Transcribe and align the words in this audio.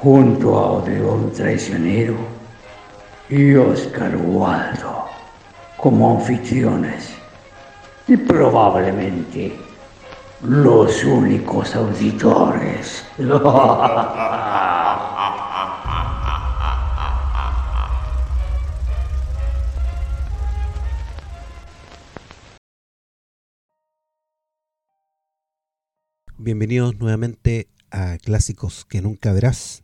junto 0.00 0.56
a 0.56 0.72
Odeón 0.72 1.32
Traicionero 1.32 2.14
y 3.28 3.54
Oscar 3.56 4.16
Waldo 4.16 5.06
como 5.76 6.18
anfitriones 6.18 7.14
y 8.06 8.16
probablemente 8.16 9.58
los 10.42 11.04
únicos 11.04 11.74
auditores. 11.74 13.04
Bienvenidos 26.40 26.96
nuevamente 27.00 27.66
a 27.90 28.16
Clásicos 28.18 28.84
que 28.84 29.02
nunca 29.02 29.32
verás 29.32 29.82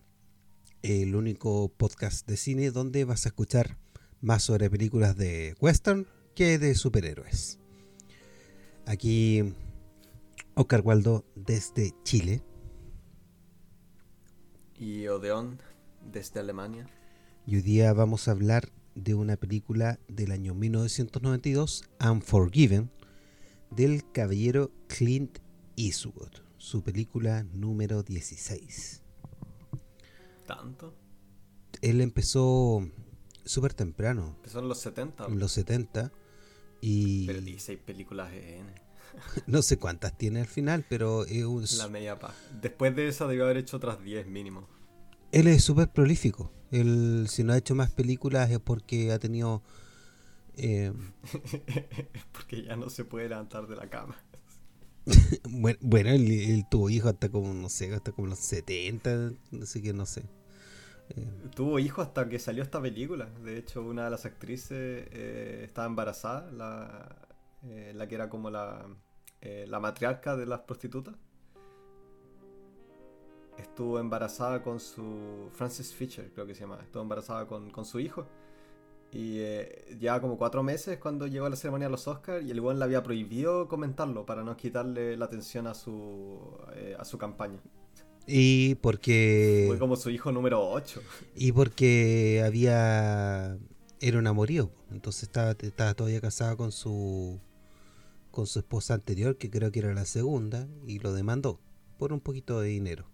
el 0.85 1.17
único 1.17 1.71
podcast 1.71 2.29
de 2.29 2.37
cine 2.37 2.71
donde 2.71 3.07
vas 3.07 3.25
a 3.25 3.31
escuchar 3.31 3.79
más 4.21 4.43
sobre 4.43 4.69
películas 4.69 5.17
de 5.17 5.57
western 5.59 6.07
que 6.35 6.59
de 6.59 6.75
superhéroes. 6.75 7.59
Aquí 8.85 9.55
Oscar 10.53 10.83
Waldo 10.83 11.25
desde 11.35 11.95
Chile. 12.03 12.43
Y 14.79 15.07
Odeón 15.07 15.59
desde 16.13 16.41
Alemania. 16.41 16.87
Y 17.47 17.57
hoy 17.57 17.63
día 17.63 17.91
vamos 17.95 18.29
a 18.29 18.33
hablar 18.33 18.71
de 18.95 19.15
una 19.15 19.39
película 19.39 19.99
del 20.07 20.33
año 20.33 20.55
1992, 20.55 21.89
Unforgiven, 21.99 22.91
del 23.71 24.03
caballero 24.13 24.71
Clint 24.89 25.39
Eastwood, 25.77 26.43
su 26.59 26.83
película 26.83 27.43
número 27.55 28.03
16. 28.03 29.04
¿Tanto? 30.47 30.95
Él 31.83 32.01
empezó 32.01 32.87
súper 33.45 33.75
temprano. 33.75 34.35
Empezó 34.37 34.61
en 34.61 34.69
los 34.69 34.79
70. 34.81 35.27
En 35.27 35.39
los 35.39 35.53
70. 35.53 36.13
Y... 36.81 37.27
Pero 37.27 37.41
16 37.41 37.79
películas 37.81 38.33
en... 38.33 38.67
no 39.47 39.63
sé 39.63 39.79
cuántas 39.79 40.17
tiene 40.17 40.41
al 40.41 40.47
final, 40.47 40.85
pero 40.89 41.25
es... 41.25 41.79
La 41.79 41.89
media 41.89 42.19
pa. 42.19 42.35
Después 42.61 42.95
de 42.97 43.09
esa 43.09 43.27
debió 43.27 43.45
haber 43.45 43.59
hecho 43.59 43.77
otras 43.77 44.03
10 44.03 44.27
mínimo. 44.27 44.69
Él 45.33 45.49
es 45.49 45.65
súper 45.65 45.91
prolífico. 45.91 46.53
Él, 46.71 47.27
si 47.29 47.45
no 47.45 47.53
ha 47.53 47.59
hecho 47.59 47.75
más 47.75 47.91
películas 47.91 48.51
es 48.51 48.61
porque 48.61 49.13
ha 49.13 49.19
tenido... 49.19 49.63
Eh... 50.57 50.93
porque 52.33 52.63
ya 52.63 52.77
no 52.77 52.89
se 52.91 53.05
puede 53.05 53.29
levantar 53.29 53.67
de 53.67 53.77
la 53.77 53.89
cama. 53.89 54.24
bueno, 55.81 56.11
él, 56.11 56.65
tuvo 56.71 56.91
hijos 56.91 57.13
hasta 57.13 57.29
como, 57.29 57.53
no 57.53 57.69
sé, 57.69 57.93
hasta 57.95 58.13
como 58.13 58.29
los 58.29 58.39
70, 58.39 59.33
así 59.63 59.83
que 59.83 59.93
no 59.93 60.07
sé. 60.07 60.23
Eh, 61.11 61.27
tuvo 61.55 61.79
hijos 61.79 62.07
hasta 62.07 62.29
que 62.29 62.39
salió 62.39 62.63
esta 62.63 62.81
película. 62.81 63.29
De 63.45 63.59
hecho, 63.59 63.83
una 63.83 64.05
de 64.05 64.11
las 64.11 64.25
actrices 64.25 65.07
eh, 65.13 65.63
estaba 65.65 65.87
embarazada, 65.87 66.51
la, 66.53 67.29
eh, 67.65 67.93
la, 67.95 68.09
que 68.09 68.15
era 68.15 68.31
como 68.31 68.51
la, 68.51 68.87
la 69.43 69.81
matriarca 69.81 70.37
de 70.37 70.47
las 70.47 70.61
prostitutas. 70.61 71.15
Estuvo 73.59 74.01
embarazada 74.01 74.63
con 74.63 74.81
su. 74.81 75.49
Francis 75.53 75.93
Fisher, 75.93 76.33
creo 76.33 76.47
que 76.47 76.55
se 76.55 76.63
llama. 76.63 76.79
Estuvo 76.83 77.03
embarazada 77.03 77.47
con, 77.47 77.71
con 77.71 77.85
su 77.85 78.01
hijo. 78.01 78.27
Y 79.15 79.39
eh, 79.39 79.97
ya 80.01 80.21
como 80.21 80.37
cuatro 80.37 80.65
meses 80.65 80.99
cuando 80.99 81.29
llegó 81.29 81.47
a 81.47 81.51
la 81.51 81.55
ceremonia 81.55 81.87
de 81.87 81.93
los 81.93 82.09
Oscars 82.09 82.45
y 82.45 82.51
el 82.51 82.61
buen 82.61 82.81
le 82.81 82.85
había 82.85 83.03
prohibido 83.05 83.69
comentarlo 83.69 84.27
para 84.27 84.43
no 84.43 84.57
quitarle 84.57 85.17
la 85.17 85.27
atención 85.27 85.69
a 85.69 85.75
su, 85.75 86.41
eh, 86.75 86.97
a 86.99 87.05
su 87.05 87.17
campaña. 87.17 87.61
Y 88.27 88.75
porque... 88.77 89.67
Fue 89.69 89.79
como 89.79 89.95
su 89.95 90.11
hijo 90.11 90.33
número 90.33 90.69
8. 90.69 91.01
Y 91.37 91.53
porque 91.53 92.43
había... 92.45 93.57
Era 94.01 94.19
un 94.19 94.27
amorío. 94.27 94.73
Entonces 94.91 95.25
estaba, 95.25 95.53
estaba 95.53 95.95
todavía 95.95 96.21
casada 96.21 96.57
con 96.57 96.73
su... 96.73 97.41
Con 98.33 98.49
su 98.49 98.59
esposa 98.59 98.95
anterior, 98.95 99.37
que 99.37 99.49
creo 99.49 99.71
que 99.71 99.79
era 99.79 99.95
la 99.95 100.07
segunda, 100.07 100.67
y 100.89 100.99
lo 100.99 101.13
demandó 101.13 101.61
por 101.99 102.13
un 102.13 102.19
poquito 102.19 102.61
de 102.61 102.69
dinero. 102.71 103.07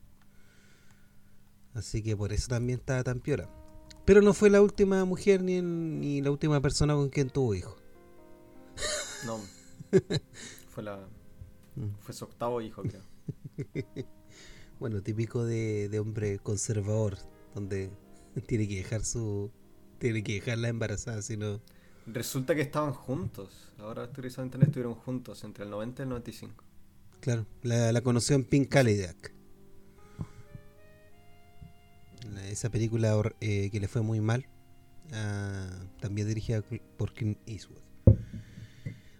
Así 1.74 2.02
que 2.02 2.16
por 2.16 2.32
eso 2.32 2.48
también 2.48 2.78
estaba 2.78 3.04
tan 3.04 3.20
piola. 3.20 3.50
Pero 4.10 4.22
no 4.22 4.34
fue 4.34 4.50
la 4.50 4.60
última 4.60 5.04
mujer 5.04 5.40
ni, 5.40 5.62
ni 5.62 6.20
la 6.20 6.32
última 6.32 6.60
persona 6.60 6.94
con 6.94 7.10
quien 7.10 7.30
tuvo 7.30 7.54
hijo. 7.54 7.76
No. 9.24 9.38
Fue 10.68 10.82
la. 10.82 10.96
Mm. 11.76 11.90
Fue 12.00 12.12
su 12.12 12.24
octavo 12.24 12.60
hijo, 12.60 12.82
creo. 12.82 13.04
bueno, 14.80 15.00
típico 15.00 15.44
de, 15.44 15.88
de, 15.88 16.00
hombre 16.00 16.40
conservador, 16.40 17.18
donde 17.54 17.92
tiene 18.48 18.66
que 18.66 18.78
dejar 18.78 19.04
su. 19.04 19.52
Tiene 20.00 20.24
que 20.24 20.32
dejarla 20.32 20.70
embarazada, 20.70 21.22
si 21.22 21.36
no. 21.36 21.60
Resulta 22.06 22.56
que 22.56 22.62
estaban 22.62 22.92
juntos. 22.92 23.70
Ahora 23.78 24.06
estoy 24.06 24.22
revisando 24.22 24.46
internet, 24.46 24.70
estuvieron 24.70 24.96
juntos 24.96 25.44
entre 25.44 25.62
el 25.62 25.70
90 25.70 26.02
y 26.02 26.02
el 26.02 26.08
95. 26.08 26.64
Claro, 27.20 27.46
la, 27.62 27.92
la 27.92 28.00
conoció 28.00 28.34
en 28.34 28.42
Pink 28.42 28.70
Cadillac 28.70 29.39
esa 32.48 32.70
película 32.70 33.20
eh, 33.40 33.70
que 33.70 33.80
le 33.80 33.88
fue 33.88 34.02
muy 34.02 34.20
mal, 34.20 34.46
ah, 35.12 35.68
también 36.00 36.28
dirigida 36.28 36.62
por 36.96 37.14
Clint 37.14 37.38
Eastwood. 37.46 37.80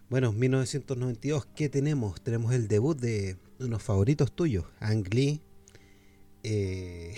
Bueno, 0.09 0.33
1992, 0.33 1.47
¿qué 1.55 1.69
tenemos? 1.69 2.21
Tenemos 2.21 2.53
el 2.53 2.67
debut 2.67 2.99
de 2.99 3.37
unos 3.61 3.83
favoritos 3.83 4.35
tuyos, 4.35 4.65
Ang 4.81 5.07
Lee, 5.15 5.41
eh, 6.43 7.15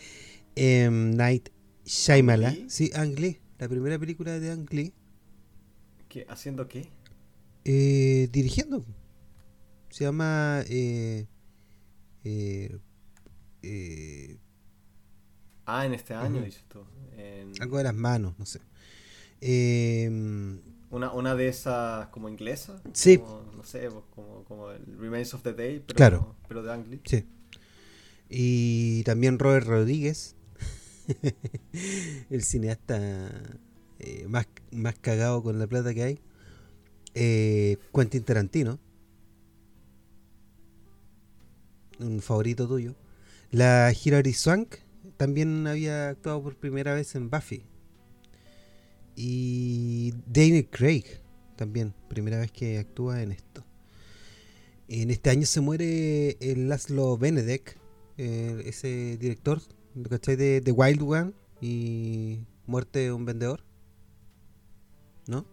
em, 0.54 1.14
Night 1.16 1.48
Shyamalan. 1.84 2.68
Sí, 2.68 2.90
Ang 2.94 3.18
Lee, 3.18 3.40
la 3.58 3.68
primera 3.68 3.98
película 3.98 4.38
de 4.38 4.50
Ang 4.50 4.66
Lee. 4.70 4.92
¿Qué, 6.08 6.26
¿Haciendo 6.28 6.68
qué? 6.68 6.88
Eh, 7.64 8.28
dirigiendo. 8.30 8.84
Se 9.90 10.04
llama... 10.04 10.62
Eh, 10.68 11.26
eh, 12.24 12.78
eh, 13.62 14.36
Ah, 15.66 15.84
en 15.84 15.94
este 15.94 16.14
año, 16.14 16.42
dices 16.42 16.64
tú. 16.68 16.84
Algo 17.60 17.78
de 17.78 17.84
las 17.84 17.94
manos, 17.94 18.34
no 18.38 18.46
sé. 18.46 18.60
Eh, 19.40 20.08
una, 20.90 21.12
una 21.12 21.34
de 21.34 21.48
esas 21.48 22.08
como 22.08 22.28
inglesas. 22.28 22.80
Sí. 22.92 23.20
no 23.56 23.62
sé, 23.64 23.88
como, 24.14 24.44
como 24.44 24.70
el 24.70 24.98
Remains 24.98 25.34
of 25.34 25.42
the 25.42 25.52
Day, 25.52 25.82
pero, 25.86 25.96
claro. 25.96 26.36
pero 26.48 26.62
de 26.62 26.72
Angli. 26.72 27.00
Sí. 27.04 27.24
Y 28.28 29.02
también 29.04 29.38
Robert 29.38 29.66
Rodríguez, 29.66 30.34
el 32.30 32.42
cineasta 32.42 33.30
eh, 33.98 34.26
más, 34.28 34.46
más 34.72 34.94
cagado 34.98 35.42
con 35.42 35.58
la 35.58 35.66
plata 35.66 35.94
que 35.94 36.02
hay. 36.02 36.20
Eh, 37.14 37.78
Quentin 37.94 38.24
Tarantino, 38.24 38.78
un 41.98 42.20
favorito 42.20 42.68
tuyo. 42.68 42.94
La 43.50 43.92
Hilary 43.92 44.32
Swank, 44.32 44.76
también 45.16 45.66
había 45.66 46.10
actuado 46.10 46.42
por 46.42 46.56
primera 46.56 46.94
vez 46.94 47.14
en 47.14 47.30
Buffy. 47.30 47.62
Y 49.14 50.12
Daniel 50.26 50.68
Craig 50.70 51.04
también, 51.56 51.94
primera 52.08 52.38
vez 52.38 52.52
que 52.52 52.78
actúa 52.78 53.22
en 53.22 53.32
esto. 53.32 53.64
En 54.88 55.10
este 55.10 55.30
año 55.30 55.46
se 55.46 55.60
muere 55.60 56.36
el 56.40 56.68
Laszlo 56.68 57.16
Benedek, 57.16 57.78
ese 58.16 59.16
director, 59.18 59.60
¿cachai? 60.08 60.36
De, 60.36 60.60
The 60.60 60.72
Wild 60.72 61.02
One 61.02 61.32
y 61.60 62.40
Muerte 62.66 63.00
de 63.00 63.12
un 63.12 63.24
Vendedor. 63.24 63.64
¿No? 65.26 65.44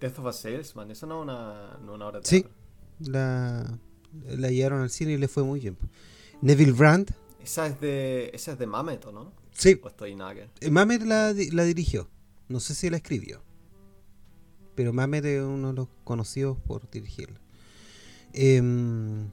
Death 0.00 0.18
of 0.18 0.26
a 0.26 0.32
Salesman, 0.32 0.90
eso 0.90 1.06
no 1.06 1.20
es 1.20 1.22
una, 1.22 1.78
no 1.82 1.94
una 1.94 2.08
obra 2.08 2.20
de 2.20 2.26
Sí, 2.26 2.44
la, 2.98 3.78
la 4.26 4.50
llevaron 4.50 4.82
al 4.82 4.90
cine 4.90 5.12
y 5.12 5.16
le 5.16 5.28
fue 5.28 5.42
muy 5.44 5.60
bien. 5.60 5.78
Neville 6.42 6.72
Brandt, 6.72 7.12
esa 7.44 7.66
es 7.66 7.80
de, 7.80 8.30
esa 8.32 8.52
es 8.52 8.58
de 8.58 8.66
Mamet, 8.66 9.04
¿no? 9.12 9.32
Sí. 9.52 9.78
¿O 9.82 9.88
estoy 9.88 10.12
eh, 10.12 10.70
Mamet 10.70 11.02
la, 11.02 11.34
la, 11.52 11.64
dirigió. 11.64 12.08
No 12.48 12.58
sé 12.58 12.74
si 12.74 12.90
la 12.90 12.96
escribió. 12.96 13.42
Pero 14.74 14.92
Mamet 14.92 15.24
es 15.26 15.42
uno 15.42 15.68
de 15.68 15.74
los 15.74 15.88
conocidos 16.04 16.58
por 16.58 16.90
dirigirla. 16.90 17.40
Em, 18.32 19.30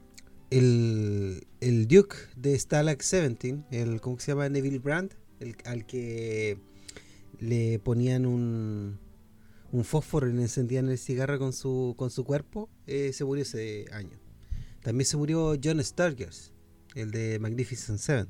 el, 0.50 1.46
el 1.60 1.88
Duke 1.88 2.16
de 2.36 2.58
Stalag 2.58 2.98
17, 2.98 3.64
el, 3.70 4.00
¿cómo 4.00 4.18
se 4.20 4.32
llama? 4.32 4.48
Neville 4.48 4.78
Brandt, 4.78 5.14
al 5.64 5.86
que 5.86 6.58
le 7.40 7.78
ponían 7.80 8.26
un, 8.26 9.00
un 9.72 9.84
fósforo 9.84 10.28
y 10.28 10.34
le 10.34 10.42
encendían 10.42 10.88
el 10.88 10.98
cigarro 10.98 11.38
con 11.38 11.52
su, 11.52 11.94
con 11.96 12.10
su 12.10 12.24
cuerpo, 12.24 12.68
eh, 12.86 13.12
se 13.12 13.24
murió 13.24 13.42
ese 13.42 13.86
año. 13.90 14.20
También 14.82 15.06
se 15.06 15.16
murió 15.16 15.56
John 15.62 15.82
Sturges, 15.82 16.51
el 16.94 17.10
de 17.10 17.38
Magnificent 17.38 17.98
Seven. 17.98 18.28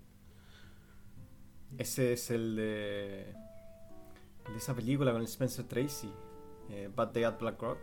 Ese 1.79 2.13
es 2.13 2.31
el 2.31 2.57
de, 2.57 3.35
de 4.51 4.57
esa 4.57 4.75
película 4.75 5.13
con 5.13 5.23
Spencer 5.23 5.65
Tracy, 5.65 6.13
eh, 6.71 6.91
Bad 6.95 7.13
Day 7.13 7.25
at 7.25 7.39
Black 7.39 7.61
Rock. 7.61 7.79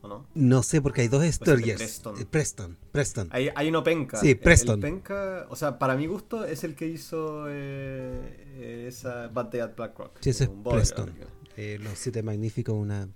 ¿O 0.00 0.08
no? 0.08 0.26
No 0.34 0.64
sé, 0.64 0.82
porque 0.82 1.02
hay 1.02 1.08
dos 1.08 1.24
Sturges. 1.24 1.76
Preston. 1.76 2.20
Eh, 2.20 2.26
Preston. 2.28 2.78
Preston. 2.90 3.28
Hay, 3.30 3.50
hay 3.54 3.68
uno 3.68 3.84
penca. 3.84 4.16
Sí, 4.18 4.34
Preston. 4.34 4.76
El, 4.76 4.80
penca, 4.80 5.46
o 5.48 5.54
sea, 5.54 5.78
para 5.78 5.96
mi 5.96 6.06
gusto 6.06 6.44
es 6.44 6.64
el 6.64 6.74
que 6.74 6.88
hizo 6.88 7.44
eh, 7.48 8.86
esa 8.88 9.28
Bad 9.28 9.50
Day 9.50 9.60
at 9.60 9.76
Black 9.76 9.96
Rock. 9.96 10.18
Sí, 10.20 10.30
ese 10.30 10.44
es 10.44 10.50
Un 10.50 10.64
bodyguard, 10.64 10.82
Preston. 10.82 11.14
Eh, 11.56 11.78
Los 11.80 11.98
Siete 11.98 12.22
Magníficos, 12.22 12.74
una 12.74 13.08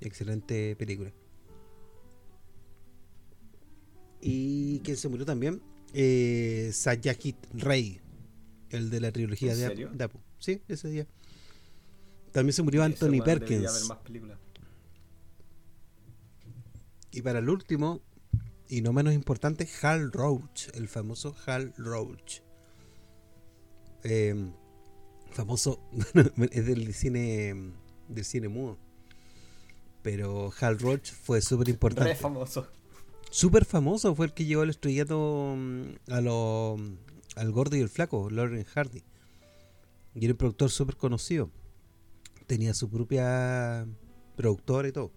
excelente 0.00 0.76
película. 0.76 1.12
¿Y 4.20 4.80
quién 4.80 4.96
se 4.96 5.08
murió 5.08 5.24
también? 5.24 5.62
Eh, 5.96 6.70
Satyajit 6.72 7.36
Ray, 7.54 8.00
el 8.70 8.90
de 8.90 9.00
la 9.00 9.12
trilogía 9.12 9.52
¿En 9.52 9.58
de, 9.58 9.66
serio? 9.66 9.92
Apu. 10.00 10.18
Sí, 10.38 10.60
ese 10.68 10.88
día. 10.88 11.06
También 12.32 12.52
se 12.52 12.62
murió 12.62 12.82
Anthony 12.82 13.22
Perkins. 13.24 13.88
Y 17.12 17.22
para 17.22 17.38
el 17.38 17.48
último, 17.48 18.00
y 18.68 18.82
no 18.82 18.92
menos 18.92 19.14
importante, 19.14 19.68
Hal 19.82 20.10
Roach, 20.10 20.68
el 20.74 20.88
famoso 20.88 21.36
Hal 21.46 21.72
Roach. 21.78 22.40
Eh, 24.02 24.34
famoso, 25.30 25.80
es 26.50 26.66
del 26.66 26.92
cine 26.92 27.72
del 28.08 28.24
cine 28.24 28.48
mudo. 28.48 28.78
Pero 30.02 30.52
Hal 30.60 30.78
Roach 30.80 31.12
fue 31.12 31.40
súper 31.40 31.68
importante. 31.68 32.16
famoso. 32.16 32.68
Súper 33.34 33.64
famoso, 33.64 34.14
fue 34.14 34.26
el 34.26 34.32
que 34.32 34.44
llevó 34.44 34.62
el 34.62 34.70
estrellato 34.70 35.56
mm, 35.58 36.12
a 36.12 36.20
lo, 36.20 36.76
al 37.34 37.50
gordo 37.50 37.74
y 37.74 37.80
el 37.80 37.88
flaco, 37.88 38.30
Lauren 38.30 38.62
Hardy. 38.62 39.02
Y 40.14 40.24
era 40.24 40.34
un 40.34 40.38
productor 40.38 40.70
súper 40.70 40.96
conocido. 40.96 41.50
Tenía 42.46 42.74
su 42.74 42.88
propia 42.88 43.88
productora 44.36 44.86
y 44.86 44.92
todo. 44.92 45.10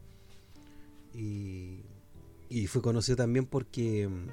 Y, 1.14 2.66
fue 2.66 2.82
conocido 2.82 3.18
también 3.18 3.46
porque 3.46 4.08
mm, 4.08 4.28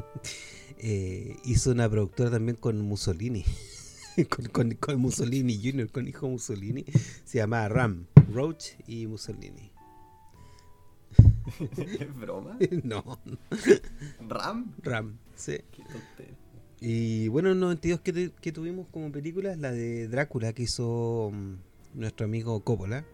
eh, 0.78 1.36
hizo 1.44 1.72
una 1.72 1.86
productora 1.86 2.30
también 2.30 2.56
con 2.56 2.80
Mussolini. 2.80 3.44
con 4.80 5.00
Mussolini 5.00 5.60
Jr., 5.62 5.90
con 5.90 6.08
hijo 6.08 6.30
Mussolini. 6.30 6.86
Se 7.26 7.36
llamaba 7.36 7.68
Ram, 7.68 8.06
Roach 8.32 8.68
y 8.86 9.06
Mussolini. 9.06 9.70
¿Es 12.00 12.14
broma? 12.14 12.58
no, 12.84 13.18
¿Ram? 14.28 14.74
Ram, 14.82 15.18
sí. 15.34 15.58
Qué 15.72 15.82
tontera. 15.82 16.36
Y 16.80 17.28
bueno, 17.28 17.50
en 17.52 17.60
92 17.60 18.00
que, 18.00 18.30
que 18.40 18.52
tuvimos 18.52 18.86
como 18.88 19.10
película 19.10 19.56
la 19.56 19.72
de 19.72 20.06
Drácula 20.08 20.52
que 20.52 20.62
hizo 20.62 21.30
mm, 21.32 21.54
nuestro 21.94 22.26
amigo 22.26 22.60
Coppola. 22.62 23.04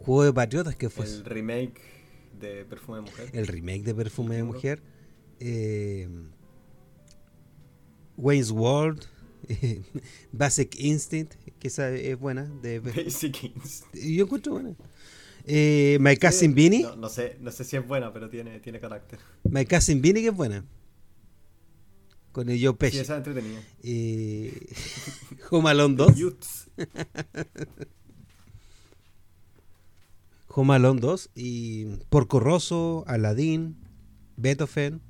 Juego 0.00 0.24
de 0.24 0.32
Patriotas 0.32 0.76
que 0.76 0.90
fue 0.90 1.06
El 1.06 1.24
remake 1.24 1.80
de 2.38 2.64
Perfume 2.66 2.98
de 2.98 3.02
Mujer. 3.02 3.30
el 3.32 3.46
remake 3.46 3.82
de 3.82 3.94
Perfume 3.94 4.36
de. 4.36 4.44
Mujer. 4.44 4.82
eh, 5.40 6.08
Wayne's 8.16 8.50
World. 8.50 9.06
Basic 10.32 10.74
Instinct, 10.80 11.34
que 11.58 11.68
esa 11.68 11.90
es 11.90 12.18
buena. 12.18 12.44
De, 12.62 12.80
Basic 12.80 13.44
Instinct. 13.44 13.94
yo 13.94 14.24
encuentro 14.24 14.52
buena. 14.54 14.74
Eh, 15.48 15.96
My 16.00 16.16
Cousin 16.16 16.54
Vinny. 16.54 16.82
No, 16.82 16.96
no 16.96 17.08
sé, 17.08 17.36
no 17.40 17.52
sé 17.52 17.62
si 17.64 17.76
es 17.76 17.86
buena, 17.86 18.12
pero 18.12 18.28
tiene, 18.28 18.58
tiene 18.60 18.80
carácter. 18.80 19.18
My 19.44 19.64
Cousin 19.64 20.02
Vinny 20.02 20.20
que 20.22 20.28
es 20.28 20.34
buena. 20.34 20.64
Con 22.32 22.48
el 22.50 22.58
Joe 22.60 22.72
Sí, 22.72 22.76
Pesci. 22.78 22.98
esa 22.98 23.14
es 23.14 23.18
entretenida. 23.26 23.60
Eh, 23.82 24.66
Home 25.50 25.70
Alone 25.70 25.94
2. 25.96 26.16
Youths. 26.16 26.68
Home 30.48 30.74
Alone 30.74 31.00
2 31.00 31.30
y 31.34 31.84
Porco 32.08 32.40
Rosso, 32.40 33.04
Aladdin, 33.06 33.76
Beethoven, 34.36 35.02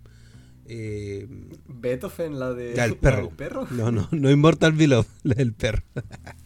eh, 0.67 1.27
Beethoven, 1.69 2.39
la 2.41 2.53
de. 2.53 2.75
la 2.75 2.83
del 2.85 2.97
perro. 2.97 3.31
perro. 3.31 3.67
No, 3.71 3.93
no, 3.93 4.09
no 4.11 4.31
Immortal 4.31 4.73
Beloved, 4.73 5.07
la 5.23 5.35
del 5.35 5.53
perro. 5.53 5.83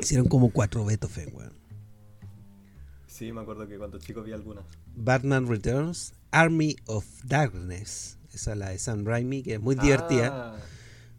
Hicieron 0.00 0.28
como 0.28 0.50
cuatro 0.50 0.84
Beethoven, 0.84 1.30
weón. 1.34 1.52
Sí, 3.06 3.32
me 3.32 3.40
acuerdo 3.42 3.68
que 3.68 3.78
cuando 3.78 3.98
chico 3.98 4.22
vi 4.22 4.32
algunas. 4.32 4.64
Batman 4.96 5.46
Returns, 5.46 6.14
Army 6.32 6.76
of 6.86 7.06
Darkness, 7.24 8.18
esa 8.32 8.52
es 8.52 8.58
la 8.58 8.70
de 8.70 8.78
Sam 8.78 9.04
Raimi, 9.04 9.42
que 9.42 9.54
es 9.54 9.60
muy 9.60 9.76
divertida. 9.76 10.54
Ah, 10.54 10.56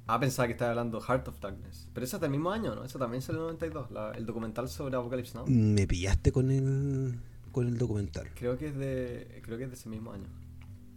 ah, 0.07 0.19
pensaba 0.19 0.47
que 0.47 0.53
estaba 0.53 0.71
hablando 0.71 0.99
Heart 0.99 1.27
of 1.29 1.39
Darkness. 1.39 1.87
Pero 1.93 2.05
esa 2.05 2.17
es 2.17 2.21
del 2.21 2.31
mismo 2.31 2.51
año, 2.51 2.75
¿no? 2.75 2.83
Esa 2.83 2.99
también 2.99 3.19
es 3.19 3.29
el 3.29 3.37
92. 3.37 3.91
la- 3.91 4.11
el 4.11 4.25
documental 4.25 4.67
sobre 4.67 4.95
Apocalypse 4.97 5.33
Now. 5.35 5.45
Me 5.47 5.87
pillaste 5.87 6.31
con 6.33 6.51
el, 6.51 7.17
con 7.53 7.67
el 7.67 7.77
documental. 7.77 8.29
Creo 8.35 8.57
que 8.57 8.67
es 8.67 8.75
de. 8.75 9.41
Creo 9.43 9.57
que 9.57 9.63
es 9.63 9.69
de 9.69 9.75
ese 9.77 9.87
mismo 9.89 10.11
año. 10.11 10.27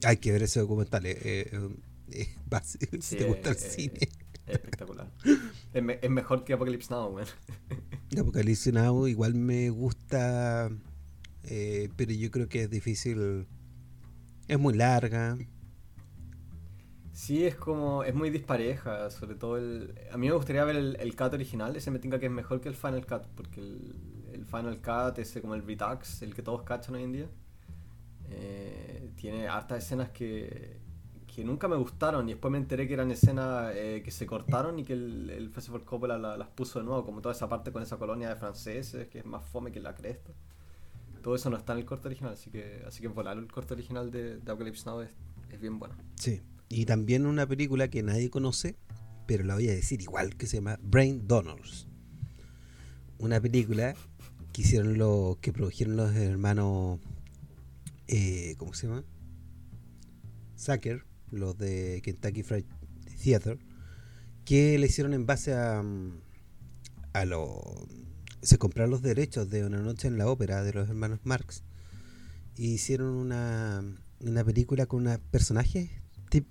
Hay 0.05 0.17
que 0.17 0.33
ver 0.33 0.43
ese 0.43 0.59
documental. 0.61 1.07
eh, 1.07 1.19
eh, 1.23 1.71
eh, 2.11 2.29
si 2.65 2.79
Sí, 3.01 3.17
te 3.17 3.25
gusta 3.25 3.51
el 3.51 3.57
eh, 3.57 3.59
cine. 3.59 3.99
Es 4.49 4.55
espectacular. 4.55 5.13
es, 5.73 5.83
me- 5.83 5.99
es 6.03 6.11
mejor 6.11 6.45
que 6.45 6.55
Apocalypse 6.55 6.91
Now, 6.93 7.09
weón. 7.15 7.29
De 8.11 8.21
Apocalipsis 8.21 8.73
Now 8.73 9.07
igual 9.07 9.35
me 9.35 9.71
gusta, 9.71 10.71
eh, 11.45 11.91
pero 11.97 12.13
yo 12.13 12.31
creo 12.31 12.49
que 12.49 12.63
es 12.65 12.71
difícil. 12.71 13.47
Es 14.49 14.59
muy 14.59 14.75
larga. 14.75 15.39
Sí, 17.13 17.45
es 17.45 17.57
como. 17.57 18.05
Es 18.05 18.15
muy 18.15 18.31
dispareja. 18.31 19.11
Sobre 19.11 19.35
todo 19.35 19.57
el. 19.57 19.95
A 20.13 20.17
mí 20.17 20.29
me 20.29 20.35
gustaría 20.35 20.65
ver 20.65 20.77
el, 20.77 20.97
el 21.01 21.17
cut 21.17 21.33
original. 21.35 21.75
Ese 21.77 21.91
me 21.91 21.99
tinca 21.99 22.19
que 22.19 22.27
es 22.27 22.33
mejor 22.33 22.61
que 22.61 22.69
el 22.69 22.75
Final 22.77 23.07
Cut. 23.07 23.27
Porque 23.35 23.61
el, 23.61 23.95
el 24.33 24.45
Final 24.47 24.81
Cut, 24.81 25.19
ese 25.19 25.41
como 25.41 25.55
el 25.55 25.67
Redux, 25.67 26.23
el 26.23 26.35
que 26.35 26.43
todos 26.43 26.63
cachan 26.63 26.95
hoy 26.95 27.03
en 27.05 27.13
día. 27.13 27.31
eh, 28.31 29.11
tiene 29.17 29.49
hartas 29.49 29.85
escenas 29.85 30.11
que. 30.11 30.81
Que 31.39 31.45
nunca 31.45 31.69
me 31.69 31.77
gustaron. 31.77 32.29
Y 32.29 32.33
después 32.33 32.51
me 32.51 32.59
enteré 32.59 32.89
que 32.89 32.95
eran 32.95 33.13
escenas 33.13 33.73
eh, 33.77 34.03
que 34.05 34.11
se 34.11 34.27
cortaron 34.27 34.77
y 34.81 34.83
que 34.85 34.93
el, 34.95 35.31
el 35.31 35.51
Festival 35.51 35.85
Coppola 35.85 36.19
la- 36.19 36.37
las 36.37 36.49
puso 36.49 36.81
de 36.81 36.85
nuevo. 36.85 37.05
Como 37.05 37.21
toda 37.21 37.33
esa 37.33 37.49
parte 37.49 37.71
con 37.71 37.81
esa 37.81 37.97
colonia 37.97 38.29
de 38.29 38.35
franceses, 38.35 39.07
que 39.07 39.21
es 39.21 39.25
más 39.25 39.45
fome 39.45 39.71
que 39.71 39.79
la 39.79 39.95
cresta. 39.95 40.33
Todo 41.23 41.37
eso 41.37 41.49
no 41.49 41.57
está 41.57 41.75
en 41.75 41.79
el 41.79 41.85
corte 41.85 42.09
original. 42.09 42.33
Así 42.33 42.51
que, 42.51 42.83
así 42.89 43.03
que 43.03 43.07
volar 43.07 43.39
el 43.39 43.47
corte 43.47 43.75
original 43.75 44.11
de, 44.11 44.39
de 44.39 44.51
Apocalypse 44.51 44.85
Now 44.87 45.03
es, 45.03 45.11
es 45.53 45.61
bien 45.61 45.79
bueno. 45.79 45.95
Sí. 46.17 46.43
Y 46.69 46.87
también 46.87 47.25
una 47.25 47.47
película 47.47 47.87
que 47.87 48.03
nadie 48.03 48.31
conoce, 48.31 48.75
pero 49.29 49.45
la 49.45 49.55
voy 49.55 49.69
a 49.69 49.73
decir 49.73 50.03
igual, 50.03 50.35
que 50.35 50.47
se 50.47 50.57
llama 50.57 50.77
Brain 50.83 51.29
Donors. 51.29 51.87
Una 53.19 53.41
película 53.41 53.95
que 54.53 54.63
hicieron 54.63 54.99
los, 54.99 55.37
que 55.37 55.53
produjeron 55.53 55.95
los 55.97 56.13
hermanos, 56.17 56.99
eh, 58.09 58.57
¿cómo 58.59 58.75
se 58.75 58.89
llama? 58.89 59.05
Sacker, 60.57 61.05
los 61.31 61.57
de 61.59 62.01
Kentucky 62.03 62.43
Fried 62.43 62.65
Theater, 63.23 63.59
que 64.45 64.79
le 64.79 64.87
hicieron 64.87 65.15
en 65.15 65.27
base 65.27 65.55
a, 65.55 65.83
mm, 65.83 66.21
a 67.13 67.25
lo 67.25 67.87
se 68.43 68.59
compraron 68.59 68.91
los 68.91 69.03
derechos 69.03 69.51
de 69.51 69.65
Una 69.65 69.81
noche 69.83 70.09
en 70.09 70.17
la 70.17 70.29
ópera 70.29 70.63
de 70.63 70.73
los 70.73 70.89
hermanos 70.89 71.21
Marx 71.25 71.65
y 72.57 72.75
hicieron 72.75 73.15
una, 73.15 73.83
una 74.21 74.45
película 74.45 74.87
con 74.87 75.01
una 75.01 75.19
personajes 75.19 75.91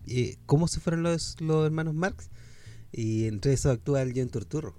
eh, 0.07 0.37
cómo 0.45 0.67
se 0.67 0.79
fueron 0.79 1.03
los, 1.03 1.39
los 1.39 1.65
hermanos 1.65 1.93
Marx 1.93 2.29
y 2.91 3.25
entre 3.25 3.53
eso 3.53 3.69
actúa 3.69 4.01
el 4.01 4.13
John 4.15 4.29
Turturro. 4.29 4.75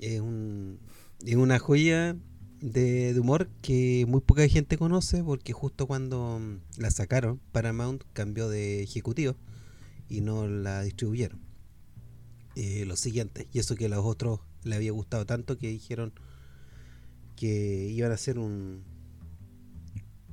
Es, 0.00 0.20
un, 0.20 0.80
es 1.24 1.36
una 1.36 1.58
joya 1.58 2.16
de, 2.62 3.14
humor 3.18 3.48
que 3.62 4.06
muy 4.08 4.20
poca 4.20 4.46
gente 4.48 4.78
conoce 4.78 5.22
porque 5.24 5.52
justo 5.52 5.86
cuando 5.86 6.38
mm, 6.40 6.80
la 6.80 6.90
sacaron 6.90 7.40
Paramount 7.52 8.02
cambió 8.12 8.48
de 8.48 8.82
ejecutivo 8.82 9.36
y 10.08 10.20
no 10.22 10.46
la 10.48 10.82
distribuyeron. 10.82 11.40
Eh, 12.54 12.84
los 12.86 13.00
siguientes 13.00 13.46
y 13.52 13.58
eso 13.60 13.76
que 13.76 13.86
a 13.86 13.88
los 13.88 14.04
otros 14.04 14.40
le 14.64 14.76
había 14.76 14.92
gustado 14.92 15.24
tanto 15.26 15.56
que 15.58 15.68
dijeron 15.68 16.12
que 17.36 17.88
iban 17.90 18.10
a 18.10 18.14
hacer 18.14 18.38
un 18.38 18.84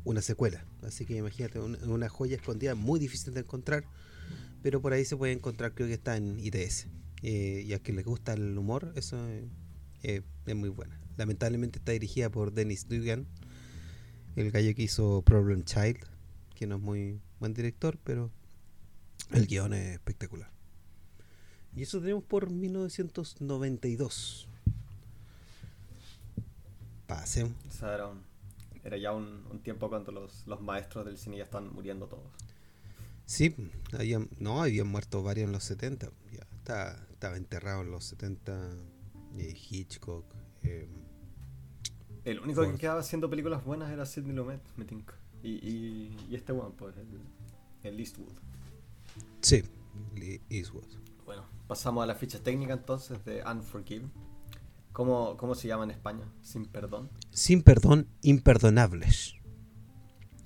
una 0.06 0.22
secuela. 0.22 0.66
Así 0.82 1.06
que 1.06 1.18
imagínate 1.18 1.60
un- 1.60 1.78
una 1.90 2.10
joya 2.10 2.36
escondida 2.36 2.76
muy 2.76 3.00
difícil 3.00 3.34
de 3.34 3.42
encontrar 3.42 3.84
pero 4.62 4.82
por 4.82 4.94
ahí 4.94 5.06
se 5.06 5.16
puede 5.18 5.34
encontrar 5.34 5.74
creo 5.74 5.88
que 5.88 5.94
está 5.96 6.18
en 6.18 6.40
ITS 6.40 6.88
Eh, 7.22 7.64
y 7.68 7.74
a 7.74 7.80
quien 7.80 7.98
le 7.98 8.04
gusta 8.04 8.34
el 8.34 8.58
humor 8.58 8.94
eso 8.96 9.18
eh, 10.04 10.22
es 10.46 10.56
muy 10.56 10.70
buena 10.70 11.00
lamentablemente 11.20 11.78
está 11.78 11.92
dirigida 11.92 12.32
por 12.32 12.52
Dennis 12.52 12.88
Dugan 12.88 13.28
el 14.36 14.50
gallo 14.50 14.74
que 14.74 14.82
hizo 14.84 15.22
Problem 15.22 15.64
Child 15.64 16.00
que 16.56 16.66
no 16.66 16.78
es 16.78 16.82
muy 16.82 17.20
buen 17.40 17.54
director 17.54 18.00
pero 18.04 18.32
El 19.32 19.46
guion 19.46 19.74
es 19.74 19.94
espectacular. 19.94 20.50
Y 21.76 21.84
eso 21.84 22.00
tenemos 22.00 22.24
por 22.24 22.50
1992. 22.50 24.48
Pasemos. 27.06 27.54
era, 28.84 28.98
ya 28.98 29.12
un, 29.14 29.60
tiempo 29.64 29.90
cuando 29.90 30.12
los, 30.12 30.46
maestros 30.62 31.06
del 31.06 31.18
cine 31.18 31.38
ya 31.38 31.44
están 31.44 31.72
muriendo 31.74 32.08
todos. 32.08 32.26
Sí, 33.26 33.56
habían, 33.94 34.30
no, 34.40 34.64
habían 34.64 34.88
muerto 34.88 35.22
varios 35.22 35.46
en 35.46 35.52
los 35.52 35.64
70. 35.64 36.10
Ya 36.32 36.48
estaba 37.12 37.38
enterrado 37.38 37.84
en 37.84 37.92
los 37.92 38.06
70. 38.06 38.72
Eh, 39.38 39.56
Hitchcock. 39.70 40.26
Eh, 40.64 40.88
el 42.26 42.40
único 42.40 42.62
que 42.62 42.78
quedaba 42.78 43.00
haciendo 43.00 43.30
películas 43.30 43.64
buenas 43.64 43.92
era 43.92 44.06
Sidney 44.06 44.36
Lumet, 44.36 44.62
me 44.78 44.86
Y, 45.44 45.50
y, 45.50 46.18
y, 46.30 46.36
este 46.36 46.52
one, 46.52 46.74
pues, 46.78 46.96
el, 46.98 47.20
el 47.84 48.00
Eastwood. 48.00 48.34
Sí, 49.42 49.64
Eastwood. 50.50 50.88
Bueno, 51.26 51.46
pasamos 51.68 52.04
a 52.04 52.08
la 52.08 52.16
ficha 52.16 52.40
técnica 52.40 52.74
entonces 52.74 53.24
de 53.26 53.44
Unforgive. 53.44 54.08
¿Cómo, 54.92 55.38
¿Cómo 55.38 55.56
se 55.56 55.68
llama 55.68 55.84
en 55.86 55.92
España? 55.92 56.26
Sin 56.42 56.66
perdón. 56.66 57.10
Sin 57.32 57.62
perdón, 57.62 58.08
imperdonables. 58.22 59.36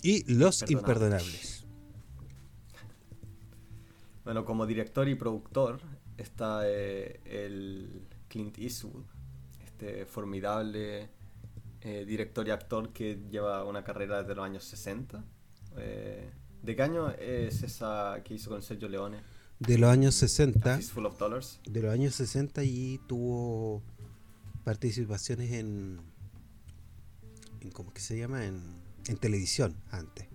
Y 0.01 0.32
los 0.32 0.70
imperdonables. 0.70 1.65
Bueno, 4.24 4.46
como 4.46 4.65
director 4.65 5.08
y 5.08 5.15
productor 5.15 5.80
está 6.18 6.62
eh, 6.65 7.20
el 7.25 8.08
Clint 8.27 8.58
Eastwood, 8.60 9.06
este 9.65 10.06
formidable 10.06 11.10
eh, 11.86 12.06
director 12.06 12.48
y 12.48 12.52
actor 12.52 12.94
que 12.94 13.20
lleva 13.30 13.66
una 13.66 13.84
carrera 13.84 14.22
desde 14.22 14.36
los 14.36 14.46
años 14.46 14.63
60. 14.63 15.22
Eh, 15.75 16.32
¿De 16.62 16.75
qué 16.78 16.82
año 16.82 17.10
es 17.10 17.62
esa 17.62 18.22
que 18.24 18.36
hizo 18.36 18.50
con 18.50 18.62
Sergio 18.62 18.88
Leone? 18.88 19.18
De 19.60 19.78
los 19.78 19.90
años 19.90 20.16
60. 20.16 20.80
Full 20.80 21.06
of 21.06 21.20
Dollars. 21.20 21.60
De 21.66 21.82
los 21.82 21.92
años 21.94 22.16
60 22.16 22.63
y 22.63 23.02
tuvo 23.06 23.84
participaciones 24.63 25.52
en, 25.52 26.00
en 27.60 27.72
¿cómo 27.72 27.94
que 27.94 28.00
se 28.00 28.18
llama? 28.18 28.46
En, 28.46 28.62
en 29.08 29.18
televisión 29.18 29.75
antes. 29.92 30.28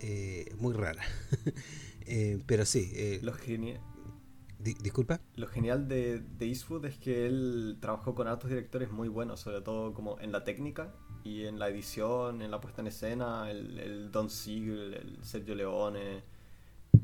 Eh, 0.00 0.54
muy 0.56 0.72
rara. 0.72 1.02
pero 2.46 2.64
sí. 2.64 3.20
Lo 3.20 3.34
disculpa. 4.62 5.20
Lo 5.36 5.46
genial 5.46 5.88
de, 5.88 6.22
Eastwood 6.40 6.84
es 6.84 6.98
que 6.98 7.26
él 7.26 7.78
trabajó 7.80 8.14
con 8.14 8.28
altos 8.28 8.50
directores 8.50 8.90
muy 8.90 9.08
buenos, 9.08 9.40
sobre 9.40 9.60
todo 9.60 9.94
como 9.94 10.18
en 10.20 10.32
la 10.32 10.44
técnica 10.44 10.92
y 11.24 11.44
en 11.44 11.58
la 11.58 11.68
edición, 11.68 12.42
en 12.42 12.50
la 12.50 12.60
puesta 12.60 12.80
en 12.80 12.88
escena, 12.88 13.50
el, 13.50 14.10
Don 14.10 14.30
Siegel, 14.30 14.94
el 14.94 15.24
Sergio 15.24 15.54
Leone. 15.54 16.22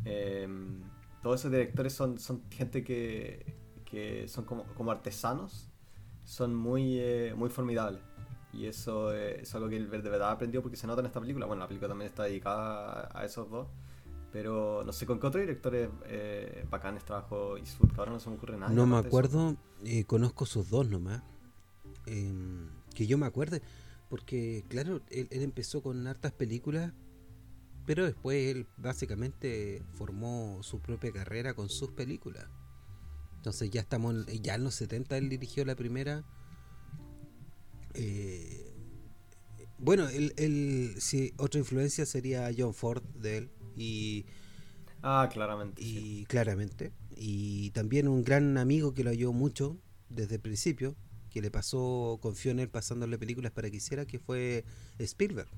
Em, 0.05 0.83
todos 1.23 1.41
esos 1.41 1.51
directores 1.51 1.93
son, 1.93 2.19
son 2.19 2.43
gente 2.51 2.85
que, 2.85 3.55
que 3.85 4.29
son 4.29 4.45
como, 4.45 4.65
como, 4.75 4.91
artesanos, 4.91 5.69
son 6.25 6.55
muy, 6.55 6.99
eh, 6.99 7.35
muy 7.37 7.51
formidables. 7.51 8.03
Y 8.53 8.67
eso 8.67 9.13
es 9.13 9.55
algo 9.55 9.69
que 9.69 9.77
él 9.77 9.91
de 9.91 9.99
verdad 9.99 10.31
aprendió 10.31 10.63
porque 10.63 10.77
se 10.77 10.87
nota 10.87 11.01
en 11.01 11.07
esta 11.07 11.21
película. 11.21 11.47
Bueno, 11.47 11.61
la 11.61 11.69
película 11.69 11.89
también 11.89 12.09
está 12.09 12.25
dedicada 12.25 13.11
a 13.13 13.25
esos 13.25 13.51
dos. 13.51 13.69
Pero 14.37 14.83
no 14.85 14.93
sé 14.93 15.07
con 15.07 15.19
qué 15.19 15.29
otros 15.29 15.41
directores 15.45 15.89
eh, 16.05 16.67
bacanes 16.69 17.07
trabajo 17.07 17.57
Eastwood, 17.57 17.93
ahora 17.97 18.13
no 18.13 18.21
se 18.21 18.29
me 18.29 18.37
ocurre 18.37 18.59
nada. 18.59 18.71
No 18.71 18.87
me 18.87 18.99
acuerdo, 18.99 19.57
eh, 19.83 20.05
conozco 20.05 20.45
sus 20.45 20.69
dos 20.69 20.87
nomás. 20.87 21.23
Em, 22.05 22.69
que 22.95 23.07
yo 23.07 23.17
me 23.17 23.25
acuerde, 23.25 23.63
porque 24.11 24.63
claro, 24.69 25.01
él, 25.09 25.29
empezó 25.31 25.83
con 25.83 26.07
hartas 26.07 26.33
películas, 26.33 26.93
pero 27.87 28.05
después 28.05 28.55
él 28.55 28.67
básicamente 28.77 29.83
formó 29.95 30.63
su 30.63 30.81
propia 30.81 31.13
carrera 31.13 31.55
con 31.55 31.71
sus 31.71 31.93
películas. 31.93 32.47
Entonces 33.37 33.71
ya 33.71 33.81
estamos, 33.81 34.27
ya 34.43 34.57
en 34.57 34.65
los 34.65 34.75
70 34.75 35.17
él 35.17 35.31
dirigió 35.31 35.65
la 35.65 35.77
primera. 35.77 36.27
Eh, 37.95 38.71
bueno, 39.79 40.07
él, 40.11 40.35
él, 40.37 40.97
sí, 40.99 41.33
otra 41.39 41.59
influencia 41.59 42.05
sería 42.05 42.51
John 42.55 42.75
Ford 42.75 43.03
de 43.15 43.39
él 43.39 43.51
y 43.77 44.27
ah 45.03 45.29
claramente 45.33 45.83
y 45.83 46.25
claramente. 46.27 46.93
Y 47.17 47.71
también 47.71 48.09
un 48.09 48.25
gran 48.25 48.59
amigo 48.59 48.95
que 48.95 49.05
lo 49.05 49.11
ayudó 49.11 49.33
mucho 49.33 49.79
desde 50.09 50.37
el 50.37 50.41
principio 50.41 50.97
que 51.31 51.43
le 51.43 51.51
pasó 51.51 52.19
confió 52.23 52.51
en 52.51 52.61
él 52.61 52.71
pasándole 52.71 53.19
películas 53.19 53.53
para 53.53 53.71
que 53.71 53.77
hiciera 53.77 54.07
que 54.07 54.19
fue 54.19 54.65
Spielberg. 54.99 55.51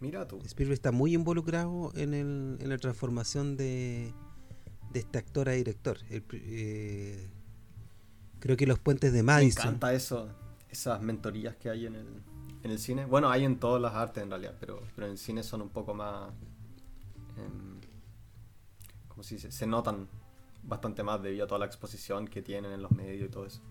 Mira 0.00 0.26
tú. 0.26 0.40
Spielberg 0.44 0.74
está 0.74 0.92
muy 0.92 1.12
involucrado 1.12 1.92
en, 1.94 2.14
el, 2.14 2.56
en 2.58 2.68
la 2.70 2.78
transformación 2.78 3.58
de, 3.58 4.14
de 4.92 5.00
este 5.00 5.18
actor 5.18 5.50
a 5.50 5.52
director. 5.52 5.98
Eh, 6.08 7.28
creo 8.38 8.56
que 8.56 8.66
los 8.66 8.78
puentes 8.78 9.12
de 9.12 9.22
Madison. 9.22 9.62
me 9.62 9.68
encanta 9.68 9.92
eso 9.92 10.34
esas 10.70 11.02
mentorías 11.02 11.56
que 11.56 11.68
hay 11.68 11.86
en 11.86 11.96
el 11.96 12.22
en 12.62 12.70
el 12.70 12.78
cine. 12.78 13.06
Bueno, 13.06 13.30
hay 13.30 13.44
en 13.44 13.58
todas 13.58 13.80
las 13.80 13.94
artes 13.94 14.22
en 14.22 14.30
realidad, 14.30 14.56
pero, 14.60 14.82
pero 14.94 15.06
en 15.06 15.12
el 15.12 15.18
cine 15.18 15.42
son 15.42 15.62
un 15.62 15.70
poco 15.70 15.94
más. 15.94 16.30
Eh, 17.36 17.86
¿Cómo 19.08 19.22
se 19.22 19.36
dice? 19.36 19.50
Se 19.50 19.66
notan 19.66 20.08
bastante 20.62 21.02
más 21.02 21.22
debido 21.22 21.44
a 21.44 21.46
toda 21.48 21.60
la 21.60 21.66
exposición 21.66 22.28
que 22.28 22.42
tienen 22.42 22.72
en 22.72 22.82
los 22.82 22.92
medios 22.92 23.28
y 23.28 23.30
todo 23.30 23.46
eso. 23.46 23.62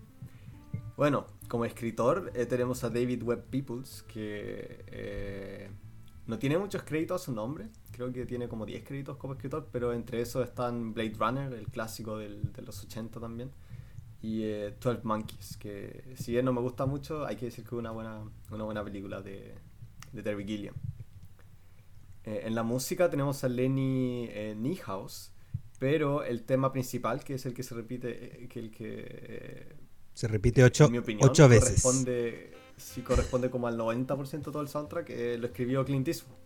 Bueno, 0.96 1.26
como 1.48 1.64
escritor 1.64 2.30
eh, 2.34 2.46
tenemos 2.46 2.84
a 2.84 2.90
David 2.90 3.22
Webb 3.22 3.44
Peoples, 3.50 4.02
que 4.02 4.84
eh, 4.88 5.70
no 6.26 6.38
tiene 6.38 6.58
muchos 6.58 6.82
créditos 6.82 7.22
a 7.22 7.24
su 7.24 7.32
nombre, 7.32 7.68
creo 7.90 8.12
que 8.12 8.26
tiene 8.26 8.48
como 8.48 8.66
10 8.66 8.84
créditos 8.84 9.16
como 9.16 9.34
escritor, 9.34 9.68
pero 9.72 9.92
entre 9.92 10.20
esos 10.20 10.46
están 10.46 10.92
Blade 10.92 11.14
Runner, 11.18 11.52
el 11.54 11.68
clásico 11.68 12.18
del, 12.18 12.52
de 12.52 12.62
los 12.62 12.82
80 12.84 13.18
también, 13.18 13.50
y 14.22 14.42
eh, 14.42 14.74
12 14.80 15.00
Monkeys, 15.04 15.56
que 15.56 16.14
si 16.16 16.32
bien 16.32 16.44
no 16.44 16.52
me 16.52 16.60
gusta 16.60 16.86
mucho, 16.86 17.26
hay 17.26 17.36
que 17.36 17.46
decir 17.46 17.64
que 17.64 17.68
es 17.74 17.78
una 17.78 17.90
buena, 17.90 18.22
una 18.50 18.64
buena 18.64 18.84
película 18.84 19.22
de, 19.22 19.54
de 20.12 20.22
Terry 20.22 20.44
Gilliam. 20.44 20.74
Eh, 22.24 22.42
en 22.44 22.54
la 22.54 22.62
música 22.62 23.08
tenemos 23.08 23.42
a 23.44 23.48
Lenny 23.48 24.28
eh, 24.30 24.54
Niehaus, 24.56 25.32
pero 25.78 26.22
el 26.22 26.42
tema 26.42 26.70
principal, 26.70 27.24
que 27.24 27.34
es 27.34 27.46
el 27.46 27.54
que 27.54 27.62
se 27.62 27.74
repite, 27.74 28.44
eh, 28.44 28.48
que 28.48 28.58
el 28.58 28.70
que... 28.70 29.06
Eh, 29.08 29.76
se 30.12 30.28
repite 30.28 30.62
ocho, 30.62 30.90
ocho 31.22 31.48
veces. 31.48 31.82
Corresponde, 31.82 32.52
sí 32.76 33.00
corresponde 33.00 33.48
como 33.48 33.68
al 33.68 33.78
90% 33.78 34.30
de 34.30 34.38
todo 34.40 34.60
el 34.60 34.68
soundtrack, 34.68 35.08
lo 35.38 35.46
escribió 35.46 35.84
Clint 35.84 36.06
Eastwood. 36.08 36.36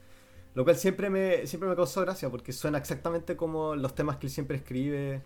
Lo 0.54 0.62
cual 0.62 0.76
siempre 0.76 1.10
me, 1.10 1.48
siempre 1.48 1.68
me 1.68 1.74
causó 1.74 2.02
gracia, 2.02 2.30
porque 2.30 2.52
suena 2.52 2.78
exactamente 2.78 3.36
como 3.36 3.74
los 3.74 3.96
temas 3.96 4.18
que 4.18 4.26
él 4.26 4.32
siempre 4.32 4.58
escribe, 4.58 5.22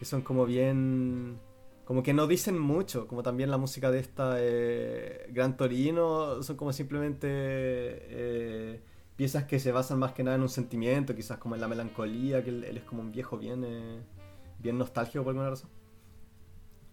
que 0.00 0.04
son 0.04 0.22
como 0.22 0.44
bien 0.44 1.38
como 1.84 2.02
que 2.02 2.14
no 2.14 2.26
dicen 2.26 2.58
mucho, 2.58 3.06
como 3.06 3.22
también 3.22 3.50
la 3.50 3.58
música 3.58 3.90
de 3.90 3.98
esta 3.98 4.36
eh, 4.38 5.26
Gran 5.30 5.56
Torino, 5.56 6.42
son 6.42 6.56
como 6.56 6.72
simplemente 6.72 7.28
eh, 7.30 8.82
piezas 9.16 9.44
que 9.44 9.58
se 9.58 9.70
basan 9.70 9.98
más 9.98 10.12
que 10.12 10.24
nada 10.24 10.36
en 10.36 10.42
un 10.42 10.48
sentimiento, 10.48 11.14
quizás 11.14 11.38
como 11.38 11.54
en 11.54 11.60
la 11.60 11.68
melancolía, 11.68 12.42
que 12.42 12.50
él, 12.50 12.64
es 12.64 12.84
como 12.84 13.02
un 13.02 13.12
viejo 13.12 13.36
bien, 13.36 13.64
eh, 13.64 14.02
bien 14.58 14.78
nostálgico 14.78 15.24
por 15.24 15.32
alguna 15.32 15.50
razón. 15.50 15.68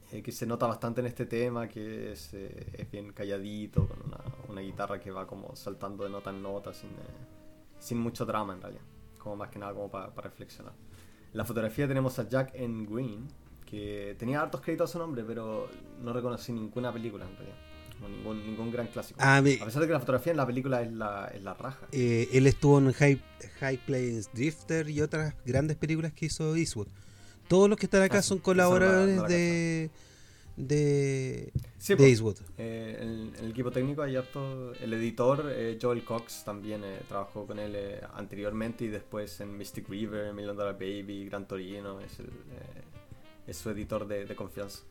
que 0.09 0.31
se 0.33 0.45
nota 0.45 0.67
bastante 0.67 0.99
en 0.99 1.07
este 1.07 1.25
tema, 1.25 1.69
que 1.69 2.11
es, 2.11 2.33
es 2.33 2.91
bien 2.91 3.13
calladito, 3.13 3.87
con 3.87 3.97
una, 4.05 4.19
una, 4.49 4.61
guitarra 4.61 4.99
que 4.99 5.09
va 5.09 5.25
como 5.25 5.55
saltando 5.55 6.03
de 6.03 6.09
nota 6.09 6.31
en 6.31 6.41
nota, 6.41 6.73
sin, 6.73 6.89
sin 7.79 7.97
mucho 7.97 8.25
drama 8.25 8.53
en 8.53 8.61
realidad, 8.61 8.83
como 9.17 9.37
más 9.37 9.49
que 9.49 9.57
nada 9.57 9.73
como 9.73 9.89
para 9.89 10.11
reflexionar. 10.17 10.73
En 11.31 11.37
la 11.37 11.45
fotografía 11.45 11.87
tenemos 11.87 12.19
a 12.19 12.27
Jack 12.27 12.51
N. 12.55 12.85
Green, 12.85 13.29
que 13.71 14.15
tenía 14.19 14.41
hartos 14.41 14.59
créditos 14.59 14.89
a 14.89 14.93
su 14.93 14.99
nombre, 14.99 15.23
pero 15.25 15.69
no 16.03 16.11
reconocí 16.11 16.51
ninguna 16.51 16.91
película 16.91 17.25
en 17.25 17.35
realidad. 17.37 17.55
ningún, 18.01 18.45
ningún 18.45 18.69
gran 18.69 18.87
clásico. 18.87 19.17
Ah, 19.23 19.37
a 19.37 19.41
pesar 19.41 19.79
de 19.81 19.87
que 19.87 19.93
la 19.93 19.99
fotografía 20.01 20.31
en 20.31 20.37
la 20.37 20.45
película 20.45 20.81
es 20.81 20.91
la, 20.91 21.31
es 21.33 21.41
la 21.41 21.53
raja. 21.53 21.87
Eh, 21.93 22.27
él 22.33 22.47
estuvo 22.47 22.79
en 22.79 22.91
High, 22.91 23.21
High 23.61 23.77
Plains 23.85 24.29
Drifter 24.33 24.89
y 24.89 25.01
otras 25.01 25.35
grandes 25.45 25.77
películas 25.77 26.11
que 26.11 26.25
hizo 26.25 26.53
Eastwood. 26.55 26.89
Todos 27.47 27.69
los 27.69 27.77
que 27.77 27.85
están 27.85 28.03
acá 28.03 28.17
ah, 28.17 28.21
son 28.21 28.39
colaboradores 28.39 29.23
de, 29.27 29.89
de, 30.57 31.53
sí, 31.77 31.95
de 31.95 32.09
Eastwood. 32.09 32.39
Eh, 32.57 32.97
en, 32.99 33.33
el 33.41 33.51
equipo 33.51 33.71
técnico 33.71 34.01
hay 34.01 34.17
harto. 34.17 34.73
El 34.81 34.91
editor, 34.93 35.49
eh, 35.49 35.79
Joel 35.81 36.03
Cox, 36.03 36.43
también 36.43 36.81
trabajó 37.07 37.47
con 37.47 37.57
él 37.57 37.77
anteriormente 38.15 38.83
y 38.83 38.87
después 38.89 39.39
en 39.39 39.57
Mystic 39.57 39.87
River, 39.87 40.33
Million 40.33 40.57
Dollar 40.57 40.73
Baby, 40.73 41.25
Gran 41.25 41.47
Torino. 41.47 42.01
Es 42.01 42.19
el 42.19 42.29
es 43.51 43.57
su 43.57 43.69
editor 43.69 44.07
de, 44.07 44.35
confianza. 44.35 44.83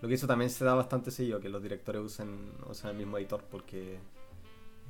Lo 0.00 0.08
que 0.08 0.14
eso 0.14 0.26
también 0.26 0.50
se 0.50 0.64
da 0.64 0.74
bastante 0.74 1.10
seguido, 1.10 1.40
que 1.40 1.48
los 1.48 1.62
directores 1.62 2.02
usen, 2.02 2.52
usen 2.68 2.90
el 2.90 2.96
mismo 2.96 3.18
editor, 3.18 3.44
porque 3.50 3.98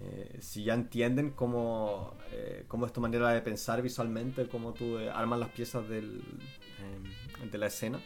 eh, 0.01 0.39
si 0.41 0.65
ya 0.65 0.75
entienden 0.75 1.31
cómo, 1.31 2.15
eh, 2.33 2.65
cómo 2.69 2.87
es 2.87 2.93
tu 2.93 3.01
manera 3.01 3.31
de 3.31 3.41
pensar 3.41 3.83
visualmente, 3.83 4.49
cómo 4.49 4.73
tú 4.73 4.99
eh, 4.99 5.11
armas 5.11 5.39
las 5.39 5.51
piezas 5.51 5.89
del, 5.89 6.23
de 7.51 7.59
la 7.59 7.67
escena, 7.67 8.01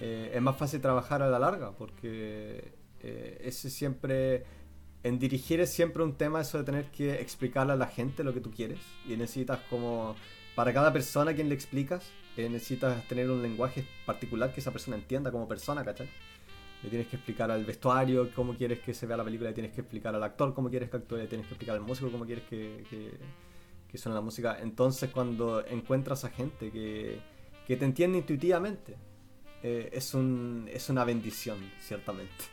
es 0.00 0.40
más 0.40 0.56
fácil 0.56 0.80
trabajar 0.80 1.22
a 1.22 1.28
la 1.28 1.40
larga, 1.40 1.72
porque 1.72 2.72
ese 3.00 3.68
siempre 3.68 4.44
en 5.02 5.18
dirigir 5.18 5.60
es 5.60 5.70
siempre 5.70 6.02
un 6.02 6.14
tema 6.14 6.40
eso 6.40 6.58
de 6.58 6.64
tener 6.64 6.86
que 6.90 7.20
explicarle 7.20 7.72
a 7.72 7.76
la 7.76 7.86
gente 7.86 8.24
lo 8.24 8.34
que 8.34 8.40
tú 8.40 8.50
quieres. 8.50 8.78
Y 9.06 9.16
necesitas 9.16 9.60
como, 9.70 10.14
para 10.54 10.72
cada 10.72 10.92
persona 10.92 11.32
a 11.32 11.34
quien 11.34 11.48
le 11.48 11.54
explicas, 11.54 12.10
eh, 12.38 12.48
necesitas 12.48 13.04
tener 13.08 13.28
un 13.28 13.42
lenguaje 13.42 13.84
particular 14.06 14.52
que 14.54 14.60
esa 14.60 14.70
persona 14.70 14.96
entienda 14.96 15.32
como 15.32 15.48
persona, 15.48 15.84
¿cachai? 15.84 16.08
Le 16.84 16.88
tienes 16.88 17.08
que 17.08 17.16
explicar 17.16 17.50
al 17.50 17.64
vestuario 17.64 18.30
cómo 18.32 18.54
quieres 18.54 18.78
que 18.78 18.94
se 18.94 19.06
vea 19.06 19.16
la 19.16 19.24
película, 19.24 19.50
le 19.50 19.54
tienes 19.54 19.72
que 19.72 19.80
explicar 19.80 20.14
al 20.14 20.22
actor 20.22 20.54
cómo 20.54 20.70
quieres 20.70 20.88
que 20.88 20.98
actúe, 20.98 21.16
le 21.16 21.26
tienes 21.26 21.48
que 21.48 21.54
explicar 21.54 21.74
al 21.74 21.82
músico 21.82 22.12
cómo 22.12 22.24
quieres 22.24 22.44
que, 22.44 22.84
que, 22.88 23.10
que 23.90 23.98
suene 23.98 24.14
la 24.14 24.20
música. 24.20 24.56
Entonces 24.60 25.10
cuando 25.10 25.66
encuentras 25.66 26.24
a 26.24 26.30
gente 26.30 26.70
que, 26.70 27.18
que 27.66 27.76
te 27.76 27.84
entiende 27.84 28.18
intuitivamente, 28.18 28.94
eh, 29.64 29.90
es, 29.92 30.14
un, 30.14 30.68
es 30.72 30.88
una 30.88 31.02
bendición, 31.02 31.58
ciertamente. 31.80 32.44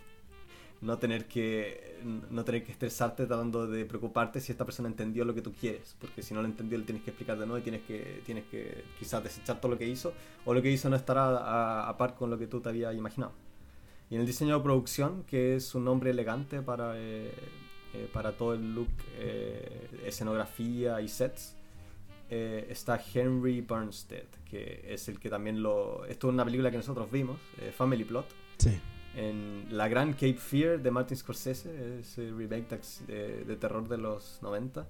no 0.80 0.98
tener 0.98 1.26
que 1.26 1.93
no 2.04 2.44
tener 2.44 2.64
que 2.64 2.72
estresarte 2.72 3.26
tratando 3.26 3.66
de 3.66 3.84
preocuparte 3.84 4.40
si 4.40 4.52
esta 4.52 4.64
persona 4.64 4.88
entendió 4.88 5.24
lo 5.24 5.34
que 5.34 5.42
tú 5.42 5.52
quieres, 5.52 5.96
porque 6.00 6.22
si 6.22 6.34
no 6.34 6.42
lo 6.42 6.48
entendió 6.48 6.78
le 6.78 6.84
tienes 6.84 7.02
que 7.02 7.10
explicar 7.10 7.38
de 7.38 7.46
nuevo 7.46 7.58
y 7.58 7.62
tienes 7.62 7.82
que 7.82 8.22
tienes 8.24 8.44
que 8.44 8.84
quizás 8.98 9.22
desechar 9.22 9.60
todo 9.60 9.72
lo 9.72 9.78
que 9.78 9.86
hizo 9.86 10.12
o 10.44 10.54
lo 10.54 10.62
que 10.62 10.70
hizo 10.70 10.88
no 10.88 10.96
estará 10.96 11.88
a, 11.88 11.96
par 11.96 12.14
con 12.14 12.30
lo 12.30 12.38
que 12.38 12.46
tú 12.46 12.60
te 12.60 12.68
habías 12.68 12.94
imaginado. 12.94 13.32
Y 14.10 14.16
en 14.16 14.20
el 14.20 14.26
diseño 14.26 14.56
de 14.58 14.62
producción, 14.62 15.24
que 15.24 15.56
es 15.56 15.74
un 15.74 15.84
nombre 15.84 16.10
elegante 16.10 16.60
para 16.60 16.92
eh, 16.96 17.32
eh, 17.94 18.08
para 18.12 18.32
todo 18.32 18.54
el 18.54 18.74
look, 18.74 18.90
eh, 19.16 19.88
escenografía 20.04 21.00
y 21.00 21.08
sets, 21.08 21.56
está 22.28 23.00
Henry 23.14 23.60
Bernstead, 23.60 24.26
que 24.50 24.84
es 24.88 25.08
el 25.08 25.20
que 25.20 25.30
también 25.30 25.62
lo... 25.62 26.04
Esto 26.06 26.26
es 26.26 26.34
una 26.34 26.44
película 26.44 26.68
que 26.68 26.78
nosotros 26.78 27.08
vimos, 27.08 27.38
Family 27.76 28.02
Plot. 28.02 28.26
Sí 28.58 28.80
en 29.16 29.66
La 29.70 29.88
Gran 29.88 30.12
Cape 30.12 30.34
Fear 30.34 30.82
de 30.82 30.90
Martin 30.90 31.16
Scorsese, 31.16 32.00
ese 32.00 32.30
remake 32.30 32.80
de, 33.06 33.56
terror 33.56 33.88
de 33.88 33.98
los 33.98 34.38
90. 34.42 34.86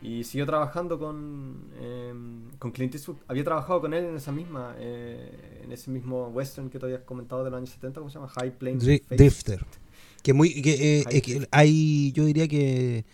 Y 0.00 0.22
siguió 0.22 0.46
trabajando 0.46 0.98
con, 0.98 1.72
em, 1.80 2.50
con 2.58 2.70
Clint 2.70 2.94
Eastwood. 2.94 3.16
Había 3.26 3.42
trabajado 3.42 3.80
con 3.80 3.94
él 3.94 4.04
en 4.04 4.16
esa 4.16 4.30
misma, 4.30 4.76
eh, 4.78 5.60
en 5.64 5.72
ese 5.72 5.90
mismo 5.90 6.28
western 6.28 6.70
que 6.70 6.78
te 6.78 6.86
habías 6.86 7.02
comentado 7.02 7.42
de 7.42 7.50
los 7.50 7.58
años 7.58 7.70
70, 7.70 8.00
¿cómo 8.00 8.10
se 8.10 8.14
llama? 8.14 8.28
High 8.28 8.58
Plains 8.58 8.84
Drifter. 8.84 9.66
Que 10.22 10.32
muy, 10.32 10.62
que, 10.62 11.00
eh, 11.00 11.48
hay, 11.50 12.12
yo 12.12 12.24
diría 12.24 12.46
que 12.46 13.04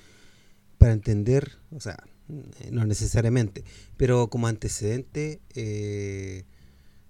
para 0.79 0.93
entender, 0.93 1.53
o 1.75 1.81
sea, 1.81 1.97
no 2.71 2.85
necesariamente, 2.85 3.65
pero 3.97 4.29
como 4.29 4.47
antecedente, 4.47 5.41
eh, 5.55 6.45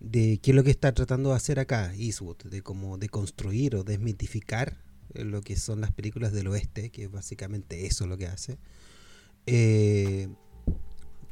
de 0.04 0.38
qué 0.42 0.50
es 0.50 0.54
lo 0.54 0.64
que 0.64 0.70
está 0.70 0.92
tratando 0.92 1.30
de 1.30 1.37
hacer 1.37 1.58
acá 1.58 1.92
Eastwood, 1.94 2.37
de 2.44 2.62
cómo 2.62 2.99
de 2.99 3.08
construir 3.08 3.75
o 3.76 3.84
desmitificar 3.84 4.76
eh, 5.14 5.25
lo 5.25 5.40
que 5.40 5.56
son 5.56 5.80
las 5.80 5.92
películas 5.92 6.32
del 6.32 6.49
oeste, 6.49 6.90
que 6.90 7.04
es 7.04 7.11
básicamente 7.11 7.87
eso 7.87 8.06
lo 8.06 8.18
que 8.18 8.26
hace. 8.26 8.58
Eh, 9.46 10.28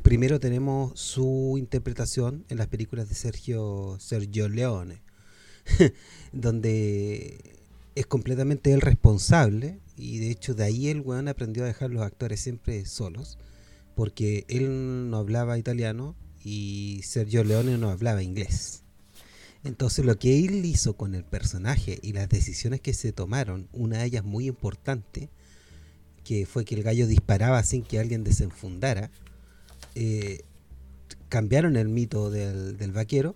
primero 0.03 0.41
tenemos 0.41 0.99
su 0.99 1.57
interpretación 1.59 2.45
en 2.49 2.59
las 2.59 2.69
películas 2.69 3.09
de 3.09 3.15
Sergio, 3.15 3.99
Sergio 4.01 4.49
Leone, 4.49 5.03
donde 6.33 7.59
es 7.95 8.07
completamente 8.07 8.73
el 8.73 8.81
responsable 8.81 9.81
y 9.97 10.19
de 10.19 10.31
hecho 10.31 10.55
de 10.55 10.65
ahí 10.65 10.89
el 10.89 11.03
weón 11.03 11.29
aprendió 11.29 11.65
a 11.65 11.67
dejar 11.67 11.91
los 11.91 12.03
actores 12.03 12.41
siempre 12.41 12.87
solos, 12.87 13.39
porque 13.95 14.47
él 14.49 15.11
no 15.11 15.19
hablaba 15.19 15.59
italiano 15.59 16.17
y 16.45 17.01
Sergio 17.05 17.45
Leone 17.45 17.79
no 17.79 17.91
hablaba 17.91 18.23
inglés. 18.23 18.83
Entonces 19.65 20.05
lo 20.05 20.19
que 20.19 20.45
él 20.45 20.65
hizo 20.65 20.97
con 20.97 21.15
el 21.15 21.25
personaje 21.25 21.99
y 22.03 22.13
las 22.13 22.29
decisiones 22.29 22.81
que 22.81 22.95
se 22.95 23.13
tomaron, 23.13 23.69
una 23.73 23.99
de 23.99 24.07
ellas 24.07 24.25
muy 24.25 24.47
importante, 24.47 25.31
que 26.25 26.47
fue 26.47 26.65
que 26.65 26.75
el 26.75 26.83
gallo 26.83 27.07
disparaba 27.07 27.63
sin 27.63 27.83
que 27.83 27.99
alguien 27.99 28.25
desenfundara, 28.25 29.11
eh, 29.95 30.43
cambiaron 31.29 31.77
el 31.77 31.89
mito 31.89 32.31
del, 32.31 32.93
vaquero 32.93 33.35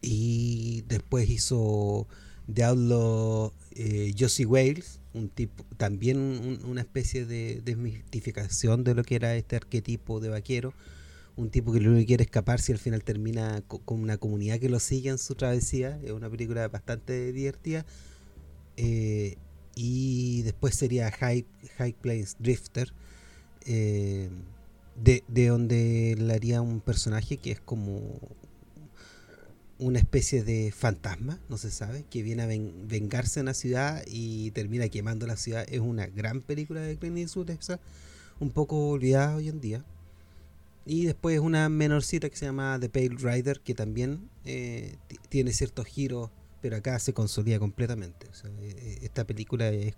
y 0.00 0.82
después 0.88 1.28
hizo 1.28 2.06
Outlaw 2.48 3.52
eh, 3.72 4.14
Josie 4.18 4.46
Wales, 4.46 5.00
un 5.12 5.28
tipo, 5.28 5.64
también 5.76 6.60
una 6.64 6.80
especie 6.80 7.26
de 7.26 7.60
desmitificación 7.64 8.84
de 8.84 8.94
lo 8.94 9.04
que 9.04 9.16
era 9.16 9.36
este 9.36 9.56
arquetipo 9.56 10.20
de 10.20 10.30
vaquero, 10.30 10.72
un 11.38 11.50
tipo 11.50 11.72
que 11.72 11.80
lo 11.80 11.90
único 11.90 12.02
que 12.02 12.06
quiere 12.06 12.24
escapar 12.24 12.60
si 12.60 12.72
al 12.72 12.78
final 12.78 13.04
termina 13.04 13.62
con 13.62 14.00
una 14.00 14.18
comunidad 14.18 14.58
que 14.58 14.68
lo 14.68 14.80
sigue 14.80 15.08
en 15.08 15.18
su 15.18 15.36
travesía. 15.36 16.00
Es 16.02 16.10
una 16.10 16.28
película 16.28 16.66
bastante 16.66 17.32
divertida. 17.32 17.86
Eh, 18.76 19.36
y 19.76 20.42
después 20.42 20.74
sería 20.74 21.12
High, 21.12 21.46
High 21.76 21.94
Plains 22.00 22.36
Drifter, 22.40 22.92
eh, 23.66 24.28
de, 24.96 25.22
donde 25.46 26.16
le 26.18 26.34
haría 26.34 26.60
un 26.60 26.80
personaje 26.80 27.36
que 27.36 27.52
es 27.52 27.60
como 27.60 28.18
una 29.78 30.00
especie 30.00 30.42
de 30.42 30.72
fantasma, 30.72 31.38
no 31.48 31.56
se 31.56 31.70
sabe, 31.70 32.04
que 32.10 32.24
viene 32.24 32.42
a 32.42 32.46
vengarse 32.46 33.38
en 33.38 33.46
la 33.46 33.54
ciudad 33.54 34.02
y 34.08 34.50
termina 34.50 34.88
quemando 34.88 35.28
la 35.28 35.36
ciudad. 35.36 35.64
Es 35.68 35.78
una 35.78 36.08
gran 36.08 36.40
película 36.40 36.80
de 36.80 36.96
Clint 36.96 37.18
Eastwood, 37.18 37.52
un 38.40 38.50
poco 38.50 38.88
olvidada 38.88 39.36
hoy 39.36 39.48
en 39.48 39.60
día. 39.60 39.84
Y 40.90 41.04
después 41.04 41.38
una 41.38 41.68
menorcita 41.68 42.30
que 42.30 42.36
se 42.36 42.46
llama 42.46 42.78
The 42.80 42.88
Pale 42.88 43.16
Rider, 43.18 43.60
que 43.60 43.74
también 43.74 44.30
eh, 44.46 44.96
tiene 45.28 45.52
ciertos 45.52 45.84
giros, 45.84 46.30
pero 46.62 46.78
acá 46.78 46.98
se 46.98 47.12
consolida 47.12 47.58
completamente. 47.58 48.26
Eh, 48.26 48.30
eh, 48.58 48.98
esta 49.02 49.26
película 49.26 49.68
es, 49.68 49.94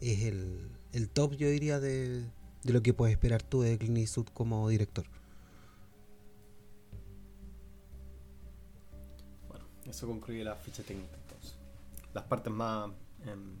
es 0.00 0.24
el, 0.24 1.08
top, 1.12 1.36
yo 1.36 1.48
diría, 1.48 1.78
de, 1.78 2.24
lo 2.64 2.82
que 2.82 2.92
puedes 2.92 3.14
esperar 3.14 3.44
tú 3.44 3.62
de 3.62 3.78
Clint 3.78 3.98
Eastwood 3.98 4.26
como 4.34 4.68
director. 4.68 5.06
Bueno, 9.46 9.64
eso 9.86 10.08
concluye 10.08 10.42
la 10.42 10.56
ficha 10.56 10.82
técnica 10.82 11.14
entonces. 11.22 11.56
Las 12.12 12.24
partes 12.24 12.52
más, 12.52 12.90
em, 13.26 13.58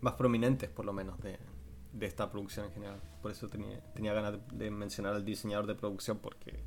más 0.00 0.14
prominentes, 0.14 0.68
por 0.68 0.84
lo 0.84 0.92
menos, 0.92 1.16
de, 1.20 1.38
de 1.94 2.06
esta 2.06 2.30
producción 2.30 2.66
en 2.66 2.72
general. 2.72 3.00
Por 3.22 3.30
eso 3.30 3.48
tenía, 3.48 3.80
tenía 3.94 4.12
ganas 4.12 4.38
de, 4.52 4.70
mencionar 4.70 5.14
al 5.14 5.24
diseñador 5.24 5.66
de 5.66 5.74
producción 5.74 6.18
porque 6.18 6.58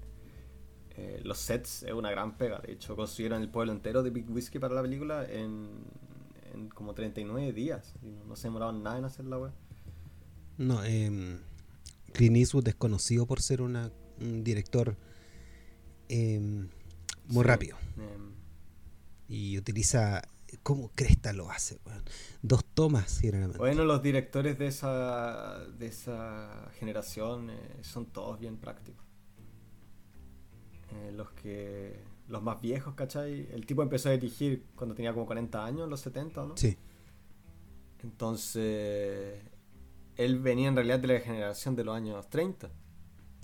eh, 0.95 1.21
los 1.23 1.37
sets 1.37 1.83
es 1.83 1.93
una 1.93 2.09
gran 2.09 2.37
pega. 2.37 2.59
De 2.59 2.73
hecho, 2.73 2.95
construyeron 2.95 3.41
el 3.41 3.49
pueblo 3.49 3.73
entero 3.73 4.03
de 4.03 4.09
Big 4.09 4.29
Whiskey 4.29 4.59
para 4.59 4.73
la 4.73 4.81
película 4.81 5.25
en, 5.29 5.83
en 6.53 6.69
como 6.69 6.93
39 6.93 7.51
días. 7.51 7.93
Y 8.01 8.07
no, 8.27 8.35
se 8.35 8.47
demoraban 8.47 8.81
nada 8.81 8.97
en 8.97 9.05
hacer 9.05 9.25
la 9.25 9.37
web. 9.37 9.51
No, 10.57 10.83
eh, 10.83 11.37
Clint 12.13 12.37
Eastwood 12.37 12.67
es 12.69 12.75
conocido 12.75 13.27
por 13.27 13.41
ser 13.41 13.61
una, 13.61 13.91
un 14.19 14.43
director 14.43 14.95
em, 16.07 16.69
muy 17.27 17.43
rápido. 17.43 17.77
Em. 17.97 18.31
y 19.27 19.57
utiliza 19.57 20.21
¿Cómo 20.63 20.91
Cresta 20.95 21.33
lo 21.33 21.49
hace? 21.49 21.79
Dos 22.41 22.63
tomas. 22.65 23.21
Bueno, 23.57 23.83
los 23.83 24.01
directores 24.01 24.57
de 24.57 24.67
esa, 24.67 25.65
de 25.77 25.87
esa 25.87 26.71
generación 26.79 27.49
eh, 27.49 27.77
son 27.81 28.05
todos 28.05 28.39
bien 28.39 28.57
prácticos. 28.57 29.05
Eh, 30.93 31.11
los 31.11 31.31
que 31.31 31.99
los 32.27 32.41
más 32.43 32.61
viejos, 32.61 32.93
¿cachai? 32.95 33.47
El 33.51 33.65
tipo 33.65 33.83
empezó 33.83 34.09
a 34.09 34.13
dirigir 34.13 34.65
cuando 34.75 34.95
tenía 34.95 35.13
como 35.13 35.25
40 35.25 35.65
años, 35.65 35.89
los 35.89 35.99
70, 36.01 36.45
¿no? 36.45 36.57
Sí. 36.57 36.77
Entonces, 38.03 39.39
él 40.15 40.39
venía 40.39 40.69
en 40.69 40.75
realidad 40.75 40.99
de 40.99 41.07
la 41.07 41.19
generación 41.19 41.75
de 41.75 41.83
los 41.83 41.95
años 41.95 42.29
30. 42.29 42.69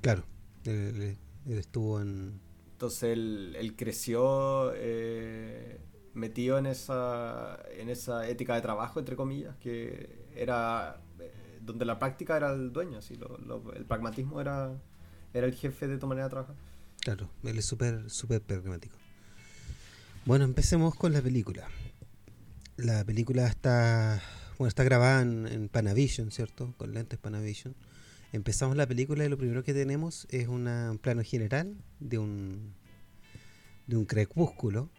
Claro, 0.02 0.24
él, 0.66 1.18
estuvo 1.48 2.02
en... 2.02 2.39
Entonces, 2.72 3.04
él, 3.04 3.56
él 3.58 3.76
creció... 3.76 4.74
Eh, 4.76 5.80
metido 6.13 6.58
en 6.58 6.65
esa, 6.65 7.60
en 7.78 7.89
esa 7.89 8.28
ética 8.28 8.56
de 8.56 8.62
trabajo, 8.62 8.99
entre 8.99 9.15
comillas, 9.15 9.56
que 9.58 10.28
era 10.36 11.02
eh, 11.19 11.60
donde 11.62 11.86
la 11.86 11.99
práctica 11.99 12.38
era 12.38 12.52
el 12.52 12.71
dueño, 12.71 12.99
así, 12.99 13.17
el 13.76 13.86
pragmatismo 13.86 14.39
era, 14.39 14.80
era 15.34 15.47
el 15.47 15.54
jefe 15.54 15.88
de 15.88 15.97
tu 15.97 16.08
manera 16.08 16.26
de 16.26 16.30
trabajar. 16.30 16.56
Claro, 17.02 17.30
él 17.43 17.58
es 17.58 17.65
súper, 17.65 18.10
súper 18.10 18.41
pragmático. 18.41 18.95
Bueno, 20.26 20.45
empecemos 20.45 20.95
con 20.95 21.12
la 21.12 21.21
película. 21.21 21.67
La 22.78 23.04
película 23.04 23.45
está, 23.47 24.21
bueno, 24.58 24.69
está 24.69 24.84
grabada 24.84 25.21
en, 25.21 25.67
Panavision, 25.69 26.32
¿cierto? 26.32 26.73
Con 26.78 26.93
lentes 26.93 27.19
Panavision. 27.19 27.76
Empezamos 28.32 28.78
la 28.78 28.88
película 28.88 29.26
y 29.26 29.30
lo 29.30 29.38
primero 29.38 29.63
que 29.63 29.73
tenemos 29.73 30.26
es 30.30 30.47
un 30.47 30.97
plano 31.02 31.23
general 31.23 31.76
de 31.99 32.17
un, 32.17 32.73
de 33.86 33.97
un 33.97 34.06
crepúsculo 34.06 34.89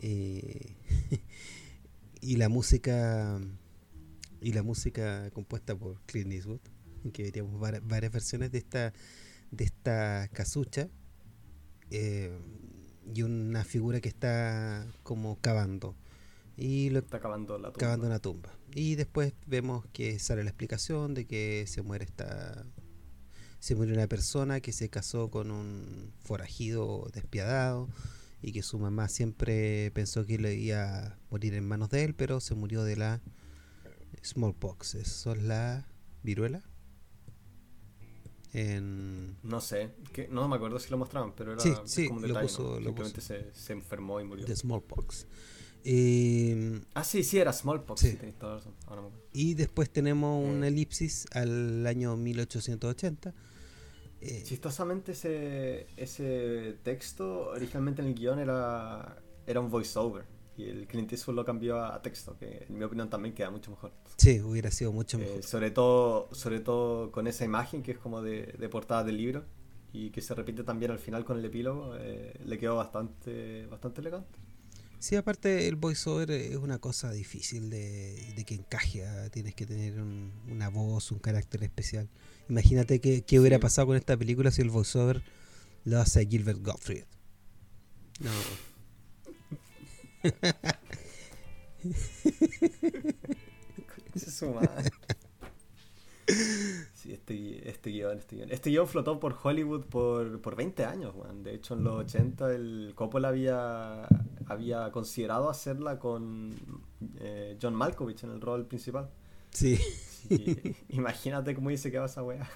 eh, 0.00 0.76
y 2.20 2.36
la 2.36 2.48
música 2.48 3.40
y 4.40 4.52
la 4.52 4.62
música 4.62 5.30
compuesta 5.30 5.76
por 5.76 6.00
Clint 6.06 6.32
Eastwood, 6.32 6.60
que 7.12 7.24
veríamos 7.24 7.60
varias, 7.60 8.12
versiones 8.12 8.50
de 8.50 8.58
esta 8.58 8.92
de 9.50 9.64
esta 9.64 10.28
casucha 10.32 10.88
eh, 11.90 12.30
y 13.12 13.22
una 13.22 13.64
figura 13.64 14.00
que 14.00 14.08
está 14.08 14.86
como 15.02 15.38
cavando 15.40 15.96
Y 16.56 16.90
lo, 16.90 17.00
Está 17.00 17.20
cavando 17.20 17.58
la 17.58 17.68
tumba. 17.68 17.78
cavando 17.78 18.06
una 18.06 18.18
tumba. 18.20 18.52
Y 18.74 18.94
después 18.94 19.34
vemos 19.46 19.84
que 19.92 20.18
sale 20.18 20.44
la 20.44 20.50
explicación 20.50 21.14
de 21.14 21.26
que 21.26 21.64
se 21.66 21.82
muere 21.82 22.04
esta. 22.04 22.64
Se 23.58 23.74
murió 23.74 23.94
una 23.94 24.06
persona 24.06 24.60
que 24.60 24.72
se 24.72 24.88
casó 24.88 25.30
con 25.30 25.50
un 25.50 26.12
forajido 26.22 27.10
despiadado 27.12 27.88
y 28.42 28.52
que 28.52 28.62
su 28.62 28.78
mamá 28.78 29.08
siempre 29.08 29.90
pensó 29.92 30.24
que 30.26 30.38
le 30.38 30.54
iba 30.54 31.06
a 31.06 31.18
morir 31.30 31.54
en 31.54 31.66
manos 31.66 31.90
de 31.90 32.04
él, 32.04 32.14
pero 32.14 32.40
se 32.40 32.54
murió 32.54 32.82
de 32.84 32.96
la 32.96 33.20
smallpox. 34.24 34.94
Eso 34.96 35.32
es 35.32 35.42
la 35.42 35.86
viruela. 36.22 36.62
En... 38.52 39.36
No 39.44 39.60
sé, 39.60 39.90
que, 40.12 40.26
no 40.28 40.48
me 40.48 40.56
acuerdo 40.56 40.78
si 40.80 40.90
lo 40.90 40.98
mostraban, 40.98 41.32
pero 41.36 41.52
era 41.52 41.62
Sí, 41.62 41.72
sí, 41.84 42.06
como 42.08 42.16
un 42.18 42.22
lo 42.22 42.28
detalle, 42.28 42.48
puso- 42.48 42.62
¿no? 42.74 42.80
lo 42.80 42.84
Simplemente 42.86 43.20
se, 43.20 43.54
se 43.54 43.72
enfermó 43.72 44.20
y 44.20 44.24
murió. 44.24 44.44
de 44.46 44.56
smallpox. 44.56 45.26
Eh, 45.84 46.80
Ah, 46.94 47.04
sí, 47.04 47.22
sí, 47.24 47.38
era 47.38 47.52
Smallpox, 47.54 48.00
Sí. 48.02 48.18
Ahora 48.86 49.00
me 49.02 49.08
y 49.32 49.54
después 49.54 49.88
tenemos 49.88 50.44
una 50.46 50.66
Eh. 50.66 50.68
elipsis 50.68 51.26
al 51.32 51.86
año 51.86 52.16
1880. 52.18 53.32
Eh, 54.20 54.42
Chistosamente 54.44 55.12
ese, 55.12 55.86
ese 55.96 56.78
texto 56.82 57.48
originalmente 57.50 58.02
en 58.02 58.08
el 58.08 58.14
guion 58.14 58.38
era, 58.38 59.16
era 59.46 59.60
un 59.60 59.70
voiceover 59.70 60.24
y 60.56 60.64
el 60.68 60.86
Clint 60.86 61.10
Eastwood 61.12 61.36
lo 61.36 61.44
cambió 61.44 61.82
a, 61.82 62.02
texto, 62.02 62.36
que 62.38 62.66
en 62.68 62.76
mi 62.78 62.84
opinión 62.84 63.08
también 63.08 63.34
queda 63.34 63.50
mucho 63.50 63.70
mejor. 63.70 63.92
sí, 64.16 64.40
hubiera 64.40 64.70
sido 64.70 64.92
mucho 64.92 65.16
Eh, 65.16 65.20
mejor. 65.20 65.42
sobre, 65.42 65.70
todo, 65.70 66.28
sobre 66.32 66.60
todo 66.60 67.10
con 67.12 67.26
esa 67.26 67.44
imagen 67.46 67.82
que 67.82 67.92
es 67.92 67.98
como 67.98 68.20
de, 68.20 68.54
de 68.58 68.68
portada 68.68 69.04
del 69.04 69.16
libro 69.16 69.44
y 69.92 70.10
que 70.10 70.20
se 70.20 70.34
repite 70.34 70.62
también 70.64 70.90
al 70.92 70.98
final 70.98 71.24
con 71.24 71.38
el 71.38 71.44
epílogo, 71.46 71.96
eh, 71.98 72.38
le 72.44 72.58
quedó 72.58 72.76
bastante, 72.76 73.66
bastante 73.66 74.00
elegante. 74.02 74.38
Sí, 75.00 75.16
aparte 75.16 75.66
el 75.66 75.76
voiceover 75.76 76.30
es 76.30 76.56
una 76.56 76.78
cosa 76.78 77.10
difícil 77.10 77.70
de, 77.70 78.32
de 78.36 78.44
que 78.44 78.54
encaje. 78.54 79.06
ah, 79.06 79.28
Tienes 79.30 79.54
que 79.54 79.64
tener 79.66 79.98
un- 80.00 80.30
una 80.48 80.68
voz, 80.68 81.10
un 81.10 81.18
carácter 81.18 81.62
especial. 81.64 82.08
Imagínate 82.48 83.00
qué, 83.00 83.22
qué 83.22 83.40
hubiera 83.40 83.56
Sí. 83.56 83.62
pasado 83.62 83.88
con 83.88 83.96
esta 83.96 84.16
película 84.16 84.50
si 84.50 84.60
el 84.62 84.70
voiceover 84.70 85.22
lo 85.84 85.98
hace 86.00 86.26
Gilbert 86.26 86.60
Gottfried. 86.62 87.04
No. 88.20 88.30
Es. 94.14 94.42
Sí, 96.94 97.12
este, 97.12 97.68
este 97.68 97.90
guion, 97.90 98.18
este 98.18 98.36
guion. 98.36 98.52
Este 98.52 98.70
guion 98.70 98.86
flotó 98.86 99.18
por 99.18 99.36
Hollywood 99.42 99.84
por, 99.86 100.40
por 100.40 100.56
20 100.56 100.84
años, 100.84 101.14
weón. 101.14 101.42
De 101.42 101.54
hecho, 101.54 101.74
en 101.74 101.84
los 101.84 101.94
80 101.94 102.54
el 102.54 102.92
Coppola 102.94 103.28
había, 103.28 104.06
había 104.46 104.90
considerado 104.92 105.48
hacerla 105.48 105.98
con 105.98 106.54
eh, 107.18 107.56
John 107.60 107.74
Malkovich 107.74 108.24
en 108.24 108.30
el 108.30 108.40
rol 108.40 108.66
principal. 108.66 109.10
Sí. 109.50 109.76
Sí, 109.76 110.76
imagínate 110.90 111.54
cómo 111.54 111.68
hubiese 111.68 111.90
quedado 111.90 112.06
esa 112.06 112.22
weá. 112.22 112.48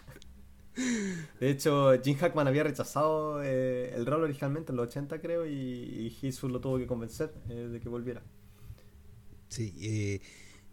De 1.40 1.50
hecho, 1.50 1.92
Jim 2.02 2.16
Hackman 2.18 2.48
había 2.48 2.64
rechazado 2.64 3.42
eh, 3.42 3.94
el 3.94 4.04
rol 4.04 4.24
originalmente 4.24 4.72
en 4.72 4.76
los 4.76 4.88
80, 4.88 5.20
creo, 5.20 5.46
y, 5.46 6.12
y 6.20 6.32
lo 6.48 6.60
tuvo 6.60 6.78
que 6.78 6.86
convencer 6.86 7.32
eh, 7.48 7.54
de 7.54 7.80
que 7.80 7.88
volviera. 7.88 8.22
Sí. 9.48 10.20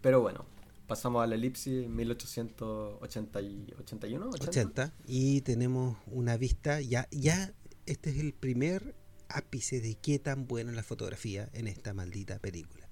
Pero 0.01 0.21
bueno, 0.21 0.45
pasamos 0.91 1.23
a 1.23 1.27
la 1.27 1.35
elipsis 1.35 1.87
1881, 1.87 3.75
80. 3.79 4.45
80 4.45 4.93
y 5.07 5.39
tenemos 5.39 5.97
una 6.07 6.35
vista 6.35 6.81
ya 6.81 7.07
ya 7.11 7.53
este 7.85 8.09
es 8.09 8.17
el 8.17 8.33
primer 8.33 8.93
ápice 9.29 9.79
de 9.79 9.95
qué 9.95 10.19
tan 10.19 10.47
buena 10.47 10.73
la 10.73 10.83
fotografía 10.83 11.49
en 11.53 11.69
esta 11.69 11.93
maldita 11.93 12.39
película 12.39 12.89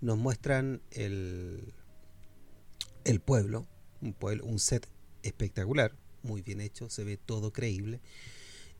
nos 0.00 0.16
muestran 0.16 0.80
el 0.92 1.74
el 3.02 3.18
pueblo 3.18 3.66
un 4.00 4.12
pueblo 4.12 4.44
un 4.44 4.60
set 4.60 4.86
espectacular 5.24 5.96
muy 6.22 6.42
bien 6.42 6.60
hecho 6.60 6.88
se 6.88 7.02
ve 7.02 7.16
todo 7.16 7.52
creíble 7.52 8.00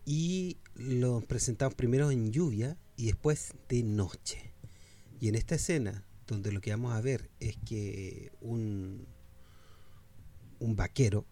y 0.06 0.58
lo 0.76 1.22
presentamos 1.22 1.74
primero 1.74 2.12
en 2.12 2.30
lluvia 2.30 2.76
y 2.96 3.06
después 3.06 3.52
de 3.68 3.82
noche 3.82 4.54
y 5.18 5.26
en 5.26 5.34
esta 5.34 5.56
escena 5.56 6.04
donde 6.30 6.52
lo 6.52 6.60
que 6.60 6.70
vamos 6.70 6.92
a 6.94 7.00
ver 7.00 7.30
es 7.40 7.56
que 7.58 8.32
un 8.40 9.06
un 10.60 10.76
vaquero 10.76 11.26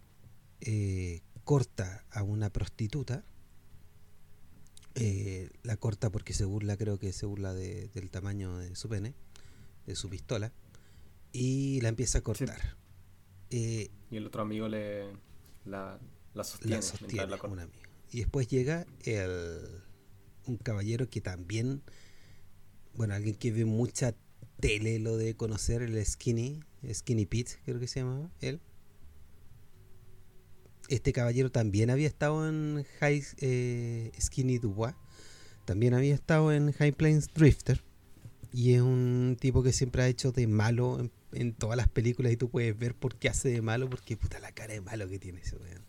eh, 0.61 1.21
corta 1.43 2.05
a 2.11 2.23
una 2.23 2.49
prostituta. 2.49 3.23
eh, 4.95 5.49
la 5.63 5.77
corta 5.77 6.09
porque 6.09 6.33
se 6.33 6.45
burla, 6.45 6.75
creo 6.75 6.97
que 6.99 7.13
se 7.13 7.25
burla 7.25 7.53
de- 7.53 7.87
del 7.93 8.09
tamaño 8.09 8.57
de 8.57 8.75
su 8.75 8.89
pene, 8.89 9.13
de 9.85 9.95
su 9.95 10.09
pistola, 10.09 10.51
y 11.31 11.79
la 11.81 11.89
empieza 11.89 12.17
a 12.17 12.21
cortar. 12.21 12.75
Eh, 13.51 13.89
Y 14.11 14.17
el 14.17 14.25
otro 14.25 14.41
amigo 14.41 14.67
le 14.67 15.05
la, 15.65 15.99
la 16.33 16.43
sostiene. 16.43 16.75
la 16.75 16.79
mientras 16.81 16.99
sostiene 16.99 17.27
la 17.27 17.37
corta. 17.37 17.53
un 17.53 17.59
amigo. 17.59 17.83
Y 18.11 18.17
después 18.19 18.47
llega 18.47 18.85
el, 19.05 19.59
un 20.47 20.57
caballero 20.57 21.07
que 21.09 21.21
también, 21.21 21.81
bueno, 22.95 23.13
alguien 23.13 23.35
que 23.35 23.51
ve 23.51 23.63
mucha 23.65 24.15
tele 24.59 24.99
lo 24.99 25.17
de 25.17 25.35
conocer, 25.35 25.81
el 25.81 26.05
Skinny, 26.05 26.61
Skinny 26.91 27.25
Pete, 27.25 27.53
creo 27.65 27.79
que 27.79 27.87
se 27.87 28.01
llamaba 28.01 28.29
él. 28.41 28.59
Este 30.87 31.13
caballero 31.13 31.51
también 31.51 31.89
había 31.89 32.07
estado 32.07 32.47
en 32.47 32.83
High 32.99 33.23
eh, 33.37 34.11
Skinny 34.19 34.57
Dubois, 34.57 34.95
también 35.65 35.93
había 35.93 36.15
estado 36.15 36.51
en 36.51 36.71
High 36.71 36.93
Plains 36.93 37.27
Drifter. 37.33 37.83
Y 38.51 38.73
es 38.73 38.81
un 38.81 39.37
tipo 39.39 39.61
que 39.61 39.71
siempre 39.71 40.01
ha 40.01 40.07
hecho 40.07 40.31
de 40.31 40.47
malo 40.47 40.99
en, 40.99 41.11
en 41.33 41.53
todas 41.53 41.77
las 41.77 41.87
películas 41.87 42.31
y 42.31 42.37
tú 42.37 42.49
puedes 42.49 42.75
ver 42.77 42.95
por 42.95 43.15
qué 43.15 43.29
hace 43.29 43.49
de 43.49 43.61
malo, 43.61 43.87
porque 43.87 44.17
puta 44.17 44.39
la 44.39 44.51
cara 44.51 44.73
de 44.73 44.81
malo 44.81 45.07
que 45.07 45.19
tiene 45.19 45.41
ese 45.41 45.55
weón. 45.57 45.85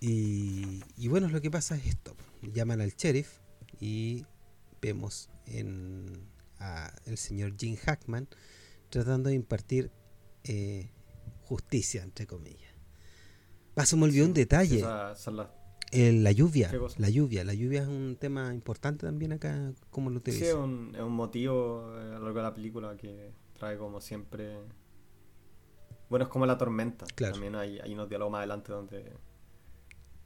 Y, 0.00 0.82
y 0.98 1.08
bueno, 1.08 1.28
lo 1.28 1.40
que 1.40 1.50
pasa 1.50 1.76
es 1.76 1.86
esto. 1.86 2.14
Llaman 2.42 2.82
al 2.82 2.92
sheriff 2.94 3.38
y 3.80 4.26
vemos 4.82 5.30
en 5.46 6.28
a 6.58 6.92
el 7.06 7.18
señor 7.18 7.54
Jim 7.58 7.76
Hackman 7.76 8.28
tratando 8.90 9.28
de 9.30 9.34
impartir 9.34 9.90
eh, 10.44 10.90
justicia, 11.42 12.02
entre 12.02 12.26
comillas. 12.26 12.72
Ah, 13.76 13.84
se 13.84 13.96
me 13.96 14.04
olvidó 14.04 14.24
un 14.26 14.32
detalle. 14.34 14.78
Esa- 14.78 15.12
esa 15.12 15.30
es 15.30 15.36
la- 15.36 15.52
Eh, 15.92 16.12
la 16.12 16.32
lluvia. 16.32 16.72
La 16.98 17.08
lluvia. 17.08 17.44
La 17.44 17.54
lluvia 17.54 17.82
es 17.82 17.88
un 17.88 18.16
tema 18.18 18.52
importante 18.52 19.06
también 19.06 19.32
acá, 19.32 19.72
como 19.90 20.10
lo 20.10 20.18
Sí, 20.20 20.30
es 20.30 20.34
utilizan. 20.36 20.58
un, 20.60 20.94
es 20.96 21.00
un 21.02 21.12
motivo 21.12 21.94
eh, 21.96 22.14
a 22.14 22.18
lo 22.18 22.24
largo 22.24 22.38
de 22.38 22.42
la 22.42 22.54
película 22.54 22.96
que 22.96 23.32
trae 23.54 23.76
como 23.78 24.00
siempre... 24.00 24.58
Bueno, 26.08 26.24
es 26.24 26.28
como 26.30 26.46
la 26.46 26.56
tormenta. 26.58 27.04
Claro. 27.14 27.34
También 27.34 27.54
hay, 27.56 27.78
hay 27.80 27.92
unos 27.94 28.08
diálogos 28.08 28.32
más 28.32 28.38
adelante 28.38 28.72
donde... 28.72 29.12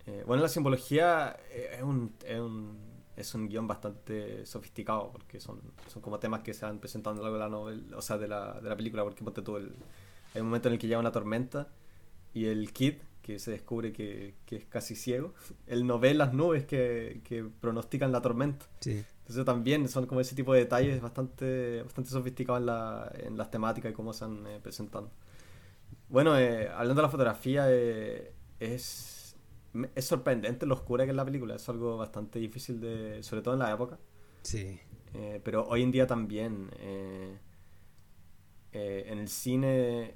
eh, 0.06 0.24
bueno, 0.26 0.42
la 0.42 0.48
simbología 0.48 1.36
es 1.74 1.82
un, 1.82 2.14
es 2.26 2.38
un, 2.38 2.78
es 3.20 3.34
un 3.34 3.48
guion 3.48 3.66
bastante 3.66 4.44
sofisticado 4.46 5.10
porque 5.12 5.40
son, 5.40 5.60
son 5.88 6.02
como 6.02 6.18
temas 6.18 6.42
que 6.42 6.54
se 6.54 6.64
van 6.64 6.78
presentando 6.78 7.24
a 7.24 7.30
lo 7.30 7.38
largo 7.38 7.66
de 7.66 7.74
la 7.74 7.80
novela, 7.80 7.96
o 7.96 8.02
sea, 8.02 8.18
de 8.18 8.28
la, 8.28 8.60
de 8.60 8.68
la 8.68 8.76
película, 8.76 9.02
porque 9.04 9.24
ponte 9.24 9.42
tú 9.42 9.56
el, 9.56 9.72
hay 10.34 10.40
un 10.40 10.48
momento 10.48 10.68
en 10.68 10.74
el 10.74 10.80
que 10.80 10.86
llega 10.86 10.98
una 10.98 11.12
tormenta 11.12 11.68
y 12.34 12.46
el 12.46 12.72
kid, 12.72 12.94
que 13.22 13.38
se 13.38 13.50
descubre 13.50 13.92
que, 13.92 14.34
que 14.46 14.56
es 14.56 14.64
casi 14.66 14.96
ciego, 14.96 15.34
él 15.66 15.86
no 15.86 15.98
ve 15.98 16.14
las 16.14 16.32
nubes 16.32 16.64
que, 16.64 17.20
que 17.24 17.44
pronostican 17.44 18.12
la 18.12 18.20
tormenta. 18.20 18.66
Sí. 18.80 19.04
Entonces 19.20 19.44
también 19.44 19.88
son 19.88 20.06
como 20.06 20.20
ese 20.20 20.34
tipo 20.34 20.52
de 20.52 20.60
detalles 20.60 21.00
bastante, 21.00 21.82
bastante 21.84 22.10
sofisticados 22.10 22.60
en, 22.60 22.66
la, 22.66 23.12
en 23.14 23.38
las 23.38 23.48
temáticas 23.48 23.92
y 23.92 23.94
cómo 23.94 24.12
se 24.12 24.24
han 24.24 24.44
eh, 24.46 24.58
presentando. 24.60 25.10
Bueno, 26.08 26.36
eh, 26.36 26.68
hablando 26.68 26.96
de 26.96 27.02
la 27.02 27.08
fotografía, 27.08 27.66
eh, 27.68 28.32
es, 28.58 29.19
es 29.94 30.04
sorprendente 30.04 30.66
lo 30.66 30.74
oscura 30.74 31.04
que 31.04 31.10
es 31.10 31.16
la 31.16 31.24
película. 31.24 31.54
Es 31.56 31.68
algo 31.68 31.96
bastante 31.96 32.38
difícil 32.38 32.80
de, 32.80 33.22
sobre 33.22 33.42
todo 33.42 33.54
en 33.54 33.60
la 33.60 33.72
época. 33.72 33.98
Sí. 34.42 34.80
Eh, 35.14 35.40
pero 35.44 35.66
hoy 35.68 35.82
en 35.82 35.90
día 35.90 36.06
también 36.06 36.70
eh, 36.78 37.38
eh, 38.72 39.04
en 39.08 39.18
el 39.18 39.28
cine 39.28 40.14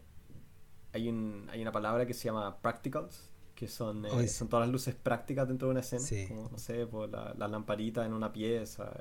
hay, 0.92 1.08
un, 1.08 1.46
hay 1.50 1.60
una 1.60 1.72
palabra 1.72 2.06
que 2.06 2.14
se 2.14 2.24
llama 2.26 2.56
practicals, 2.60 3.30
que 3.54 3.66
son, 3.68 4.04
Oh, 4.06 4.20
sí. 4.20 4.28
son 4.28 4.48
todas 4.48 4.66
las 4.66 4.72
luces 4.72 4.94
prácticas 4.94 5.48
dentro 5.48 5.68
de 5.68 5.72
una 5.72 5.80
escena, 5.80 6.02
Sí. 6.02 6.26
como, 6.28 6.48
no 6.50 6.58
sé, 6.58 6.86
por 6.86 7.08
la, 7.08 7.34
las 7.36 7.50
lamparitas 7.50 8.06
en 8.06 8.12
una 8.12 8.32
pieza, 8.32 8.92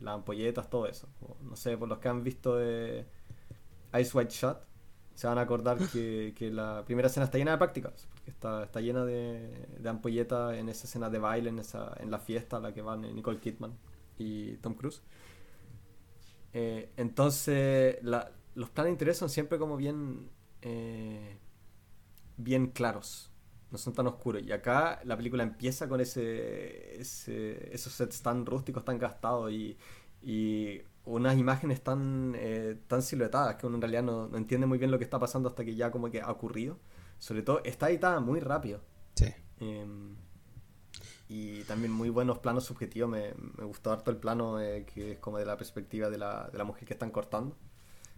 las 0.00 0.14
ampolletas, 0.14 0.68
todo 0.70 0.86
eso. 0.86 1.08
Como, 1.20 1.36
no 1.42 1.56
sé, 1.56 1.76
por 1.76 1.88
los 1.88 1.98
que 1.98 2.08
han 2.08 2.22
visto 2.22 2.56
de 2.56 3.06
Ice 4.00 4.16
White 4.16 4.32
Shot, 4.32 4.64
se 5.16 5.28
van 5.28 5.38
a 5.38 5.42
acordar 5.42 5.86
que, 5.86 6.34
que 6.36 6.52
la 6.52 6.84
primera 6.86 7.08
escena 7.08 7.26
está 7.26 7.38
llena 7.38 7.52
de 7.52 7.58
practicals, 7.58 8.06
porque 8.14 8.30
está, 8.32 8.64
está 8.64 8.80
llena 8.82 9.04
de, 9.06 9.68
de 9.80 9.90
ampolletas 9.90 10.56
en 10.56 10.70
esa 10.70 10.86
escena 10.86 11.10
de 11.10 11.18
baile, 11.20 11.50
en, 11.50 11.60
esa, 11.60 11.94
en 12.00 12.12
la 12.12 12.20
fiesta 12.20 12.58
a 12.58 12.60
la 12.60 12.74
que 12.74 12.82
van 12.82 13.04
eh, 13.06 13.14
Nicole 13.14 13.40
Kidman 13.40 13.74
y 14.18 14.58
Tom 14.58 14.74
Cruise. 14.76 15.02
Eh, 16.52 16.92
entonces, 16.96 17.98
la- 18.02 18.32
los 18.54 18.70
planes 18.70 18.90
de 18.90 18.92
interés 18.92 19.18
son 19.18 19.28
siempre 19.30 19.58
como 19.58 19.76
bien, 19.76 20.30
eh, 20.62 21.38
bien 22.36 22.68
claros, 22.68 23.30
no 23.70 23.78
son 23.78 23.92
tan 23.94 24.06
oscuros. 24.06 24.42
Y 24.42 24.52
acá 24.52 25.00
la 25.04 25.16
película 25.16 25.42
empieza 25.42 25.88
con 25.88 26.00
ese, 26.00 27.00
ese- 27.00 27.74
esos 27.74 27.92
sets 27.92 28.22
tan 28.22 28.46
rústicos, 28.46 28.84
tan 28.84 28.98
gastados 28.98 29.52
y, 29.52 29.76
y 30.22 30.80
unas 31.06 31.38
imágenes 31.38 31.80
tan, 31.82 32.34
eh, 32.36 32.76
tan 32.88 33.00
siluetadas 33.00 33.56
que 33.56 33.66
uno 33.66 33.76
en 33.76 33.82
realidad 33.82 34.02
no, 34.02 34.36
entiende 34.36 34.66
muy 34.66 34.78
bien 34.78 34.90
lo 34.90 34.98
que 34.98 35.04
está 35.04 35.18
pasando 35.18 35.48
hasta 35.48 35.64
que 35.64 35.74
ya 35.74 35.90
como 35.90 36.10
que 36.10 36.20
ha 36.20 36.30
ocurrido. 36.30 36.78
Sobre 37.18 37.42
todo 37.42 37.62
está 37.64 37.88
editada 37.88 38.20
muy 38.20 38.40
rápido. 38.40 38.82
Sí. 39.14 39.32
Em, 39.60 40.16
y 41.28 41.62
también 41.62 41.92
muy 41.92 42.10
buenos 42.10 42.38
planos 42.38 42.64
subjetivos. 42.64 43.08
Me, 43.08 43.32
me 43.56 43.64
gustó 43.64 43.92
harto 43.92 44.10
el 44.10 44.18
plano 44.18 44.60
eh, 44.60 44.84
que 44.84 45.12
es 45.12 45.18
como 45.18 45.38
de 45.38 45.46
la 45.46 45.56
perspectiva 45.56 46.10
de 46.10 46.18
la, 46.18 46.48
de 46.50 46.58
la 46.58 46.64
mujer 46.64 46.84
que 46.84 46.92
están 46.92 47.10
cortando. 47.10 47.56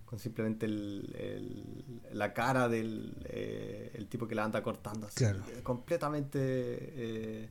Con 0.05 0.19
simplemente 0.19 0.65
el, 0.65 2.03
la 2.13 2.33
cara 2.33 2.69
del 2.69 3.15
eh, 3.29 3.93
el 3.95 4.09
tipo 4.09 4.27
que 4.27 4.35
la 4.35 4.45
anda 4.45 4.63
cortando. 4.63 5.07
Así, 5.07 5.17
Claro. 5.17 5.43
Completamente... 5.63 7.51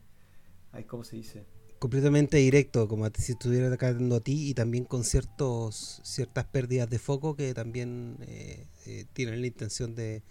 ¿Cómo 0.88 1.04
se 1.04 1.15
dice? 1.15 1.43
Completamente 1.80 2.38
directo, 2.38 2.88
como 2.88 3.08
si 3.18 3.34
estuviera 3.34 3.68
atacando 3.68 4.16
a 4.16 4.20
ti 4.20 4.50
y 4.50 4.54
también 4.54 4.86
con 4.86 5.04
ciertos 5.04 6.02
ciertas 6.04 6.46
pérdidas 6.46 6.90
de 6.90 7.00
foco 7.00 7.36
que 7.36 7.54
también 7.54 8.18
eh, 8.22 8.68
eh, 8.86 9.06
tienen 9.13 9.42
la 9.42 9.48
intención 9.48 9.96
de, 9.96 10.24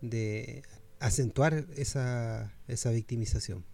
de 0.00 0.62
acentuar 1.00 1.66
esa, 1.76 2.52
esa 2.68 2.90
victimización. 2.90 3.64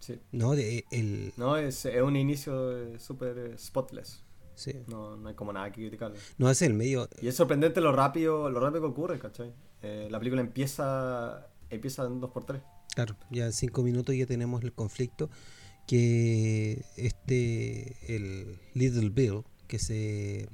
Sí. 0.00 0.20
¿No? 0.32 0.54
De, 0.56 0.84
el, 0.90 1.32
No, 1.36 1.56
es, 1.56 1.84
es 1.84 2.02
un 2.02 2.16
inicio 2.16 2.76
eh, 2.76 2.98
súper 2.98 3.38
eh, 3.38 3.58
spotless. 3.58 4.22
sí. 4.54 4.72
No, 4.88 5.16
no 5.16 5.28
hay 5.28 5.34
como 5.34 5.52
nada 5.52 5.70
que 5.70 5.80
criticarle. 5.82 6.18
No 6.38 6.50
es 6.50 6.60
el 6.62 6.74
medio. 6.74 7.08
Y 7.20 7.28
es 7.28 7.36
sorprendente 7.36 7.80
lo 7.80 7.92
rápido, 7.92 8.50
lo 8.50 8.58
rápido 8.58 8.82
que 8.82 8.88
ocurre, 8.88 9.18
¿cachai? 9.18 9.52
Eh, 9.82 10.08
la 10.10 10.18
película 10.18 10.40
empieza, 10.42 11.46
empieza 11.70 12.04
en 12.04 12.20
2x3. 12.20 12.62
Claro, 12.94 13.16
ya 13.30 13.46
en 13.46 13.52
cinco 13.52 13.82
minutos 13.82 14.14
ya 14.14 14.26
tenemos 14.26 14.62
el 14.64 14.72
conflicto 14.72 15.30
que 15.86 16.84
este, 16.96 17.96
el 18.14 18.58
Little 18.74 19.10
Bill, 19.10 19.42
que 19.68 19.78
se, 19.78 20.48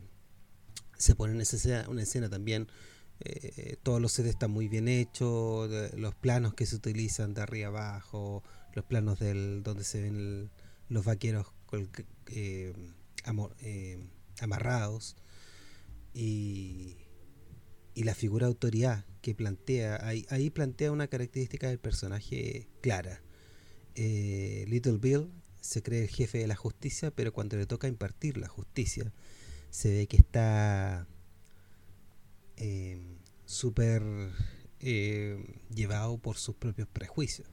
se 0.97 1.15
pone 1.15 1.35
en 1.35 1.41
esa 1.41 1.89
una 1.89 2.03
escena 2.03 2.29
también, 2.29 2.69
eh, 3.21 3.77
todos 3.83 4.01
los 4.01 4.13
sets 4.13 4.29
están 4.29 4.51
muy 4.51 4.69
bien 4.69 4.87
hechos, 4.89 5.71
los 5.95 6.15
planos 6.15 6.55
que 6.55 6.67
se 6.67 6.77
utilizan 6.77 7.35
de 7.35 7.43
arriba 7.43 7.69
abajo, 7.69 8.43
los 8.75 8.85
planos 8.85 9.19
del 9.19 9.63
donde 9.63 9.85
se 9.85 10.03
ven 10.03 10.51
los 10.89 11.05
vaqueros 11.05 11.47
eh, 12.29 12.73
eh, 13.61 14.09
amarrados 14.41 15.17
y, 16.15 16.97
y 17.95 18.05
la 18.05 18.15
figura 18.15 18.47
de 18.47 18.53
autoridad 18.53 19.05
que 19.21 19.35
plantea, 19.35 20.07
ahí, 20.07 20.25
ahí 20.31 20.51
plantea 20.51 20.93
una 20.93 21.09
característica 21.09 21.69
del 21.69 21.81
personaje 21.81 22.69
clara. 22.81 23.21
Eh, 23.99 24.65
Little 24.69 24.99
Bill 24.99 25.31
se 25.61 25.83
cree 25.83 26.03
el 26.05 26.09
jefe 26.09 26.39
de 26.39 26.47
la 26.47 26.57
justicia, 26.57 27.11
pero 27.11 27.33
cuando 27.33 27.57
le 27.59 27.67
toca 27.67 27.89
impartir 27.89 28.39
la 28.39 28.49
justicia, 28.49 29.13
se 29.71 29.91
ve 29.93 30.07
que 30.09 30.19
está 30.19 31.09
eh, 32.57 33.01
súper 33.45 34.03
eh, 34.81 35.61
llevado 35.75 36.19
por 36.19 36.37
sus 36.37 36.57
propios 36.57 36.89
prejuicios. 36.89 37.49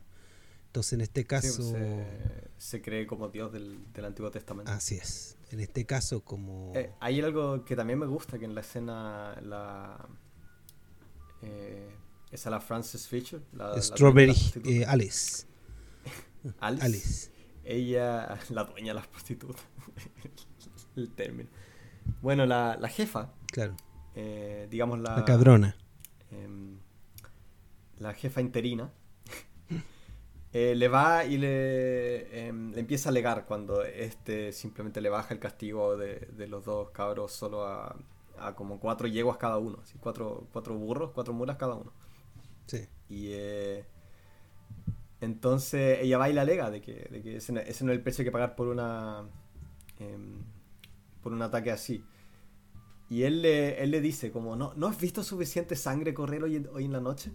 Entonces, 0.67 0.93
en 0.93 1.01
este 1.01 1.25
Sí, 1.27 1.27
caso, 1.27 1.63
se, 1.63 2.05
se 2.57 2.81
cree 2.81 3.07
como 3.07 3.29
Dios 3.29 3.51
del, 3.51 3.91
del 3.93 4.05
Antiguo 4.05 4.31
Testamento. 4.31 4.71
así 4.71 4.95
es. 4.95 5.37
En 5.51 5.59
este 5.59 5.85
caso, 5.85 6.23
como 6.23 6.73
Eh, 6.73 6.91
hay 6.99 7.21
algo 7.21 7.63
que 7.65 7.75
también 7.75 7.99
me 7.99 8.05
gusta, 8.05 8.37
que 8.39 8.45
en 8.45 8.55
la 8.55 8.61
escena, 8.61 9.39
la... 9.41 10.07
Eh, 11.41 11.95
esa 12.31 12.49
la 12.49 12.59
Frances 12.59 13.07
Fisher, 13.07 13.41
la, 13.53 13.69
la 13.69 13.81
Strawberry 13.81 14.25
prostitutas. 14.25 14.71
eh, 14.73 14.85
Alice. 14.85 15.45
Alice. 16.59 16.85
Alice. 16.85 17.31
Ella, 17.63 18.37
la 18.49 18.63
dueña 18.65 18.89
de 18.89 18.93
las 18.95 19.07
prostitutas. 19.07 19.65
el 20.95 21.09
término. 21.11 21.49
Bueno, 22.21 22.45
la, 22.45 22.77
la 22.79 22.87
jefa, 22.89 23.33
Claro, 23.47 23.75
eh, 24.15 24.67
digamos 24.69 24.99
la... 24.99 25.15
la 25.17 25.25
cabrona. 25.25 25.75
em, 26.31 26.77
la 27.97 28.13
jefa 28.13 28.41
interina, 28.41 28.91
eh, 30.53 30.75
le 30.75 30.87
va 30.87 31.25
y 31.25 31.37
le, 31.37 32.47
em, 32.47 32.71
le 32.73 32.79
empieza 32.81 33.09
a 33.09 33.11
alegar 33.11 33.45
cuando 33.45 33.83
este 33.83 34.51
simplemente 34.51 35.01
le 35.01 35.09
baja 35.09 35.33
el 35.33 35.39
castigo 35.39 35.97
de, 35.97 36.27
de 36.37 36.47
los 36.47 36.63
dos 36.65 36.91
cabros 36.91 37.31
solo 37.31 37.65
a, 37.65 37.95
a 38.37 38.55
como 38.55 38.79
cuatro 38.79 39.07
yeguas 39.07 39.37
cada 39.37 39.57
uno, 39.57 39.79
así, 39.81 39.97
cuatro, 39.99 40.47
cuatro 40.51 40.75
burros, 40.75 41.11
cuatro 41.13 41.33
mulas 41.33 41.57
cada 41.57 41.75
uno. 41.75 41.91
Sí. 42.67 42.87
Y 43.09 43.29
eh, 43.31 43.85
entonces 45.25 45.99
ella 46.01 46.17
va 46.17 46.29
y 46.29 46.33
le 46.33 46.39
alega 46.39 46.69
de 46.69 46.81
que, 46.81 47.09
ese, 47.35 47.51
no, 47.51 47.59
es 47.59 47.81
el 47.81 48.01
precio 48.01 48.23
que 48.23 48.31
pagar 48.31 48.55
por 48.55 48.67
una 48.67 49.23
em, 49.99 50.43
por 51.21 51.33
un 51.33 51.41
ataque 51.41 51.71
así. 51.71 52.05
Y 53.09 53.23
él 53.23 53.41
le, 53.41 54.01
dice 54.01 54.31
como, 54.31 54.55
¿no, 54.55 54.73
¿no 54.75 54.87
has 54.87 54.99
visto 54.99 55.23
suficiente 55.23 55.75
sangre 55.75 56.13
correr 56.13 56.43
hoy 56.43 56.55
en, 56.55 56.91
la 56.91 56.99
noche? 56.99 57.31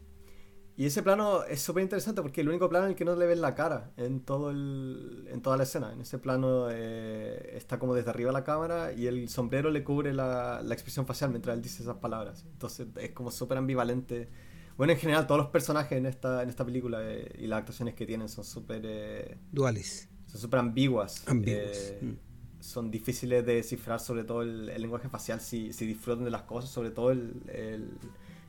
Y 0.76 0.86
ese 0.86 1.02
plano 1.02 1.42
es 1.44 1.60
súper 1.60 1.82
interesante 1.82 2.22
porque 2.22 2.40
es 2.40 2.44
el 2.44 2.48
único 2.48 2.68
plano 2.68 2.86
en 2.86 2.92
el 2.92 2.96
que 2.96 3.04
no 3.04 3.14
le 3.14 3.26
ven 3.26 3.40
la 3.40 3.54
cara 3.54 3.90
en 3.96 4.20
toda 4.20 4.52
la 4.52 5.62
escena. 5.62 5.92
En 5.92 6.00
ese 6.00 6.18
plano 6.18 6.68
eh, 6.70 7.56
está 7.56 7.78
como 7.80 7.94
desde 7.94 8.10
arriba 8.10 8.32
la 8.32 8.44
cámara 8.44 8.92
y 8.92 9.08
el 9.08 9.28
sombrero 9.28 9.70
le 9.70 9.84
cubre 9.84 10.14
la, 10.14 10.62
la 10.62 10.74
expresión 10.74 11.04
facial 11.04 11.30
mientras 11.30 11.56
él 11.56 11.62
dice 11.62 11.82
esas 11.82 11.96
palabras. 11.96 12.44
Entonces 12.52 12.86
es 12.96 13.10
como 13.10 13.30
súper 13.30 13.58
ambivalente. 13.58 14.28
Bueno, 14.80 14.94
en 14.94 14.98
general 14.98 15.26
todos 15.26 15.38
los 15.42 15.50
personajes 15.50 15.98
en 15.98 16.06
esta, 16.06 16.42
en 16.42 16.48
esta 16.48 16.64
película 16.64 17.00
eh, 17.02 17.30
y 17.38 17.46
las 17.46 17.58
actuaciones 17.58 17.94
que 17.94 18.06
tienen 18.06 18.30
son 18.30 18.44
súper 18.44 18.80
eh, 18.86 19.36
Duales. 19.52 20.08
son 20.24 20.40
súper 20.40 20.58
ambiguas. 20.60 21.22
Eh, 21.44 21.98
mm. 22.00 22.62
Son 22.62 22.90
difíciles 22.90 23.44
de 23.44 23.56
descifrar, 23.56 24.00
sobre 24.00 24.24
todo 24.24 24.40
el, 24.40 24.70
el 24.70 24.80
lenguaje 24.80 25.10
facial, 25.10 25.38
si, 25.42 25.74
si 25.74 25.84
disfrutan 25.84 26.24
de 26.24 26.30
las 26.30 26.44
cosas, 26.44 26.70
sobre 26.70 26.90
todo 26.92 27.10
el, 27.10 27.42
el 27.52 27.90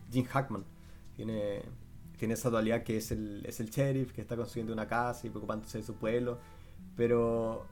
Jim 0.09 0.23
Hackman. 0.23 0.63
Tiene, 1.17 1.63
tiene 2.17 2.35
esa 2.35 2.49
dualidad 2.49 2.83
que 2.83 2.95
es 2.95 3.11
el, 3.11 3.45
es 3.45 3.59
el 3.59 3.69
sheriff, 3.69 4.13
que 4.13 4.21
está 4.21 4.37
construyendo 4.37 4.71
una 4.71 4.87
casa 4.87 5.27
y 5.27 5.31
preocupándose 5.31 5.79
de 5.79 5.83
su 5.83 5.95
pueblo. 5.95 6.39
Pero 6.95 7.65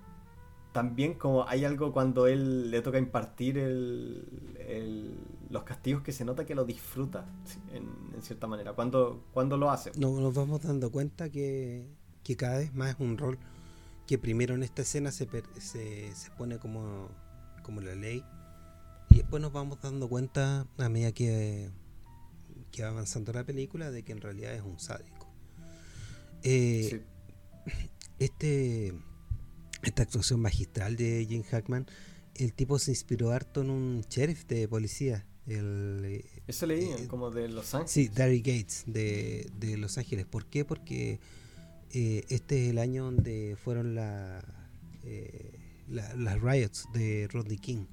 también 0.74 1.14
como 1.14 1.48
hay 1.48 1.64
algo 1.64 1.94
cuando 1.94 2.28
él 2.28 2.72
le 2.72 2.82
toca 2.82 2.98
impartir 2.98 3.58
el, 3.58 4.56
el- 4.68 5.18
los 5.50 5.64
castigos 5.64 6.04
que 6.04 6.12
se 6.12 6.26
nota 6.26 6.46
que 6.46 6.56
lo 6.56 6.66
disfruta, 6.66 7.26
en, 7.74 7.88
en 8.16 8.22
cierta 8.22 8.48
manera. 8.48 8.74
Cuando, 8.74 9.24
cuando 9.34 9.58
lo 9.58 9.72
hace. 9.72 9.92
No, 9.98 10.20
nos 10.20 10.34
vamos 10.34 10.62
dando 10.62 10.92
cuenta 10.92 11.30
que, 11.30 11.88
que 12.24 12.36
cada 12.36 12.60
vez 12.60 12.74
más 12.74 12.92
es 12.96 13.00
un 13.00 13.18
rol 13.18 13.38
que 14.08 14.18
primero 14.18 14.56
en 14.56 14.64
esta 14.64 14.82
escena 14.82 15.12
se, 15.12 15.28
se, 15.60 16.16
se 16.16 16.32
pone 16.32 16.58
como, 16.58 17.10
como 17.64 17.80
la 17.82 17.94
ley 17.96 18.24
y 19.12 19.18
después 19.18 19.42
nos 19.42 19.52
vamos 19.52 19.80
dando 19.82 20.08
cuenta 20.10 20.66
a 20.78 20.90
medida 20.90 21.12
que, 21.12 21.70
que 22.72 22.84
va 22.84 22.90
avanzando 22.90 23.34
la 23.34 23.44
película 23.44 23.92
de 23.92 24.04
que 24.04 24.12
en 24.12 24.22
realidad 24.22 24.54
es 24.54 24.62
un 24.64 24.80
sádico. 24.80 25.28
Eh, 26.44 26.88
Sí. 26.90 27.02
este 28.20 28.94
esta 29.84 30.04
actuación 30.04 30.42
magistral 30.42 30.96
de 30.98 31.26
Jim 31.30 31.44
Hackman, 31.44 31.86
el 32.36 32.54
tipo 32.54 32.80
se 32.80 32.92
inspiró 32.92 33.32
harto 33.32 33.62
en 33.62 33.70
un 33.70 34.02
sheriff 34.10 34.46
de 34.46 34.68
policía, 34.68 35.26
el 35.52 36.24
Eso 36.48 36.66
leí, 36.66 36.86
eh, 36.86 37.08
como 37.08 37.30
de 37.32 37.48
Los 37.50 37.74
Ángeles. 37.76 37.92
Sí, 37.92 38.08
Darry 38.10 38.40
Gates 38.40 38.84
de, 38.88 39.50
de 39.60 39.78
Los 39.78 39.98
Ángeles. 39.98 40.26
¿Por 40.26 40.46
qué? 40.46 40.66
Porque 40.66 41.20
eh, 41.92 42.24
este 42.30 42.66
es 42.66 42.70
el 42.72 42.78
año 42.78 43.06
donde 43.06 43.58
fueron 43.64 43.96
la, 43.96 44.44
eh, 45.04 45.60
la- 45.88 46.14
las 46.16 46.42
riots 46.42 46.86
de 46.94 47.28
Rodney 47.32 47.58
King. 47.58 47.86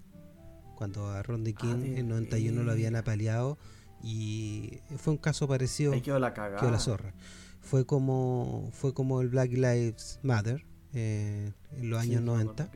Cuando 0.76 1.08
a 1.08 1.22
Rodney 1.22 1.54
Ah, 1.56 1.60
King 1.62 1.76
de 1.94 1.98
en 2.00 2.08
91 2.08 2.62
lo 2.62 2.70
habían 2.72 2.96
apaleado 2.96 3.56
y 4.02 4.80
fue 4.98 5.14
un 5.14 5.18
caso 5.18 5.48
parecido 5.48 5.92
Ahí 5.94 6.02
quedó 6.02 6.18
la 6.18 6.34
cagada. 6.34 6.60
quedó 6.60 6.70
la 6.70 6.78
zorra. 6.78 7.14
Fue 7.62 7.86
como 7.86 8.70
fue 8.74 8.92
como 8.92 9.20
el 9.22 9.28
Black 9.28 9.50
Lives 9.52 10.20
Matter 10.22 10.64
en 10.92 11.54
los 11.80 12.02
Sí, 12.02 12.10
años 12.10 12.22
acuerdo 12.22 12.44
90. 12.44 12.70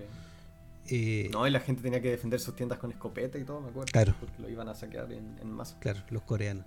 Eh, 0.90 1.28
No, 1.32 1.46
y 1.46 1.50
la 1.50 1.60
gente 1.60 1.82
tenía 1.82 2.00
que 2.02 2.10
defender 2.10 2.40
sus 2.40 2.56
tiendas 2.56 2.78
con 2.78 2.90
escopeta 2.90 3.38
y 3.38 3.44
todo, 3.44 3.60
me 3.60 3.68
acuerdo. 3.70 3.90
Claro. 3.92 4.14
Porque 4.18 4.42
lo 4.42 4.48
iban 4.48 4.68
a 4.68 4.74
saquear 4.74 5.12
en, 5.12 5.38
en 5.38 5.50
masa. 5.50 5.78
Claro, 5.78 6.00
los 6.10 6.22
coreanos. 6.22 6.66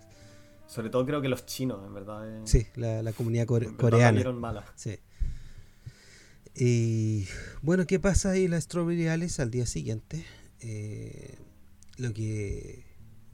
Sobre 0.65 0.89
todo 0.89 1.05
creo 1.05 1.21
que 1.21 1.27
los 1.27 1.45
chinos, 1.45 1.85
en 1.85 1.93
verdad. 1.93 2.27
eh, 2.37 2.41
Sí, 2.45 2.65
la, 2.75 3.03
la 3.03 3.11
comunidad 3.13 3.45
core- 3.45 3.67
en 3.67 3.75
coreana. 3.75 4.31
mala. 4.31 4.65
Sí. 4.75 4.97
Y 6.55 7.25
bueno, 7.61 7.85
¿qué 7.87 7.99
pasa 7.99 8.31
ahí 8.31 8.47
la 8.47 8.59
Strawberry 8.61 9.07
Alice 9.07 9.41
al 9.41 9.49
día 9.51 9.65
siguiente? 9.65 10.23
Eh, 10.61 11.37
lo 11.97 12.13
que 12.13 12.85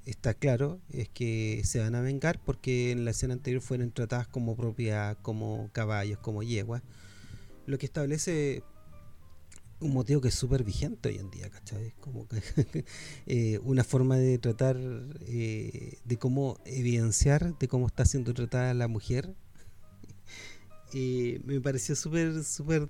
está 0.05 0.33
claro 0.33 0.79
es 0.89 1.09
que 1.09 1.61
se 1.65 1.79
van 1.79 1.95
a 1.95 2.01
vengar 2.01 2.39
porque 2.43 2.91
en 2.91 3.05
la 3.05 3.11
escena 3.11 3.33
anterior 3.33 3.61
fueron 3.61 3.91
tratadas 3.91 4.27
como 4.27 4.55
propiedad, 4.55 5.17
como 5.21 5.69
caballos, 5.73 6.17
como 6.19 6.43
yeguas. 6.43 6.81
Lo 7.65 7.77
que 7.77 7.85
establece 7.85 8.63
un 9.81 9.93
motivo 9.93 10.21
que 10.21 10.27
es 10.27 10.35
súper 10.35 10.63
vigente 10.63 11.09
hoy 11.09 11.17
en 11.17 11.29
día, 11.29 11.49
¿cachai? 11.49 11.93
Como 11.99 12.27
que 12.27 12.85
eh, 13.27 13.59
una 13.63 13.83
forma 13.83 14.17
de 14.17 14.37
tratar, 14.37 14.77
eh, 15.27 15.97
de 16.03 16.17
cómo 16.17 16.59
evidenciar 16.65 17.57
de 17.57 17.67
cómo 17.67 17.87
está 17.87 18.05
siendo 18.05 18.33
tratada 18.33 18.73
la 18.73 18.87
mujer 18.87 19.33
eh, 20.93 21.41
me 21.45 21.59
pareció 21.61 21.95
súper 21.95 22.43
súper 22.43 22.89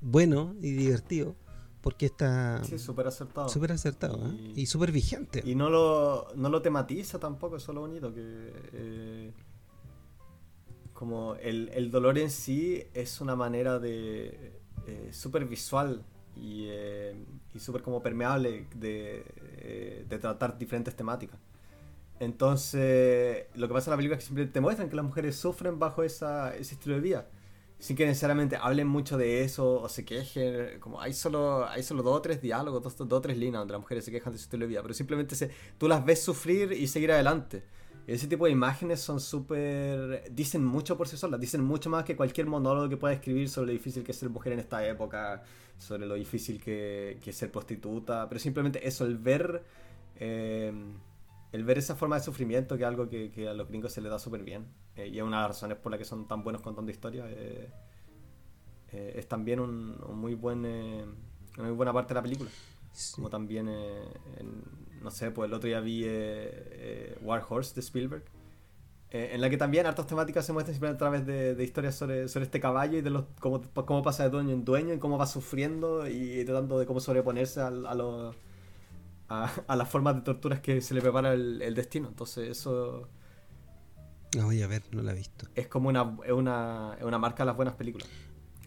bueno 0.00 0.54
y 0.60 0.72
divertido 0.72 1.34
porque 1.80 2.06
está 2.06 2.62
sí, 2.64 2.76
súper 2.78 3.06
acertado. 3.06 3.48
Súper 3.48 3.72
acertado, 3.72 4.32
¿eh? 4.32 4.52
y, 4.56 4.66
súper 4.66 4.90
vigente. 4.90 5.42
Y 5.46 5.54
no 5.54 5.70
lo, 5.70 6.26
no 6.34 6.50
lo 6.50 6.60
tematiza 6.60 7.20
tampoco, 7.20 7.56
eso 7.56 7.70
es 7.70 7.74
lo 7.76 7.82
bonito, 7.82 8.12
que 8.12 9.32
como 10.92 11.36
el, 11.36 11.70
el, 11.72 11.92
dolor 11.92 12.18
en 12.18 12.28
sí 12.32 12.82
es 12.92 13.20
una 13.20 13.36
manera 13.36 13.78
de 13.78 14.57
eh, 14.88 15.12
súper 15.12 15.44
visual 15.44 16.02
y, 16.34 16.64
eh, 16.68 17.14
y 17.54 17.58
súper 17.60 17.82
como 17.82 18.02
permeable 18.02 18.66
de, 18.74 19.22
eh, 19.58 20.06
de 20.08 20.18
tratar 20.18 20.56
diferentes 20.56 20.96
temáticas. 20.96 21.38
Entonces, 22.20 23.46
lo 23.54 23.68
que 23.68 23.74
pasa 23.74 23.90
en 23.90 23.92
la 23.92 23.96
película 23.98 24.16
es 24.16 24.24
que 24.24 24.26
siempre 24.26 24.46
te 24.46 24.60
muestran 24.60 24.88
que 24.88 24.96
las 24.96 25.04
mujeres 25.04 25.36
sufren 25.36 25.78
bajo 25.78 26.02
esa, 26.02 26.56
ese 26.56 26.74
estilo 26.74 26.94
de 26.94 27.00
vida. 27.02 27.28
Sin 27.78 27.96
que 27.96 28.06
necesariamente 28.06 28.56
hablen 28.56 28.88
mucho 28.88 29.18
de 29.18 29.44
eso 29.44 29.82
o 29.82 29.88
se 29.88 30.04
quejen. 30.04 30.80
Como 30.80 31.00
hay 31.00 31.12
solo, 31.12 31.68
hay 31.68 31.82
solo 31.82 32.02
dos 32.02 32.16
o 32.16 32.22
tres 32.22 32.40
diálogos, 32.40 32.82
dos, 32.82 32.96
dos 32.96 33.12
o 33.12 33.20
tres 33.20 33.36
líneas 33.36 33.60
donde 33.60 33.72
las 33.72 33.82
mujeres 33.82 34.04
se 34.04 34.10
quejan 34.10 34.32
de 34.32 34.38
su 34.38 34.44
estilo 34.44 34.64
de 34.64 34.68
vida. 34.68 34.82
Pero 34.82 34.94
simplemente 34.94 35.36
se, 35.36 35.50
tú 35.76 35.86
las 35.86 36.04
ves 36.04 36.22
sufrir 36.22 36.72
y 36.72 36.88
seguir 36.88 37.12
adelante. 37.12 37.62
Ese 38.14 38.26
tipo 38.26 38.46
de 38.46 38.52
imágenes 38.52 39.00
son 39.00 39.20
súper... 39.20 40.32
Dicen 40.32 40.64
mucho 40.64 40.96
por 40.96 41.08
sí 41.08 41.16
solas. 41.16 41.38
Dicen 41.38 41.62
mucho 41.62 41.90
más 41.90 42.04
que 42.04 42.16
cualquier 42.16 42.46
monólogo 42.46 42.88
que 42.88 42.96
pueda 42.96 43.14
escribir 43.14 43.48
sobre 43.48 43.68
lo 43.68 43.72
difícil 43.72 44.02
que 44.02 44.12
es 44.12 44.18
ser 44.18 44.30
mujer 44.30 44.54
en 44.54 44.60
esta 44.60 44.86
época. 44.86 45.42
Sobre 45.76 46.06
lo 46.06 46.14
difícil 46.14 46.60
que, 46.60 47.18
que 47.22 47.30
es 47.30 47.36
ser 47.36 47.52
prostituta. 47.52 48.28
Pero 48.28 48.38
simplemente 48.40 48.86
eso, 48.86 49.04
el 49.04 49.18
ver... 49.18 49.62
Eh, 50.16 50.72
el 51.52 51.64
ver 51.64 51.78
esa 51.78 51.94
forma 51.94 52.16
de 52.16 52.22
sufrimiento, 52.22 52.76
que 52.76 52.82
es 52.82 52.88
algo 52.88 53.08
que, 53.08 53.48
a 53.48 53.54
los 53.54 53.68
gringos 53.68 53.92
se 53.92 54.00
les 54.00 54.10
da 54.10 54.18
súper 54.18 54.42
bien, 54.42 54.66
eh, 54.96 55.08
y 55.08 55.18
es 55.18 55.24
una 55.24 55.38
de 55.38 55.42
las 55.42 55.50
razones 55.50 55.78
por 55.78 55.90
las 55.90 55.98
que 55.98 56.04
son 56.04 56.28
tan 56.28 56.42
buenos 56.42 56.62
contando 56.62 56.90
historias, 56.90 57.26
eh, 57.30 57.70
eh, 58.92 59.12
es 59.16 59.28
también 59.28 59.60
un, 59.60 59.96
muy 60.14 60.34
buen, 60.34 60.64
una 60.64 61.68
muy 61.68 61.72
buena 61.72 61.92
parte 61.92 62.10
de 62.10 62.14
la 62.16 62.22
película. 62.22 62.50
Como 63.14 63.30
también, 63.30 63.68
no 65.02 65.10
sé, 65.10 65.30
pues 65.30 65.48
el 65.48 65.54
otro 65.54 65.68
día 65.68 65.80
vi 65.80 66.04
War 67.22 67.44
Horse 67.48 67.74
de 67.74 67.80
Spielberg, 67.80 68.24
en 69.10 69.40
la 69.40 69.48
que 69.48 69.56
también 69.56 69.86
hartas 69.86 70.06
temáticas 70.06 70.44
se 70.44 70.52
muestran 70.52 70.74
siempre 70.74 70.90
a 70.90 70.96
través 70.98 71.26
de, 71.26 71.62
historias 71.62 71.94
sobre, 71.94 72.28
sobre, 72.28 72.44
este 72.44 72.60
caballo 72.60 72.98
y 72.98 73.00
de 73.00 73.10
los, 73.10 73.24
cómo, 73.40 73.62
cómo 73.72 74.02
pasa 74.02 74.24
de 74.24 74.30
dueño 74.30 74.52
en 74.52 74.64
dueño 74.64 74.94
y 74.94 74.98
cómo 74.98 75.18
va 75.18 75.26
sufriendo 75.26 76.08
y 76.08 76.44
tratando 76.44 76.78
de 76.78 76.86
cómo 76.86 77.00
sobreponerse 77.00 77.60
a 77.60 77.70
los 77.70 78.36
a, 79.28 79.76
las 79.76 79.88
formas 79.88 80.16
de 80.16 80.22
torturas 80.22 80.60
que 80.60 80.80
se 80.80 80.94
le 80.94 81.00
prepara 81.00 81.32
el, 81.32 81.74
destino. 81.74 82.08
Entonces 82.08 82.50
eso... 82.50 83.08
No 84.36 84.44
voy 84.44 84.62
a 84.62 84.66
ver, 84.66 84.82
no 84.92 85.02
la 85.02 85.12
he 85.12 85.14
visto. 85.14 85.46
Es 85.54 85.68
como 85.68 85.88
una, 85.88 86.16
es 86.24 86.32
una, 86.32 86.98
una 87.00 87.18
marca 87.18 87.44
de 87.44 87.46
las 87.46 87.56
buenas 87.56 87.74
películas. 87.74 88.08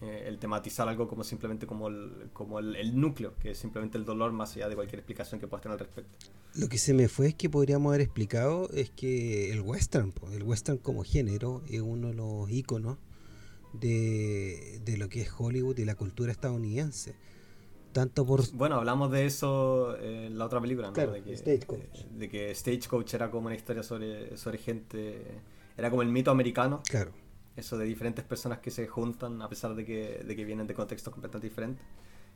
Eh, 0.02 0.24
el 0.26 0.38
tematizar 0.38 0.88
algo 0.88 1.06
como 1.06 1.22
simplemente 1.22 1.64
como, 1.64 1.86
el, 1.86 2.28
como 2.32 2.58
el, 2.58 3.00
núcleo, 3.00 3.34
que 3.40 3.52
es 3.52 3.58
simplemente 3.58 3.96
el 3.98 4.04
dolor 4.04 4.32
más 4.32 4.56
allá 4.56 4.68
de 4.68 4.74
cualquier 4.74 4.98
explicación 4.98 5.40
que 5.40 5.46
puedas 5.46 5.62
tener 5.62 5.74
al 5.74 5.78
respecto. 5.78 6.18
Lo 6.56 6.68
que 6.68 6.76
se 6.78 6.92
me 6.92 7.06
fue 7.08 7.28
es 7.28 7.34
que 7.36 7.48
podríamos 7.48 7.90
haber 7.90 8.00
explicado 8.00 8.68
es 8.74 8.90
que 8.90 9.52
el 9.52 9.60
western, 9.60 10.12
el 10.32 10.42
western 10.42 10.78
como 10.78 11.04
género, 11.04 11.62
es 11.68 11.80
uno 11.80 12.08
de 12.08 12.14
los 12.14 12.50
iconos 12.50 12.98
de, 13.74 14.80
de 14.84 14.96
lo 14.96 15.08
que 15.08 15.20
es 15.20 15.30
Hollywood 15.38 15.78
y 15.78 15.84
la 15.84 15.94
cultura 15.94 16.32
estadounidense 16.32 17.14
tanto 17.92 18.26
por... 18.26 18.50
Bueno, 18.52 18.76
hablamos 18.76 19.10
de 19.12 19.26
eso 19.26 19.96
en 19.98 20.36
la 20.36 20.46
otra 20.46 20.60
película, 20.60 20.90
¿no? 20.90 21.12
de, 21.12 21.22
que, 21.22 21.36
Stagecoach. 21.36 22.06
De, 22.10 22.28
que 22.28 22.54
Stagecoach 22.54 23.14
era 23.14 23.30
como 23.30 23.46
una 23.46 23.54
historia 23.54 23.82
sobre, 23.82 24.36
sobre 24.36 24.58
gente... 24.58 25.22
Era 25.76 25.90
como 25.90 26.02
el 26.02 26.08
mito 26.08 26.30
americano. 26.30 26.82
Claro. 26.88 27.12
Eso 27.56 27.76
de 27.76 27.84
diferentes 27.84 28.24
personas 28.24 28.58
que 28.60 28.70
se 28.70 28.86
juntan 28.86 29.42
a 29.42 29.48
pesar 29.48 29.74
de 29.74 29.84
que, 29.84 30.22
de 30.24 30.36
que 30.36 30.44
vienen 30.44 30.66
de 30.66 30.74
contextos 30.74 31.12
completamente 31.12 31.48
diferentes. 31.48 31.84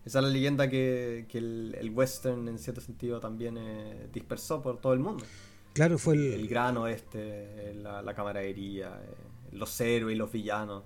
Esa 0.04 0.20
es 0.20 0.24
la 0.24 0.30
leyenda 0.30 0.70
que, 0.70 1.26
que 1.28 1.38
el, 1.38 1.90
western 1.92 2.46
en 2.48 2.58
cierto 2.58 2.80
sentido 2.80 3.18
también 3.18 3.56
eh, 3.58 4.08
dispersó 4.12 4.62
por 4.62 4.80
todo 4.80 4.92
el 4.92 5.00
mundo. 5.00 5.24
Claro, 5.72 5.98
fue 5.98 6.14
el... 6.14 6.32
El 6.34 6.48
gran 6.48 6.76
oeste, 6.76 7.74
la, 7.74 8.02
la 8.02 8.14
camaradería, 8.14 9.00
eh, 9.02 9.14
los 9.52 9.80
héroes 9.80 10.14
y 10.14 10.18
los 10.18 10.30
villanos. 10.30 10.84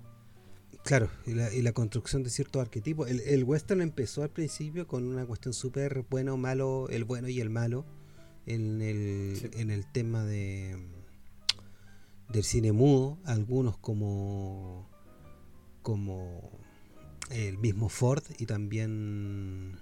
Claro, 0.83 1.09
y 1.27 1.33
la, 1.33 1.53
y 1.53 1.61
la, 1.61 1.73
construcción 1.73 2.23
de 2.23 2.31
ciertos 2.31 2.61
arquetipos. 2.61 3.09
El, 3.09 3.19
el, 3.19 3.43
western 3.43 3.81
empezó 3.81 4.23
al 4.23 4.31
principio 4.31 4.87
con 4.87 5.05
una 5.05 5.25
cuestión 5.25 5.53
súper 5.53 6.03
bueno, 6.09 6.37
malo, 6.37 6.87
el 6.89 7.03
bueno 7.03 7.27
y 7.27 7.39
el 7.39 7.51
malo, 7.51 7.85
en 8.47 8.81
el, 8.81 9.51
en 9.53 9.69
el 9.69 9.85
tema 9.91 10.25
de 10.25 10.77
del 12.31 12.43
cine 12.43 12.71
mudo, 12.71 13.17
algunos 13.25 13.77
como 13.77 14.89
como 15.81 16.51
el 17.29 17.57
mismo 17.57 17.89
Ford 17.89 18.23
y 18.37 18.45
también 18.45 19.79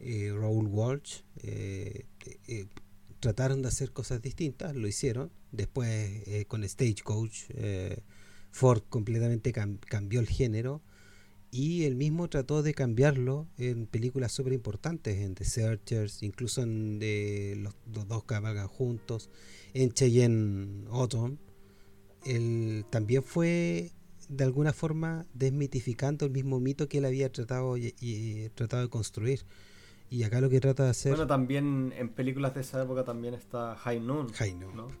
eh, 0.00 0.32
Raúl 0.34 0.66
Walsh 0.66 1.20
eh, 1.42 2.06
eh, 2.48 2.66
trataron 3.20 3.62
de 3.62 3.68
hacer 3.68 3.92
cosas 3.92 4.22
distintas, 4.22 4.74
lo 4.74 4.88
hicieron. 4.88 5.30
Después 5.52 6.46
con 6.46 6.66
Stagecoach 6.68 7.50
Ford 8.52 8.82
completamente 8.88 9.52
cambió 9.52 10.20
el 10.20 10.28
género 10.28 10.80
y 11.50 11.84
él 11.84 11.96
mismo 11.96 12.28
trató 12.28 12.62
de 12.62 12.74
cambiarlo 12.74 13.48
en 13.58 13.86
películas 13.86 14.32
súper 14.32 14.52
importantes, 14.52 15.18
en 15.18 15.34
The 15.34 15.44
Searchers, 15.44 16.22
incluso 16.22 16.62
en 16.62 17.00
de 17.00 17.56
los, 17.58 17.74
dos 17.86 18.24
cabalgan 18.24 18.68
juntos, 18.68 19.30
en 19.74 19.90
Cheyenne 19.92 20.86
Autumn. 20.90 21.38
Él 22.24 22.84
también 22.90 23.24
fue 23.24 23.90
de 24.28 24.44
alguna 24.44 24.72
forma 24.72 25.26
desmitificando 25.34 26.24
el 26.26 26.30
mismo 26.30 26.60
mito 26.60 26.88
que 26.88 26.98
él 26.98 27.04
había 27.04 27.32
tratado 27.32 27.76
y, 27.76 28.50
tratado 28.54 28.82
de 28.82 28.88
construir. 28.88 29.44
Y 30.08 30.22
acá 30.22 30.40
lo 30.40 30.50
que 30.50 30.60
trata 30.60 30.84
de 30.84 30.90
hacer. 30.90 31.12
Bueno, 31.12 31.26
también 31.26 31.92
en 31.96 32.10
películas 32.10 32.54
de 32.54 32.60
esa 32.60 32.82
época 32.82 33.04
también 33.04 33.34
está 33.34 33.74
High 33.76 34.00
Noon. 34.00 34.32
High 34.32 34.54
Noon. 34.54 34.92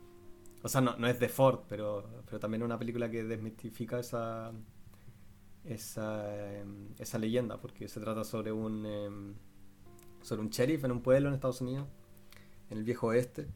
O 0.62 0.68
sea, 0.68 0.80
no, 0.80 0.96
no 0.96 1.06
es 1.06 1.18
de 1.18 1.28
Ford, 1.28 1.60
pero, 1.68 2.22
pero 2.26 2.38
también 2.38 2.62
una 2.62 2.78
película 2.78 3.10
que 3.10 3.24
desmitifica 3.24 3.98
esa, 3.98 4.52
esa, 5.64 6.60
em, 6.60 6.88
esa 6.98 7.18
leyenda, 7.18 7.60
porque 7.60 7.88
se 7.88 8.00
trata 8.00 8.24
sobre 8.24 8.52
un, 8.52 8.86
em, 8.86 9.34
sobre 10.22 10.42
un 10.42 10.50
sheriff 10.50 10.84
en 10.84 10.92
un 10.92 11.02
pueblo 11.02 11.28
en 11.28 11.34
Estados 11.34 11.60
Unidos, 11.60 11.86
en 12.70 12.78
el 12.78 12.84
viejo 12.84 13.08
oeste, 13.08 13.48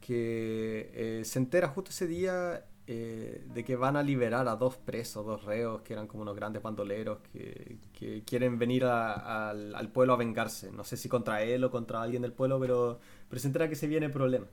que 0.00 0.90
eh, 0.94 1.24
se 1.24 1.38
entera 1.38 1.68
justo 1.68 1.90
ese 1.90 2.06
día 2.06 2.66
eh, 2.86 3.46
de 3.54 3.64
que 3.64 3.76
van 3.76 3.96
a 3.96 4.02
liberar 4.02 4.46
a 4.46 4.56
dos 4.56 4.76
presos, 4.76 5.24
dos 5.24 5.44
reos, 5.44 5.80
que 5.82 5.94
eran 5.94 6.06
como 6.06 6.22
unos 6.22 6.36
grandes 6.36 6.62
bandoleros, 6.62 7.18
que, 7.32 7.78
quieren 8.26 8.58
venir 8.58 8.84
al, 8.84 9.74
al, 9.74 9.88
pueblo 9.90 10.12
a 10.12 10.16
vengarse. 10.16 10.70
No 10.70 10.84
sé 10.84 10.98
si 10.98 11.08
contra 11.08 11.42
él 11.42 11.64
o 11.64 11.70
contra 11.70 12.02
alguien 12.02 12.20
del 12.22 12.32
pueblo, 12.32 12.60
pero, 12.60 13.00
pero 13.28 13.40
se 13.40 13.46
entera 13.46 13.68
que 13.68 13.76
se 13.76 13.86
viene 13.86 14.06
el 14.06 14.12
problema. 14.12 14.46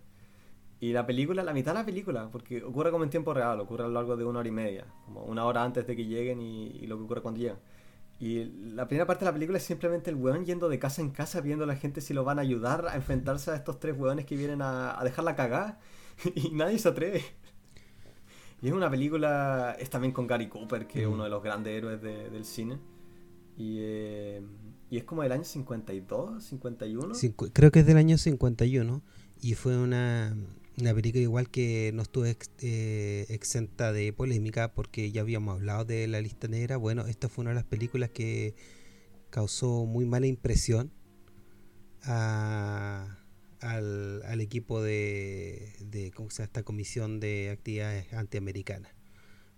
Y 0.81 0.93
la 0.93 1.05
película, 1.05 1.43
la 1.43 1.53
mitad 1.53 1.73
de 1.73 1.79
la 1.79 1.85
película, 1.85 2.29
porque 2.31 2.63
ocurre 2.63 2.89
como 2.89 3.03
en 3.03 3.11
tiempo 3.11 3.35
real, 3.35 3.59
ocurre 3.59 3.83
a 3.83 3.87
lo 3.87 3.93
largo 3.93 4.17
de 4.17 4.25
una 4.25 4.39
hora 4.39 4.47
y 4.49 4.51
media, 4.51 4.87
como 5.05 5.23
una 5.25 5.45
hora 5.45 5.63
antes 5.63 5.85
de 5.85 5.95
que 5.95 6.05
lleguen 6.05 6.41
y, 6.41 6.87
lo 6.87 6.97
que 6.97 7.03
ocurre 7.03 7.21
cuando 7.21 7.39
llegan. 7.39 7.59
Y 8.19 8.45
la 8.73 8.87
primera 8.87 9.05
parte 9.05 9.23
de 9.23 9.29
la 9.29 9.33
película 9.33 9.59
es 9.59 9.63
simplemente 9.63 10.09
el 10.09 10.15
weón 10.15 10.43
yendo 10.43 10.69
de 10.69 10.79
casa 10.79 11.01
en 11.03 11.11
casa 11.11 11.39
viendo 11.39 11.65
a 11.65 11.67
la 11.67 11.75
gente 11.75 12.01
si 12.01 12.15
lo 12.15 12.23
van 12.23 12.39
a 12.39 12.41
ayudar 12.41 12.87
a 12.87 12.95
enfrentarse 12.95 13.51
a 13.51 13.55
estos 13.55 13.79
tres 13.79 13.95
weones 13.97 14.25
que 14.25 14.35
vienen 14.35 14.63
a, 14.63 14.99
a 14.99 15.03
dejarla 15.03 15.35
cagar 15.35 15.79
y 16.35 16.49
nadie 16.49 16.79
se 16.79 16.89
atreve. 16.89 17.23
Y 18.61 18.67
es 18.67 18.73
una 18.73 18.89
película, 18.89 19.75
es 19.79 19.89
también 19.89 20.13
con 20.13 20.27
Gary 20.27 20.47
Cooper, 20.47 20.87
que 20.87 21.03
es 21.03 21.07
mm. 21.07 21.13
uno 21.13 21.23
de 21.23 21.29
los 21.29 21.43
grandes 21.43 21.73
héroes 21.73 22.01
del 22.01 22.45
cine. 22.45 22.79
Y, 23.57 23.77
eh, 23.81 24.41
y, 24.89 24.97
es 24.97 25.03
como 25.03 25.23
del 25.23 25.31
año 25.31 25.43
52, 25.43 26.43
51. 26.43 27.13
creo 27.53 27.71
que 27.71 27.79
es 27.79 27.85
del 27.85 27.97
año 27.97 28.17
51 28.17 29.01
y 29.41 29.55
fue 29.55 29.77
una, 29.77 30.35
una 30.81 30.93
película 30.93 31.21
igual 31.21 31.49
que 31.49 31.91
no 31.93 32.01
estuvo 32.01 32.25
eh, 32.25 33.25
exenta 33.29 33.93
de 33.93 34.11
polémica 34.13 34.73
porque 34.73 35.11
ya 35.11 35.21
habíamos 35.21 35.55
hablado 35.55 35.85
de 35.85 36.07
La 36.07 36.21
Lista 36.21 36.47
Negra. 36.47 36.77
Bueno, 36.77 37.07
esta 37.07 37.29
fue 37.29 37.43
una 37.43 37.51
de 37.51 37.55
las 37.55 37.65
películas 37.65 38.09
que 38.09 38.55
causó 39.29 39.85
muy 39.85 40.05
mala 40.05 40.27
impresión 40.27 40.91
al, 42.01 43.17
equipo 44.41 44.81
de, 44.81 45.73
esta 46.39 46.63
comisión 46.63 47.19
de 47.19 47.51
actividades 47.51 48.11
antiamericanas 48.13 48.91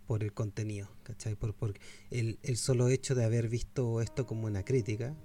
por 0.05 0.23
el 0.23 0.33
contenido, 0.33 0.89
¿cachai? 1.03 1.35
Por, 1.35 1.55
el, 2.11 2.37
solo 2.57 2.89
hecho 2.89 3.15
de 3.15 3.23
haber 3.23 3.47
visto 3.47 4.01
esto 4.01 4.25
como 4.25 4.47
una 4.47 4.63
crítica 4.63 5.15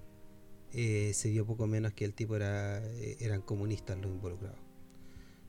eh, 0.72 1.12
se 1.14 1.30
vio 1.30 1.46
poco 1.46 1.66
menos 1.66 1.92
que 1.94 2.04
el 2.04 2.14
tipo 2.14 2.36
era 2.36 2.78
eh, 2.84 3.16
eran 3.20 3.42
comunistas 3.42 3.98
los 3.98 4.10
involucrados. 4.10 4.67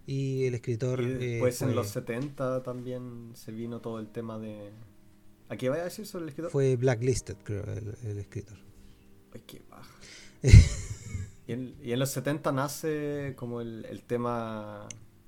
Y 0.09 0.47
el 0.47 0.55
escritor. 0.55 1.03
pues 1.39 1.61
en 1.61 1.75
los 1.75 1.89
70 1.89 2.63
también 2.63 3.29
se 3.35 3.51
vino 3.51 3.79
todo 3.79 3.99
el 3.99 4.07
tema 4.07 4.39
de. 4.39 4.71
¿A 5.49 5.55
qué 5.55 5.69
vaya 5.69 5.83
a 5.83 5.85
decir 5.85 6.07
sobre 6.07 6.23
el 6.23 6.29
escritor? 6.29 6.49
Fue 6.49 6.75
Blacklisted, 6.77 7.37
creo, 7.43 7.63
el, 7.63 8.17
escritor. 8.17 8.57
Ay, 9.35 9.43
qué 9.45 9.61
baja. 9.69 9.95
y, 11.47 11.53
en, 11.53 11.99
los 11.99 12.09
70 12.09 12.51
nace 12.51 13.35
como 13.35 13.61
el, 13.61 13.85
el, 13.87 14.01
tema. 14.01 14.87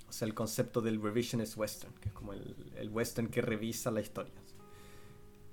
O 0.09 0.11
sea, 0.11 0.27
el 0.27 0.33
concepto 0.33 0.81
del 0.81 0.99
revisionist 0.99 1.57
western, 1.57 1.93
que 2.01 2.09
es 2.09 2.15
como 2.15 2.33
el, 2.33 2.55
el 2.75 2.89
western 2.89 3.27
que 3.27 3.43
revisa 3.43 3.91
la 3.91 4.01
historia. 4.01 4.33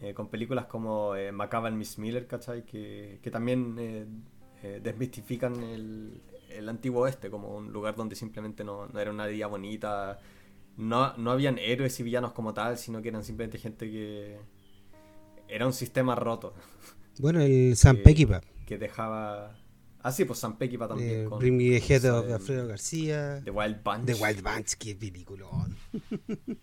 eh, 0.00 0.14
con 0.14 0.30
películas 0.30 0.64
como 0.68 1.14
eh, 1.16 1.32
Macabre 1.32 1.72
Miss 1.72 1.98
Miller, 1.98 2.26
¿cachai? 2.26 2.64
Que, 2.64 3.20
que 3.22 3.30
también 3.30 4.24
eh, 4.62 4.80
desmistifican 4.82 5.62
el, 5.62 6.20
el, 6.50 6.68
antiguo 6.68 7.02
oeste 7.02 7.30
como 7.30 7.56
un 7.56 7.72
lugar 7.72 7.94
donde 7.94 8.16
simplemente 8.16 8.64
no, 8.64 8.86
no 8.86 9.00
era 9.00 9.10
una 9.10 9.26
vida 9.26 9.46
bonita, 9.46 10.18
no, 10.78 11.16
no 11.16 11.30
habían 11.32 11.58
héroes 11.58 11.98
y 12.00 12.02
villanos 12.04 12.32
como 12.32 12.54
tal, 12.54 12.78
sino 12.78 13.02
que 13.02 13.08
eran 13.08 13.24
simplemente 13.24 13.58
gente 13.58 13.90
que... 13.90 14.38
Era 15.48 15.66
un 15.66 15.72
sistema 15.72 16.14
roto. 16.14 16.54
Bueno, 17.18 17.40
el 17.40 17.74
San 17.76 17.96
Pequipa. 17.98 18.42
Que 18.66 18.78
dejaba... 18.78 19.56
Ah, 20.02 20.12
sí, 20.12 20.24
pues 20.24 20.38
San 20.38 20.56
Pequipa 20.56 20.86
también. 20.86 21.28
Eh, 21.40 21.80
the 21.80 21.94
Head 21.94 22.04
of 22.04 22.30
Alfredo 22.30 22.68
García. 22.68 23.40
The 23.44 23.50
Wild 23.50 23.82
Bunch. 23.82 24.04
The 24.04 24.14
Wild 24.14 24.42
Bunch, 24.42 24.74
qué 24.78 24.94
peliculón. 24.94 25.76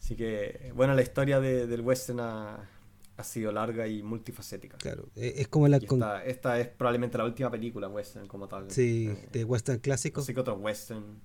Así 0.00 0.16
que, 0.16 0.72
bueno, 0.74 0.94
la 0.94 1.02
historia 1.02 1.38
de, 1.38 1.66
del 1.66 1.80
western 1.80 2.20
ha, 2.20 2.68
ha, 3.16 3.24
sido 3.24 3.52
larga 3.52 3.86
y 3.86 4.02
multifacética. 4.02 4.76
Claro, 4.78 5.08
e, 5.16 5.34
es 5.38 5.48
como 5.48 5.68
la... 5.68 5.78
Esta, 5.78 6.24
esta, 6.24 6.60
es 6.60 6.68
probablemente 6.68 7.18
la 7.18 7.24
última 7.24 7.50
película 7.50 7.88
western 7.88 8.26
como 8.26 8.48
tal. 8.48 8.70
Sí, 8.70 9.08
eh, 9.08 9.28
de 9.32 9.44
western 9.44 9.78
clásico. 9.80 10.20
Así 10.20 10.34
que 10.34 10.40
otros 10.40 10.58
western. 10.60 11.20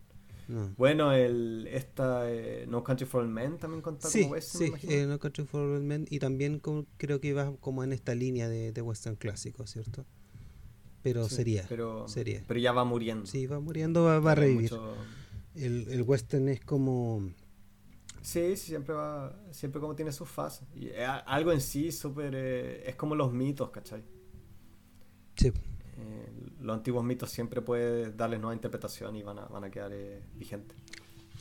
Bueno, 0.76 1.14
el, 1.14 1.68
esta 1.72 2.30
eh, 2.30 2.66
No 2.68 2.84
Country 2.84 3.06
for 3.06 3.22
All 3.22 3.30
Men 3.30 3.58
también 3.58 3.82
contaba 3.82 4.12
sí, 4.12 4.24
como 4.24 4.34
western. 4.34 4.78
Sí, 4.80 4.88
eh, 4.90 5.06
No 5.06 5.18
Country 5.18 5.46
for 5.46 5.62
All 5.62 5.82
Men 5.82 6.06
y 6.10 6.20
también 6.20 6.62
creo 6.98 7.22
que 7.22 7.34
va 7.34 7.56
como 7.62 7.84
en 7.84 7.94
esta 7.94 8.16
línea 8.16 8.50
de, 8.50 8.74
de 8.74 8.82
western 8.82 9.16
clásico, 9.16 9.66
¿cierto? 9.66 10.06
Pero 11.04 11.28
sería, 11.30 11.66
pero, 11.68 12.08
sería. 12.08 12.44
Pero 12.48 12.60
ya 12.60 12.74
va 12.74 12.84
muriendo. 12.84 13.26
Sí, 13.26 13.48
va 13.48 13.60
muriendo, 13.60 14.04
va, 14.04 14.20
va 14.20 14.34
a 14.34 14.36
revivir. 14.36 14.72
Mucho... 14.72 14.94
El, 15.56 15.88
el 15.90 16.02
western 16.04 16.48
es 16.50 16.62
como 16.62 17.32
Sí, 18.22 18.56
siempre 18.56 18.94
va, 18.94 19.36
siempre 19.52 19.82
como 19.82 19.96
tiene 19.96 20.12
sus 20.12 20.30
fases. 20.30 20.68
Y 20.76 20.92
algo 21.26 21.52
en 21.52 21.62
sí 21.62 21.92
súper, 21.92 22.34
eh, 22.36 22.90
es 22.90 22.96
como 22.96 23.16
los 23.16 23.34
mitos, 23.34 23.72
¿cachai? 23.72 24.04
Sí. 25.36 25.48
Eh, 25.48 26.32
los 26.60 26.78
antiguos 26.78 27.04
mitos 27.04 27.32
siempre 27.32 27.62
puedes 27.62 28.16
darles 28.16 28.40
nueva 28.40 28.54
interpretación 28.54 29.16
y 29.16 29.24
van 29.24 29.40
a, 29.40 29.46
van 29.46 29.64
a 29.64 29.72
quedar 29.72 29.92
eh, 29.94 30.22
vigentes. 30.36 30.78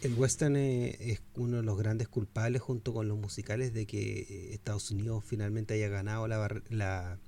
El 0.00 0.14
western 0.14 0.56
es 0.56 1.20
uno 1.34 1.58
de 1.58 1.62
los 1.62 1.76
grandes 1.76 2.08
culpables 2.08 2.62
junto 2.62 2.94
con 2.94 3.06
los 3.06 3.18
musicales 3.18 3.74
de 3.74 3.86
que 3.86 4.54
Estados 4.54 4.90
Unidos 4.90 5.22
finalmente 5.26 5.74
haya 5.74 5.88
ganado 5.88 6.26
la, 6.26 6.62
la, 6.70 7.18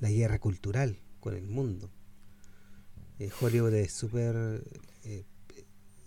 la 0.00 0.10
guerra 0.10 0.38
cultural 0.38 0.98
con 1.20 1.34
el 1.34 1.48
mundo. 1.48 1.90
Hollywood 3.40 3.72
es 3.72 3.92
súper 3.92 4.62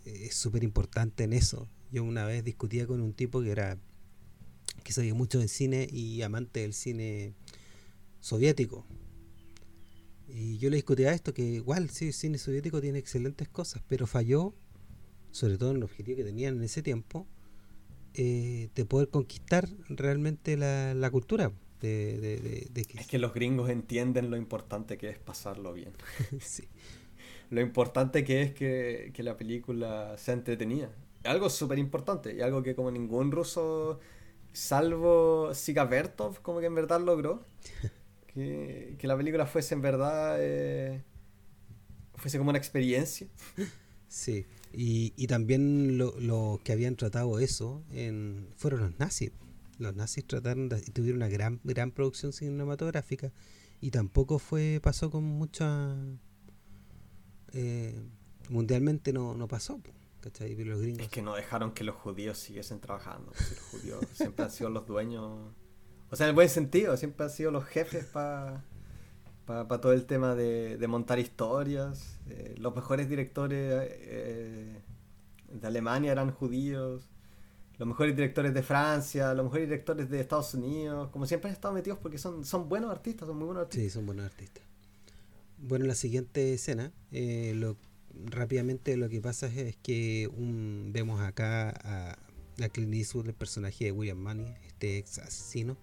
es 0.05 0.35
súper 0.35 0.63
importante 0.63 1.23
en 1.23 1.33
eso 1.33 1.67
yo 1.91 2.03
una 2.03 2.25
vez 2.25 2.43
discutía 2.43 2.85
con 2.87 3.01
un 3.01 3.13
tipo 3.13 3.41
que 3.41 3.51
era 3.51 3.77
que 4.83 4.93
sabía 4.93 5.13
mucho 5.13 5.39
de 5.39 5.47
cine 5.47 5.87
y 5.91 6.21
amante 6.21 6.61
del 6.61 6.73
cine 6.73 7.33
soviético. 8.21 8.85
Y 10.29 10.57
yo 10.59 10.69
le 10.69 10.77
discutía 10.77 11.13
esto, 11.13 11.33
que 11.33 11.41
igual 11.41 11.89
sí, 11.89 12.07
el 12.07 12.13
cine 12.13 12.37
soviético 12.37 12.79
tiene 12.79 12.99
excelentes 12.99 13.49
cosas, 13.49 13.81
pero 13.87 14.07
falló, 14.07 14.53
sobre 15.31 15.57
todo 15.57 15.71
en 15.71 15.77
el 15.77 15.83
objetivo 15.83 16.17
que 16.17 16.23
tenían 16.23 16.55
en 16.57 16.63
ese 16.63 16.81
tiempo, 16.81 17.27
eh, 18.13 18.69
de 18.75 18.85
poder 18.85 19.09
conquistar 19.09 19.67
realmente 19.89 20.57
la, 20.57 20.93
la 20.93 21.11
cultura. 21.11 21.51
De, 21.81 22.67
de, 22.71 22.85
que... 22.85 22.97
Es 22.97 23.07
que 23.07 23.19
los 23.19 23.33
gringos 23.33 23.69
entienden 23.69 24.31
lo 24.31 24.37
importante 24.37 24.97
que 24.97 25.09
es 25.09 25.19
pasarlo 25.19 25.73
bien. 25.73 25.91
sí. 26.39 26.63
Lo 27.49 27.61
importante 27.61 28.25
que 28.25 28.41
es 28.41 28.53
que, 28.53 29.11
que 29.13 29.23
la 29.23 29.37
película 29.37 30.17
sea 30.17 30.33
entretenida 30.33 30.91
algo 31.23 31.49
súper 31.49 31.79
importante 31.79 32.35
y 32.35 32.41
algo 32.41 32.63
que 32.63 32.75
como 32.75 32.91
ningún 32.91 33.31
ruso, 33.31 33.99
salvo 34.53 35.53
Sika 35.53 35.89
como 36.41 36.59
que 36.59 36.65
en 36.65 36.75
verdad 36.75 37.01
logró. 37.01 37.43
Que, 38.37 38.95
que 38.99 39.07
la 39.07 39.17
película 39.17 39.47
fuese 39.47 39.73
en 39.73 39.81
verdad, 39.81 40.35
eh, 40.39 41.01
fuese 42.13 42.37
como 42.37 42.51
una 42.51 42.59
experiencia. 42.59 43.27
Sí, 44.07 44.45
y, 44.71 45.11
y 45.17 45.25
también 45.25 45.97
los 45.97 46.21
lo 46.21 46.61
que 46.63 46.71
habían 46.71 46.95
tratado 46.95 47.39
eso 47.39 47.83
en, 47.91 48.47
fueron 48.55 48.81
los 48.81 48.99
nazis. 48.99 49.31
Los 49.79 49.95
nazis 49.95 50.27
trataron 50.27 50.69
de, 50.69 50.81
tuvieron 50.81 51.17
una 51.17 51.29
gran, 51.29 51.59
gran 51.63 51.89
producción 51.89 52.31
cinematográfica 52.31 53.31
y 53.81 53.89
tampoco 53.89 54.37
fue 54.37 54.79
pasó 54.83 55.09
con 55.09 55.23
mucha... 55.23 55.95
Eh, 57.53 57.95
mundialmente 58.49 59.13
no, 59.13 59.33
no 59.35 59.47
pasó. 59.47 59.81
Es 61.03 61.09
que 61.09 61.21
no 61.21 61.35
dejaron 61.35 61.71
que 61.73 61.83
los 61.83 61.95
judíos 61.95 62.37
siguiesen 62.37 62.79
trabajando. 62.79 63.31
Los 63.31 63.59
judíos 63.71 64.05
siempre 64.13 64.45
han 64.45 64.51
sido 64.51 64.69
los 64.69 64.85
dueños. 64.85 65.53
O 66.09 66.15
sea, 66.15 66.25
en 66.25 66.29
el 66.29 66.35
buen 66.35 66.49
sentido, 66.49 66.95
siempre 66.97 67.25
han 67.25 67.31
sido 67.31 67.51
los 67.51 67.65
jefes 67.65 68.05
para 68.05 68.63
para 69.47 69.79
todo 69.79 69.93
el 69.93 70.05
tema 70.05 70.35
de, 70.35 70.85
montar 70.87 71.19
historias. 71.19 72.19
Eh, 72.29 72.55
los 72.57 72.75
mejores 72.75 73.07
directores 73.07 73.87
eh, 73.91 74.81
de 75.49 75.67
Alemania 75.67 76.11
eran 76.11 76.31
judíos. 76.31 77.09
Los 77.77 77.87
mejores 77.87 78.15
directores 78.15 78.53
de 78.53 78.61
Francia, 78.61 79.33
los 79.33 79.45
mejores 79.45 79.69
directores 79.69 80.09
de 80.09 80.19
Estados 80.19 80.53
Unidos. 80.53 81.09
Como 81.11 81.25
siempre 81.25 81.49
han 81.49 81.55
estado 81.55 81.73
metidos 81.73 81.97
porque 81.99 82.17
son, 82.17 82.43
son 82.43 82.67
buenos 82.67 82.91
artistas, 82.91 83.27
son 83.27 83.37
muy 83.37 83.45
buenos 83.45 83.63
artistas. 83.63 83.83
Sí, 83.85 83.89
son 83.89 84.05
buenos 84.05 84.25
artistas. 84.25 84.63
Bueno, 85.59 85.85
en 85.85 85.89
la 85.89 85.95
siguiente 85.95 86.53
escena, 86.53 86.91
eh, 87.11 87.53
lo 87.55 87.77
rápidamente 88.25 88.97
lo 88.97 89.09
que 89.09 89.21
pasa 89.21 89.47
es, 89.47 89.75
que 89.77 90.29
un, 90.35 90.91
vemos 90.93 91.21
acá 91.21 91.69
a, 91.69 92.17
a 92.63 92.69
Clint 92.69 92.93
Eastwood, 92.93 93.27
el 93.27 93.33
personaje 93.33 93.85
de 93.85 93.91
William 93.91 94.17
Money, 94.17 94.55
este 94.65 94.97
ex 94.97 95.19
asesino, 95.19 95.77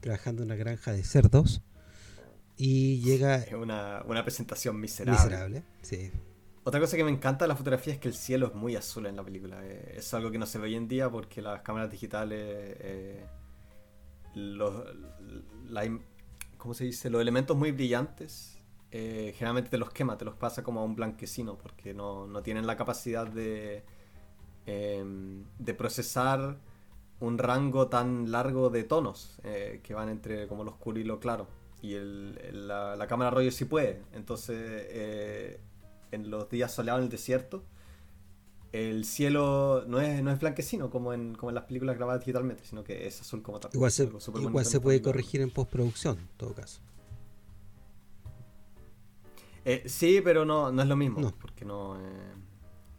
trabajando 0.00 0.42
en 0.42 0.48
una 0.48 0.56
granja 0.56 0.92
de 0.92 1.04
cerdos. 1.04 1.62
Y 2.56 3.00
llega. 3.00 3.36
Es 3.36 3.52
una, 3.52 4.02
una 4.06 4.22
presentación 4.24 4.80
miserable. 4.80 5.22
Miserable, 5.22 5.62
sí. 5.82 6.10
Otra 6.64 6.80
cosa 6.80 6.96
que 6.96 7.04
me 7.04 7.10
encanta 7.10 7.44
de 7.44 7.48
la 7.48 7.56
fotografía 7.56 7.92
es 7.92 8.00
que 8.00 8.08
el 8.08 8.14
cielo 8.14 8.48
es 8.48 8.54
muy 8.54 8.74
azul 8.74 9.06
en 9.06 9.16
la 9.16 9.22
película. 9.22 9.60
Eh, 9.62 9.94
es 9.98 10.14
algo 10.14 10.30
que 10.30 10.38
no 10.38 10.46
se 10.46 10.58
ve 10.58 10.64
hoy 10.64 10.74
en 10.74 10.88
día 10.88 11.10
porque 11.10 11.42
las 11.42 11.62
cámaras 11.62 11.90
digitales. 11.90 12.40
Eh, 12.80 13.24
los, 14.34 14.84
la, 15.68 15.98
¿Cómo 16.56 16.74
se 16.74 16.84
dice? 16.84 17.08
Los 17.08 17.20
elementos 17.20 17.56
muy 17.56 17.72
brillantes 17.72 18.55
eh, 18.90 19.34
generalmente 19.36 19.70
te 19.70 19.78
los 19.78 19.90
quema, 19.90 20.16
te 20.16 20.24
los 20.24 20.36
pasa 20.36 20.62
como 20.62 20.80
a 20.80 20.84
un 20.84 20.94
blanquecino, 20.94 21.58
porque 21.58 21.92
no, 21.94 22.26
no 22.26 22.42
tienen 22.42 22.66
la 22.66 22.76
capacidad 22.76 23.26
de, 23.26 23.84
em, 24.66 25.44
de 25.58 25.74
procesar 25.74 26.58
un 27.20 27.38
rango 27.38 27.88
tan 27.88 28.30
largo 28.30 28.70
de 28.70 28.84
tonos 28.84 29.38
eh, 29.42 29.80
que 29.82 29.94
van 29.94 30.08
entre 30.08 30.46
como 30.48 30.64
lo 30.64 30.70
oscuro 30.72 31.00
y 31.00 31.04
lo 31.04 31.18
claro. 31.18 31.48
Y 31.82 31.94
el, 31.94 32.68
la, 32.68 33.06
cámara 33.08 33.30
rollo 33.30 33.50
sí 33.50 33.64
puede. 33.64 34.02
Entonces, 34.12 34.56
eh, 34.58 35.60
en 36.10 36.30
los 36.30 36.48
días 36.50 36.72
soleados 36.72 37.00
en 37.00 37.04
el 37.04 37.10
desierto, 37.10 37.64
el 38.72 39.04
cielo 39.04 39.84
no 39.86 40.00
es, 40.00 40.22
no 40.22 40.30
es 40.30 40.40
blanquecino 40.40 40.90
como 40.90 41.12
en, 41.12 41.34
como 41.34 41.50
en 41.50 41.54
las 41.54 41.64
películas 41.64 41.96
grabadas 41.96 42.20
digitalmente, 42.20 42.64
sino 42.64 42.84
que 42.84 43.06
es 43.06 43.20
azul 43.20 43.42
como 43.42 43.60
tal. 43.60 43.70
Igual 43.74 43.90
se, 43.90 44.04
igual 44.04 44.64
se 44.64 44.80
puede 44.80 45.00
corregir 45.00 45.40
en 45.40 45.50
postproducción, 45.50 46.18
en 46.18 46.28
todo 46.36 46.54
caso. 46.54 46.80
Eh, 49.68 49.82
sí, 49.86 50.20
pero 50.22 50.44
no, 50.44 50.70
no 50.70 50.80
es 50.80 50.88
lo 50.88 50.94
mismo. 50.94 51.34
Porque 51.40 51.64
no. 51.64 51.96
Eh, 51.96 52.34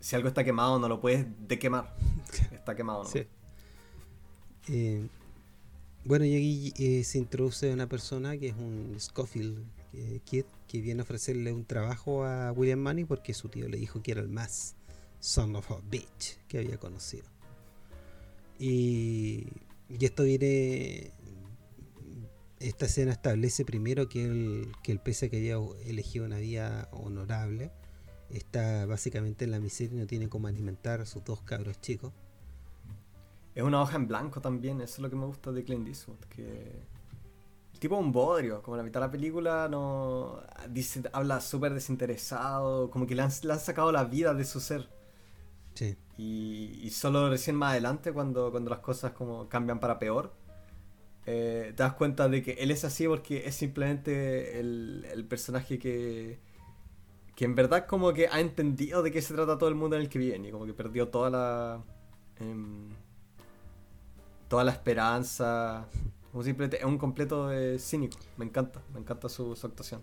si 0.01 0.17
algo 0.17 0.27
está 0.27 0.43
quemado, 0.43 0.77
no 0.77 0.89
lo 0.89 0.99
puedes 0.99 1.25
dequemar. 1.47 1.95
está 2.51 2.75
quemado, 2.75 3.03
¿no? 3.03 3.09
Sí. 3.09 3.25
Eh, 4.67 5.07
bueno, 6.03 6.25
y 6.25 6.35
aquí 6.35 7.03
se 7.05 7.19
introduce 7.19 7.71
una 7.71 7.87
persona 7.87 8.37
que 8.37 8.49
es 8.49 8.55
un 8.55 8.95
Scofield 8.99 9.65
Kid 10.25 10.43
que 10.67 10.81
viene 10.81 11.01
a 11.01 11.03
ofrecerle 11.03 11.53
un 11.53 11.63
trabajo 11.63 12.25
a 12.25 12.51
William 12.51 12.79
Money 12.79 13.05
porque 13.05 13.33
su 13.33 13.47
tío 13.47 13.69
le 13.69 13.77
dijo 13.77 14.01
que 14.01 14.11
era 14.11 14.21
el 14.21 14.29
más 14.29 14.75
son 15.19 15.55
of 15.55 15.71
a 15.71 15.79
bitch 15.89 16.37
que 16.49 16.59
había 16.59 16.77
conocido. 16.77 17.25
Y, 18.59 19.47
y 19.89 20.05
esto 20.05 20.23
viene 20.23 21.11
esta 22.59 22.85
escena 22.85 23.11
establece 23.11 23.65
primero 23.65 24.09
que 24.09 24.25
el, 24.25 24.71
que 24.83 24.91
el 24.91 24.99
pese 24.99 25.29
que 25.29 25.37
haya 25.37 25.57
elegido 25.85 26.25
una 26.25 26.37
vía 26.37 26.87
honorable 26.91 27.71
está 28.29 28.85
básicamente 28.85 29.45
en 29.45 29.51
la 29.51 29.59
miseria 29.59 29.95
y 29.95 29.99
no 29.99 30.07
tiene 30.07 30.27
cómo 30.27 30.47
alimentar 30.47 31.01
a 31.01 31.05
sus 31.05 31.23
dos 31.23 31.41
cabros 31.41 31.79
chicos. 31.81 32.13
Es 33.55 33.63
una 33.63 33.81
hoja 33.81 33.95
en 33.95 34.07
blanco 34.07 34.41
también, 34.41 34.81
eso 34.81 34.95
es 34.95 34.99
lo 34.99 35.09
que 35.09 35.15
me 35.15 35.25
gusta 35.25 35.51
de 35.51 35.63
Clint 35.63 35.87
Eastwood, 35.87 36.19
que 36.29 36.83
el 37.73 37.79
tipo 37.79 37.97
un 37.97 38.11
bodrio, 38.11 38.61
como 38.61 38.77
la 38.77 38.83
mitad 38.83 38.99
de 38.99 39.07
la 39.07 39.11
película 39.11 39.67
no 39.69 40.41
dice, 40.69 41.03
habla 41.13 41.41
súper 41.41 41.73
desinteresado, 41.73 42.91
como 42.91 43.07
que 43.07 43.15
le 43.15 43.23
han, 43.23 43.31
le 43.43 43.53
han, 43.53 43.59
sacado 43.59 43.91
la 43.91 44.03
vida 44.03 44.33
de 44.33 44.45
su 44.45 44.59
ser. 44.59 44.89
Sí. 45.73 45.95
Y, 46.17 46.79
y, 46.83 46.89
solo 46.89 47.29
recién 47.29 47.55
más 47.55 47.71
adelante, 47.71 48.11
cuando, 48.11 48.49
cuando 48.51 48.71
las 48.71 48.79
cosas 48.79 49.11
como 49.11 49.47
cambian 49.47 49.79
para 49.79 49.99
peor, 49.99 50.33
eh, 51.29 51.73
te 51.75 51.83
das 51.83 51.93
cuenta 51.93 52.29
de 52.29 52.41
que 52.41 52.53
él 52.53 52.71
es 52.71 52.85
así 52.85 53.05
porque 53.05 53.45
es 53.45 53.53
simplemente 53.53 54.59
el, 54.61 55.25
personaje 55.29 55.77
que, 55.77 56.39
que 57.35 57.43
en 57.43 57.53
verdad 57.53 57.85
como 57.85 58.13
que 58.13 58.29
ha 58.29 58.39
entendido 58.39 59.03
de 59.03 59.11
qué 59.11 59.21
se 59.21 59.33
trata 59.33 59.57
todo 59.57 59.67
el 59.67 59.75
mundo 59.75 59.97
en 59.97 60.03
el 60.03 60.09
que 60.09 60.19
viene 60.19 60.47
y 60.47 60.51
como 60.51 60.65
que 60.65 60.73
perdió 60.73 61.09
toda 61.09 61.29
la... 61.29 61.83
Em, 62.39 62.89
toda 64.47 64.63
la 64.63 64.71
esperanza. 64.71 65.87
es 66.33 66.83
un 66.85 66.97
completo 66.97 67.51
eh, 67.51 67.77
cínico. 67.77 68.17
Me 68.37 68.45
encanta, 68.45 68.81
me 68.93 69.01
encanta 69.01 69.27
su, 69.27 69.51
actuación. 69.51 69.99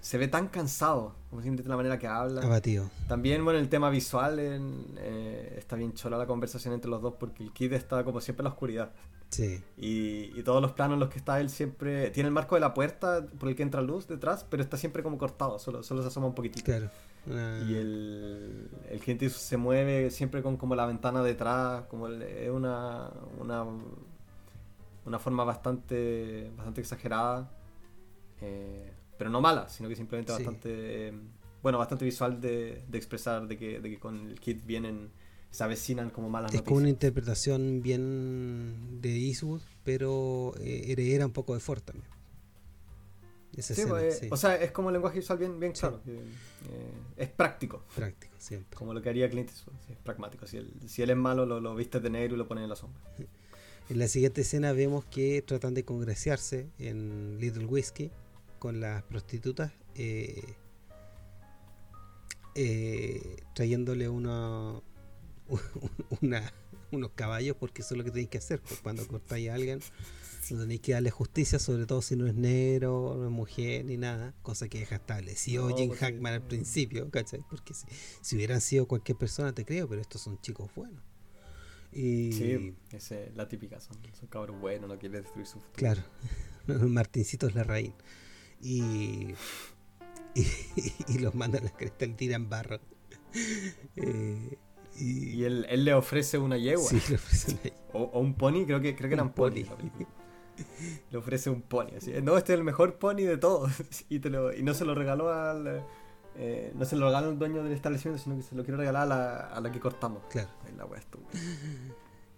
Se 0.00 0.18
ve 0.18 0.28
tan 0.28 0.46
cansado, 0.46 1.16
como 1.30 1.42
simplemente 1.42 1.68
la 1.68 1.76
manera 1.76 1.98
que 1.98 2.06
habla. 2.06 2.42
Abatido. 2.42 2.88
También, 3.08 3.44
bueno, 3.44 3.58
el 3.58 3.68
tema 3.68 3.90
visual 3.90 4.38
eh, 4.38 5.56
está 5.58 5.74
bien 5.74 5.94
chola 5.94 6.16
la 6.16 6.26
conversación 6.26 6.74
entre 6.74 6.88
los 6.88 7.02
dos 7.02 7.14
porque 7.18 7.42
el 7.42 7.52
Kid 7.52 7.72
está 7.72 8.04
como 8.04 8.20
siempre 8.20 8.42
en 8.42 8.44
la 8.44 8.50
oscuridad. 8.50 8.92
Sí. 9.30 9.62
Y, 9.76 10.42
todos 10.42 10.62
los 10.62 10.72
planos 10.72 10.94
en 10.94 11.00
los 11.00 11.10
que 11.10 11.18
está 11.18 11.40
él 11.40 11.50
siempre. 11.50 12.10
Tiene 12.10 12.28
el 12.28 12.34
marco 12.34 12.54
de 12.54 12.60
la 12.60 12.74
puerta 12.74 13.26
por 13.38 13.48
el 13.48 13.56
que 13.56 13.62
entra 13.62 13.82
luz 13.82 14.08
detrás, 14.08 14.44
pero 14.48 14.62
está 14.62 14.76
siempre 14.76 15.02
como 15.02 15.18
cortado, 15.18 15.58
solo, 15.58 15.82
solo 15.82 16.02
se 16.02 16.08
asoma 16.08 16.28
un 16.28 16.34
poquitito. 16.34 16.64
Claro. 16.64 16.90
Y 17.26 17.74
el, 17.74 18.70
el 18.88 19.00
cliente 19.00 19.28
se 19.28 19.56
mueve 19.58 20.10
siempre 20.10 20.42
con 20.42 20.56
como 20.56 20.74
la 20.74 20.86
ventana 20.86 21.22
detrás, 21.22 21.82
como 21.88 22.08
es 22.08 22.48
una, 22.48 23.10
una, 23.38 23.66
una 25.04 25.18
forma 25.18 25.44
bastante, 25.44 26.50
bastante 26.56 26.80
exagerada, 26.80 27.50
eh, 28.40 28.92
pero 29.18 29.28
no 29.28 29.42
mala, 29.42 29.68
sino 29.68 29.90
que 29.90 29.96
simplemente 29.96 30.32
bastante, 30.32 31.12
bueno, 31.62 31.76
bastante 31.76 32.06
visual 32.06 32.40
de, 32.40 32.82
de 32.88 32.98
expresar 32.98 33.46
de 33.46 33.58
que, 33.58 33.80
de 33.80 33.90
que, 33.90 33.98
con 33.98 34.28
el 34.30 34.40
kit 34.40 34.64
vienen, 34.64 35.10
se 35.50 35.64
avecinan 35.64 36.10
como 36.10 36.28
malas 36.28 36.52
es 36.54 36.62
como 36.62 36.76
una 36.76 36.88
interpretación 36.88 37.82
bien 37.82 39.00
de 39.00 39.16
Eastwood, 39.16 39.62
pero 39.84 40.54
eh, 40.60 40.92
heredera 40.92 41.26
un 41.26 41.32
poco 41.32 41.54
de 41.54 41.60
Ford 41.60 41.80
también. 41.82 42.08
Pues, 43.88 44.22
o 44.30 44.36
sea, 44.36 44.54
es 44.54 44.70
como 44.70 44.86
un 44.86 44.92
lenguaje 44.92 45.18
visual 45.18 45.38
bien, 45.38 45.58
bien 45.58 45.72
claro. 45.72 46.00
Eh, 46.06 46.92
es 47.16 47.28
práctico. 47.28 47.82
Práctico, 47.94 48.32
siempre. 48.38 48.76
Como 48.76 48.94
lo 48.94 49.02
que 49.02 49.08
haría 49.08 49.28
Clint 49.28 49.48
Eastwood, 49.48 49.74
es 49.90 49.96
pragmático. 49.96 50.46
Si 50.46 50.58
él, 50.58 50.72
si 50.86 51.02
él 51.02 51.10
es 51.10 51.16
malo, 51.16 51.44
lo, 51.44 51.60
lo 51.60 51.74
viste 51.74 51.98
de 51.98 52.08
negro 52.08 52.36
y 52.36 52.38
lo 52.38 52.46
pones 52.46 52.62
en 52.62 52.70
la 52.70 52.76
sombra. 52.76 53.02
En 53.90 53.98
la 53.98 54.06
siguiente 54.06 54.42
escena 54.42 54.74
vemos 54.74 55.06
que 55.06 55.40
tratan 55.40 55.72
de 55.72 55.82
congraciarse 55.82 56.68
en 56.78 57.38
Little 57.40 57.64
Whiskey 57.64 58.10
con 58.58 58.80
las 58.80 59.02
prostitutas, 59.04 59.72
eh, 59.94 60.42
eh, 62.54 63.36
trayéndole 63.54 64.10
una, 64.10 64.78
una, 66.22 66.52
unos 66.90 67.10
caballos, 67.12 67.56
porque 67.58 67.82
eso 67.82 67.94
es 67.94 67.98
lo 67.98 68.04
que 68.04 68.10
tenéis 68.10 68.28
que 68.28 68.38
hacer. 68.38 68.60
Pues, 68.60 68.80
cuando 68.80 69.06
cortáis 69.06 69.50
a 69.50 69.54
alguien, 69.54 69.80
no 70.54 70.60
tenéis 70.62 70.80
que 70.80 70.92
darle 70.92 71.10
justicia, 71.10 71.58
sobre 71.58 71.86
todo 71.86 72.02
si 72.02 72.16
no 72.16 72.26
es 72.26 72.34
negro, 72.34 73.14
no 73.16 73.26
es 73.26 73.30
mujer 73.30 73.84
ni 73.84 73.96
nada, 73.96 74.34
cosa 74.42 74.68
que 74.68 74.78
deja 74.78 74.96
establecido 74.96 75.68
Jim 75.76 75.88
pues 75.88 76.00
Hackman 76.00 76.34
al 76.34 76.42
principio, 76.42 77.10
¿cachai? 77.10 77.44
Porque 77.48 77.74
si, 78.22 78.36
hubieran 78.36 78.60
sido 78.60 78.86
cualquier 78.86 79.18
persona 79.18 79.52
te 79.52 79.64
creo, 79.64 79.88
pero 79.88 80.00
estos 80.00 80.22
son 80.22 80.40
chicos 80.40 80.70
buenos. 80.74 81.02
Y... 81.92 82.32
Sí, 82.32 82.74
es 82.92 83.12
la 83.34 83.48
típica, 83.48 83.80
son, 83.80 83.96
son 84.18 84.28
cabros 84.28 84.60
buenos, 84.60 84.88
no 84.88 84.98
quieren 84.98 85.22
destruir 85.22 85.46
su 85.46 85.60
futuro. 85.60 85.72
Claro, 85.74 86.02
Martincito 86.88 87.46
es 87.46 87.54
la 87.54 87.64
raíz. 87.64 87.92
Y, 88.60 89.34
y, 90.34 91.18
los 91.18 91.32
mandan 91.36 91.62
a 91.62 91.64
la 91.66 91.76
cresta, 91.76 92.06
le 92.06 92.14
tiran 92.14 92.48
barro. 92.48 92.80
Eh, 93.94 94.58
y, 94.98 95.44
él, 95.44 95.66
él, 95.68 95.84
le 95.84 95.94
ofrece 95.94 96.38
una 96.38 96.56
yegua. 96.56 96.88
Sí, 96.88 97.00
le 97.08 97.16
ofrece 97.16 97.52
una 97.52 97.62
yegua. 97.62 97.78
O, 97.92 98.20
un 98.20 98.34
pony, 98.34 98.64
creo 98.66 98.80
que, 98.80 98.94
creo 98.96 99.08
que 99.08 99.14
eran 99.14 99.32
pony. 99.32 99.64
le 101.10 101.18
ofrece 101.18 101.50
un 101.50 101.62
pony. 101.62 101.96
Así, 101.96 102.12
no, 102.22 102.36
este 102.36 102.52
es 102.52 102.58
el 102.58 102.64
mejor 102.64 102.98
pony 102.98 103.22
de 103.22 103.36
todos. 103.36 103.72
y, 104.08 104.18
te 104.18 104.30
lo, 104.30 104.52
y 104.52 104.62
no 104.62 104.74
se 104.74 104.84
lo 104.84 104.94
regaló 104.94 105.32
al. 105.32 105.84
Eh, 106.36 106.72
no 106.74 106.84
se 106.84 106.96
lo 106.96 107.06
regaló 107.06 107.28
al 107.28 107.38
dueño 107.38 107.62
del 107.64 107.72
establecimiento, 107.72 108.22
sino 108.22 108.36
que 108.36 108.42
se 108.42 108.54
lo 108.54 108.62
quiere 108.62 108.78
regalar 108.78 109.02
a 109.02 109.06
la, 109.06 109.36
a 109.48 109.60
la 109.60 109.72
que 109.72 109.80
cortamos. 109.80 110.22
Claro. 110.30 110.50
la 110.76 110.86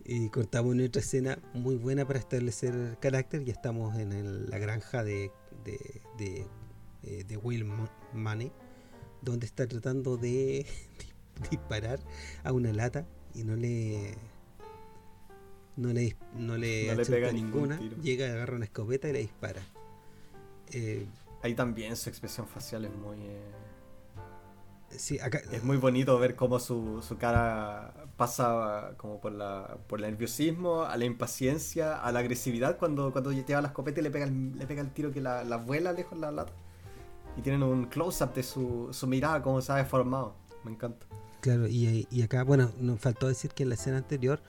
y 0.05 0.29
cortamos 0.31 0.73
una 0.73 0.87
otra 0.87 1.03
escena 1.03 1.39
muy 1.53 1.77
buena 1.77 2.07
para 2.07 2.19
establecer 2.19 2.97
carácter. 3.01 3.45
Ya 3.45 3.53
estamos 3.53 3.97
en 3.97 4.49
la 4.51 4.59
granja 4.59 5.05
de, 5.05 5.31
de, 5.65 6.03
de, 6.19 6.47
eh, 7.03 7.25
de 7.25 7.37
Will 7.37 7.65
Money, 8.13 8.51
donde 9.23 9.47
está 9.47 9.67
tratando 9.67 10.17
de 10.17 10.67
disparar 11.51 12.01
a 12.45 12.53
una 12.53 12.73
lata 12.73 13.07
y 13.35 13.45
no 13.45 13.57
le 13.57 14.15
no 15.77 15.93
le, 15.93 16.17
no 16.37 16.59
le, 16.59 16.95
pega 17.07 17.33
ninguna, 17.33 17.81
llega, 18.03 18.27
agarra 18.27 18.57
una 18.57 18.67
escopeta 18.67 19.09
y 19.09 19.13
le 19.13 19.21
dispara. 19.21 19.63
Eh, 20.73 21.07
Ahí 21.43 21.55
también 21.55 21.97
su 21.97 22.11
expresión 22.11 22.47
facial 22.47 22.85
es 22.85 22.95
muy... 22.95 23.17
Eh, 23.17 23.41
sí, 24.91 25.19
acá, 25.21 25.41
es 25.51 25.65
muy 25.65 25.79
bonito 25.79 26.19
ver 26.19 26.37
cómo 26.37 26.59
su, 26.59 27.01
su, 27.01 27.17
cara 27.17 27.95
pasa 28.19 28.93
como 28.99 29.21
por, 29.21 29.33
la, 29.33 29.79
por 29.87 30.01
el 30.01 30.11
nerviosismo, 30.11 30.83
a 30.83 30.97
la 30.99 31.07
impaciencia, 31.07 31.97
a 31.97 32.13
la 32.13 32.19
agresividad 32.19 32.77
cuando, 32.77 33.11
cuando 33.11 33.33
lleva 33.33 33.63
la 33.63 33.69
escopeta 33.69 34.01
y 34.01 34.03
le 34.03 34.11
pega 34.11 34.27
el, 34.27 34.59
le 34.59 34.67
pega 34.67 34.83
el 34.83 34.91
tiro 34.91 35.13
que 35.13 35.23
la, 35.23 35.45
la 35.45 35.57
vuela 35.57 35.93
lejos 35.93 36.19
la 36.19 36.31
lata. 36.31 36.53
Y 37.39 37.43
tienen 37.43 37.63
un 37.63 37.87
close-up 37.87 38.35
de 38.35 38.43
su, 38.43 38.89
su 38.93 39.07
mirada, 39.07 39.41
cómo 39.41 39.63
se 39.63 39.73
ha 39.73 39.77
deformado. 39.77 40.35
Me 40.63 40.73
encanta. 40.73 41.07
Claro, 41.41 41.67
y, 41.69 42.07
y 42.11 42.23
acá, 42.23 42.43
bueno, 42.45 42.73
nos 42.79 43.01
faltó 43.01 43.29
decir 43.29 43.53
que 43.53 43.63
en 43.63 43.71
la 43.71 43.75
escena 43.75 43.97
anterior, 43.97 44.43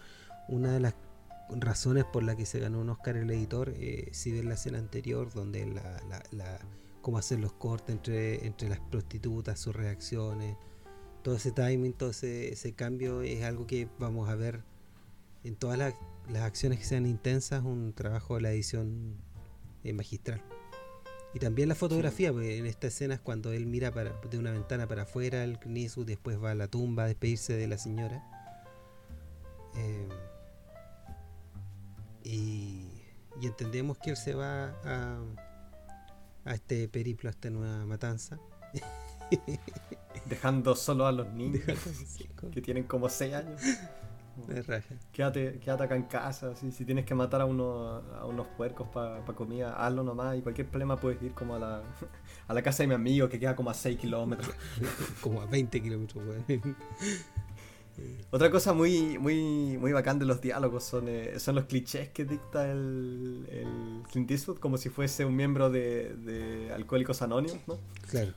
una 0.50 0.74
de 0.74 0.80
las 0.82 0.94
razones 1.50 2.06
por 2.06 2.24
las 2.24 2.36
que 2.36 2.46
se 2.46 2.60
ganó 2.60 2.80
un 2.80 2.90
Oscar 2.90 3.18
el 3.18 3.30
editor, 3.32 3.74
eh, 3.76 4.10
si 4.12 4.32
ven 4.32 4.48
la 4.48 4.56
escena 4.56 4.80
anterior, 4.80 5.32
donde 5.34 5.66
la, 5.66 6.02
la, 6.32 6.60
cómo 7.02 7.18
hacer 7.18 7.40
los 7.40 7.54
cortes 7.54 7.96
entre, 7.96 8.46
entre 8.46 8.70
las 8.70 8.80
prostitutas, 8.80 9.60
sus 9.60 9.76
reacciones, 9.76 10.56
todo 11.24 11.36
ese 11.36 11.52
timing, 11.52 11.94
todo 11.94 12.10
ese, 12.12 12.74
cambio 12.76 13.22
es 13.22 13.44
algo 13.44 13.68
que 13.68 13.88
vamos 14.00 14.30
a 14.30 14.36
ver 14.36 14.64
en 15.44 15.56
todas 15.56 15.78
las, 15.78 15.94
acciones 16.42 16.80
que 16.80 16.86
sean 16.86 17.06
intensas, 17.06 17.64
un 17.64 17.94
trabajo 17.94 18.36
de 18.36 18.42
la 18.42 18.52
edición 18.52 19.18
eh, 19.84 19.94
magistral. 19.94 20.42
Y 21.34 21.40
también 21.40 21.70
la 21.70 21.76
fotografía, 21.76 22.32
porque 22.32 22.58
en 22.58 22.66
esta 22.66 22.88
escena 22.88 23.14
es 23.14 23.22
cuando 23.22 23.54
él 23.54 23.66
mira 23.66 23.92
para, 23.92 24.14
de 24.30 24.38
una 24.38 24.52
ventana 24.52 24.88
para 24.88 25.04
afuera, 25.04 25.44
el 25.44 25.58
Nisu 25.66 26.04
después 26.04 26.42
va 26.42 26.52
a 26.52 26.56
la 26.56 26.68
tumba 26.68 27.04
a 27.04 27.08
despedirse 27.08 27.54
de 27.54 27.68
la 27.68 27.78
señora. 27.78 28.22
Eh, 29.76 30.10
y, 32.24 32.88
entendemos 33.42 33.98
que 33.98 34.12
él 34.12 34.18
se 34.18 34.36
va 34.36 34.76
a, 34.84 35.20
a 36.46 36.54
este 36.54 36.88
periplo, 36.88 37.30
a 37.30 37.32
esta 37.32 37.50
nueva 37.50 37.86
matanza. 37.86 38.38
Dejando 40.26 40.76
solo 40.76 41.08
a 41.08 41.12
los 41.12 41.28
niños 41.34 41.64
que 42.52 42.62
tienen 42.62 42.84
como 42.84 43.08
6 43.08 43.34
años. 43.34 43.62
Quédate, 45.12 45.60
quédate 45.60 45.84
acá 45.84 45.96
en 45.96 46.04
casa. 46.04 46.56
Si, 46.56 46.72
si 46.72 46.86
tienes 46.86 47.06
que 47.06 47.16
matar 47.16 47.42
a, 47.42 47.46
uno, 47.46 48.02
a 48.20 48.26
unos 48.26 48.48
puercos 48.58 48.88
para 48.88 49.24
comida, 49.24 49.74
hazlo 49.74 50.04
nomás. 50.04 50.38
Y 50.38 50.42
cualquier 50.42 50.68
problema 50.68 50.98
puedes 50.98 51.22
ir 51.22 51.34
como 51.34 51.56
a 51.56 51.60
la, 51.60 51.82
a 52.48 52.54
la 52.54 52.62
casa 52.62 52.84
de 52.84 52.88
mi 52.88 52.94
amigo 52.94 53.30
que 53.30 53.40
queda 53.40 53.56
como 53.56 53.70
a 53.70 53.74
6 53.74 54.00
kilómetros. 54.00 54.54
como 55.22 55.42
a 55.42 55.46
20 55.46 55.82
kilómetros, 55.82 56.24
Otra 58.32 58.50
cosa 58.50 58.74
muy, 58.74 59.20
muy, 59.20 59.78
muy 59.78 59.92
bacán 59.92 60.18
de 60.18 60.26
los 60.26 60.42
diálogos 60.42 60.84
son, 60.84 61.08
eh, 61.08 61.40
son 61.40 61.56
los 61.56 61.66
clichés 61.66 62.10
que 62.10 62.26
dicta 62.26 62.72
el, 62.72 63.46
el 63.52 64.04
Clint 64.10 64.32
Eastwood 64.32 64.58
como 64.58 64.78
si 64.78 64.90
fuese 64.90 65.26
un 65.26 65.36
miembro 65.36 65.70
de, 65.70 66.16
de 66.16 66.74
Alcohólicos 66.74 67.22
Anónimos, 67.22 67.60
¿no? 67.68 67.78
Claro. 68.10 68.34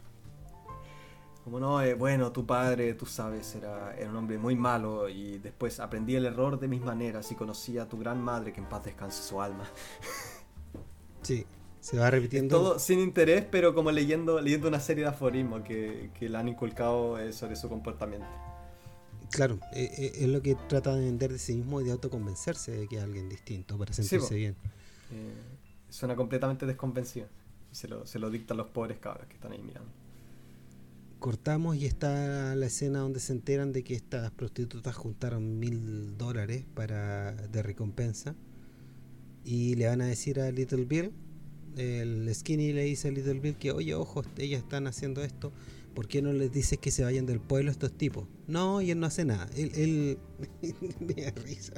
Como 1.44 1.60
no, 1.60 1.82
eh, 1.82 1.92
bueno, 1.92 2.32
tu 2.32 2.46
padre, 2.46 2.94
tú 2.94 3.04
sabes, 3.04 3.54
era, 3.54 3.94
era 3.98 4.08
un 4.08 4.16
hombre 4.16 4.38
muy 4.38 4.56
malo 4.56 5.10
y 5.10 5.36
después 5.38 5.78
aprendí 5.78 6.16
el 6.16 6.24
error 6.24 6.58
de 6.58 6.68
mis 6.68 6.80
maneras 6.80 7.30
y 7.30 7.34
conocí 7.34 7.76
a 7.76 7.86
tu 7.86 7.98
gran 7.98 8.22
madre, 8.22 8.50
que 8.50 8.60
en 8.60 8.66
paz 8.66 8.84
descanse 8.84 9.22
su 9.22 9.40
alma. 9.40 9.68
Sí, 11.22 11.46
se 11.80 11.96
va 11.96 12.10
repitiendo. 12.10 12.54
Todo 12.54 12.78
sin 12.78 12.98
interés, 12.98 13.46
pero 13.50 13.74
como 13.74 13.90
leyendo, 13.90 14.42
leyendo 14.42 14.68
una 14.68 14.78
serie 14.78 15.04
de 15.04 15.08
aforismos 15.08 15.62
que, 15.62 16.10
que 16.18 16.28
le 16.28 16.36
han 16.36 16.48
inculcado 16.48 17.18
eh, 17.18 17.32
sobre 17.32 17.56
su 17.56 17.66
comportamiento. 17.70 18.26
Claro, 19.30 19.58
eh, 19.72 20.12
es 20.16 20.28
lo 20.28 20.42
que 20.42 20.54
trata 20.68 20.94
de 20.94 21.06
vender 21.06 21.32
de 21.32 21.38
sí 21.38 21.54
mismo 21.54 21.80
y 21.80 21.84
de 21.84 21.92
autoconvencerse 21.92 22.72
de 22.72 22.88
que 22.88 22.98
es 22.98 23.02
alguien 23.02 23.30
distinto 23.30 23.78
para 23.78 23.94
sentirse 23.94 24.34
bien. 24.34 24.54
suena 25.88 26.14
completamente 26.14 26.66
desconvencido. 26.66 27.26
Se 27.72 27.88
lo, 27.88 28.04
se 28.04 28.18
lo 28.18 28.28
dictan 28.28 28.58
los 28.58 28.66
pobres 28.66 28.98
cabros 28.98 29.26
que 29.26 29.36
están 29.36 29.52
ahí 29.52 29.62
mirando 29.62 30.03
cortamos 31.24 31.76
y 31.76 31.86
está 31.86 32.54
la 32.54 32.66
escena 32.66 32.98
donde 32.98 33.18
se 33.18 33.32
enteran 33.32 33.72
de 33.72 33.82
que 33.82 33.94
estas 33.94 34.30
prostitutas 34.32 34.94
juntaron 34.94 35.58
mil 35.58 36.18
dólares 36.18 36.66
para 36.74 37.32
de 37.32 37.62
recompensa. 37.62 38.34
Y 39.42 39.74
le 39.76 39.86
van 39.86 40.02
a 40.02 40.06
decir 40.06 40.38
a 40.38 40.50
Little 40.50 40.84
Bill 40.84 41.12
el 41.78 42.30
Skinny 42.34 42.74
le 42.74 42.84
dice 42.84 43.08
a 43.08 43.10
Little 43.10 43.40
Bill 43.40 43.56
que 43.56 43.72
oye 43.72 43.94
ojo 43.94 44.22
ellas 44.36 44.62
están 44.62 44.86
haciendo 44.86 45.24
esto 45.24 45.50
¿por 45.94 46.08
qué 46.08 46.20
no 46.20 46.30
les 46.34 46.52
dices 46.52 46.78
que 46.78 46.90
se 46.90 47.04
vayan 47.04 47.24
del 47.24 47.40
pueblo 47.40 47.70
estos 47.70 47.96
tipos? 47.96 48.28
no 48.46 48.82
y 48.82 48.90
él 48.90 49.00
no 49.00 49.06
hace 49.06 49.24
nada. 49.24 49.48
Él, 49.56 49.72
él 49.76 50.18
me 51.00 51.22
da 51.22 51.30
risa 51.42 51.72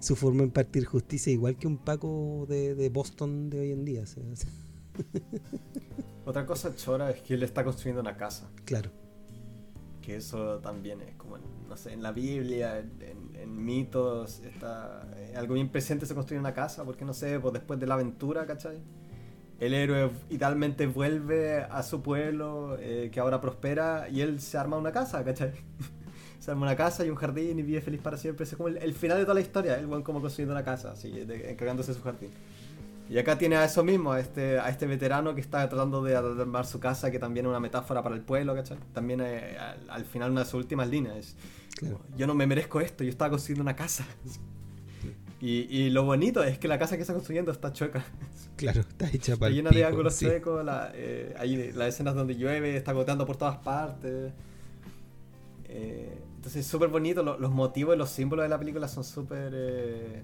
su 0.00 0.16
forma 0.16 0.42
en 0.42 0.50
partir 0.50 0.86
justicia 0.86 1.32
igual 1.32 1.56
que 1.56 1.68
un 1.68 1.78
Paco 1.78 2.46
de, 2.48 2.74
de 2.74 2.88
Boston 2.88 3.48
de 3.48 3.60
hoy 3.60 3.70
en 3.70 3.84
día 3.84 4.02
Otra 6.30 6.46
cosa 6.46 6.76
chora 6.76 7.10
es 7.10 7.22
que 7.22 7.34
él 7.34 7.42
está 7.42 7.64
construyendo 7.64 8.00
una 8.00 8.16
casa. 8.16 8.48
Claro. 8.64 8.88
que 10.00 10.14
eso 10.14 10.60
también 10.60 11.00
es 11.00 11.16
como, 11.16 11.38
no 11.68 11.76
sé, 11.76 11.92
en 11.92 12.04
la 12.04 12.12
Biblia, 12.12 12.78
en, 12.78 13.64
mitos, 13.64 14.38
está 14.38 15.08
eh, 15.16 15.34
algo 15.36 15.54
bien 15.54 15.70
presente 15.70 16.06
se 16.06 16.14
construye 16.14 16.38
una 16.38 16.54
casa, 16.54 16.84
porque 16.84 17.04
no 17.04 17.12
sé, 17.12 17.40
pues 17.40 17.52
después 17.52 17.80
de 17.80 17.86
la 17.88 17.94
aventura, 17.94 18.46
¿cachai? 18.46 18.78
El 19.58 19.74
héroe 19.74 20.12
idealmente 20.30 20.86
vuelve 20.86 21.64
a 21.64 21.82
su 21.82 22.00
pueblo, 22.00 22.76
eh, 22.78 23.10
que 23.12 23.18
ahora 23.18 23.40
prospera, 23.40 24.08
y 24.08 24.20
él 24.20 24.40
se 24.40 24.56
arma 24.56 24.76
una 24.76 24.92
casa, 24.92 25.24
¿cachai? 25.24 25.52
se 26.38 26.50
arma 26.52 26.62
una 26.62 26.76
casa 26.76 27.04
y 27.04 27.10
un 27.10 27.16
jardín 27.16 27.58
y 27.58 27.62
vive 27.62 27.80
feliz 27.80 28.00
para 28.00 28.16
siempre. 28.16 28.44
es 28.44 28.54
como 28.54 28.68
el, 28.68 28.94
final 28.94 29.18
de 29.18 29.24
toda 29.24 29.34
la 29.34 29.40
historia, 29.40 29.76
el 29.76 29.88
buen 29.88 30.02
como 30.02 30.20
construyendo 30.20 30.54
una 30.54 30.64
casa, 30.64 30.92
así, 30.92 31.12
encargándose 31.18 31.90
de 31.90 31.98
su 31.98 32.04
jardín. 32.04 32.30
Y 33.10 33.18
acá 33.18 33.36
tiene 33.36 33.56
a 33.56 33.64
eso 33.64 33.82
mismo, 33.82 34.12
a 34.12 34.20
este, 34.20 34.60
a 34.60 34.68
este 34.68 34.86
veterano 34.86 35.34
que 35.34 35.40
está 35.40 35.68
tratando 35.68 36.00
de 36.00 36.14
armar 36.14 36.64
su 36.64 36.78
casa, 36.78 37.10
que 37.10 37.18
también 37.18 37.44
es 37.44 37.50
una 37.50 37.58
metáfora 37.58 38.04
para 38.04 38.14
el 38.14 38.20
pueblo, 38.20 38.54
¿cachai? 38.54 38.78
También 38.94 39.20
eh, 39.20 39.58
al, 39.88 40.04
final 40.04 40.30
una 40.30 40.42
de 40.42 40.46
sus 40.46 40.54
últimas 40.54 40.88
líneas 40.88 41.16
es, 41.16 41.36
yo 42.16 42.28
no 42.28 42.36
me 42.36 42.46
merezco 42.46 42.80
esto, 42.80 43.02
yo 43.02 43.10
estaba 43.10 43.30
construyendo 43.30 43.62
una 43.62 43.76
casa. 43.76 44.06
Y, 45.42 45.60
y, 45.74 45.88
lo 45.88 46.04
bonito 46.04 46.44
es 46.44 46.58
que 46.58 46.68
la 46.68 46.78
casa 46.78 46.96
que 46.96 47.00
está 47.00 47.14
construyendo 47.14 47.50
está 47.50 47.72
chueca. 47.72 48.04
Claro, 48.56 48.82
está 48.82 49.08
hecha 49.08 49.38
para 49.38 49.50
Está 49.50 49.56
llena 49.56 49.70
de 49.70 49.86
ángulos 49.86 50.14
secos, 50.14 50.62
la, 50.62 50.92
eh, 50.92 51.34
hay 51.38 51.72
las 51.72 51.88
escenas 51.88 52.14
donde 52.14 52.36
llueve, 52.36 52.76
está 52.76 52.92
goteando 52.92 53.24
por 53.24 53.38
todas 53.38 53.56
partes. 53.56 54.34
Eh, 55.64 56.18
entonces 56.36 56.66
es 56.66 56.70
súper 56.70 56.90
bonito, 56.90 57.22
los 57.22 57.50
motivos 57.50 57.94
y 57.94 57.98
los 57.98 58.10
símbolos 58.10 58.42
de 58.42 58.50
la 58.50 58.58
película 58.58 58.86
son 58.86 59.02
súper... 59.02 59.50
Eh, 59.54 60.22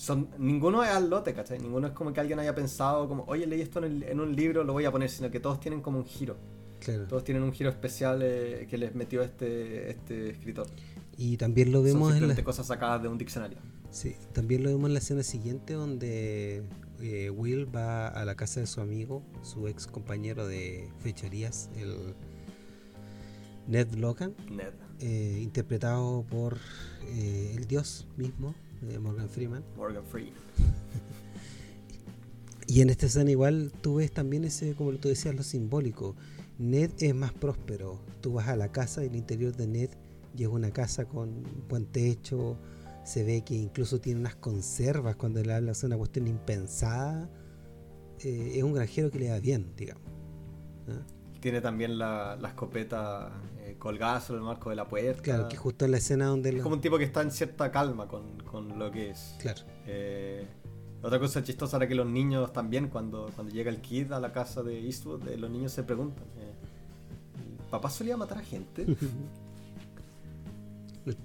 son, 0.00 0.30
ninguno 0.38 0.82
es 0.82 0.88
al 0.88 1.10
lote, 1.10 1.34
¿cachai? 1.34 1.58
Ninguno 1.58 1.88
es 1.88 1.92
como 1.92 2.10
que 2.14 2.20
alguien 2.20 2.38
haya 2.38 2.54
pensado 2.54 3.06
como, 3.06 3.24
oye, 3.24 3.46
leí 3.46 3.60
esto 3.60 3.84
en, 3.84 4.18
un 4.18 4.34
libro, 4.34 4.64
lo 4.64 4.72
voy 4.72 4.86
a 4.86 4.90
poner, 4.90 5.10
sino 5.10 5.30
que 5.30 5.40
todos 5.40 5.60
tienen 5.60 5.82
como 5.82 5.98
un 5.98 6.06
giro. 6.06 6.38
Claro. 6.78 7.06
Todos 7.06 7.22
tienen 7.22 7.42
un 7.42 7.52
giro 7.52 7.68
especial 7.68 8.20
que 8.20 8.78
les 8.78 8.94
metió 8.94 9.22
este, 9.22 9.90
este 9.90 10.30
escritor. 10.30 10.66
Y 11.18 11.36
también 11.36 11.70
lo 11.70 11.82
vemos 11.82 12.16
en 12.16 12.28
las 12.28 12.40
cosas 12.40 12.66
sacadas 12.66 13.02
de 13.02 13.08
un 13.08 13.18
diccionario. 13.18 13.58
Sí, 13.90 14.16
también 14.32 14.62
lo 14.62 14.70
vemos 14.70 14.88
en 14.88 14.94
la 14.94 15.00
escena 15.00 15.22
siguiente 15.22 15.74
donde 15.74 16.62
eh, 17.02 17.28
Will 17.28 17.66
va 17.76 18.08
a 18.08 18.24
la 18.24 18.36
casa 18.36 18.60
de 18.60 18.66
su 18.66 18.80
amigo, 18.80 19.22
su 19.42 19.68
ex 19.68 19.86
compañero 19.86 20.46
de 20.46 20.88
fechorías, 21.00 21.68
el 21.76 22.14
Ned 23.66 23.92
Logan, 23.96 24.34
Ned. 24.50 24.72
Eh, 25.00 25.40
interpretado 25.42 26.24
por 26.30 26.56
eh, 27.08 27.54
el 27.54 27.66
dios 27.66 28.08
mismo, 28.16 28.54
Morgan 29.00 29.28
Freeman. 29.28 29.64
Morgan 29.76 30.04
Freeman. 30.04 30.34
y 32.66 32.80
en 32.80 32.90
esta 32.90 33.06
escena 33.06 33.30
igual 33.30 33.72
tú 33.80 33.96
ves 33.96 34.12
también 34.12 34.44
ese, 34.44 34.74
como 34.74 34.92
tú 34.92 35.08
decías, 35.08 35.34
lo 35.34 35.42
simbólico. 35.42 36.16
Ned 36.58 36.90
es 36.98 37.14
más 37.14 37.32
próspero. 37.32 38.00
Tú 38.20 38.34
vas 38.34 38.48
a 38.48 38.56
la 38.56 38.70
casa 38.72 39.02
y 39.04 39.08
el 39.08 39.16
interior 39.16 39.54
de 39.54 39.66
Ned 39.66 39.90
y 40.36 40.42
es 40.44 40.48
una 40.48 40.70
casa 40.70 41.06
con 41.06 41.42
buen 41.68 41.86
techo, 41.86 42.56
se 43.04 43.24
ve 43.24 43.42
que 43.42 43.54
incluso 43.54 44.00
tiene 44.00 44.20
unas 44.20 44.36
conservas 44.36 45.16
cuando 45.16 45.42
le 45.42 45.52
habla, 45.52 45.72
es 45.72 45.82
una 45.82 45.96
cuestión 45.96 46.26
impensada. 46.26 47.28
Eh, 48.20 48.52
es 48.56 48.62
un 48.62 48.74
granjero 48.74 49.10
que 49.10 49.18
le 49.18 49.30
va 49.30 49.40
bien, 49.40 49.72
digamos. 49.76 50.04
¿ah? 50.88 51.02
Tiene 51.40 51.60
también 51.60 51.98
la, 51.98 52.38
escopeta 52.46 53.32
eh, 53.59 53.59
colgada 53.80 54.20
sobre 54.20 54.38
el 54.38 54.44
marco 54.44 54.70
de 54.70 54.76
la 54.76 54.86
puerta. 54.86 55.22
Claro, 55.22 55.48
que 55.48 55.56
justo 55.56 55.84
en 55.84 55.90
la 55.90 55.96
escena 55.96 56.26
donde... 56.26 56.50
Es 56.50 56.62
como 56.62 56.76
un 56.76 56.80
tipo 56.80 56.96
que 56.98 57.04
está 57.04 57.22
en 57.22 57.32
cierta 57.32 57.72
calma 57.72 58.06
con, 58.06 58.78
lo 58.78 58.90
que 58.92 59.10
es. 59.10 59.34
Claro. 59.40 59.62
Eh, 59.88 60.46
otra 61.02 61.18
cosa 61.18 61.42
chistosa 61.42 61.78
era 61.78 61.88
que 61.88 61.96
los 61.96 62.06
niños 62.06 62.52
también, 62.52 62.88
cuando, 62.88 63.28
cuando 63.34 63.52
llega 63.52 63.70
el 63.70 63.80
kid 63.80 64.12
a 64.12 64.20
la 64.20 64.32
casa 64.32 64.62
de 64.62 64.78
Eastwood, 64.78 65.24
los 65.24 65.50
niños 65.50 65.72
se 65.72 65.82
preguntan, 65.82 66.24
¿papá 67.70 67.90
solía 67.90 68.16
matar 68.16 68.38
a 68.38 68.42
gente? 68.42 68.86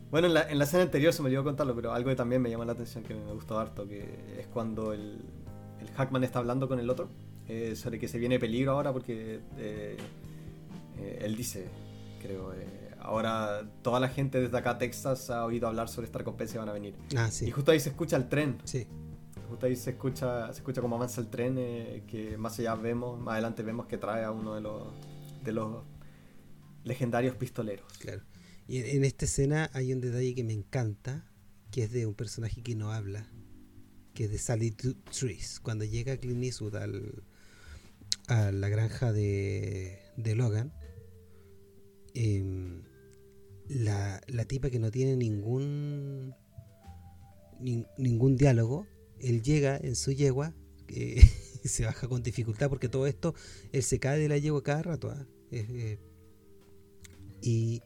Bueno, 0.09 0.27
en 0.27 0.33
la, 0.33 0.49
en 0.49 0.57
la 0.57 0.63
escena 0.63 0.83
anterior 0.83 1.11
se 1.11 1.21
me 1.21 1.27
olvidó 1.27 1.43
contarlo, 1.43 1.75
pero 1.75 1.91
algo 1.91 2.09
que 2.09 2.15
también 2.15 2.41
me 2.41 2.49
llama 2.49 2.63
la 2.63 2.71
atención, 2.71 3.03
que 3.03 3.13
me 3.13 3.33
gustó 3.33 3.59
harto, 3.59 3.85
que 3.85 4.39
es 4.39 4.47
cuando 4.47 4.93
el, 4.93 5.19
el 5.81 5.89
Hackman 5.95 6.23
está 6.23 6.39
hablando 6.39 6.67
con 6.67 6.79
el 6.79 6.89
otro 6.89 7.09
eh, 7.47 7.75
sobre 7.75 7.99
que 7.99 8.07
se 8.07 8.17
viene 8.17 8.39
peligro 8.39 8.71
ahora 8.71 8.91
porque 8.91 9.39
eh, 9.57 9.97
eh, 10.97 11.19
él 11.21 11.35
dice, 11.35 11.67
creo, 12.25 12.53
ahora 12.99 13.69
toda 13.81 13.99
la 13.99 14.09
gente 14.09 14.39
desde 14.41 14.57
acá 14.57 14.77
Texas 14.77 15.29
ha 15.29 15.45
oído 15.45 15.67
hablar 15.67 15.89
sobre 15.89 16.05
esta 16.05 16.19
recompensa 16.19 16.55
y 16.55 16.57
van 16.59 16.69
a 16.69 16.73
venir. 16.73 16.95
Ah, 17.15 17.29
sí. 17.31 17.45
Y 17.45 17.51
justo 17.51 17.71
ahí 17.71 17.79
se 17.79 17.89
escucha 17.89 18.17
el 18.17 18.27
tren. 18.27 18.57
Sí. 18.63 18.87
Justo 19.49 19.67
ahí 19.67 19.75
se 19.75 19.91
escucha, 19.91 20.51
se 20.51 20.59
escucha 20.59 20.81
cómo 20.81 20.95
avanza 20.95 21.21
el 21.21 21.27
tren, 21.27 21.55
que 22.07 22.35
más 22.37 22.57
allá 22.59 22.75
vemos, 22.75 23.19
más 23.19 23.33
adelante 23.33 23.61
vemos 23.63 23.85
que 23.85 23.97
trae 23.97 24.23
a 24.23 24.31
uno 24.31 24.55
de 24.55 24.61
los, 24.61 24.83
de 25.43 25.51
los 25.51 25.83
legendarios 26.83 27.35
pistoleros. 27.35 27.85
Claro. 27.99 28.23
Y 28.67 28.79
en, 28.79 29.03
esta 29.05 29.25
escena 29.25 29.69
hay 29.73 29.93
un 29.93 30.01
detalle 30.01 30.33
que 30.33 30.43
me 30.43 30.53
encanta, 30.53 31.29
que 31.71 31.83
es 31.83 31.91
de 31.91 32.07
un 32.07 32.15
personaje 32.15 32.63
que 32.63 32.75
no 32.75 32.91
habla, 32.91 33.29
que 34.15 34.25
es 34.25 34.31
de 34.31 34.39
Sally 34.39 34.71
Trees. 34.71 35.59
Cuando 35.59 35.85
llega 35.85 36.17
Clint 36.17 36.43
Eastwood 36.43 36.75
al, 36.77 37.23
a 38.27 38.51
la 38.51 38.69
granja 38.69 39.11
de, 39.11 39.99
de 40.17 40.35
Logan, 40.35 40.73
em, 42.15 42.83
la, 43.67 44.21
la, 44.27 44.45
tipa 44.45 44.69
que 44.69 44.79
no 44.79 44.91
tiene 44.91 45.15
ningún 45.15 46.33
ningún 47.97 48.35
diálogo, 48.35 48.85
él 49.19 49.41
llega 49.41 49.77
en 49.77 49.95
su 49.95 50.11
yegua 50.11 50.53
y 50.89 51.19
se 51.67 51.85
baja 51.85 52.07
con 52.07 52.21
dificultad 52.21 52.69
porque 52.69 52.89
todo 52.89 53.07
esto, 53.07 53.33
él 53.71 53.83
se 53.83 53.99
cae 53.99 54.19
de 54.19 54.29
la 54.29 54.37
yegua 54.37 54.63
cada 54.63 54.83
rato. 54.83 55.09
¿ah? 55.09 55.27
y 57.41 57.81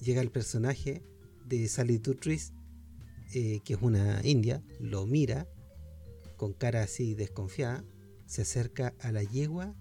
llega 0.00 0.22
el 0.22 0.30
personaje 0.30 1.02
de 1.44 1.68
Sally 1.68 1.98
Tutris, 1.98 2.52
eh, 3.34 3.60
que 3.64 3.74
es 3.74 3.82
una 3.82 4.20
india, 4.24 4.62
lo 4.80 5.06
mira 5.06 5.48
con 6.36 6.52
cara 6.52 6.82
así 6.82 7.14
desconfiada, 7.14 7.84
se 8.26 8.42
acerca 8.42 8.94
a 9.00 9.12
la 9.12 9.22
yegua, 9.22 9.74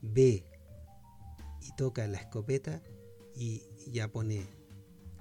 ve 0.00 0.44
y 1.70 1.76
toca 1.76 2.06
la 2.06 2.18
escopeta 2.18 2.82
y 3.34 3.62
ya 3.86 4.08
pone 4.08 4.46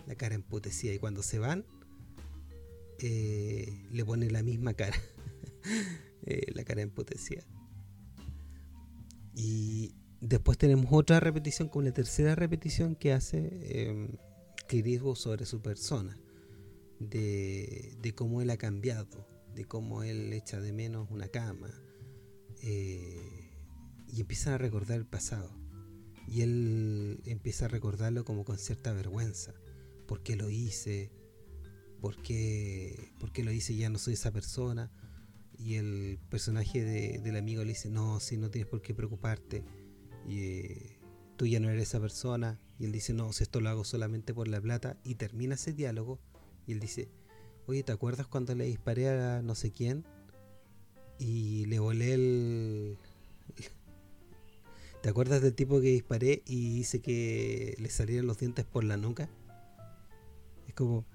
la 0.07 0.15
cara 0.15 0.35
emputecida. 0.35 0.93
Y 0.93 0.99
cuando 0.99 1.23
se 1.23 1.39
van, 1.39 1.65
eh, 2.99 3.85
le 3.91 4.05
pone 4.05 4.29
la 4.29 4.43
misma 4.43 4.73
cara, 4.73 4.97
eh, 6.25 6.51
la 6.53 6.63
cara 6.63 6.81
emputecida. 6.81 7.43
Y 9.35 9.93
Después 10.21 10.57
tenemos 10.57 10.87
otra 10.91 11.21
repetición, 11.21 11.69
con 11.69 11.85
la 11.85 11.93
tercera 11.93 12.35
repetición 12.35 12.95
que 12.95 13.13
hace 13.13 13.49
eh, 13.51 14.09
sobre 15.15 15.45
su 15.45 15.61
persona, 15.61 16.19
de, 16.99 18.13
cómo 18.15 18.41
él 18.41 18.49
ha 18.49 18.57
cambiado, 18.57 19.25
de 19.55 19.65
cómo 19.65 20.03
él 20.03 20.33
echa 20.33 20.59
de 20.59 20.73
menos 20.73 21.09
una 21.09 21.29
cama, 21.29 21.71
eh, 22.61 23.49
y 24.07 24.19
empiezan 24.19 24.53
a 24.53 24.57
recordar 24.57 24.97
el 24.97 25.05
pasado. 25.05 25.49
Y 26.29 26.41
él 26.41 27.21
empieza 27.25 27.65
a 27.65 27.67
recordarlo 27.69 28.23
como 28.23 28.45
con 28.45 28.57
cierta 28.57 28.93
vergüenza. 28.93 29.53
¿Por 30.05 30.21
qué 30.21 30.35
lo 30.35 30.49
hice? 30.49 31.11
¿Por 32.01 32.21
qué, 32.21 33.11
lo 33.43 33.51
hice? 33.51 33.75
Ya 33.75 33.89
no 33.89 33.97
soy 33.97 34.13
esa 34.13 34.31
persona. 34.31 34.91
Y 35.57 35.75
el 35.75 36.19
personaje 36.29 37.19
del 37.19 37.35
amigo 37.35 37.63
le 37.63 37.69
dice, 37.69 37.89
no, 37.89 38.19
si 38.19 38.37
no 38.37 38.49
tienes 38.49 38.69
por 38.69 38.81
qué 38.81 38.93
preocuparte 38.93 39.65
y 40.27 40.39
eh, 40.39 40.99
tú 41.35 41.47
ya 41.47 41.59
no 41.59 41.69
eres 41.69 41.89
esa 41.89 41.99
persona. 41.99 42.59
Y 42.77 42.85
él 42.85 42.91
dice, 42.91 43.13
no, 43.13 43.33
si 43.33 43.43
esto 43.43 43.59
lo 43.59 43.69
hago 43.69 43.83
solamente 43.83 44.33
por 44.33 44.47
la 44.47 44.61
plata. 44.61 44.97
Y 45.03 45.15
termina 45.15 45.55
ese 45.55 45.73
diálogo 45.73 46.19
y 46.67 46.73
él 46.73 46.79
dice, 46.79 47.09
oye, 47.65 47.83
¿te 47.83 47.91
acuerdas 47.91 48.27
cuando 48.27 48.53
le 48.55 48.65
disparé 48.65 49.09
a 49.09 49.41
no 49.41 49.55
sé 49.55 49.71
quién? 49.71 50.05
Y 51.17 51.65
le 51.65 51.79
volé 51.79 52.13
el... 52.13 52.97
¿Te 55.01 55.09
acuerdas 55.09 55.41
del 55.41 55.53
tipo 55.53 55.79
que 55.79 55.87
disparé 55.87 56.43
y 56.45 56.79
hice 56.79 56.99
que 56.99 57.75
le 57.79 57.89
salieran 57.89 58.27
los 58.27 58.37
dientes 58.37 58.65
por 58.65 58.83
la 58.83 58.97
nuca? 58.97 59.29
Es 60.67 60.73
como, 60.73 61.05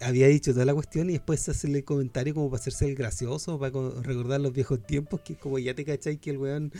había 0.00 0.28
dicho 0.28 0.52
toda 0.52 0.64
la 0.64 0.74
cuestión 0.74 1.10
y 1.10 1.14
después 1.14 1.48
hacerle 1.48 1.78
el 1.78 1.84
comentario 1.84 2.34
como 2.34 2.50
para 2.50 2.60
hacerse 2.60 2.86
el 2.86 2.94
gracioso, 2.94 3.58
para 3.58 3.72
recordar 4.02 4.40
los 4.40 4.52
viejos 4.52 4.86
tiempos, 4.86 5.20
que 5.22 5.36
como 5.36 5.58
ya 5.58 5.74
te 5.74 5.84
cacháis 5.84 6.20
que 6.20 6.30
el 6.30 6.38
weón 6.38 6.72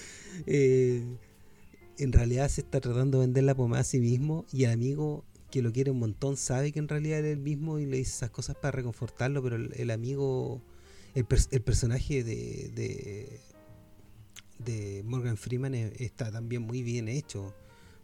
eh, 0.46 1.02
en 1.98 2.12
realidad 2.12 2.48
se 2.48 2.60
está 2.60 2.80
tratando 2.80 3.18
de 3.18 3.26
vender 3.26 3.44
la 3.44 3.54
pomada 3.54 3.82
a 3.82 3.84
sí 3.84 4.00
mismo 4.00 4.44
y 4.52 4.64
el 4.64 4.70
amigo 4.70 5.24
que 5.50 5.62
lo 5.62 5.72
quiere 5.72 5.90
un 5.90 5.98
montón 5.98 6.36
sabe 6.36 6.72
que 6.72 6.78
en 6.78 6.88
realidad 6.88 7.20
es 7.20 7.32
el 7.32 7.38
mismo 7.38 7.78
y 7.78 7.86
le 7.86 7.98
dice 7.98 8.10
esas 8.16 8.30
cosas 8.30 8.56
para 8.56 8.72
reconfortarlo, 8.72 9.42
pero 9.42 9.56
el, 9.56 9.90
amigo, 9.90 10.60
el, 11.14 11.24
personaje 11.24 12.24
de, 12.24 12.70
de, 12.74 13.40
Morgan 15.04 15.36
Freeman 15.36 15.74
está 15.74 16.30
también 16.30 16.62
muy 16.62 16.82
bien 16.82 17.08
hecho. 17.08 17.54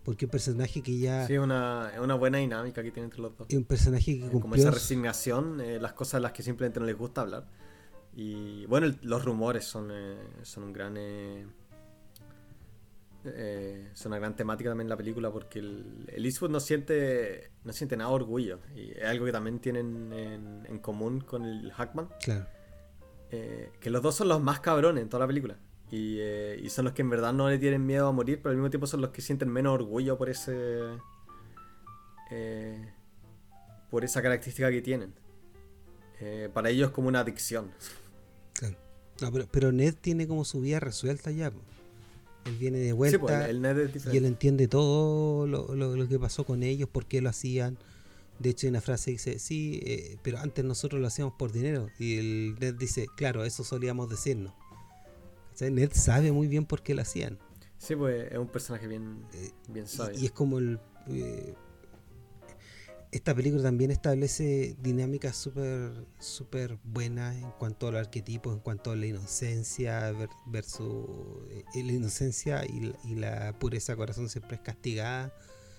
Porque 0.05 0.24
un 0.24 0.32
personaje 0.32 0.82
que 0.82 0.98
ya. 0.98 1.26
Sí, 1.28 1.38
una, 1.38 1.92
una 2.00 2.14
buena 2.14 2.38
dinámica 2.38 2.82
que 2.82 2.90
tiene 2.90 3.05
entre 3.05 3.20
los 3.20 3.36
dos. 3.36 3.46
Es 3.48 3.57
un 3.57 3.64
personaje 3.64 4.14
que 4.14 4.20
cumplió... 4.22 4.40
Como 4.40 4.55
esa 4.57 4.72
resignación, 4.72 5.61
eh, 5.61 5.78
las 5.80 5.92
cosas 5.92 6.14
a 6.14 6.20
las 6.20 6.32
que 6.32 6.42
simplemente 6.42 6.80
no 6.80 6.86
les 6.86 6.96
gusta 6.96 7.20
hablar. 7.20 7.46
Y 8.14 8.66
bueno, 8.66 8.92
los 9.03 9.24
rumores 9.24 9.64
son, 9.64 9.90
eh, 9.92 10.18
son 10.42 10.64
un 10.64 10.72
gran. 10.72 10.96
Eh, 10.96 11.46
Eh, 13.24 13.90
es 13.92 14.05
una 14.07 14.18
gran 14.18 14.34
temática 14.34 14.70
también 14.70 14.88
la 14.88 14.96
película 14.96 15.30
porque 15.30 15.61
el, 15.61 16.09
Eastwood 16.09 16.50
no 16.50 16.59
siente, 16.59 17.53
no 17.64 17.72
siente 17.72 17.96
nada 17.96 18.11
orgullo. 18.11 18.59
Y 18.74 18.90
es 18.92 19.05
algo 19.05 19.26
que 19.26 19.32
también 19.32 19.61
tienen 19.61 20.12
en, 20.12 20.78
común 20.78 21.20
con 21.20 21.44
el 21.44 21.70
Hackman. 21.72 22.09
Claro. 22.20 22.46
Eh, 23.30 23.70
que 23.80 23.90
los 23.90 24.03
dos 24.03 24.16
son 24.16 24.28
los 24.28 24.42
más 24.42 24.61
cabrones 24.61 25.03
en 25.03 25.09
toda 25.09 25.20
la 25.20 25.26
película. 25.26 25.57
Y, 25.93 26.16
eh, 26.20 26.59
y, 26.61 26.70
son 26.70 26.86
los 26.86 26.95
que 26.95 27.03
en 27.03 27.11
verdad 27.11 27.32
no 27.32 27.49
le 27.49 27.59
tienen 27.59 27.86
miedo 27.86 28.09
a 28.09 28.12
morir, 28.12 28.40
pero 28.43 28.51
al 28.51 28.57
mismo 28.57 28.70
tiempo 28.70 28.86
son 28.86 29.01
los 29.01 29.11
que 29.11 29.22
sienten 29.22 29.49
menos 29.49 29.74
orgullo 29.74 30.18
por 30.18 30.28
ese. 30.30 30.80
por 33.90 34.05
esa 34.05 34.22
característica 34.22 34.70
que 34.70 34.82
tienen. 34.82 35.14
para 36.55 36.70
ellos 36.70 36.88
es 36.88 36.95
como 36.95 37.09
una 37.09 37.20
adicción. 37.20 37.70
Claro. 38.55 38.76
pero, 39.32 39.47
pero 39.51 39.72
Ned 39.72 39.95
tiene 40.01 40.26
como 40.26 40.45
su 40.45 40.61
vida 40.61 40.80
resuelta 40.80 41.30
ya. 41.30 41.53
Él 42.45 42.57
viene 42.57 42.78
de 42.78 42.93
vuelta 42.93 43.18
pues, 43.18 44.07
y 44.12 44.16
él 44.16 44.24
entiende 44.24 44.66
todo 44.66 45.47
lo, 45.47 46.09
que 46.09 46.18
pasó 46.18 46.45
con 46.45 46.62
ellos, 46.62 46.88
por 46.88 47.07
qué 47.07 47.20
lo 47.20 47.28
hacían. 47.28 47.78
De 48.38 48.51
hecho, 48.51 48.66
hay 48.66 48.70
una 48.70 48.80
frase 48.80 49.07
que 49.07 49.12
dice, 49.12 49.38
sí, 49.38 49.80
eh, 49.84 50.16
pero 50.22 50.38
antes 50.38 50.64
nosotros 50.64 51.01
lo 51.01 51.07
hacíamos 51.07 51.34
por 51.34 51.53
dinero. 51.53 51.88
Y 51.99 52.18
el 52.18 52.57
Ned 52.59 52.74
dice, 52.74 53.07
claro, 53.16 53.45
eso 53.45 53.62
solíamos 53.62 54.09
decirnos. 54.09 54.53
O 55.61 55.70
Ned 55.70 55.90
sabe 55.92 56.32
muy 56.32 56.46
bien 56.46 56.64
por 56.64 56.82
qué 56.82 56.94
lo 56.94 57.03
hacían. 57.03 57.38
Sí, 57.78 57.96
pues 57.96 58.30
es 58.30 58.38
un 58.38 58.48
personaje 58.48 58.86
bien, 58.86 59.24
eh, 59.34 59.50
bien 59.68 59.86
sabio. 59.86 60.18
Y, 60.18 60.26
es 60.26 60.32
como 60.32 60.59
el... 60.59 60.78
Eh, 61.09 61.55
esta 63.11 63.34
película 63.34 63.62
también 63.62 63.90
establece 63.90 64.74
dinámicas 64.80 65.36
súper 65.36 65.92
super 66.18 66.78
buenas 66.82 67.36
en 67.36 67.50
cuanto 67.59 67.88
al 67.88 67.96
arquetipo, 67.96 68.53
en 68.53 68.61
cuanto 68.61 68.90
a 68.90 68.96
la 68.96 69.05
inocencia 69.05 70.14
versus 70.46 71.07
eh, 71.50 71.64
la 71.84 71.92
inocencia 71.92 72.64
y, 72.64 73.14
la 73.16 73.59
pureza 73.59 73.96
corazón 73.96 74.30
siempre 74.30 74.57
es 74.57 74.62
castigada 74.62 75.34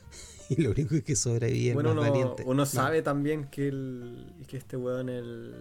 y 0.49 0.61
lo 0.61 0.71
único 0.71 0.93
es 0.93 1.03
que 1.03 1.15
sobrevive 1.15 1.74
bueno, 1.74 1.95
más 1.95 2.11
uno, 2.11 2.36
Uno 2.45 2.65
sabe 2.67 3.01
también 3.01 3.45
que, 3.45 3.69
el, 3.69 4.36
que 4.45 4.57
este 4.57 4.78
weón, 4.78 5.09
el, 5.09 5.55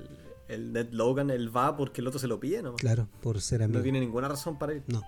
el 0.52 0.72
Ned 0.72 0.88
Logan, 0.90 1.30
él 1.30 1.54
va 1.54 1.76
porque 1.76 2.00
el 2.00 2.06
otro 2.06 2.18
se 2.18 2.28
lo 2.28 2.38
pide, 2.40 2.62
¿no? 2.62 2.74
Claro, 2.74 3.08
por 3.20 3.40
ser 3.40 3.62
amigo. 3.62 3.78
No 3.78 3.82
tiene 3.82 4.00
ninguna 4.00 4.28
razón 4.28 4.58
para 4.58 4.74
ir. 4.74 4.84
No. 4.86 5.02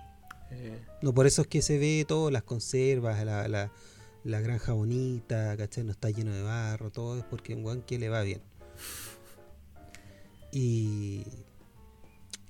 Eh. 0.51 0.81
No, 1.03 1.13
por 1.13 1.27
eso 1.27 1.43
es 1.43 1.49
que 1.49 1.63
se 1.63 1.79
ve 1.79 2.05
todo, 2.07 2.31
las 2.31 2.43
conservas, 2.43 3.25
la, 3.25 3.49
la 3.49 3.73
la 4.25 4.41
granja 4.41 4.73
bonita, 4.73 5.57
¿cachai? 5.57 5.85
No 5.85 5.93
está 5.93 6.11
lleno 6.11 6.33
de 6.33 6.43
barro, 6.43 6.91
todo 6.91 7.19
es 7.19 7.25
porque 7.25 7.55
un 7.55 7.63
guan 7.63 7.83
que 7.83 7.99
le 7.99 8.09
va 8.09 8.23
bien. 8.23 8.41
Y, 10.51 11.25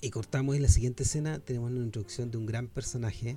y 0.00 0.10
cortamos 0.10 0.54
en 0.54 0.62
la 0.62 0.68
siguiente 0.68 1.02
escena, 1.02 1.40
tenemos 1.40 1.70
una 1.70 1.84
introducción 1.84 2.30
de 2.30 2.38
un 2.38 2.46
gran 2.46 2.68
personaje. 2.68 3.36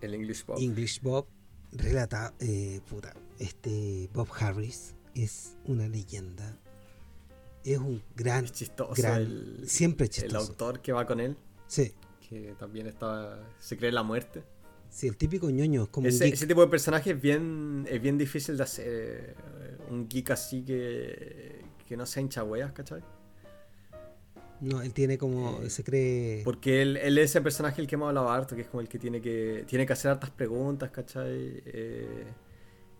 El 0.00 0.14
English 0.14 0.44
Bob. 0.44 0.58
English 0.58 1.00
Bob, 1.00 1.26
relata, 1.72 2.34
eh, 2.40 2.80
puta, 2.90 3.14
este 3.38 4.10
Bob 4.12 4.28
Harris 4.38 4.94
es 5.14 5.56
una 5.64 5.88
leyenda. 5.88 6.58
Es 7.66 7.78
un 7.78 8.00
gran, 8.14 8.44
es 8.44 8.52
chistoso, 8.52 8.94
gran, 8.96 9.58
siempre 9.64 10.08
chistoso. 10.08 10.36
El 10.36 10.48
autor 10.48 10.80
que 10.80 10.92
va 10.92 11.04
con 11.04 11.18
él. 11.18 11.36
Sí. 11.66 11.92
Que 12.28 12.54
también 12.58 12.86
está, 12.86 13.40
se 13.58 13.76
cree 13.76 13.90
la 13.90 14.04
muerte. 14.04 14.44
Sí, 14.88 15.08
el 15.08 15.16
típico 15.16 15.50
ñoño 15.50 15.82
es 15.82 15.88
como 15.88 16.06
ese, 16.06 16.24
un 16.24 16.30
geek. 16.30 16.34
ese 16.34 16.46
tipo 16.46 16.60
de 16.60 16.68
personaje 16.68 17.10
es 17.10 17.20
bien, 17.20 17.84
es 17.90 18.00
bien 18.00 18.16
difícil 18.16 18.56
de 18.56 18.62
hacer. 18.62 18.86
Eh, 18.88 19.34
un 19.90 20.08
geek 20.08 20.30
así 20.30 20.62
que, 20.62 21.64
que 21.88 21.96
no 21.96 22.06
sea 22.06 22.22
hincha 22.22 22.44
weas, 22.44 22.70
¿cachai? 22.72 23.02
No, 24.60 24.80
él 24.80 24.92
tiene 24.94 25.18
como. 25.18 25.60
Eh, 25.62 25.70
se 25.70 25.82
cree. 25.82 26.42
Porque 26.44 26.82
él, 26.82 26.96
él, 26.96 27.18
es 27.18 27.30
ese 27.30 27.40
personaje 27.40 27.80
el 27.80 27.88
que 27.88 27.96
hemos 27.96 28.08
hablado 28.08 28.30
harto, 28.30 28.54
que 28.54 28.62
es 28.62 28.68
como 28.68 28.80
el 28.80 28.88
que 28.88 28.98
tiene 28.98 29.20
que, 29.20 29.64
tiene 29.66 29.84
que 29.84 29.92
hacer 29.92 30.12
hartas 30.12 30.30
preguntas, 30.30 30.90
¿cachai? 30.90 31.62
Eh, 31.66 32.24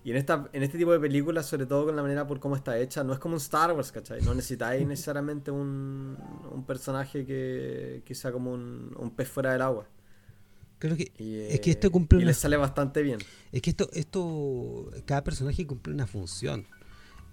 y 0.06 0.12
en, 0.12 0.18
esta, 0.18 0.48
en 0.52 0.62
este 0.62 0.78
tipo 0.78 0.92
de 0.92 1.00
películas, 1.00 1.46
sobre 1.46 1.66
todo 1.66 1.86
con 1.86 1.96
la 1.96 2.02
manera 2.02 2.24
por 2.28 2.38
cómo 2.38 2.54
está 2.54 2.78
hecha, 2.78 3.02
no 3.02 3.12
es 3.12 3.18
como 3.18 3.34
un 3.34 3.40
Star 3.40 3.72
Wars, 3.72 3.90
¿cachai? 3.90 4.22
No 4.22 4.36
necesitáis 4.36 4.86
necesariamente 4.86 5.50
un, 5.50 6.16
un 6.48 6.64
personaje 6.64 7.26
que, 7.26 8.04
que 8.04 8.14
sea 8.14 8.30
como 8.30 8.52
un, 8.52 8.94
un 8.96 9.10
pez 9.10 9.28
fuera 9.28 9.50
del 9.50 9.62
agua. 9.62 9.88
Creo 10.78 10.96
que 10.96 11.10
es 11.50 11.58
que 11.58 11.72
esto 11.72 11.90
cumple 11.90 12.22
y 12.22 12.24
le 12.24 12.34
sale 12.34 12.56
bastante 12.56 13.02
bien. 13.02 13.18
Es 13.50 13.60
que 13.62 13.70
esto, 13.70 13.90
esto, 13.94 14.92
cada 15.06 15.24
personaje 15.24 15.66
cumple 15.66 15.92
una 15.92 16.06
función. 16.06 16.68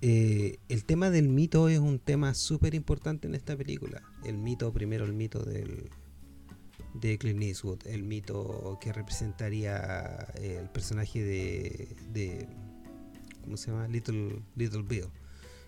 Eh, 0.01 0.57
el 0.67 0.83
tema 0.83 1.11
del 1.11 1.29
mito 1.29 1.69
es 1.69 1.77
un 1.77 1.99
tema 1.99 2.33
súper 2.33 2.73
importante 2.73 3.27
en 3.27 3.35
esta 3.35 3.55
película. 3.55 4.01
El 4.25 4.39
mito, 4.39 4.73
primero 4.73 5.05
el 5.05 5.13
mito 5.13 5.43
del, 5.43 5.91
de 6.95 7.19
Clint 7.19 7.43
Eastwood, 7.43 7.85
el 7.85 8.01
mito 8.01 8.79
que 8.81 8.91
representaría 8.91 10.27
eh, 10.37 10.57
el 10.59 10.69
personaje 10.69 11.23
de, 11.23 11.95
de 12.11 12.47
¿cómo 13.43 13.57
se 13.57 13.71
llama? 13.71 13.87
Little, 13.87 14.41
Little 14.55 14.83
Bill. 14.83 15.05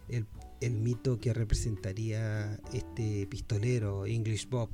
El, 0.07 0.25
el 0.61 0.73
mito 0.75 1.19
que 1.19 1.33
representaría 1.33 2.59
este 2.73 3.27
pistolero, 3.27 4.05
English 4.05 4.47
Bob 4.49 4.69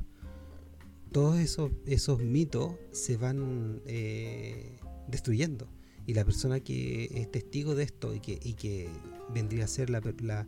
todos 1.11 1.39
esos, 1.39 1.71
esos 1.85 2.21
mitos 2.21 2.75
se 2.91 3.17
van 3.17 3.81
eh, 3.85 4.79
destruyendo. 5.07 5.67
Y 6.07 6.13
la 6.13 6.25
persona 6.25 6.59
que 6.59 7.09
es 7.13 7.31
testigo 7.31 7.75
de 7.75 7.83
esto 7.83 8.15
y 8.15 8.19
que, 8.19 8.39
y 8.41 8.53
que 8.53 8.89
vendría 9.33 9.65
a 9.65 9.67
ser 9.67 9.89
la, 9.89 10.47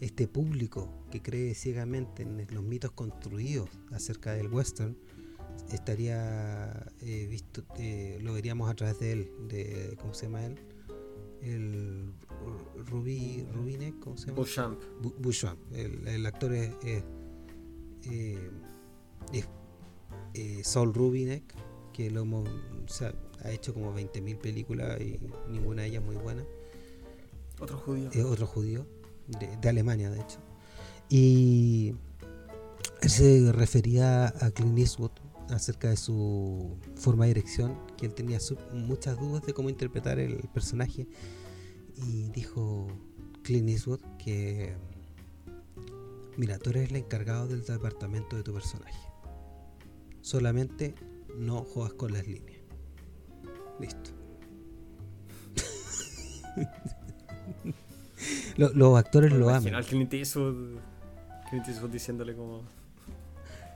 este 0.00 0.28
público 0.28 0.92
que 1.10 1.20
cree 1.20 1.54
ciegamente 1.54 2.22
en 2.22 2.46
los 2.50 2.62
mitos 2.62 2.92
construidos 2.92 3.68
acerca 3.90 4.32
del 4.34 4.48
western, 4.48 4.96
estaría 5.72 6.86
eh, 7.00 7.26
visto, 7.28 7.64
eh, 7.78 8.18
lo 8.22 8.32
veríamos 8.32 8.70
a 8.70 8.74
través 8.74 8.98
de 9.00 9.12
él, 9.12 9.30
de, 9.48 9.96
¿cómo 10.00 10.14
se 10.14 10.26
llama 10.26 10.44
él? 10.44 10.58
El 11.42 12.12
Ruby, 12.86 13.46
Rubinek, 13.52 13.98
¿cómo 13.98 14.16
se 14.16 14.28
llama? 14.28 14.78
Bushamp. 15.18 15.60
El, 15.72 16.06
el 16.06 16.26
actor 16.26 16.52
es, 16.54 16.72
es, 16.84 17.02
es 19.32 19.48
eh, 20.34 20.60
Saul 20.64 20.94
Rubinek, 20.94 21.42
que 21.92 22.10
lo 22.10 22.24
ha 23.44 23.50
hecho 23.50 23.74
como 23.74 23.94
20.000 23.94 24.38
películas 24.38 25.00
y 25.00 25.18
ninguna 25.50 25.82
de 25.82 25.88
ellas 25.88 26.04
muy 26.04 26.16
buena. 26.16 26.44
Otro 27.60 27.78
judío. 27.78 28.10
Es 28.12 28.24
otro 28.24 28.46
judío, 28.46 28.86
de, 29.60 29.68
Alemania 29.68 30.10
de 30.10 30.20
hecho. 30.20 30.38
Y 31.08 31.94
él 33.02 33.10
se 33.10 33.52
refería 33.52 34.28
a 34.28 34.50
Clint 34.50 34.78
Eastwood 34.78 35.10
acerca 35.50 35.90
de 35.90 35.96
su 35.96 36.76
forma 36.96 37.24
de 37.24 37.34
dirección, 37.34 37.78
que 37.96 38.06
él 38.06 38.14
tenía 38.14 38.38
muchas 38.72 39.18
dudas 39.18 39.42
de 39.42 39.52
cómo 39.52 39.70
interpretar 39.70 40.18
el 40.18 40.36
personaje. 40.52 41.06
Y 41.96 42.30
dijo 42.30 42.88
Clint 43.42 43.68
Eastwood 43.68 44.00
que, 44.18 44.74
mira, 46.36 46.58
tú 46.58 46.70
eres 46.70 46.90
el 46.90 46.96
encargado 46.96 47.48
del 47.48 47.64
departamento 47.64 48.36
de 48.36 48.42
tu 48.42 48.52
personaje 48.52 48.98
Solamente 50.22 50.94
no 51.36 51.64
juegas 51.64 51.94
con 51.94 52.12
las 52.12 52.26
líneas. 52.26 52.60
Listo. 53.80 54.10
los, 58.56 58.98
actores 58.98 59.32
lo 59.32 59.50
aman. 59.50 59.74
Al 59.74 59.84
Clint 59.84 60.14
Eastwood, 60.14 60.78
Clint 61.50 61.66
Eastwood 61.66 61.90
diciéndole 61.90 62.36
como 62.36 62.62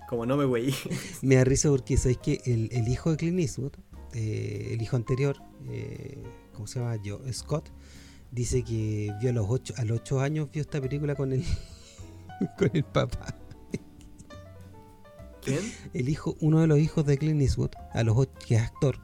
como 0.08 0.26
no 0.26 0.36
me 0.36 0.44
güey. 0.44 0.74
me 1.22 1.36
da 1.36 1.44
risa 1.44 1.68
porque 1.68 1.96
sabéis 1.96 2.18
que 2.18 2.40
el, 2.44 2.68
el, 2.72 2.88
hijo 2.88 3.10
de 3.10 3.16
Clint 3.16 3.40
Eastwood, 3.40 3.72
eh, 4.14 4.70
el 4.72 4.82
hijo 4.82 4.96
anterior, 4.96 5.36
eh, 5.68 6.22
¿cómo 6.52 6.66
se 6.66 6.80
llama? 6.80 6.96
Yo, 7.02 7.20
Scott, 7.32 7.70
dice 8.30 8.62
que 8.62 9.12
vio 9.20 9.30
a 9.30 9.32
los 9.32 9.46
ocho, 9.48 9.74
a 9.76 9.84
los 9.84 10.00
ocho 10.00 10.20
años 10.20 10.48
vio 10.52 10.62
esta 10.62 10.80
película 10.80 11.14
con 11.14 11.32
el 11.32 11.44
con 12.58 12.70
el 12.72 12.84
papá. 12.84 13.34
El 15.94 16.08
hijo, 16.08 16.36
uno 16.40 16.60
de 16.60 16.66
los 16.66 16.80
hijos 16.80 17.06
de 17.06 17.18
Clint 17.18 17.40
Eastwood, 17.40 17.70
a 17.92 18.02
los 18.02 18.16
ocho, 18.16 18.32
que 18.48 18.56
es 18.56 18.62
actor, 18.62 18.98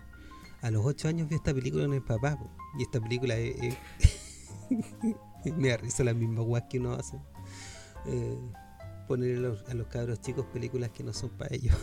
a 0.63 0.71
los 0.71 0.87
8 0.87 1.09
años 1.09 1.29
vio 1.29 1.37
esta 1.37 1.53
película 1.53 1.85
con 1.85 1.95
el 1.95 2.03
papá. 2.03 2.39
y 2.79 2.83
esta 2.83 3.01
película 3.01 3.37
es, 3.37 3.77
me 5.57 5.69
da 5.69 5.77
risa 5.77 6.05
la 6.05 6.15
misma 6.15 6.43
guas 6.43 6.65
que 6.71 6.79
uno 6.79 6.95
hace. 6.95 7.21
Eh, 8.07 8.39
poner 9.17 9.37
a 9.37 9.41
los, 9.41 9.65
a 9.69 9.75
los, 9.75 9.87
cabros 9.89 10.21
chicos 10.21 10.47
películas 10.47 10.91
que 10.91 11.03
no 11.03 11.13
son 11.13 11.31
para 11.31 11.55
ellos. 11.55 11.75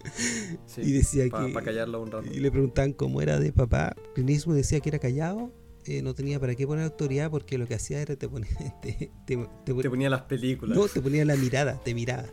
y 0.76 0.92
decía 0.92 1.24
que. 1.24 1.30
Para 1.30 1.62
callarlo 1.62 2.02
un 2.02 2.10
rato. 2.10 2.28
Y 2.32 2.40
le 2.40 2.50
preguntaban 2.50 2.92
cómo 2.92 3.20
era 3.20 3.38
de 3.38 3.52
papá. 3.52 3.96
Clint 4.14 4.30
Eastwood 4.30 4.56
decía 4.56 4.80
que 4.80 4.88
era 4.88 4.98
callado. 4.98 5.52
Eh, 5.86 6.02
no 6.02 6.14
tenía 6.14 6.38
para 6.38 6.54
qué 6.54 6.66
poner 6.66 6.84
autoridad 6.84 7.30
porque 7.30 7.56
lo 7.56 7.66
que 7.66 7.74
hacía 7.74 8.02
era 8.02 8.14
te 8.14 8.28
ponía, 8.28 8.50
te, 8.82 9.10
te 9.26 9.74
ponía 9.74 10.10
las 10.10 10.22
películas. 10.22 10.76
No, 10.76 10.86
te 10.86 11.00
ponía 11.00 11.24
la 11.24 11.36
mirada, 11.36 11.80
te 11.82 11.94
miraba. 11.94 12.26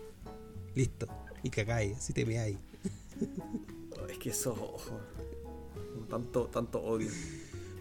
Listo 0.75 1.07
y 1.43 1.49
cagáis, 1.49 1.97
así 1.97 2.13
te 2.13 2.25
veáis. 2.25 2.57
es 4.09 4.17
que 4.17 4.29
eso, 4.29 4.51
ojo, 4.51 4.99
tanto, 6.09 6.45
tanto 6.47 6.81
odio. 6.81 7.09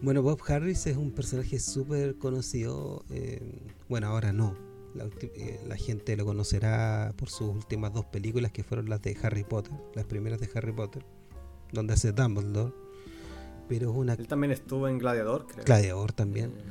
Bueno, 0.02 0.22
Bob 0.22 0.40
Harris 0.46 0.86
es 0.86 0.96
un 0.96 1.11
personaje 1.11 1.59
súper 1.59 2.16
conocido. 2.16 3.04
Eh, 3.11 3.40
bueno, 3.88 4.09
ahora 4.09 4.32
no. 4.32 4.66
Eh, 5.01 5.61
la, 5.66 5.76
gente 5.76 6.16
lo 6.16 6.24
conocerá 6.24 7.12
por 7.16 7.28
sus 7.30 7.49
últimas 7.49 7.92
dos 7.92 8.05
películas 8.07 8.53
que 8.53 8.62
fueron 8.64 8.88
las 8.88 9.03
de 9.03 9.16
Harry 9.22 9.44
Potter, 9.44 9.72
las 9.94 10.05
primeras 10.07 10.40
de 10.40 10.49
Harry 10.55 10.72
Potter. 10.72 11.05
donde 11.72 11.94
hace 11.94 12.12
Dumbledore. 12.12 12.72
Pero 13.68 13.90
es 13.90 13.97
una... 13.97 14.12
Él 14.14 14.28
también 14.28 14.53
estuvo 14.53 14.86
en 14.88 14.99
Gladiador, 14.99 15.47
creo. 15.47 15.64
Gladiador 15.64 16.12
también. 16.12 16.51
Eh, 16.57 16.62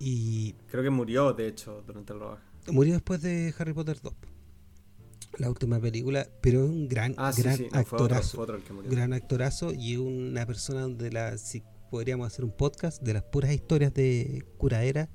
Y 0.00 0.52
creo 0.70 0.82
que 0.82 0.90
murió, 0.90 1.32
de 1.32 1.46
hecho, 1.48 1.82
durante 1.86 2.12
el 2.12 2.20
rodaje. 2.20 2.42
murió 2.70 2.92
después 2.94 3.22
de 3.22 3.54
Harry 3.58 3.72
Potter 3.72 3.98
2. 4.02 4.12
La 5.38 5.48
última 5.48 5.80
película, 5.80 6.26
pero 6.42 6.64
es 6.64 6.68
un 6.70 6.88
gran, 6.88 7.14
Ah, 7.16 7.32
gran 7.34 7.56
sí, 7.56 7.68
no, 7.72 7.82
fue 7.84 7.98
otro, 8.02 8.16
actorazo. 8.16 8.36
fue 8.36 8.44
otro 8.44 8.60
gran 8.90 9.14
actorazo 9.14 9.72
y 9.72 9.96
una 9.96 10.44
persona 10.44 10.82
donde 10.82 11.10
la, 11.10 11.38
si 11.38 11.62
podríamos 11.90 12.26
hacer 12.26 12.44
un 12.44 12.54
podcast 12.54 13.02
de 13.02 13.14
las 13.14 13.22
puras 13.22 13.50
historias 13.52 13.94
de 13.94 14.44
curaera 14.58 15.08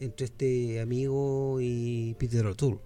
entre 0.00 0.26
este 0.26 0.80
amigo 0.80 1.58
y 1.60 2.14
Peter 2.18 2.44
O'Toole. 2.46 2.78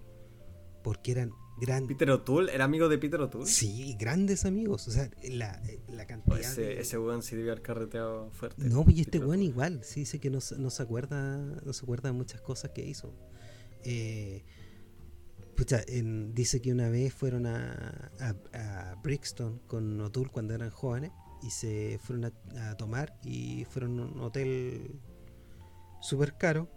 Porque 0.83 1.13
eran 1.13 1.31
grandes. 1.61 1.89
Peter 1.89 2.11
O'Toole, 2.11 2.55
¿era 2.55 2.65
amigo 2.65 2.89
de 2.89 2.97
Peter 2.99 3.21
O'Toole? 3.21 3.47
Sí, 3.47 3.97
grandes 3.99 4.45
amigos. 4.47 4.89
O 4.89 4.91
sea, 4.91 5.11
la, 5.31 5.63
la 5.89 6.07
cantidad. 6.07 6.37
O 6.37 6.41
Pues 6.41 6.51
ese, 6.53 6.61
de- 6.63 6.81
ese 6.81 6.99
weón 6.99 7.23
sí 7.23 7.37
debió 7.37 7.53
haber 7.53 7.63
carreteado 7.63 8.31
fuerte. 8.31 8.63
No, 8.65 8.85
y 8.89 9.03
este 9.03 9.19
weón 9.19 9.43
igual, 9.43 9.81
sí 9.85 10.01
dice 10.01 10.19
que 10.21 10.31
no, 10.31 10.41
se- 10.41 10.59
no 10.59 10.71
se 10.71 10.83
acuerda, 10.83 11.37
no 11.39 11.73
se 11.73 11.83
acuerda 11.85 12.09
de 12.11 12.15
muchas 12.15 12.41
cosas 12.41 12.71
que 12.71 12.83
hizo. 12.87 13.15
Eh, 13.85 14.43
pucha, 15.57 15.81
en- 15.87 16.35
dice 16.35 16.63
que 16.63 16.73
una 16.73 16.89
vez 16.89 17.13
fueron 17.13 17.45
a, 17.47 18.11
a, 18.21 18.35
a 18.93 18.95
Brixton 19.03 19.59
con 19.67 20.01
O'Toole 20.01 20.31
cuando 20.31 20.55
eran 20.55 20.71
jóvenes 20.71 21.13
y 21.43 21.51
se 21.51 21.99
fueron 22.03 22.25
a, 22.57 22.71
a 22.71 22.77
tomar 22.79 23.19
y 23.23 23.65
fueron 23.67 23.99
a 24.01 24.03
un 24.07 24.21
hotel 24.21 24.99
súper 26.01 26.39
caro, 26.39 26.71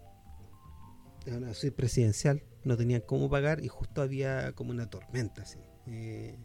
una 1.26 1.54
suite 1.54 1.76
presidencial, 1.76 2.42
no 2.64 2.76
tenían 2.76 3.02
cómo 3.02 3.28
pagar 3.30 3.64
y 3.64 3.68
justo 3.68 4.02
había 4.02 4.52
como 4.52 4.70
una 4.70 4.88
tormenta 4.88 5.42
así. 5.42 5.58
Eh, 5.86 6.36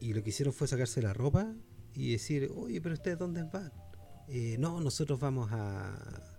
y 0.00 0.14
lo 0.14 0.22
que 0.22 0.30
hicieron 0.30 0.52
fue 0.52 0.68
sacarse 0.68 1.02
la 1.02 1.12
ropa 1.12 1.54
y 1.94 2.12
decir, 2.12 2.50
oye, 2.56 2.80
pero 2.80 2.94
ustedes 2.94 3.18
dónde 3.18 3.42
van? 3.44 3.72
Eh, 4.28 4.56
no, 4.58 4.80
nosotros 4.80 5.20
vamos 5.20 5.48
a 5.52 6.32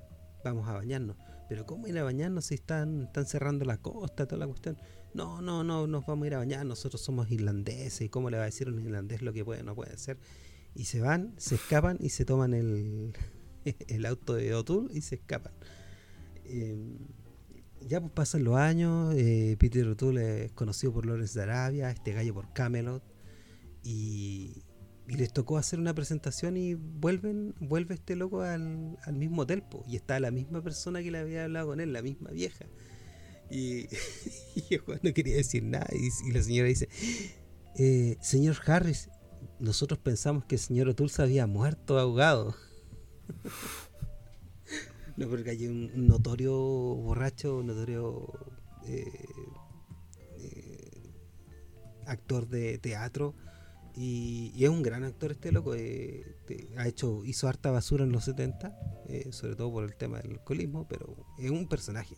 vamos 0.43 0.67
a 0.67 0.73
bañarnos. 0.73 1.17
Pero 1.49 1.65
¿cómo 1.65 1.87
ir 1.87 1.97
a 1.97 2.03
bañarnos 2.03 2.45
si 2.45 2.55
están, 2.55 3.03
están 3.03 3.25
cerrando 3.25 3.65
la 3.65 3.77
costa, 3.77 4.25
toda 4.25 4.39
la 4.39 4.47
cuestión? 4.47 4.77
No, 5.13 5.41
no, 5.41 5.63
no, 5.63 5.87
nos 5.87 6.05
vamos 6.05 6.23
a 6.23 6.27
ir 6.27 6.35
a 6.35 6.37
bañar, 6.39 6.65
nosotros 6.65 7.01
somos 7.01 7.29
irlandeses, 7.29 8.01
¿y 8.01 8.09
cómo 8.09 8.29
le 8.29 8.37
va 8.37 8.43
a 8.43 8.45
decir 8.47 8.67
un 8.67 8.79
irlandés 8.79 9.21
lo 9.21 9.31
que 9.33 9.45
puede 9.45 9.61
o 9.61 9.63
no 9.63 9.75
puede 9.75 9.93
hacer? 9.93 10.17
Y 10.75 10.85
se 10.85 11.01
van, 11.01 11.33
se 11.37 11.55
escapan 11.55 11.97
y 11.99 12.09
se 12.09 12.25
toman 12.25 12.53
el, 12.53 13.13
el 13.87 14.05
auto 14.05 14.33
de 14.33 14.55
O'Toole 14.55 14.89
y 14.93 15.01
se 15.01 15.15
escapan. 15.15 15.53
Eh, 16.45 16.97
ya 17.87 17.99
pues 17.99 18.13
pasan 18.13 18.43
los 18.43 18.55
años, 18.55 19.13
eh, 19.15 19.55
Peter 19.59 19.87
O'Toole 19.87 20.45
es 20.45 20.51
conocido 20.53 20.93
por 20.93 21.05
Lawrence 21.05 21.37
de 21.37 21.43
Arabia, 21.43 21.91
este 21.91 22.13
gallo 22.13 22.33
por 22.33 22.53
Camelot, 22.53 23.03
y, 23.83 24.63
y 25.07 25.15
les 25.15 25.33
tocó 25.33 25.57
hacer 25.57 25.79
una 25.79 25.93
presentación 25.93 26.55
y 26.55 26.75
vuelven 26.75 27.53
vuelve 27.59 27.95
este 27.95 28.15
loco 28.15 28.41
al, 28.41 28.97
al 29.03 29.15
mismo 29.15 29.41
hotel 29.41 29.63
po, 29.63 29.83
y 29.87 29.95
está 29.97 30.19
la 30.19 30.31
misma 30.31 30.61
persona 30.63 31.01
que 31.03 31.11
le 31.11 31.19
había 31.19 31.43
hablado 31.43 31.67
con 31.67 31.79
él, 31.81 31.91
la 31.91 32.01
misma 32.01 32.31
vieja. 32.31 32.65
Y, 33.49 33.87
y 34.69 34.77
Juan 34.77 34.99
no 35.03 35.13
quería 35.13 35.35
decir 35.35 35.63
nada 35.63 35.87
y, 35.91 36.29
y 36.29 36.31
la 36.31 36.41
señora 36.41 36.69
dice, 36.69 36.87
"Eh, 37.75 38.17
señor 38.21 38.55
Harris, 38.65 39.09
nosotros 39.59 39.99
pensamos 39.99 40.45
que 40.45 40.55
el 40.55 40.61
señor 40.61 40.87
O'Toole 40.89 41.11
se 41.11 41.21
había 41.21 41.47
muerto 41.47 41.99
ahogado. 41.99 42.55
no, 45.17 45.27
porque 45.29 45.51
hay 45.51 45.67
un, 45.67 45.91
un 45.95 46.07
notorio 46.07 46.53
borracho, 46.53 47.57
un 47.59 47.67
notorio 47.67 48.27
eh, 48.85 49.27
eh, 50.37 51.13
actor 52.05 52.47
de 52.47 52.77
teatro 52.79 53.33
y, 53.95 54.51
y 54.55 54.63
es 54.63 54.69
un 54.69 54.81
gran 54.83 55.03
actor 55.03 55.31
este 55.31 55.51
loco. 55.51 55.75
eh, 55.75 56.35
te- 56.47 56.67
ha 56.77 56.87
hecho, 56.87 57.23
hizo 57.25 57.47
harta 57.47 57.71
basura 57.71 58.03
en 58.03 58.11
los 58.11 58.25
70, 58.25 58.75
eh, 59.07 59.27
sobre 59.31 59.55
todo 59.55 59.71
por 59.71 59.83
el 59.83 59.95
tema 59.95 60.19
del 60.19 60.31
alcoholismo, 60.33 60.87
pero 60.87 61.15
es 61.37 61.51
un 61.51 61.67
personaje. 61.67 62.15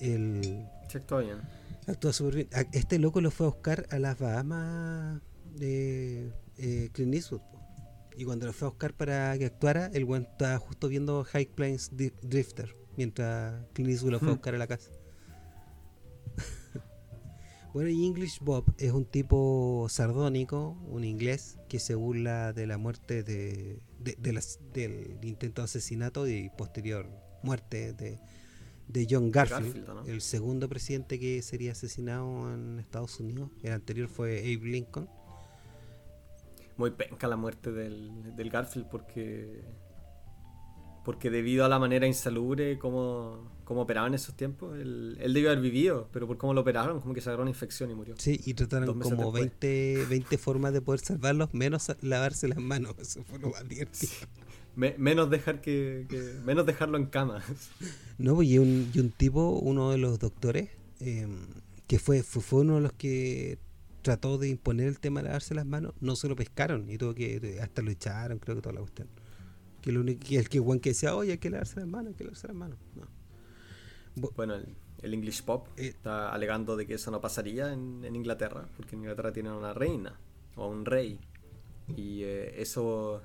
El, 0.00 0.66
Sí, 0.88 0.98
actúa 0.98 1.20
bien. 1.20 1.38
Actúa 1.86 2.12
súper 2.12 2.34
bien. 2.34 2.48
Este 2.72 2.98
loco 2.98 3.20
lo 3.20 3.30
fue 3.30 3.46
a 3.46 3.50
buscar 3.50 3.86
a 3.90 3.98
las 3.98 4.18
Bahamas 4.18 5.22
de 5.54 6.32
Clint 6.92 7.14
Eastwood. 7.14 7.40
po. 7.40 7.60
Y 8.16 8.24
cuando 8.24 8.46
lo 8.46 8.52
fue 8.52 8.68
a 8.68 8.70
buscar 8.70 8.94
para 8.94 9.36
que 9.38 9.44
actuara, 9.46 9.90
el 9.92 10.04
buen 10.06 10.22
estaba 10.22 10.58
justo 10.58 10.88
viendo 10.88 11.22
High 11.24 11.50
Plains 11.54 11.90
Drifter. 12.22 12.74
Mientras 12.96 13.66
Clint 13.74 13.90
Eastwood 13.90 14.12
lo 14.12 14.18
fue 14.20 14.28
a 14.28 14.30
Hmm. 14.32 14.34
buscar 14.36 14.54
a 14.54 14.58
la 14.58 14.66
casa. 14.66 14.90
bueno, 17.74 17.90
y 17.90 18.06
English 18.06 18.40
Bob 18.40 18.64
es 18.78 18.92
un 18.92 19.04
tipo 19.04 19.86
sardónico, 19.90 20.78
un 20.88 21.04
inglés, 21.04 21.58
que 21.68 21.78
se 21.78 21.94
burla 21.94 22.52
de 22.54 22.66
la 22.66 22.78
muerte 22.78 23.22
de, 23.22 23.80
de- 24.00 24.16
de 24.18 24.32
las- 24.32 24.60
del 24.72 25.18
intento 25.22 25.60
de 25.60 25.66
asesinato 25.66 26.26
y 26.26 26.48
posterior 26.56 27.06
muerte 27.42 27.92
de, 27.92 28.18
de 28.88 29.06
John 29.10 29.30
Garfield, 29.30 29.66
Garfield, 29.86 29.88
¿no? 29.88 30.04
el 30.06 30.20
segundo 30.22 30.68
presidente 30.70 31.20
que 31.20 31.42
sería 31.42 31.72
asesinado 31.72 32.52
en 32.54 32.78
Estados 32.78 33.20
Unidos. 33.20 33.50
El 33.62 33.72
anterior 33.72 34.08
fue 34.08 34.38
Abe 34.40 34.66
Lincoln. 34.70 35.08
Muy 36.76 36.90
penca 36.90 37.26
la 37.28 37.36
muerte 37.36 37.72
del, 37.72 38.34
del 38.36 38.50
Garfield 38.50 38.88
porque. 38.90 39.64
Porque 41.04 41.30
debido 41.30 41.64
a 41.64 41.68
la 41.68 41.78
manera 41.78 42.08
insalubre 42.08 42.80
como, 42.80 43.48
como 43.62 43.82
operaban 43.82 44.10
en 44.10 44.14
esos 44.16 44.34
tiempos, 44.36 44.76
él, 44.76 45.16
él 45.20 45.32
debió 45.34 45.50
haber 45.50 45.62
vivido, 45.62 46.08
pero 46.12 46.26
por 46.26 46.36
cómo 46.36 46.52
lo 46.52 46.62
operaron, 46.62 47.00
como 47.00 47.14
que 47.14 47.20
se 47.20 47.28
agarró 47.28 47.42
una 47.42 47.50
infección 47.52 47.92
y 47.92 47.94
murió. 47.94 48.16
Sí, 48.18 48.40
y 48.44 48.54
trataron 48.54 48.98
como 48.98 49.32
después. 49.32 49.42
20, 49.60 50.06
20 50.10 50.36
formas 50.36 50.72
de 50.72 50.80
poder 50.80 50.98
salvarlos, 51.00 51.54
menos 51.54 51.92
lavarse 52.00 52.48
las 52.48 52.58
manos. 52.58 52.96
Eso 52.98 53.22
fue 53.22 53.38
lo 53.38 53.50
más 53.50 53.68
divertido. 53.68 54.12
Me- 54.74 54.96
menos 54.98 55.30
dejar 55.30 55.60
que, 55.60 56.06
que- 56.10 56.40
menos 56.44 56.66
dejarlo 56.66 56.98
en 56.98 57.06
cama. 57.06 57.40
No, 58.18 58.34
pues, 58.34 58.48
y 58.48 58.58
un, 58.58 58.90
y 58.92 58.98
un 58.98 59.10
tipo, 59.10 59.50
uno 59.50 59.90
de 59.92 59.98
los 59.98 60.18
doctores, 60.18 60.70
eh, 61.00 61.28
que 61.86 61.98
fue, 62.00 62.22
fue, 62.24 62.42
fue 62.42 62.60
uno 62.62 62.76
de 62.76 62.80
los 62.80 62.92
que 62.94 63.58
trató 64.06 64.38
de 64.38 64.48
imponer 64.48 64.86
el 64.86 65.00
tema 65.00 65.20
de 65.20 65.24
lavarse 65.26 65.52
las 65.52 65.66
manos, 65.66 65.94
no 66.00 66.14
se 66.14 66.28
lo 66.28 66.36
pescaron 66.36 66.88
y 66.88 66.96
tuvo 66.96 67.12
que, 67.12 67.58
hasta 67.60 67.82
lo 67.82 67.90
echaron, 67.90 68.38
creo 68.38 68.54
que 68.54 68.62
toda 68.62 68.74
la 68.74 68.80
cuestión. 68.80 69.08
Que 69.82 69.90
lo 69.90 70.00
único 70.00 70.24
el 70.30 70.48
que 70.48 70.60
Juan 70.60 70.78
que 70.78 70.90
decía, 70.90 71.16
oye, 71.16 71.32
hay 71.32 71.38
que 71.38 71.50
lavarse 71.50 71.80
las 71.80 71.88
manos, 71.88 72.08
hay 72.10 72.14
que 72.14 72.24
lavarse 72.24 72.46
las 72.46 72.56
manos. 72.56 72.78
No. 72.94 73.02
Bu- 74.22 74.32
Bueno, 74.36 74.54
el, 74.54 74.66
el 75.02 75.12
English 75.14 75.42
Pop 75.42 75.66
Eh. 75.76 75.88
está 75.88 76.32
alegando 76.32 76.76
de 76.76 76.86
que 76.86 76.94
eso 76.94 77.10
no 77.10 77.20
pasaría 77.20 77.72
en, 77.72 78.04
en 78.04 78.14
Inglaterra, 78.14 78.68
porque 78.76 78.94
en 78.94 79.00
Inglaterra 79.02 79.32
tienen 79.32 79.52
una 79.52 79.74
reina 79.74 80.18
o 80.54 80.68
un 80.68 80.84
rey. 80.84 81.18
Y 81.96 82.22
eh, 82.22 82.60
eso, 82.62 83.22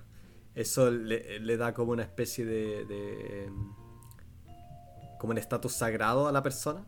eso 0.56 0.90
le, 0.90 1.40
le 1.40 1.58
da 1.58 1.74
como 1.76 1.92
una 1.92 2.04
especie 2.04 2.44
de, 2.46 2.86
de, 2.86 3.46
em, 3.46 3.72
como 5.20 5.32
un 5.32 5.38
estatus 5.38 5.74
sagrado 5.74 6.28
a 6.28 6.32
la 6.32 6.42
persona. 6.42 6.86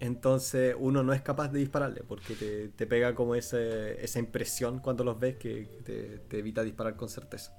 Entonces 0.00 0.74
uno 0.78 1.02
no 1.02 1.12
es 1.12 1.22
capaz 1.22 1.48
de 1.48 1.58
dispararle 1.60 2.02
porque 2.06 2.34
te, 2.34 2.68
te 2.68 2.86
pega 2.86 3.14
como 3.14 3.34
ese, 3.34 4.02
esa 4.04 4.18
impresión 4.18 4.78
cuando 4.80 5.04
los 5.04 5.18
ves 5.18 5.36
que 5.36 5.80
te, 5.84 6.18
te 6.28 6.38
evita 6.38 6.62
disparar 6.62 6.96
con 6.96 7.08
certeza. 7.08 7.52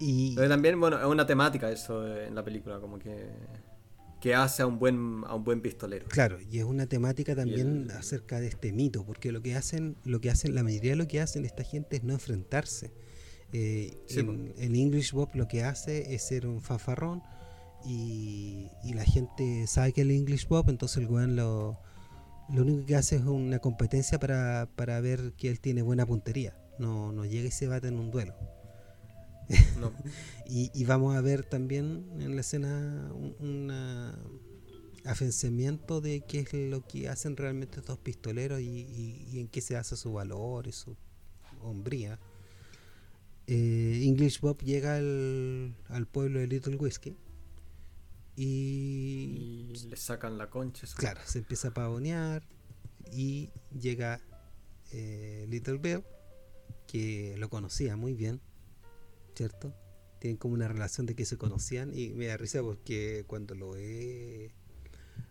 Y, 0.00 0.34
Pero 0.34 0.48
también, 0.48 0.80
bueno, 0.80 0.98
es 0.98 1.04
una 1.06 1.26
temática 1.26 1.70
eso 1.70 2.04
en 2.16 2.34
la 2.34 2.42
película, 2.42 2.80
como 2.80 2.98
que, 2.98 3.28
que 4.20 4.34
hace 4.34 4.62
a 4.62 4.66
un 4.66 4.78
buen, 4.80 5.22
a 5.26 5.34
un 5.36 5.44
buen 5.44 5.60
pistolero. 5.60 6.06
Claro, 6.08 6.38
y 6.40 6.58
es 6.58 6.64
una 6.64 6.86
temática 6.86 7.36
también 7.36 7.84
el- 7.88 7.90
acerca 7.92 8.40
de 8.40 8.48
este 8.48 8.72
mito, 8.72 9.04
porque 9.06 9.30
lo 9.30 9.40
que 9.42 9.54
hacen, 9.54 9.96
lo 10.04 10.20
que 10.20 10.30
hacen, 10.30 10.56
la 10.56 10.64
mayoría 10.64 10.90
de 10.92 10.96
lo 10.96 11.06
que 11.06 11.20
hacen 11.20 11.44
esta 11.44 11.62
gente 11.62 11.96
es 11.98 12.02
no 12.02 12.12
enfrentarse. 12.14 12.92
Eh, 13.52 13.98
Sí, 14.06 14.18
en, 14.20 14.52
en 14.56 14.74
English 14.74 15.12
Bob 15.12 15.28
lo 15.34 15.46
que 15.46 15.62
hace 15.62 16.14
es 16.14 16.22
ser 16.26 16.46
un 16.48 16.60
fanfarrón 16.62 17.22
y, 17.84 18.68
y 18.84 18.94
la 18.94 19.04
gente 19.04 19.66
sabe 19.66 19.92
que 19.92 20.02
el 20.02 20.10
English 20.10 20.48
Bob, 20.48 20.68
entonces 20.70 20.98
el 20.98 21.06
weón 21.08 21.36
lo, 21.36 21.78
lo 22.48 22.62
único 22.62 22.86
que 22.86 22.96
hace 22.96 23.16
es 23.16 23.22
una 23.24 23.58
competencia 23.60 24.18
para, 24.18 24.68
para 24.76 25.00
ver 25.00 25.32
que 25.36 25.48
él 25.50 25.60
tiene 25.60 25.82
buena 25.82 26.06
puntería. 26.06 26.56
No, 26.78 27.12
no 27.12 27.24
llega 27.24 27.48
y 27.48 27.50
se 27.52 27.66
bate 27.68 27.88
en 27.88 27.98
un 27.98 28.10
duelo. 28.10 28.34
No, 29.80 29.92
Y, 30.46 30.70
y 30.74 30.84
vamos 30.84 31.16
a 31.16 31.20
ver 31.20 31.44
también 31.44 32.06
en 32.20 32.34
la 32.34 32.40
escena 32.40 33.10
un 33.14 33.34
una 33.40 34.18
afianzamiento 35.04 36.00
de 36.00 36.20
qué 36.20 36.40
es 36.40 36.52
lo 36.54 36.86
que 36.86 37.08
hacen 37.08 37.36
realmente 37.36 37.80
estos 37.80 37.98
pistoleros 37.98 38.60
y, 38.60 38.64
y- 38.68 39.28
y 39.32 39.40
en 39.40 39.48
qué 39.48 39.60
se 39.60 39.76
hace 39.76 39.96
su 39.96 40.12
valor 40.12 40.68
y 40.68 40.72
su 40.72 40.96
hombría. 41.60 42.18
Eh, 43.46 44.02
English 44.04 44.40
Bob 44.40 44.58
llega 44.62 44.96
al, 44.96 45.74
al 45.88 46.06
pueblo 46.06 46.38
de 46.40 46.46
Little 46.46 46.76
Whiskey 46.76 47.16
y, 48.36 49.72
y 49.74 49.86
le 49.88 49.96
sacan 49.96 50.38
la 50.38 50.48
concha. 50.50 50.86
eso. 50.86 50.96
claro, 50.96 51.20
se 51.24 51.38
empieza 51.38 51.68
a 51.68 51.74
pavonear 51.74 52.42
y 53.12 53.50
llega 53.78 54.20
eh, 54.92 55.46
Little 55.48 55.78
Bill, 55.78 56.02
que 56.86 57.34
lo 57.38 57.48
conocía 57.50 57.96
muy 57.96 58.14
bien, 58.14 58.40
¿cierto? 59.34 59.74
Tienen 60.20 60.36
como 60.36 60.54
una 60.54 60.68
relación 60.68 61.06
de 61.06 61.14
que 61.14 61.24
se 61.24 61.36
conocían 61.36 61.96
y 61.96 62.10
me 62.10 62.26
da 62.26 62.36
risa 62.36 62.62
porque 62.62 63.24
cuando 63.26 63.54
lo 63.54 63.72
ve 63.72 64.54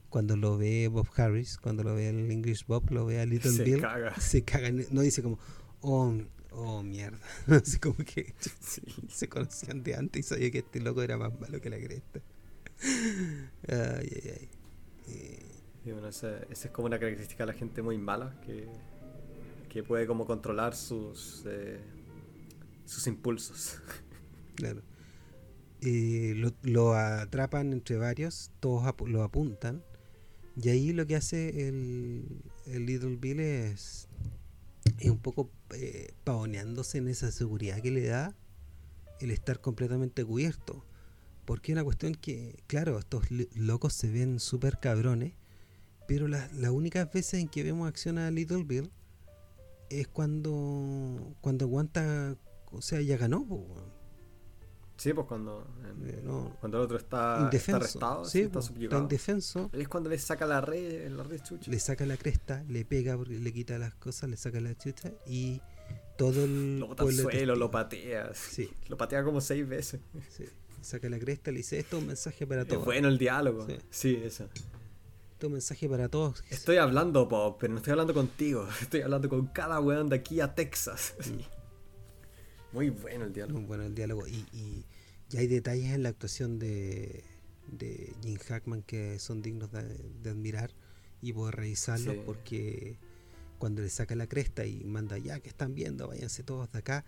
cuando 0.10 0.36
lo 0.36 0.58
ve 0.58 0.90
Bob 0.90 1.08
Harris, 1.16 1.58
cuando 1.58 1.84
lo 1.84 1.96
ve 1.96 2.10
el 2.10 2.30
English 2.30 2.66
Bob, 2.66 2.92
lo 2.92 3.06
ve 3.06 3.22
a 3.22 3.26
Little 3.26 3.52
Se 3.52 3.64
Bill, 3.64 3.80
caga. 3.80 4.20
se 4.20 4.44
caga, 4.44 4.70
no 4.92 5.02
dice 5.02 5.24
como, 5.24 5.40
oh, 5.80 6.14
Oh, 6.52 6.84
mierda. 6.84 7.20
Así 7.48 7.80
como 7.80 7.96
que 7.96 8.36
se 9.10 9.30
conocían 9.30 9.84
de 9.84 9.96
antes 9.96 10.20
y 10.20 10.24
sabía 10.28 10.52
que 10.52 10.60
este 10.60 10.82
loco 10.82 11.02
era 11.02 11.18
más 11.18 11.38
malo 11.40 11.62
que 11.62 11.70
la 11.70 11.78
cresta. 11.78 12.22
Ay, 13.68 14.10
ay, 14.16 14.32
ay. 14.40 14.50
Y 15.84 15.92
bueno, 15.92 16.08
esa, 16.08 16.38
es 16.50 16.68
como 16.72 16.86
una 16.86 17.00
característica 17.00 17.46
de 17.46 17.54
la 17.54 17.58
gente 17.58 17.82
muy 17.82 17.98
mala 17.98 18.40
que, 18.46 18.68
que 19.68 19.84
puede 19.84 20.06
como 20.06 20.26
controlar 20.26 20.76
sus, 20.76 21.44
eh, 21.48 21.80
sus 22.86 23.08
impulsos. 23.08 23.80
Claro. 24.54 24.84
Eh, 25.80 26.34
lo, 26.36 26.52
lo, 26.62 26.94
atrapan 26.94 27.74
entre 27.74 27.96
varios, 27.96 28.52
todos 28.60 28.94
lo 29.08 29.24
apuntan. 29.24 29.82
Y 30.56 30.70
ahí 30.70 30.94
lo 30.94 31.08
que 31.08 31.16
hace 31.16 31.68
el, 31.68 32.44
el 32.68 32.86
Little 32.86 33.16
Bill 33.16 33.40
es, 33.40 34.08
es 35.00 35.10
un 35.10 35.18
poco 35.18 35.50
eh, 35.74 36.14
pavoneándose 36.24 37.00
en 37.00 37.08
esa 37.08 37.32
seguridad 37.32 37.82
que 37.82 37.90
le 37.90 38.06
da 38.06 38.36
el 39.20 39.32
estar 39.32 39.62
completamente 39.62 40.24
cubierto. 40.24 40.86
Porque 41.46 41.72
es 41.72 41.76
una 41.76 41.84
cuestión 41.84 42.16
que, 42.16 42.64
claro, 42.68 42.98
estos 43.00 43.26
locos 43.56 43.94
se 43.94 44.12
ven 44.12 44.40
súper 44.40 44.80
cabrones, 44.80 45.34
pero 46.08 46.28
las 46.28 46.52
únicas 46.70 47.12
veces 47.12 47.36
en 47.42 47.48
que 47.48 47.64
vemos 47.64 47.88
acción 47.88 48.18
a 48.18 48.30
Little 48.32 48.64
Bill 48.64 48.92
es 49.90 50.08
cuando 50.08 51.36
cuando 51.42 51.66
aguanta, 51.66 52.36
o 52.72 52.82
sea, 52.82 53.02
ya 53.02 53.18
ganó. 53.18 53.46
Sí, 54.98 55.14
pues 55.14 55.26
cuando, 55.26 55.68
eh, 56.04 56.22
cuando 56.60 56.78
el 56.78 56.84
otro 56.84 56.98
está, 56.98 57.48
arrestado, 57.48 58.24
sí, 58.24 58.42
está, 58.42 58.60
está 58.60 59.00
indefenso. 59.00 59.72
Es 59.74 59.88
cuando 59.88 60.12
le 60.12 60.20
saca 60.20 60.46
la 60.46 60.62
red, 60.62 61.10
la 61.10 61.24
red 61.24 61.42
chucha. 61.42 61.72
Le 61.72 61.80
saca 61.80 62.06
la 62.06 62.18
cresta, 62.18 62.64
le 62.68 62.86
pega, 62.86 63.18
le 63.18 63.52
quita 63.52 63.80
las 63.80 63.96
cosas, 63.96 64.30
le 64.30 64.38
saca 64.38 64.62
la 64.62 64.78
chucha 64.78 65.12
y 65.26 65.60
todo 66.20 66.44
el. 66.44 66.80
Lo 66.80 66.88
bota 66.90 67.02
al 67.02 67.14
suelo, 67.14 67.56
lo 67.56 67.72
patea. 67.72 68.32
Sí. 68.36 68.70
Lo 68.90 68.98
patea 68.98 69.24
como 69.24 69.42
seis 69.42 69.68
veces. 69.68 70.02
Sí. 70.30 70.46
Saca 70.82 71.10
la 71.10 71.20
cresta, 71.20 71.52
le 71.52 71.58
dice: 71.58 71.80
Esto 71.80 71.98
es 71.98 72.02
un 72.02 72.08
mensaje 72.08 72.46
para 72.48 72.66
todos. 72.66 72.82
Es 72.82 72.86
bueno 72.86 73.08
el 73.08 73.18
diálogo. 73.18 73.68
Sí, 73.90 74.20
eso. 74.24 74.46
Esto 74.46 75.38
es 75.40 75.44
un 75.46 75.54
mensaje 75.54 75.90
para 75.90 76.10
todos. 76.10 76.44
Estoy 76.50 76.78
hablando, 76.78 77.28
Pop, 77.28 77.58
pero 77.60 77.74
no 77.74 77.80
estoy 77.80 77.92
hablando 77.92 78.14
contigo. 78.14 78.68
Estoy 78.82 79.02
hablando 79.02 79.30
con 79.30 79.48
cada 79.48 79.80
weón 79.80 80.10
de 80.10 80.18
aquí 80.18 80.40
a 80.40 80.54
Texas. 80.54 81.16
Muy 82.72 82.90
bueno 82.90 83.26
el 83.26 83.34
diálogo. 83.34 83.60
Muy 83.60 83.68
bueno 83.68 83.84
el 83.86 83.96
diálogo. 83.96 84.28
Y, 84.28 84.46
y, 84.54 84.86
hay 85.38 85.48
detalles 85.48 85.94
en 85.94 86.04
la 86.04 86.10
actuación 86.10 86.60
de, 86.60 87.24
de 87.72 88.14
Jim 88.22 88.38
Hackman 88.38 88.84
que 88.84 89.18
son 89.20 89.42
dignos 89.42 89.72
de, 89.72 90.30
admirar 90.30 90.72
y 91.22 91.34
poder 91.34 91.56
revisarlos 91.56 92.18
porque 92.26 92.98
cuando 93.58 93.82
le 93.82 93.90
saca 93.90 94.16
la 94.16 94.28
cresta 94.28 94.66
y 94.66 94.84
manda 94.84 95.18
ya 95.18 95.40
que 95.40 95.50
están 95.50 95.74
viendo, 95.74 96.08
váyanse 96.08 96.44
todos 96.44 96.72
de 96.72 96.80
acá, 96.80 97.06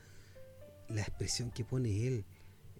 la 0.88 1.02
expresión 1.02 1.52
que 1.52 1.66
pone 1.66 2.08
él 2.08 2.26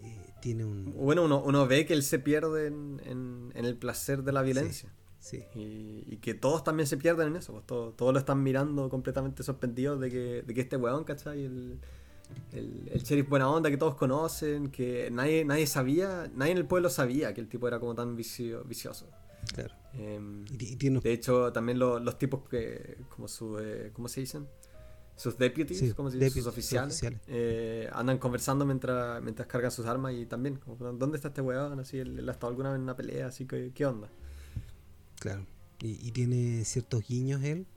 eh, 0.04 0.34
tiene 0.42 0.66
un... 0.66 0.94
Bueno, 0.94 1.24
uno, 1.26 1.42
uno, 1.44 1.68
ve 1.68 1.86
que 1.86 1.94
él 1.94 2.04
se 2.04 2.20
pierde 2.20 2.68
en, 2.68 3.02
en, 3.06 3.66
el 3.66 3.78
placer 3.78 4.24
de 4.24 4.32
la 4.32 4.42
violencia. 4.42 4.94
Sí. 5.20 5.44
Y, 5.56 6.18
que 6.18 6.34
todos 6.34 6.64
también 6.64 6.88
se 6.88 6.98
pierden 6.98 7.30
en 7.30 7.36
eso, 7.38 7.54
pues 7.54 7.66
todos, 7.66 7.96
todos 7.96 8.14
lo 8.14 8.20
están 8.20 8.44
mirando 8.44 8.90
completamente 8.90 9.44
sorprendidos 9.44 10.00
de 10.00 10.10
que, 10.10 10.44
de 10.46 10.54
que 10.54 10.62
este 10.62 10.78
weón, 10.78 11.04
¿cachai? 11.04 11.46
El, 11.46 11.80
el, 12.52 12.90
el, 12.92 13.04
sheriff 13.04 13.30
buena 13.30 13.50
onda 13.50 13.70
que 13.70 13.78
todos 13.78 13.96
conocen, 13.96 14.70
que 14.70 15.10
nadie, 15.12 15.46
nadie 15.46 15.68
sabía, 15.68 16.30
nadie 16.36 16.52
en 16.52 16.58
el 16.58 16.66
pueblo 16.66 16.90
sabía 16.90 17.34
que 17.34 17.42
el 17.42 17.48
tipo 17.48 17.68
era 17.68 17.80
como 17.80 17.96
tan 17.96 18.16
vicioso. 18.16 19.10
Claro. 19.54 19.74
Em, 19.94 20.46
de 20.46 21.14
hecho, 21.14 21.52
también 21.52 21.80
los 21.80 22.18
tipos 22.18 22.48
que, 22.50 22.98
como 23.10 23.28
su, 23.28 23.60
eh, 23.60 23.92
¿cómo 23.94 24.08
se 24.08 24.22
dicen? 24.22 24.48
Sus 25.16 25.38
deputies, 25.38 25.94
como 25.94 26.10
se 26.10 26.18
dice? 26.18 26.32
sus 26.32 26.48
oficiales, 26.48 27.02
eh, 27.28 27.88
andan 27.94 28.18
conversando 28.18 28.66
mientras, 28.66 29.22
mientras 29.22 29.48
cargan 29.48 29.72
sus 29.72 29.86
armas 29.86 30.14
y 30.14 30.26
también, 30.26 30.56
como, 30.58 30.76
¿dónde 30.76 31.18
está 31.18 31.28
este 31.28 31.42
weón? 31.42 31.80
Así, 31.80 32.00
él, 32.00 32.28
ha 32.28 32.32
estado 32.32 32.50
alguna 32.50 32.70
vez 32.70 32.78
en 32.78 32.84
una 32.84 32.96
pelea, 32.96 33.28
así 33.28 33.46
que, 33.46 33.72
¿qué 33.74 33.86
onda? 33.86 34.10
Claro. 35.20 35.46
Y, 35.80 36.12
tiene 36.12 36.64
ciertos 36.64 37.06
guiños 37.06 37.44
él 37.44 37.68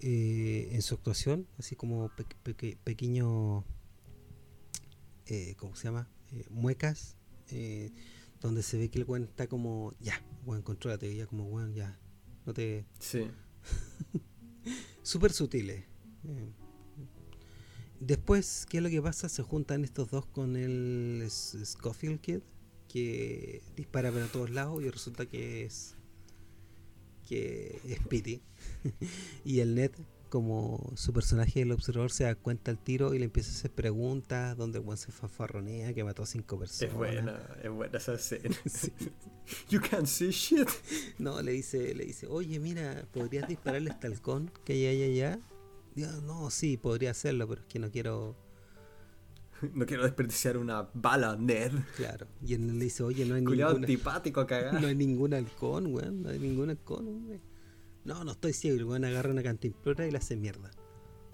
eh, 0.00 0.68
en 0.72 0.82
su 0.82 0.94
actuación, 0.94 1.46
así 1.58 1.76
como 1.76 2.10
pequeños, 2.82 3.64
eh, 5.26 5.54
¿cómo 5.56 5.76
se 5.76 5.84
llama? 5.84 6.08
Eh, 6.32 6.46
muecas, 6.50 7.16
donde 8.40 8.62
se 8.62 8.78
ve 8.78 8.90
que 8.90 8.98
el 8.98 9.04
weón 9.04 9.24
está 9.24 9.46
como, 9.46 9.94
ya, 10.00 10.20
weón, 10.44 10.62
controlate, 10.62 11.14
ya 11.14 11.26
como, 11.26 11.44
weón, 11.44 11.74
ya, 11.74 11.98
no 12.46 12.52
te... 12.52 12.84
Sí. 12.98 13.30
Súper 15.02 15.32
sutiles. 15.32 15.89
Después, 18.00 18.66
¿qué 18.68 18.78
es 18.78 18.82
lo 18.82 18.88
que 18.88 19.02
pasa? 19.02 19.28
Se 19.28 19.42
juntan 19.42 19.84
estos 19.84 20.10
dos 20.10 20.26
con 20.26 20.56
el 20.56 21.26
Scofield 21.28 22.20
Kid, 22.20 22.40
que 22.88 23.62
dispara 23.76 24.10
para 24.10 24.26
todos 24.26 24.50
lados 24.50 24.82
y 24.82 24.90
resulta 24.90 25.26
que 25.26 25.64
es 25.64 25.96
que 27.30 27.80
es 27.86 28.00
Pity. 28.08 28.42
y 29.44 29.60
el 29.60 29.76
Ned, 29.76 29.92
como 30.28 30.92
su 30.96 31.12
personaje, 31.12 31.62
el 31.62 31.70
observador, 31.70 32.10
se 32.10 32.24
da 32.24 32.34
cuenta 32.34 32.72
al 32.72 32.78
tiro 32.78 33.14
y 33.14 33.20
le 33.20 33.26
empieza 33.26 33.50
a 33.50 33.54
hacer 33.54 33.70
preguntas, 33.70 34.56
donde 34.56 34.80
Juan 34.80 34.96
se 34.96 35.12
fafarronea, 35.12 35.94
que 35.94 36.02
mató 36.02 36.24
a 36.24 36.26
cinco 36.26 36.58
personas. 36.58 36.90
Es 36.90 36.96
buena, 36.96 37.40
es 37.62 37.70
buena 37.70 37.98
esa 37.98 38.14
escena. 38.14 38.56
You 39.68 39.80
can't 39.80 40.06
see 40.06 40.30
shit. 40.30 40.68
No, 41.18 41.42
le 41.42 41.52
dice, 41.52 41.94
le 41.94 42.04
dice, 42.04 42.26
oye, 42.28 42.58
mira, 42.58 43.04
¿podrías 43.12 43.48
dispararle 43.48 43.90
este 43.90 44.06
halcón 44.06 44.50
que 44.64 44.72
hay 44.74 44.86
allá 44.86 45.04
allá? 45.04 45.40
No, 45.96 46.50
sí, 46.50 46.76
podría 46.76 47.10
hacerlo, 47.10 47.48
pero 47.48 47.60
es 47.62 47.66
que 47.66 47.78
no 47.78 47.90
quiero 47.90 48.36
no 49.74 49.86
quiero 49.86 50.04
desperdiciar 50.04 50.56
una 50.56 50.88
bala, 50.94 51.36
Ned. 51.36 51.72
Claro. 51.96 52.26
Y 52.44 52.54
él 52.54 52.78
le 52.78 52.84
dice, 52.84 53.02
oye, 53.02 53.24
no 53.24 53.34
hay 53.34 53.42
ningún... 53.42 53.62
antipático 53.62 54.46
No 54.80 54.86
hay 54.86 54.94
ningún 54.94 55.34
halcón, 55.34 55.92
weón. 55.94 56.22
No 56.22 56.30
hay 56.30 56.38
ningún 56.38 56.70
halcón, 56.70 57.06
weón. 57.28 57.40
No, 58.04 58.24
no 58.24 58.32
estoy 58.32 58.52
ciego. 58.52 58.76
El 58.78 58.84
weón 58.84 59.04
agarra 59.04 59.30
una 59.30 59.42
cantimplora 59.42 60.06
y 60.06 60.10
la 60.10 60.18
hace 60.18 60.36
mierda. 60.36 60.70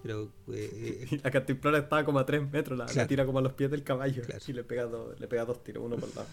Pero... 0.03 0.33
Eh, 0.53 1.21
la 1.23 1.31
cantimplora 1.31 1.79
estaba 1.79 2.05
como 2.05 2.19
a 2.19 2.27
3 2.27 2.51
metros. 2.51 2.79
La, 2.95 3.07
tira 3.07 3.27
como 3.27 3.39
a 3.39 3.43
los 3.43 3.53
pies 3.53 3.71
del 3.71 3.83
caballo. 3.83 4.23
Y 4.47 4.53
le 4.53 4.65
pega, 4.65 4.85
dos, 4.85 5.19
le 5.19 5.29
pega 5.29 5.45
dos 5.45 5.63
tiros, 5.63 5.85
uno 5.85 5.97
por 5.97 6.15
lado. 6.15 6.29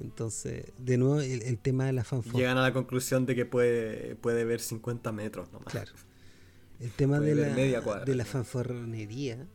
Entonces, 0.00 0.72
de 0.78 0.96
nuevo, 0.96 1.20
el, 1.20 1.58
tema 1.58 1.84
de 1.84 1.92
la 1.92 2.02
fanfarronería. 2.02 2.48
Llegan 2.48 2.58
a 2.58 2.62
la 2.62 2.72
conclusión 2.72 3.26
de 3.26 3.34
que 3.34 3.44
puede, 3.44 4.16
puede 4.16 4.44
ver 4.44 4.60
50 4.60 5.12
metros 5.12 5.52
nomás. 5.52 5.70
Claro. 5.70 5.92
El 6.82 6.90
tema 6.90 7.20
de 7.20 7.36
la, 7.36 8.00
de 8.04 8.14
la 8.16 8.24
fanfarronería 8.24 9.46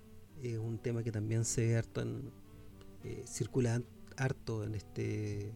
es 0.42 0.58
un 0.58 0.78
tema 0.78 1.04
que 1.04 1.12
también 1.12 1.44
se 1.44 1.68
ve 1.68 1.76
harto 1.76 2.00
en, 2.02 2.32
eh, 3.04 3.26
circula 3.28 3.82
harto 4.16 4.64
en 4.64 4.76
este 4.76 5.52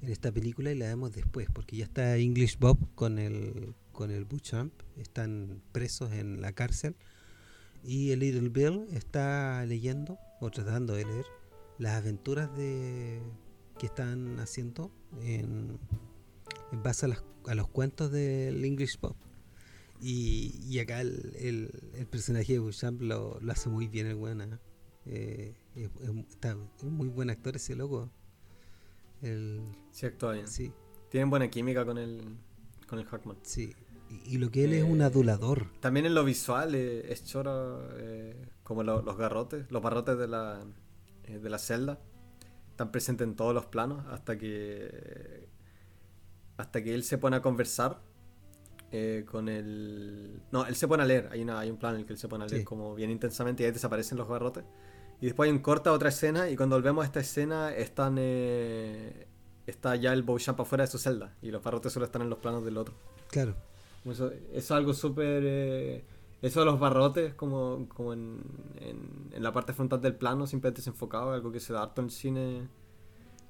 en 0.00 0.08
esta 0.08 0.30
película 0.30 0.70
y 0.70 0.76
la 0.76 0.86
vemos 0.86 1.10
después 1.10 1.48
porque 1.52 1.78
ya 1.78 1.84
está 1.84 2.16
English 2.18 2.56
Bob 2.60 2.78
con 2.94 3.18
el 3.18 3.74
con 3.90 4.12
el 4.12 4.24
Butchamp 4.26 4.72
están 4.96 5.60
presos 5.72 6.12
en 6.12 6.40
la 6.40 6.52
cárcel 6.52 6.94
y 7.82 8.12
el 8.12 8.20
Little 8.20 8.50
Bill 8.50 8.86
está 8.92 9.66
leyendo 9.66 10.18
o 10.40 10.52
tratando 10.52 10.94
de 10.94 11.04
leer 11.04 11.26
las 11.78 11.94
aventuras 11.94 12.56
de 12.56 13.20
que 13.76 13.86
están 13.86 14.38
haciendo 14.38 14.92
en, 15.20 15.80
en 16.70 16.82
base 16.84 17.06
a, 17.06 17.50
a 17.50 17.54
los 17.56 17.66
cuentos 17.66 18.12
del 18.12 18.64
English 18.64 19.00
Bob 19.00 19.16
y, 20.06 20.78
acá 20.80 21.00
el, 21.00 21.32
el, 21.94 22.06
personaje 22.06 22.52
de 22.52 22.58
Bouchamp 22.58 23.00
lo, 23.00 23.38
lo, 23.40 23.52
hace 23.52 23.70
muy 23.70 23.88
bien 23.88 24.06
el 24.06 24.16
weón. 24.16 24.42
¿eh? 24.42 24.58
Eh, 25.06 25.56
es, 25.74 25.90
está, 26.28 26.58
muy 26.82 27.08
buen 27.08 27.30
actor 27.30 27.56
ese 27.56 27.74
loco. 27.74 28.10
El, 29.22 29.62
sí, 29.92 30.04
actúa 30.04 30.32
bien. 30.32 30.46
Sí. 30.46 30.72
Tienen 31.08 31.30
buena 31.30 31.48
química 31.48 31.86
con 31.86 31.96
el, 31.96 32.36
con 32.86 32.98
el 32.98 33.06
Hackman. 33.06 33.38
Sí. 33.42 33.74
Y, 34.26 34.36
lo 34.36 34.50
que 34.50 34.64
él 34.64 34.74
es 34.74 34.84
un 34.84 35.00
eh, 35.00 35.04
adulador. 35.04 35.70
También 35.80 36.04
en 36.04 36.14
lo 36.14 36.22
visual 36.22 36.74
es 36.74 37.24
choro 37.24 37.88
como 38.62 38.82
los 38.82 39.16
garrotes, 39.16 39.70
los 39.70 39.82
barrotes 39.82 40.18
de 40.18 40.28
la, 40.28 40.66
de 41.26 41.48
la 41.48 41.58
celda. 41.58 41.98
Están 42.68 42.92
presentes 42.92 43.26
en 43.26 43.36
todos 43.36 43.54
los 43.54 43.64
planos 43.64 44.04
hasta 44.08 44.36
que 44.36 45.48
hasta 46.58 46.84
que 46.84 46.94
él 46.94 47.04
se 47.04 47.16
pone 47.16 47.36
a 47.36 47.42
conversar 47.42 48.02
eh, 48.96 49.24
con 49.28 49.48
el... 49.48 50.40
No, 50.52 50.64
él 50.66 50.76
se 50.76 50.86
pone 50.86 51.02
a 51.02 51.06
leer, 51.06 51.28
hay, 51.32 51.42
una, 51.42 51.58
hay 51.58 51.68
un 51.68 51.78
plan 51.78 51.94
en 51.94 52.02
el 52.02 52.06
que 52.06 52.12
él 52.12 52.18
se 52.18 52.28
pone 52.28 52.44
a 52.44 52.46
leer 52.46 52.62
como 52.62 52.94
bien 52.94 53.10
intensamente 53.10 53.64
y 53.64 53.66
ahí 53.66 53.72
desaparecen 53.72 54.16
los 54.16 54.28
barrotes. 54.28 54.62
Y 55.20 55.26
después 55.26 55.48
hay 55.48 55.52
un 55.52 55.60
corta 55.60 55.90
otra 55.90 56.10
escena 56.10 56.48
y 56.48 56.54
cuando 56.54 56.76
volvemos 56.76 57.02
a 57.02 57.06
esta 57.06 57.18
escena 57.18 57.74
están... 57.74 58.18
Eh, 58.18 59.26
está 59.66 59.96
ya 59.96 60.12
el 60.12 60.22
Beauchamp 60.22 60.60
afuera 60.60 60.84
de 60.84 60.92
su 60.92 60.98
celda 60.98 61.34
y 61.42 61.50
los 61.50 61.60
barrotes 61.60 61.92
solo 61.92 62.06
están 62.06 62.22
en 62.22 62.30
los 62.30 62.38
planos 62.38 62.64
del 62.64 62.76
otro. 62.76 62.94
Claro. 63.30 63.56
Eso, 64.04 64.30
es 64.52 64.70
algo 64.70 64.94
súper... 64.94 65.42
Eh, 65.44 66.04
eso 66.40 66.60
de 66.60 66.66
los 66.66 66.78
barrotes 66.78 67.34
como, 67.34 67.88
como 67.88 68.12
en, 68.12 68.42
en, 68.80 69.42
la 69.42 69.50
parte 69.50 69.72
frontal 69.72 70.00
del 70.00 70.14
plano, 70.14 70.46
simplemente 70.46 70.82
desenfocado, 70.82 71.32
algo 71.32 71.50
que 71.50 71.58
se 71.58 71.72
da 71.72 71.82
harto 71.82 72.00
en 72.00 72.04
el 72.04 72.10
cine 72.12 72.68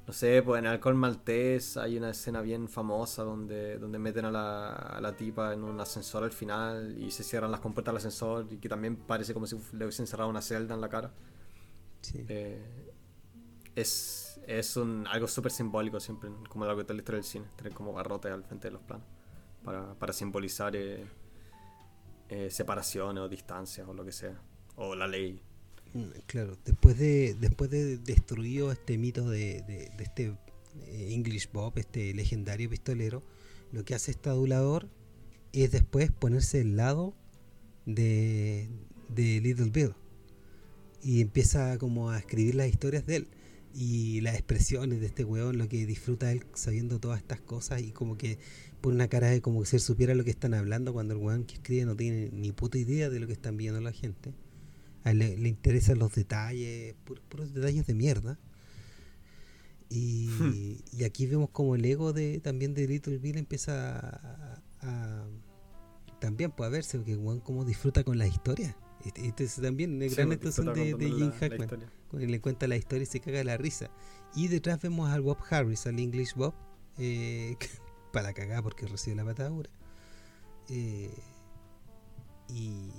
no 0.06 0.12
sé, 0.12 0.42
pues 0.42 0.58
en 0.58 0.66
Alcohol 0.66 0.94
Maltés 0.94 1.76
hay 1.76 1.96
una 1.96 2.10
escena 2.10 2.40
bien 2.42 2.68
famosa 2.68 3.22
donde, 3.22 3.78
donde 3.78 3.98
meten 3.98 4.26
a 4.26 4.30
la, 4.30 4.72
a 4.72 5.00
la 5.00 5.16
tipa 5.16 5.52
en 5.52 5.64
un 5.64 5.80
ascensor 5.80 6.24
al 6.24 6.32
final 6.32 6.96
y 6.98 7.10
se 7.10 7.24
cierran 7.24 7.50
las 7.50 7.60
compuertas 7.60 7.92
del 7.92 7.98
ascensor 7.98 8.46
y 8.50 8.58
que 8.58 8.68
también 8.68 8.96
parece 8.96 9.32
como 9.32 9.46
si 9.46 9.56
le 9.72 9.84
hubiesen 9.84 10.06
cerrado 10.06 10.28
una 10.28 10.42
celda 10.42 10.74
en 10.74 10.80
la 10.80 10.88
cara. 10.88 11.12
Sí. 12.02 12.24
Eh, 12.28 12.92
es 13.74 14.24
es 14.46 14.76
un, 14.76 15.06
algo 15.06 15.26
súper 15.26 15.52
simbólico 15.52 16.00
siempre, 16.00 16.30
como 16.48 16.66
lo 16.66 16.74
que 16.74 16.82
está 16.82 16.92
la 16.92 17.00
historia 17.00 17.16
del 17.16 17.24
cine, 17.24 17.46
tener 17.56 17.72
como 17.72 17.92
barrotes 17.92 18.32
al 18.32 18.44
frente 18.44 18.68
de 18.68 18.72
los 18.72 18.82
planos 18.82 19.06
para, 19.62 19.94
para 19.94 20.12
simbolizar 20.12 20.76
eh, 20.76 21.06
eh, 22.28 22.50
separaciones 22.50 23.22
o 23.22 23.28
distancias 23.28 23.88
o 23.88 23.94
lo 23.94 24.04
que 24.04 24.12
sea, 24.12 24.40
o 24.76 24.94
la 24.94 25.06
ley. 25.06 25.42
Mm, 25.94 26.10
claro, 26.26 26.58
después 26.64 26.98
de 26.98 27.34
después 27.34 27.70
de 27.70 27.98
destruido 27.98 28.72
este 28.72 28.98
mito 28.98 29.30
de, 29.30 29.62
de, 29.62 29.90
este 30.02 30.36
eh, 30.86 31.08
English 31.12 31.50
Bob, 31.52 31.78
este 31.78 32.12
legendario 32.14 32.68
pistolero, 32.68 33.22
lo 33.72 33.84
que 33.84 33.94
hace 33.94 34.10
este 34.10 34.28
adulador 34.28 34.88
es 35.52 35.70
después 35.70 36.10
ponerse 36.10 36.62
al 36.62 36.76
lado 36.76 37.14
de, 37.86 38.68
de 39.08 39.40
Little 39.40 39.70
Bill 39.70 39.94
y 41.00 41.20
empieza 41.20 41.78
como 41.78 42.10
a 42.10 42.18
escribir 42.18 42.56
las 42.56 42.68
historias 42.68 43.06
de 43.06 43.16
él 43.16 43.28
y 43.72 44.20
las 44.20 44.34
expresiones 44.34 45.00
de 45.00 45.06
este 45.06 45.24
weón, 45.24 45.58
lo 45.58 45.68
que 45.68 45.86
disfruta 45.86 46.32
él 46.32 46.44
sabiendo 46.54 46.98
todas 46.98 47.20
estas 47.20 47.40
cosas 47.40 47.82
y 47.82 47.92
como 47.92 48.16
que 48.18 48.38
pone 48.80 48.96
una 48.96 49.08
cara 49.08 49.28
de 49.28 49.40
como 49.40 49.60
que 49.60 49.66
si 49.66 49.76
él 49.76 49.82
supiera 49.82 50.14
lo 50.16 50.24
que 50.24 50.30
están 50.30 50.54
hablando 50.54 50.92
cuando 50.92 51.14
el 51.14 51.20
weón 51.20 51.44
que 51.44 51.54
escribe 51.54 51.84
no 51.84 51.94
tiene 51.94 52.30
ni 52.32 52.50
puta 52.50 52.78
idea 52.78 53.10
de 53.10 53.20
lo 53.20 53.28
que 53.28 53.32
están 53.32 53.56
viendo 53.56 53.80
la 53.80 53.92
gente. 53.92 54.32
A 55.04 55.10
él 55.10 55.18
le, 55.18 55.48
interesan 55.48 55.98
los 55.98 56.14
detalles, 56.14 56.94
puros, 57.28 57.54
detalles 57.54 57.86
de 57.86 57.94
mierda. 57.94 58.38
Y, 59.90 60.82
y, 60.92 61.04
aquí 61.04 61.26
vemos 61.26 61.50
como 61.50 61.76
el 61.76 61.84
ego 61.84 62.12
de 62.12 62.40
también 62.40 62.74
de 62.74 62.88
Little 62.88 63.18
Bill 63.18 63.36
empieza 63.36 64.60
a, 64.80 65.24
también 66.18 66.50
puede 66.50 66.70
verse, 66.70 66.96
porque 66.98 67.16
weón 67.16 67.40
como 67.40 67.64
disfruta 67.64 68.02
con 68.02 68.16
las 68.18 68.28
historias. 68.28 68.74
Este, 69.04 69.26
este 69.26 69.60
también 69.60 70.00
es 70.00 70.16
gran 70.16 70.32
actuación 70.32 70.72
de, 70.72 70.94
de 70.94 71.10
Jim 71.10 71.30
Hackman. 71.32 71.68
Cuando 72.08 72.28
le 72.28 72.40
cuenta 72.40 72.66
la 72.66 72.76
historia 72.76 73.02
y 73.02 73.06
se 73.06 73.20
caga 73.20 73.44
la 73.44 73.58
risa. 73.58 73.90
Y 74.34 74.48
detrás 74.48 74.80
vemos 74.80 75.10
al 75.10 75.20
Bob 75.20 75.36
Harris, 75.50 75.86
al 75.86 75.98
English 75.98 76.34
Bob, 76.34 76.54
eh, 76.96 77.56
para 78.12 78.32
cagar 78.32 78.62
porque 78.62 78.86
recibe 78.86 79.16
la 79.16 79.24
patadura. 79.24 79.68
Eh, 80.70 81.14
y, 82.48 82.90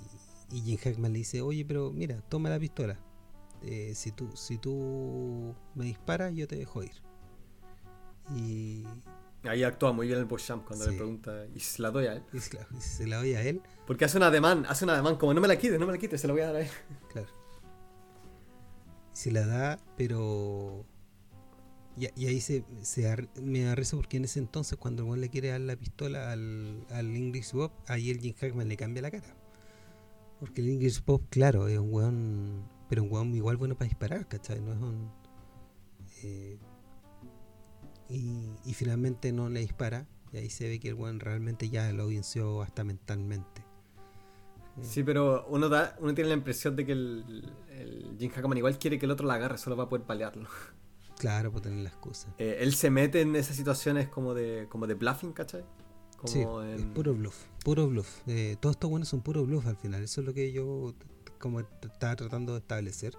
y 0.55 0.61
Jim 0.61 0.77
Hackman 0.77 1.11
le 1.11 1.19
dice, 1.19 1.41
oye, 1.41 1.65
pero 1.65 1.91
mira, 1.91 2.21
toma 2.29 2.49
la 2.49 2.57
pistola. 2.57 2.97
Eh, 3.61 3.91
si, 3.93 4.13
tú, 4.13 4.29
si 4.35 4.57
tú 4.57 5.53
me 5.73 5.83
disparas, 5.83 6.33
yo 6.33 6.47
te 6.47 6.55
dejo 6.55 6.81
ir. 6.81 6.93
Y 8.33 8.85
Ahí 9.43 9.63
actúa 9.63 9.91
muy 9.91 10.07
bien 10.07 10.19
el 10.19 10.25
Beauchamp 10.25 10.65
cuando 10.65 10.89
le 10.89 10.95
pregunta, 10.95 11.45
¿y 11.53 11.59
se 11.59 11.81
la 11.81 11.91
doy 11.91 12.05
a 12.07 12.13
él? 12.13 12.23
Y 12.31 12.39
se 12.79 13.05
la 13.05 13.17
doy 13.17 13.33
a 13.33 13.41
él. 13.41 13.61
Porque 13.85 14.05
hace 14.05 14.15
un 14.15 14.23
ademán, 14.23 14.65
hace 14.67 14.85
un 14.85 14.91
ademán 14.91 15.17
como, 15.17 15.33
no 15.33 15.41
me 15.41 15.47
la 15.49 15.57
quites, 15.57 15.77
no 15.77 15.85
me 15.85 15.91
la 15.91 15.97
quites, 15.97 16.21
se 16.21 16.27
la 16.27 16.33
voy 16.33 16.41
a 16.41 16.47
dar 16.47 16.55
a 16.55 16.61
él. 16.61 16.69
Claro. 17.11 17.27
Se 19.11 19.31
la 19.31 19.45
da, 19.45 19.79
pero... 19.97 20.85
Y, 21.97 22.25
ahí 22.25 22.39
se, 22.39 22.63
se 22.81 23.29
me 23.41 23.63
da 23.63 23.75
risa 23.75 23.97
porque 23.97 24.17
en 24.17 24.25
ese 24.25 24.39
entonces 24.39 24.77
cuando 24.77 25.13
el 25.13 25.21
le 25.21 25.29
quiere 25.29 25.49
dar 25.49 25.61
la 25.61 25.75
pistola 25.75 26.31
al, 26.31 26.85
al 26.91 27.13
English 27.13 27.51
Bob, 27.51 27.71
ahí 27.87 28.09
el 28.09 28.19
Jim 28.19 28.35
Hackman 28.39 28.69
le 28.69 28.77
cambia 28.77 29.01
la 29.01 29.11
cara. 29.11 29.44
Porque 30.39 30.61
el 30.61 30.69
English 30.69 31.03
Bob, 31.05 31.21
claro, 31.29 31.67
es 31.67 31.79
un 31.79 31.93
weón, 31.93 32.69
pero 32.89 33.03
un 33.03 33.11
weón 33.11 33.35
igual 33.35 33.57
bueno 33.57 33.75
para 33.75 33.87
disparar, 33.87 34.27
¿cachai? 34.27 34.59
No 34.61 34.73
es 34.73 34.79
un... 34.79 35.11
Eh, 36.23 36.57
y, 38.09 38.73
finalmente 38.73 39.31
no 39.31 39.49
le 39.49 39.61
dispara. 39.61 40.07
Y 40.31 40.37
ahí 40.37 40.49
se 40.49 40.67
ve 40.67 40.79
que 40.79 40.89
el 40.89 40.95
buen 40.95 41.19
realmente 41.19 41.69
ya 41.69 41.91
lo 41.93 42.07
venció 42.07 42.61
hasta 42.61 42.83
mentalmente. 42.83 43.63
Sí, 44.81 45.03
pero 45.03 45.45
uno 45.47 45.69
da, 45.69 45.95
uno 45.99 46.13
tiene 46.13 46.29
la 46.29 46.35
impresión 46.35 46.75
de 46.75 46.85
que 46.85 46.91
el, 46.91 47.53
el 47.69 48.17
Jim 48.19 48.29
Hackman 48.29 48.57
igual 48.57 48.77
quiere 48.77 48.99
que 48.99 49.05
el 49.05 49.11
otro 49.11 49.25
la 49.25 49.35
agarre, 49.35 49.57
solo 49.57 49.77
va 49.77 49.85
a 49.85 49.89
poder 49.89 50.05
palearlo. 50.05 50.49
Claro, 51.17 51.51
por 51.51 51.61
tener 51.61 51.79
la 51.79 51.89
excusa. 51.89 52.33
Eh, 52.37 52.57
él 52.59 52.75
se 52.75 52.89
mete 52.89 53.21
en 53.21 53.35
esas 53.35 53.55
situaciones 53.55 54.09
como 54.09 54.33
de, 54.33 54.67
como 54.69 54.85
de 54.85 54.95
bluffing, 54.95 55.31
¿cachai? 55.31 55.63
Como 56.17 56.31
sí, 56.31 56.45
es 56.75 56.85
puro 56.87 57.13
bluff, 57.13 57.45
puro 57.63 57.87
bluff. 57.87 58.21
Eh, 58.27 58.55
todos 58.59 58.75
estos 58.75 58.89
buenos 58.89 59.09
son 59.09 59.21
puro 59.21 59.45
bluff 59.45 59.67
al 59.67 59.77
final. 59.77 60.03
Eso 60.03 60.21
es 60.21 60.27
lo 60.27 60.33
que 60.33 60.51
yo 60.51 60.93
como 61.39 61.59
estaba 61.59 62.15
tratando 62.15 62.53
de 62.53 62.59
establecer. 62.59 63.13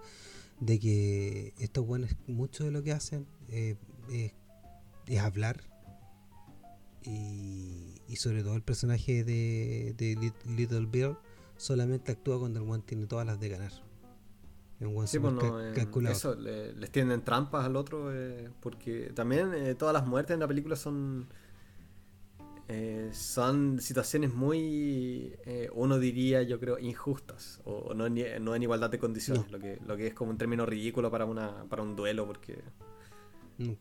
De 0.61 0.79
que 0.79 1.53
estos 1.59 1.87
buenos, 1.87 2.17
mucho 2.27 2.65
de 2.65 2.71
lo 2.71 2.83
que 2.83 2.93
hacen 2.93 3.27
eh, 3.49 3.77
es 4.11 4.33
es 5.07 5.21
hablar. 5.21 5.61
Y, 7.03 8.03
y, 8.09 8.17
sobre 8.17 8.43
todo 8.43 8.57
el 8.57 8.63
personaje 8.63 9.23
de, 9.23 9.95
de, 9.97 10.33
Little 10.45 10.87
Bill 10.87 11.17
solamente 11.57 12.11
actúa 12.11 12.41
cuando 12.41 12.61
el 12.61 12.69
one 12.69 12.83
tiene 12.85 13.07
todas 13.07 13.25
las 13.25 13.39
de 13.39 13.49
ganar. 13.49 13.73
Sí, 15.07 15.19
pues 15.19 15.33
eh, 15.43 16.11
Eso, 16.11 16.35
les 16.35 16.91
tienden 16.91 17.23
trampas 17.23 17.65
al 17.65 17.77
otro, 17.77 18.13
eh, 18.13 18.51
porque 18.61 19.13
también 19.15 19.55
eh, 19.55 19.75
todas 19.75 19.95
las 19.95 20.07
muertes 20.07 20.35
en 20.35 20.41
la 20.41 20.49
película 20.49 20.77
son 20.77 21.29
son 23.13 23.81
situaciones 23.81 24.35
muy, 24.35 25.37
uno 25.73 25.99
diría, 25.99 26.43
yo 26.43 26.59
creo, 26.59 26.79
injustas, 26.79 27.61
o 27.65 27.95
no 27.95 28.07
en, 28.07 28.45
no 28.45 28.55
en 28.55 28.63
igualdad 28.63 28.91
de 28.91 28.99
condiciones, 28.99 29.51
Lo, 29.51 29.59
que, 29.59 29.79
lo 29.87 29.97
que 29.97 30.09
es 30.09 30.15
como 30.15 30.31
un 30.31 30.39
término 30.39 30.67
ridículo 30.67 31.11
para, 31.11 31.25
una, 31.25 31.65
para 31.69 31.83
un 31.83 31.95
duelo, 31.95 32.27
porque 32.27 32.63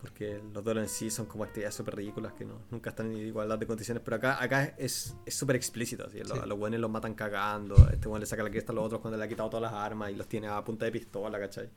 porque 0.00 0.40
los 0.54 0.64
duelos 0.64 0.84
en 0.84 0.88
sí 0.88 1.10
son 1.10 1.26
como 1.26 1.44
actividades 1.44 1.74
súper 1.74 1.96
ridículas 1.96 2.32
que 2.32 2.46
no, 2.46 2.62
nunca 2.70 2.90
están 2.90 3.12
en 3.12 3.18
igualdad 3.18 3.58
de 3.58 3.66
condiciones. 3.66 4.02
Pero 4.02 4.16
acá, 4.16 4.42
acá 4.42 4.74
es 4.78 5.14
súper 5.26 5.56
explícito. 5.56 6.06
Así, 6.06 6.20
A 6.20 6.46
los 6.46 6.58
buenos 6.58 6.80
los 6.80 6.90
matan 6.90 7.14
cagando. 7.14 7.74
Este 7.92 8.08
bueno 8.08 8.20
le 8.20 8.26
saca 8.26 8.42
la 8.42 8.50
cresta 8.50 8.72
a 8.72 8.74
los 8.74 8.86
otros 8.86 9.00
cuando 9.02 9.18
le 9.18 9.24
ha 9.24 9.28
quitado 9.28 9.50
todas 9.50 9.70
las 9.70 9.72
armas 9.72 10.10
y 10.10 10.14
los 10.14 10.26
tiene 10.28 10.48
a 10.48 10.64
punta 10.64 10.86
de 10.86 10.92
pistola, 10.92 11.38
¿cachai? 11.38 11.68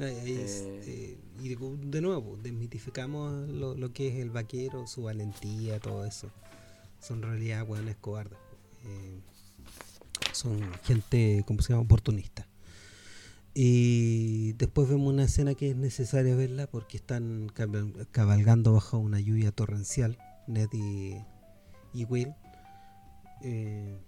Eh, 0.00 0.46
eh, 0.86 1.18
y 1.42 1.56
de 1.56 2.00
nuevo, 2.00 2.36
desmitificamos 2.40 3.48
lo, 3.48 3.74
lo, 3.74 3.92
que 3.92 4.08
es 4.08 4.16
el 4.16 4.30
vaquero, 4.30 4.86
su 4.86 5.02
valentía, 5.02 5.80
todo 5.80 6.04
eso. 6.04 6.30
Son 7.00 7.18
en 7.18 7.30
realidad 7.30 7.66
buenos 7.66 7.96
cobardes. 7.96 8.38
Eh, 8.84 9.20
son 10.32 10.60
gente, 10.84 11.42
¿cómo 11.46 11.62
se 11.62 11.72
llama? 11.72 11.82
Oportunista. 11.82 12.46
Y 13.54 14.52
después 14.52 14.88
vemos 14.88 15.12
una 15.12 15.24
escena 15.24 15.54
que 15.54 15.70
es 15.70 15.76
necesaria 15.76 16.36
verla 16.36 16.68
porque 16.68 16.96
están 16.96 17.50
cabalgando 18.12 18.72
bajo 18.72 18.98
una 18.98 19.18
lluvia 19.18 19.50
torrencial, 19.50 20.16
Ned 20.46 20.68
y, 20.72 22.04
Will. 22.04 22.34
Eh, 23.42 23.98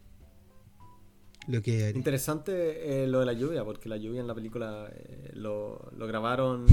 lo 1.48 1.62
que 1.62 1.90
Interesante 1.90 3.02
eh, 3.02 3.06
lo 3.06 3.20
de 3.20 3.26
la 3.26 3.32
lluvia, 3.32 3.64
porque 3.64 3.88
la 3.88 3.96
lluvia 3.96 4.20
en 4.20 4.26
la 4.26 4.34
película 4.34 4.88
eh, 4.92 5.30
lo, 5.34 5.90
grabaron 5.96 6.66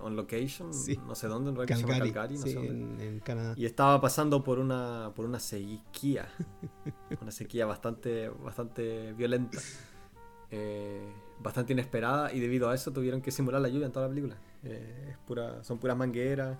on 0.00 0.16
location, 0.16 0.70
no 1.06 1.14
sé 1.14 1.28
dónde, 1.28 1.50
en 1.50 1.66
Calgary, 1.66 2.36
no 2.36 2.46
sé 2.46 2.58
En, 2.58 3.20
Canadá. 3.24 3.54
Y 3.56 3.64
estaba 3.64 4.00
pasando 4.00 4.42
por 4.42 4.58
una 4.58 5.12
por 5.14 5.24
una 5.24 5.40
sequía, 5.40 6.28
una 7.20 7.30
sequía 7.30 7.66
bastante 7.66 8.28
bastante 8.28 9.12
violenta. 9.12 9.58
Eh, 10.50 11.12
bastante 11.40 11.74
inesperada 11.74 12.32
y 12.32 12.40
debido 12.40 12.70
a 12.70 12.74
eso 12.74 12.90
tuvieron 12.90 13.20
que 13.20 13.30
simular 13.30 13.60
la 13.60 13.68
lluvia 13.68 13.86
en 13.86 13.92
toda 13.92 14.06
la 14.06 14.10
película. 14.10 14.36
Eh, 14.64 15.08
es 15.10 15.18
pura, 15.18 15.62
son 15.62 15.78
puras 15.78 15.96
mangueras. 15.96 16.58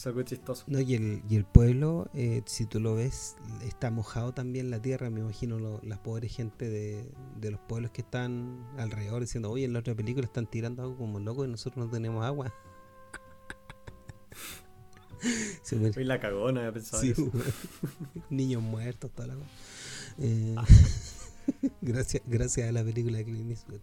Es 0.00 0.06
algo 0.06 0.22
chistoso. 0.22 0.64
No, 0.66 0.80
y, 0.80 0.94
el, 0.94 1.22
y 1.28 1.36
el 1.36 1.44
pueblo, 1.44 2.08
eh, 2.14 2.40
si 2.46 2.64
tú 2.64 2.80
lo 2.80 2.94
ves, 2.94 3.36
está 3.62 3.90
mojado 3.90 4.32
también 4.32 4.70
la 4.70 4.80
tierra. 4.80 5.10
Me 5.10 5.20
imagino 5.20 5.78
las 5.82 5.98
pobres 5.98 6.34
gente 6.34 6.70
de, 6.70 7.12
de, 7.38 7.50
los 7.50 7.60
pueblos 7.60 7.90
que 7.90 8.00
están 8.00 8.66
alrededor 8.78 9.20
diciendo, 9.20 9.50
oye, 9.50 9.66
en 9.66 9.74
la 9.74 9.80
otra 9.80 9.94
película 9.94 10.24
están 10.24 10.46
tirando 10.46 10.80
algo 10.84 10.96
como 10.96 11.20
loco 11.20 11.44
y 11.44 11.48
nosotros 11.48 11.84
no 11.84 11.92
tenemos 11.92 12.24
agua. 12.24 12.50
y 15.98 16.04
la 16.04 16.18
cagona, 16.18 16.60
había 16.60 16.72
pensado 16.72 17.02
eso. 17.02 17.30
Niños 18.30 18.62
muertos, 18.62 19.10
toda 19.10 19.28
la 19.28 19.34
eh, 20.16 20.56
gracias, 21.82 22.22
gracias 22.24 22.70
a 22.70 22.72
la 22.72 22.82
película 22.82 23.18
de 23.18 23.24
Clint 23.26 23.50
Eastwood. 23.50 23.80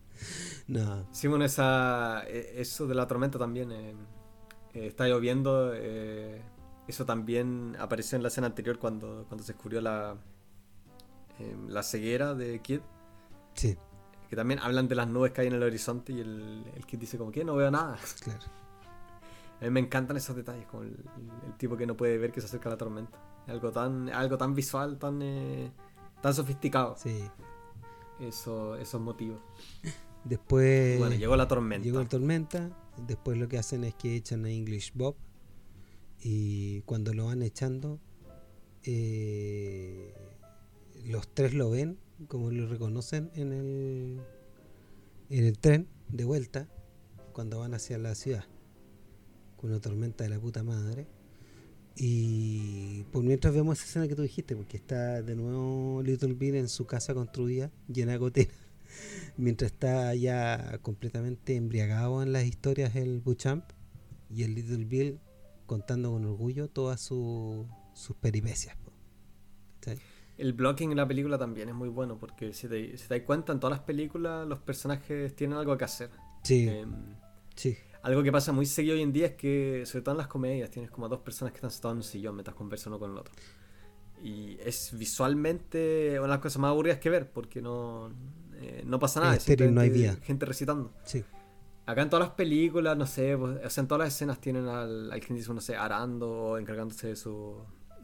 No. 0.66 1.08
Simón, 1.14 1.44
esa, 1.44 2.24
e, 2.26 2.60
eso 2.60 2.88
de 2.88 2.96
la 2.96 3.08
tormenta 3.08 3.38
también. 3.38 3.72
Eh, 3.72 3.94
eh, 4.74 4.88
está 4.88 5.08
lloviendo. 5.08 5.72
Eh, 5.74 6.42
eso 6.88 7.06
también 7.06 7.76
apareció 7.80 8.16
en 8.16 8.24
la 8.24 8.30
escena 8.30 8.48
anterior 8.48 8.80
cuando, 8.80 9.26
cuando 9.28 9.44
se 9.44 9.54
descubrió 9.54 9.82
la, 9.82 10.16
em, 11.40 11.68
la 11.68 11.84
ceguera 11.84 12.34
de 12.34 12.62
Kid. 12.62 12.80
Sí. 13.54 13.78
Que 14.30 14.36
también 14.36 14.60
hablan 14.60 14.88
de 14.88 14.96
las 14.96 15.08
nubes 15.08 15.32
que 15.32 15.42
hay 15.42 15.48
en 15.48 15.54
el 15.54 15.64
horizonte 15.64 16.14
y 16.14 16.20
el, 16.20 16.66
el 16.76 16.86
Kid 16.86 17.00
dice 17.00 17.18
como 17.18 17.32
que 17.32 17.44
no 17.44 17.56
veo 17.56 17.72
nada. 17.72 17.98
Claro. 18.22 18.40
A 19.60 19.64
mí 19.64 19.72
me 19.72 19.80
encantan 19.80 20.16
esos 20.18 20.36
detalles, 20.36 20.68
como 20.68 20.84
el, 20.84 20.96
tipo 21.58 21.76
que 21.76 21.88
no 21.88 21.98
puede 21.98 22.20
ver 22.20 22.32
que 22.32 22.42
se 22.42 22.46
acerca 22.46 22.70
la 22.70 22.78
tormenta. 22.78 23.18
Algo 23.48 23.72
tan, 23.72 24.08
algo 24.10 24.38
tan 24.38 24.54
visual, 24.54 25.00
tan, 25.00 25.20
tan 26.22 26.34
sofisticado. 26.36 26.96
Sí 26.96 27.28
eso, 28.20 28.76
esos 28.76 29.02
motivos. 29.02 29.40
Después. 30.24 31.00
Bueno, 31.00 31.16
llegó 31.16 31.36
la 31.36 31.48
tormenta. 31.48 31.86
Llegó 31.86 32.00
la 32.00 32.08
tormenta. 32.08 32.70
Después 33.06 33.38
lo 33.38 33.48
que 33.48 33.58
hacen 33.58 33.84
es 33.84 33.96
que 33.96 34.16
echan 34.16 34.46
a 34.46 34.52
English 34.52 34.94
Bob 34.94 35.16
y 36.20 36.82
cuando 36.82 37.14
lo 37.14 37.26
van 37.26 37.42
echando 37.42 38.00
eh, 38.84 40.14
los 41.06 41.28
tres 41.34 41.54
lo 41.54 41.70
ven 41.70 41.98
como 42.28 42.52
lo 42.52 42.68
reconocen 42.68 43.30
en 43.36 43.54
el 43.54 44.22
en 45.30 45.44
el 45.44 45.60
tren 45.60 45.88
de 46.10 46.24
vuelta 46.24 46.68
cuando 47.34 47.60
van 47.60 47.74
hacia 47.74 47.98
la 47.98 48.16
ciudad 48.16 48.46
con 49.58 49.72
una 49.72 49.80
tormenta 49.80 50.24
de 50.24 50.30
la 50.30 50.40
puta 50.40 50.64
madre. 50.64 51.08
Y 51.96 53.04
por 53.12 53.24
mientras 53.24 53.54
vemos 53.54 53.80
esa 53.80 53.88
escena 53.88 54.08
que 54.08 54.16
tú 54.16 54.22
dijiste 54.22 54.56
porque 54.56 54.78
está 54.78 55.24
de 55.24 55.36
nuevo 55.36 56.02
Little 56.04 56.34
Bill 56.34 56.56
en 56.56 56.70
su 56.70 56.86
casa 56.86 57.16
construida 57.16 57.72
llena 57.88 58.12
de 58.14 58.18
goteras 58.20 58.67
mientras 59.38 59.72
está 59.72 60.14
ya 60.16 60.80
completamente 60.82 61.56
embriagado 61.56 62.22
en 62.24 62.34
las 62.34 62.46
historias 62.46 62.96
el 62.96 63.20
Buchamp 63.20 63.64
y 64.30 64.44
el 64.44 64.56
Little 64.56 64.86
Bill 64.86 65.20
contando 65.66 66.12
con 66.12 66.26
orgullo 66.26 66.70
todas 66.70 67.02
sus 67.02 67.68
peripecias. 68.20 68.76
El 70.38 70.54
blocking 70.54 70.92
en 70.92 70.98
la 70.98 71.08
película 71.08 71.38
también 71.38 71.70
es 71.70 71.76
muy 71.76 71.90
bueno 71.90 72.18
porque 72.20 72.54
si 72.54 72.68
te, 72.68 72.98
si 72.98 73.08
das 73.08 73.22
cuenta 73.22 73.54
en 73.54 73.60
todas 73.60 73.78
las 73.78 73.86
películas 73.86 74.48
los 74.48 74.60
personajes 74.60 75.36
tienen 75.36 75.58
algo 75.58 75.78
que 75.78 75.86
hacer. 75.86 76.10
Sí. 76.44 76.68
Em, 76.68 77.16
sí. 77.56 77.76
Algo 78.04 78.22
que 78.24 78.32
pasa 78.32 78.52
muy 78.52 78.66
seguido 78.66 78.96
hoy 78.96 79.02
en 79.02 79.12
día 79.12 79.28
es 79.28 79.34
que, 79.34 79.84
sobre 79.86 80.04
todo 80.04 80.14
en 80.14 80.20
las 80.20 80.28
comedias, 80.28 80.70
tienes 80.70 80.92
como 80.92 81.10
dos 81.10 81.20
personas 81.20 81.52
que 81.52 81.58
están 81.58 81.72
sentadas 81.72 81.94
en 81.94 81.98
un 81.98 82.04
sillón 82.04 82.36
mientras 82.36 82.56
conversan 82.56 82.94
uno 82.94 83.00
con 83.00 83.12
el 83.12 83.18
otro. 83.18 83.34
Y 84.24 84.58
es 84.62 84.98
visualmente 84.98 86.14
una 86.20 86.28
de 86.28 86.28
las 86.30 86.40
cosas 86.40 86.60
más 86.60 86.70
aburridas 86.70 87.00
que 87.00 87.10
ver 87.10 87.32
porque 87.32 87.62
no, 87.62 88.12
eh, 88.60 88.84
no 88.86 89.00
pasa 89.00 89.20
nada. 89.20 89.38
no 89.72 89.82
hay 89.82 90.18
Gente 90.24 90.46
recitando. 90.46 90.92
Sí. 91.04 91.24
Acá 91.86 92.02
en 92.02 92.10
todas 92.10 92.28
las 92.28 92.36
películas, 92.36 92.98
no 92.98 93.06
sé, 93.06 93.38
pues, 93.38 93.60
o 93.64 93.70
sea, 93.70 93.82
en 93.82 93.88
todas 93.88 94.06
las 94.06 94.14
escenas 94.14 94.42
tienen 94.42 94.68
al, 94.68 95.10
al 95.10 95.20
dice 95.22 95.54
no 95.54 95.62
sé, 95.62 95.76
arando 95.78 96.30
o 96.30 96.58
encargándose 96.58 97.08
de 97.08 97.16
su 97.16 97.56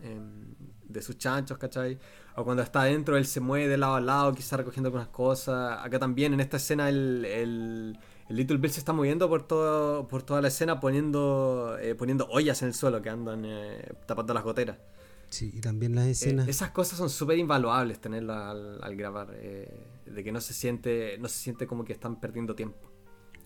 em, 0.01 0.55
de 0.87 1.01
sus 1.01 1.17
chanchos, 1.17 1.57
¿cachai? 1.57 1.99
O 2.35 2.45
cuando 2.45 2.63
está 2.63 2.83
adentro, 2.83 3.17
él 3.17 3.25
se 3.25 3.41
mueve 3.41 3.67
de 3.67 3.77
lado 3.77 3.95
a 3.95 4.01
lado, 4.01 4.33
quizá 4.33 4.55
recogiendo 4.55 4.87
algunas 4.87 5.09
cosas. 5.09 5.79
Acá 5.83 5.99
también, 5.99 6.33
en 6.33 6.39
esta 6.39 6.57
escena, 6.57 6.87
el, 6.87 7.25
el, 7.25 7.99
Little 8.29 8.57
Bill 8.57 8.71
se 8.71 8.79
está 8.79 8.93
moviendo 8.93 9.27
por 9.27 9.45
todo 9.45 10.07
por 10.07 10.23
toda 10.23 10.41
la 10.41 10.47
escena 10.47 10.79
poniendo 10.79 11.77
eh, 11.79 11.93
poniendo 11.93 12.25
ollas 12.29 12.61
en 12.61 12.69
el 12.69 12.73
suelo 12.73 13.01
que 13.01 13.09
andan 13.09 13.43
eh, 13.45 13.91
tapando 14.05 14.33
las 14.33 14.43
goteras. 14.43 14.77
Sí, 15.33 15.51
y 15.53 15.61
también 15.61 15.95
las 15.95 16.05
escenas. 16.05 16.47
esas 16.47 16.69
cosas 16.69 16.97
son 16.97 17.09
súper 17.09 17.39
invaluables 17.39 17.99
tenerlas 17.99 18.55
al, 18.81 18.95
grabar. 18.95 19.31
de 19.31 20.23
que 20.23 20.31
no 20.31 20.39
se 20.39 20.53
siente 20.53 21.17
no 21.19 21.27
se 21.27 21.39
siente 21.39 21.65
como 21.65 21.83
que 21.83 21.93
están 21.93 22.19
perdiendo 22.19 22.53
tiempo 22.53 22.93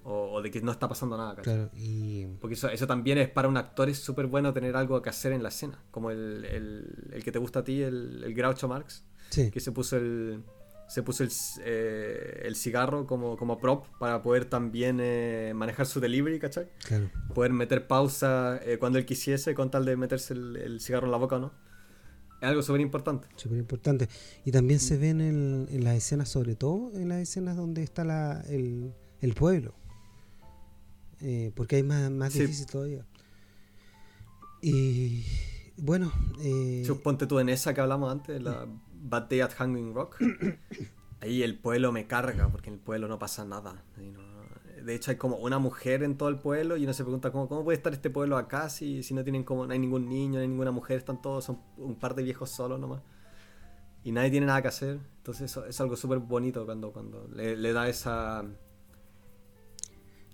o, 0.09 0.41
de 0.41 0.49
que 0.49 0.61
no 0.61 0.71
está 0.71 0.87
pasando 0.87 1.17
nada. 1.17 1.35
Claro, 1.41 1.69
y... 1.75 2.25
Porque 2.39 2.53
eso, 2.53 2.69
eso 2.69 2.87
también 2.87 3.17
es 3.17 3.29
para 3.29 3.49
un 3.49 3.57
actor 3.57 3.89
es 3.89 3.99
súper 3.99 4.27
bueno 4.27 4.53
tener 4.53 4.75
algo 4.75 5.01
que 5.01 5.09
hacer 5.09 5.33
en 5.33 5.43
la 5.43 5.49
escena, 5.49 5.83
como 5.91 6.11
el, 6.11 6.45
el, 6.45 7.09
el 7.11 7.23
que 7.23 7.31
te 7.31 7.39
gusta 7.39 7.59
a 7.59 7.63
ti, 7.63 7.81
el, 7.81 8.23
el 8.23 8.33
Groucho 8.33 8.69
Marx, 8.69 9.03
que 9.31 9.59
se 9.59 9.71
puso 9.71 9.97
el 9.97 10.43
se 10.87 11.03
puso 11.03 11.23
el, 11.23 11.29
eh, 11.65 12.43
el 12.45 12.55
cigarro 12.55 13.05
como, 13.05 13.35
como 13.35 13.57
prop 13.59 13.85
para 13.99 14.21
poder 14.21 14.45
también 14.45 14.99
eh, 15.01 15.51
manejar 15.53 15.85
su 15.85 15.99
delivery, 15.99 16.39
¿cachai? 16.39 16.69
Claro. 16.85 17.11
Poder 17.33 17.51
meter 17.51 17.87
pausa 17.87 18.57
eh, 18.63 18.77
cuando 18.77 18.97
él 18.97 19.05
quisiese 19.05 19.53
con 19.53 19.69
tal 19.69 19.83
de 19.83 19.97
meterse 19.97 20.33
el, 20.33 20.55
el 20.55 20.79
cigarro 20.79 21.07
en 21.07 21.11
la 21.11 21.17
boca 21.17 21.35
o 21.35 21.39
no. 21.39 21.51
Es 22.41 22.47
algo 22.47 22.61
súper 22.61 22.81
importante. 22.81 23.27
Súper 23.35 23.57
importante. 23.57 24.09
Y 24.45 24.51
también 24.51 24.79
se 24.79 24.97
ven 24.97 25.21
en, 25.21 25.67
en 25.71 25.83
las 25.83 25.95
escenas, 25.95 26.29
sobre 26.29 26.55
todo 26.55 26.91
en 26.93 27.09
las 27.09 27.19
escenas 27.19 27.57
donde 27.57 27.81
está 27.83 28.03
la, 28.03 28.41
el, 28.47 28.93
el 29.21 29.33
pueblo. 29.33 29.73
Eh, 31.21 31.51
porque 31.55 31.77
hay 31.77 31.83
más, 31.83 32.11
más 32.11 32.33
difícil 32.33 32.67
todavía. 32.67 33.05
Y 34.61 35.23
bueno. 35.77 36.11
Eh, 36.41 36.87
Ponte 37.03 37.27
tú 37.27 37.39
en 37.39 37.49
esa 37.49 37.73
que 37.73 37.81
hablamos 37.81 38.11
antes, 38.11 38.41
la 38.41 38.67
Bad 38.93 39.29
Day 39.29 39.41
at 39.41 39.51
Hanging 39.53 39.93
Rock. 39.93 40.17
Ahí 41.21 41.41
el 41.41 41.57
pueblo 41.57 41.91
me 41.91 42.05
carga, 42.05 42.49
porque 42.49 42.69
en 42.69 42.75
el 42.75 42.79
pueblo 42.79 43.07
no 43.07 43.17
pasa 43.17 43.45
nada. 43.45 43.83
De 44.83 44.95
hecho, 44.95 45.11
hay 45.11 45.17
como 45.17 45.37
una 45.37 45.59
mujer 45.59 46.03
en 46.03 46.17
todo 46.17 46.29
el 46.29 46.39
pueblo 46.39 46.77
y 46.77 46.83
uno 46.83 46.93
se 46.93 47.03
pregunta 47.03 47.31
cómo, 47.31 47.47
cómo 47.47 47.63
puede 47.63 47.77
estar 47.77 47.93
este 47.93 48.09
pueblo 48.09 48.37
acá 48.37 48.69
si, 48.69 49.03
si 49.03 49.13
no 49.13 49.23
tienen 49.23 49.43
como, 49.43 49.65
no 49.65 49.73
hay 49.73 49.79
ningún 49.79 50.07
niño, 50.07 50.35
no 50.35 50.41
hay 50.41 50.47
ninguna 50.47 50.71
mujer, 50.71 50.97
están 50.97 51.21
todos, 51.21 51.45
son 51.45 51.59
un 51.77 51.95
par 51.95 52.15
de 52.15 52.23
viejos 52.23 52.49
solos 52.49 52.79
nomás. 52.79 53.01
Y 54.03 54.11
nadie 54.11 54.31
tiene 54.31 54.45
nada 54.45 54.61
que 54.61 54.69
hacer. 54.69 54.99
Entonces 55.17 55.51
eso 55.51 55.65
es 55.65 55.81
algo 55.81 55.95
súper 55.95 56.19
bonito 56.19 56.65
cuando, 56.65 56.93
cuando 56.93 57.27
le 57.33 57.73
da 57.73 57.89
esa 57.89 58.45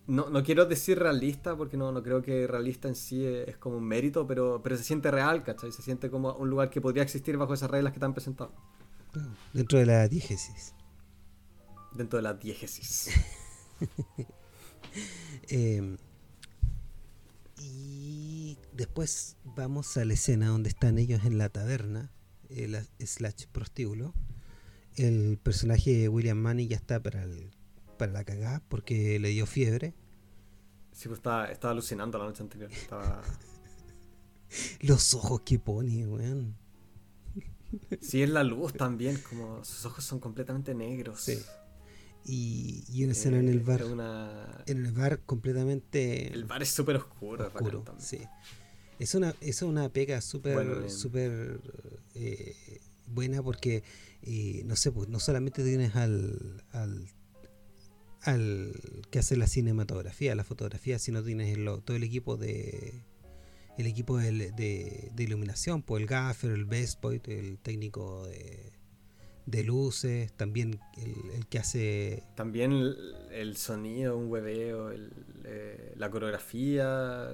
no, 0.06 0.30
no 0.30 0.44
quiero 0.44 0.66
decir 0.66 1.00
realista 1.00 1.56
porque 1.56 1.78
no, 1.78 1.92
no 1.92 2.04
creo 2.04 2.22
que 2.22 2.46
realista 2.46 2.88
en 2.88 2.96
sí 2.96 3.26
es, 3.26 3.56
como 3.58 3.78
un 3.78 3.86
mérito, 3.86 4.28
pero, 4.28 4.62
pero 4.62 4.76
se 4.76 4.84
siente 4.84 5.10
real, 5.12 5.44
¿cachai? 5.44 5.72
Se 5.72 5.82
siente 5.82 6.10
como 6.10 6.34
un 6.34 6.50
lugar 6.50 6.70
que 6.70 6.82
podría 6.82 7.04
existir 7.04 7.38
bajo 7.38 7.54
esas 7.54 7.72
reglas 7.72 7.94
que 7.94 8.00
te 8.00 8.06
han 8.06 8.14
presentado. 8.14 8.54
Dentro 9.54 9.80
de 9.80 9.86
la 9.86 10.08
diégesis. 10.08 10.74
Dentro 11.94 12.18
de 12.18 12.24
la 12.24 12.34
diégesis. 12.34 13.12
Em, 15.50 15.98
y 17.60 18.58
después 18.72 19.36
vamos 19.44 19.98
a 19.98 20.06
la 20.06 20.14
escena 20.14 20.50
donde 20.50 20.70
están 20.70 21.00
ellos 21.00 21.26
en 21.26 21.40
la 21.40 21.50
taberna, 21.50 22.12
el 22.50 22.78
slash 23.00 23.48
prostíbulo. 23.52 24.14
El 24.96 25.40
personaje 25.42 25.98
de 25.98 26.10
William 26.10 26.38
Manning 26.38 26.70
ya 26.70 26.78
está 26.78 27.02
para 27.02 27.24
el 27.24 27.52
para 27.98 28.12
la 28.12 28.24
cagada 28.24 28.62
porque 28.70 29.20
le 29.20 29.30
dio 29.30 29.46
fiebre. 29.46 29.94
Sí, 30.92 31.08
pues 31.08 31.20
estaba, 31.20 31.46
estaba 31.48 31.72
alucinando 31.72 32.18
la 32.18 32.26
noche 32.26 32.44
anterior. 32.44 32.72
Estaba... 32.72 33.22
Los 34.82 35.14
ojos 35.14 35.42
que 35.42 35.58
pone, 35.58 36.06
weón. 36.06 36.56
Sí, 38.02 38.22
es 38.22 38.30
la 38.30 38.44
luz 38.44 38.74
también, 38.74 39.18
como 39.28 39.64
sus 39.66 39.86
ojos 39.86 40.04
son 40.04 40.20
completamente 40.20 40.76
negros. 40.76 41.22
Sí. 41.22 41.40
Y, 42.26 42.86
y 42.90 43.04
una 43.04 43.12
escena 43.12 43.40
en 43.40 43.50
el 43.50 43.60
eh, 43.60 43.64
bar. 43.64 43.82
En 44.66 44.86
el 44.86 44.92
bar 44.92 45.20
completamente. 45.22 46.32
El 46.34 46.46
bar 46.46 46.62
es 46.62 46.70
súper 46.70 46.98
oscuro, 46.98 47.48
oscuro 47.48 47.84
sí. 47.98 48.20
Es 49.00 49.16
una, 49.16 49.36
es 49.42 49.62
una 49.62 49.90
pega 49.90 50.22
súper 50.22 50.90
súper 50.90 51.60
eh, 52.16 52.80
buena 53.08 53.42
porque, 53.42 53.84
eh, 54.22 54.62
no 54.66 54.76
sé, 54.76 54.92
pues 54.92 55.10
no 55.10 55.20
solamente 55.20 55.64
tienes 55.64 55.96
al, 55.96 56.64
al 56.72 57.08
al 58.24 58.74
que 59.12 59.20
hace 59.20 59.36
la 59.36 59.48
cinematografía, 59.48 60.34
la 60.36 60.44
fotografía, 60.44 60.98
si 60.98 61.12
no 61.12 61.24
tienes 61.24 61.58
todo 61.84 61.98
el 61.98 62.04
equipo 62.04 62.38
de 62.38 63.04
el 63.78 63.88
equipo 63.88 64.18
de, 64.18 65.12
iluminación, 65.18 65.82
pues 65.82 66.02
el 66.02 66.08
gaffer, 66.08 66.52
el 66.52 66.66
best 66.66 67.02
boy, 67.02 67.22
el 67.26 67.58
técnico 67.58 68.26
de, 68.28 68.72
luces, 69.46 70.32
también 70.34 70.80
el, 70.98 71.46
que 71.48 71.60
hace... 71.60 72.24
También 72.36 72.72
el, 73.32 73.58
sonido, 73.58 74.18
un 74.18 74.30
hueveo, 74.30 74.92
eh, 75.44 75.94
la 75.98 76.10
coreografía, 76.10 77.32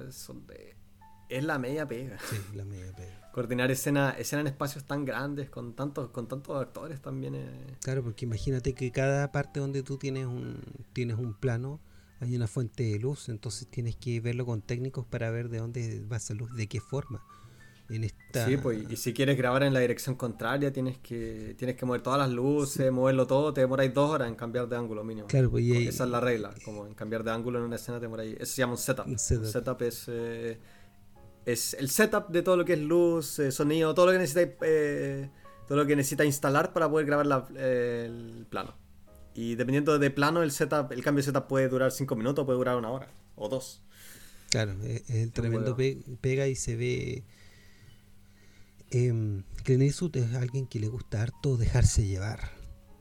es 1.28 1.44
la 1.44 1.58
media 1.58 1.86
pega. 1.86 2.18
Sí, 2.18 2.36
la 2.54 2.64
media 2.64 2.92
pega 2.94 3.20
coordinar 3.32 3.70
escena, 3.70 4.10
escena 4.18 4.40
en 4.40 4.48
espacios 4.48 4.84
tan 4.84 5.04
grandes 5.04 5.50
con 5.50 5.74
tantos, 5.74 6.10
con 6.10 6.26
tantos 6.26 6.60
actores 6.60 7.00
también 7.00 7.76
Claro, 7.80 8.02
porque 8.02 8.24
imagínate 8.24 8.74
que 8.74 8.90
cada 8.90 9.30
parte 9.30 9.60
donde 9.60 9.82
tú 9.82 9.98
tienes 9.98 10.26
un, 10.26 10.60
tienes 10.92 11.16
un 11.16 11.34
plano 11.34 11.80
hay 12.20 12.36
una 12.36 12.46
fuente 12.46 12.82
de 12.82 12.98
luz, 12.98 13.30
entonces 13.30 13.66
tienes 13.68 13.96
que 13.96 14.20
verlo 14.20 14.44
con 14.44 14.60
técnicos 14.60 15.06
para 15.06 15.30
ver 15.30 15.48
de 15.48 15.58
dónde 15.58 16.04
va 16.10 16.18
esa 16.18 16.34
luz, 16.34 16.54
de 16.54 16.66
qué 16.66 16.78
forma. 16.78 17.24
En 17.90 18.04
esta... 18.04 18.46
Sí, 18.46 18.56
pues, 18.56 18.90
y 18.90 18.96
si 18.96 19.12
quieres 19.12 19.36
grabar 19.36 19.62
en 19.62 19.74
la 19.74 19.80
dirección 19.80 20.14
contraria, 20.14 20.72
tienes 20.72 20.98
que 20.98 21.54
tienes 21.58 21.76
que 21.76 21.84
mover 21.84 22.02
todas 22.02 22.18
las 22.18 22.30
luces, 22.30 22.90
moverlo 22.92 23.26
todo, 23.26 23.52
te 23.52 23.62
demoráis 23.62 23.92
dos 23.92 24.10
horas 24.10 24.28
en 24.28 24.36
cambiar 24.36 24.68
de 24.68 24.76
ángulo 24.76 25.02
mínimo. 25.04 25.26
Claro, 25.26 25.50
pues, 25.50 25.64
Esa 25.64 26.04
es 26.04 26.10
la 26.10 26.20
regla, 26.20 26.54
como 26.64 26.86
en 26.86 26.94
cambiar 26.94 27.24
de 27.24 27.32
ángulo 27.32 27.58
en 27.58 27.64
una 27.64 27.76
escena 27.76 27.98
te 27.98 28.02
demoráis. 28.02 28.36
Eso 28.38 28.54
se 28.54 28.62
llama 28.62 28.72
un 28.72 28.78
setup. 28.78 29.06
Un 29.06 29.18
setup, 29.18 29.82
es... 29.82 30.04
Eh, 30.08 30.58
es 31.46 31.74
el 31.74 31.88
setup 31.88 32.28
de 32.28 32.42
todo 32.42 32.56
lo 32.56 32.64
que 32.64 32.74
es 32.74 32.80
luz, 32.80 33.38
eh, 33.38 33.50
sonido, 33.50 33.94
todo 33.94 34.06
lo 34.06 34.12
que 34.12 34.18
necesita 34.18 34.56
eh, 34.62 35.30
todo 35.66 35.78
lo 35.78 35.86
que 35.86 35.96
necesita 35.96 36.24
instalar 36.24 36.72
para 36.72 36.88
poder 36.90 37.06
grabar 37.06 37.48
el 37.56 38.46
plano. 38.50 38.74
Y 39.34 39.54
dependiendo 39.54 39.98
de 39.98 40.10
plano, 40.10 40.42
el 40.42 40.50
setup, 40.50 40.92
el 40.92 41.02
cambio 41.02 41.22
de 41.22 41.26
setup 41.26 41.46
puede 41.46 41.68
durar 41.68 41.92
5 41.92 42.16
minutos, 42.16 42.44
puede 42.44 42.58
durar 42.58 42.76
una 42.76 42.90
hora 42.90 43.08
o 43.36 43.48
dos. 43.48 43.82
Claro, 44.50 44.72
es, 44.82 45.08
el 45.08 45.32
tremendo 45.32 45.76
pega 46.20 46.48
y 46.48 46.56
se 46.56 46.76
ve. 46.76 47.24
Eh, 48.90 49.42
Clint 49.64 50.16
es 50.16 50.34
alguien 50.34 50.66
que 50.66 50.80
le 50.80 50.88
gusta 50.88 51.22
harto 51.22 51.56
dejarse 51.56 52.06
llevar, 52.06 52.50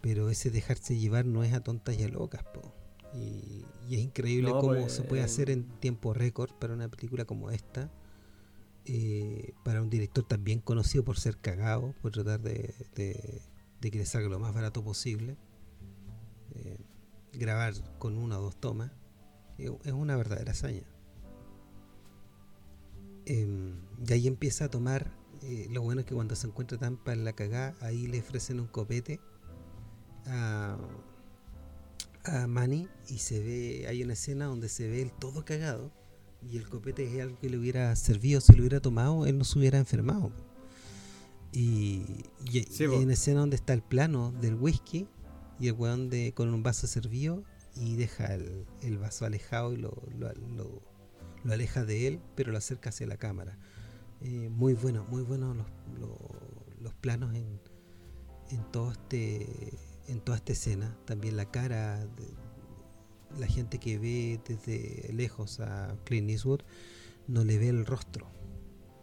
pero 0.01 0.29
ese 0.29 0.51
dejarse 0.51 0.97
llevar 0.97 1.25
no 1.25 1.43
es 1.43 1.53
a 1.53 1.61
tontas 1.61 1.97
y 1.97 2.03
a 2.03 2.07
locas, 2.07 2.43
Y, 3.13 3.65
es 3.89 3.99
increíble 3.99 4.51
cómo 4.51 4.73
pues, 4.73 4.93
se 4.93 5.01
puede 5.03 5.23
hacer 5.23 5.49
en 5.49 5.63
tiempo 5.79 6.13
récord 6.13 6.51
para 6.59 6.73
una 6.73 6.89
película 6.89 7.25
como 7.25 7.49
esta 7.49 7.91
eh, 8.85 9.53
para 9.63 9.81
un 9.81 9.89
director 9.89 10.23
también 10.23 10.61
conocido 10.61 11.03
por 11.03 11.19
ser 11.19 11.37
cagado, 11.37 11.93
por 12.01 12.11
tratar 12.11 12.39
de, 12.41 12.73
que 13.81 13.89
le 13.91 14.05
salga 14.05 14.29
lo 14.29 14.39
más 14.39 14.53
barato 14.53 14.83
posible, 14.83 15.37
eh, 16.55 16.77
grabar 17.33 17.73
con 17.99 18.17
una 18.17 18.39
o 18.39 18.41
dos 18.41 18.59
tomas 18.59 18.91
es 19.59 19.91
una 19.91 20.15
verdadera 20.15 20.53
hazaña. 20.53 20.87
Em, 23.25 23.75
y 24.07 24.13
ahí 24.13 24.27
empieza 24.27 24.65
a 24.65 24.69
tomar, 24.69 25.11
eh, 25.43 25.67
lo 25.71 25.81
bueno 25.81 26.01
es 26.01 26.07
que 26.07 26.15
cuando 26.15 26.35
se 26.35 26.47
encuentra 26.47 26.77
Tampa 26.77 27.13
en 27.13 27.23
la 27.23 27.33
cagada, 27.33 27.75
ahí 27.81 28.07
le 28.07 28.19
ofrecen 28.19 28.59
un 28.59 28.67
copete 28.67 29.19
a, 30.25 30.77
a 32.25 32.47
Manny 32.47 32.87
y 33.09 33.17
se 33.19 33.39
ve, 33.39 33.85
hay 33.87 34.03
una 34.03 34.13
escena 34.13 34.45
donde 34.45 34.69
se 34.69 34.87
ve 34.87 35.01
el 35.01 35.11
todo 35.11 35.45
cagado 35.45 35.91
y 36.41 36.57
el 36.57 36.69
copete 36.69 37.03
es 37.03 37.21
algo 37.21 37.37
que 37.39 37.49
le 37.49 37.57
hubiera 37.57 37.95
servido, 37.95 38.41
si 38.41 38.53
lo 38.53 38.59
hubiera 38.59 38.79
tomado, 38.79 39.25
él 39.25 39.37
no 39.37 39.43
se 39.43 39.59
hubiera 39.59 39.77
enfermado. 39.77 40.31
Y, 41.51 42.03
y, 42.51 42.59
hay 42.79 43.03
una 43.03 43.13
escena 43.13 43.39
donde 43.39 43.55
está 43.55 43.73
el 43.73 43.81
plano 43.81 44.31
del 44.39 44.55
whisky 44.55 45.07
y 45.59 45.67
el 45.67 45.73
weón 45.73 46.09
de, 46.09 46.33
con 46.33 46.53
un 46.53 46.63
vaso 46.63 46.87
servido 46.87 47.43
y 47.75 47.95
deja 47.95 48.33
el, 48.33 48.97
vaso 48.97 49.25
alejado 49.25 49.73
y 49.73 49.77
lo, 49.77 50.01
lo, 50.17 50.81
aleja 51.51 51.85
de 51.85 52.07
él, 52.07 52.19
pero 52.35 52.51
lo 52.51 52.57
acerca 52.57 52.89
hacia 52.89 53.07
la 53.07 53.17
cámara. 53.17 53.57
Eh, 54.21 54.49
muy 54.49 54.73
bueno, 54.73 55.05
muy 55.09 55.23
bueno 55.23 55.53
los, 55.53 55.67
los, 56.81 56.93
planos 56.95 57.33
en, 57.33 57.59
en, 58.49 58.63
todo 58.71 58.91
este, 58.91 59.77
en 60.07 60.19
toda 60.19 60.37
esta 60.37 60.51
escena. 60.51 60.97
También 61.05 61.37
la 61.37 61.45
cara 61.45 62.05
de 62.05 62.27
la 63.37 63.47
gente 63.47 63.79
que 63.79 63.97
ve 63.97 64.41
desde 64.45 65.11
lejos 65.13 65.59
a 65.59 65.95
Clint 66.03 66.29
Eastwood 66.29 66.61
no 67.27 67.43
le 67.43 67.57
ve 67.57 67.69
el 67.69 67.85
rostro. 67.85 68.27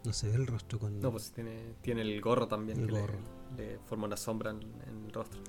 No 0.05 0.13
se 0.13 0.29
ve 0.29 0.35
el 0.35 0.47
rostro 0.47 0.79
con. 0.79 0.99
No, 0.99 1.11
pues 1.11 1.31
tiene, 1.31 1.75
tiene 1.81 2.01
el 2.01 2.21
gorro 2.21 2.47
también. 2.47 2.79
El 2.79 2.91
gorro. 2.91 3.19
Le, 3.57 3.79
forma 3.79 4.05
una 4.05 4.17
sombra 4.17 4.51
en, 4.51 4.61
en 4.87 5.05
el 5.05 5.11
rostro. 5.11 5.41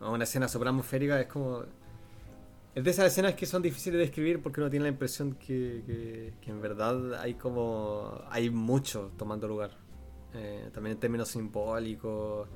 Una 0.00 0.24
escena 0.24 0.48
super 0.48 0.68
atmosférica 0.68 1.20
es 1.20 1.26
como 1.26 1.64
es 2.74 2.84
de 2.84 2.90
esas 2.90 3.06
escenas 3.06 3.34
que 3.34 3.44
son 3.44 3.60
difíciles 3.60 3.98
de 3.98 4.04
describir 4.04 4.42
porque 4.42 4.60
uno 4.60 4.70
tiene 4.70 4.84
la 4.84 4.88
impresión 4.88 5.34
que, 5.34 6.32
en 6.46 6.60
verdad 6.60 7.14
hay 7.20 7.34
como. 7.34 8.22
hay 8.30 8.50
mucho 8.50 9.12
tomando 9.16 9.46
lugar. 9.46 9.76
Eh, 10.34 10.70
también 10.72 10.94
en 10.94 11.00
términos 11.00 11.28
simbólicos. 11.28 12.48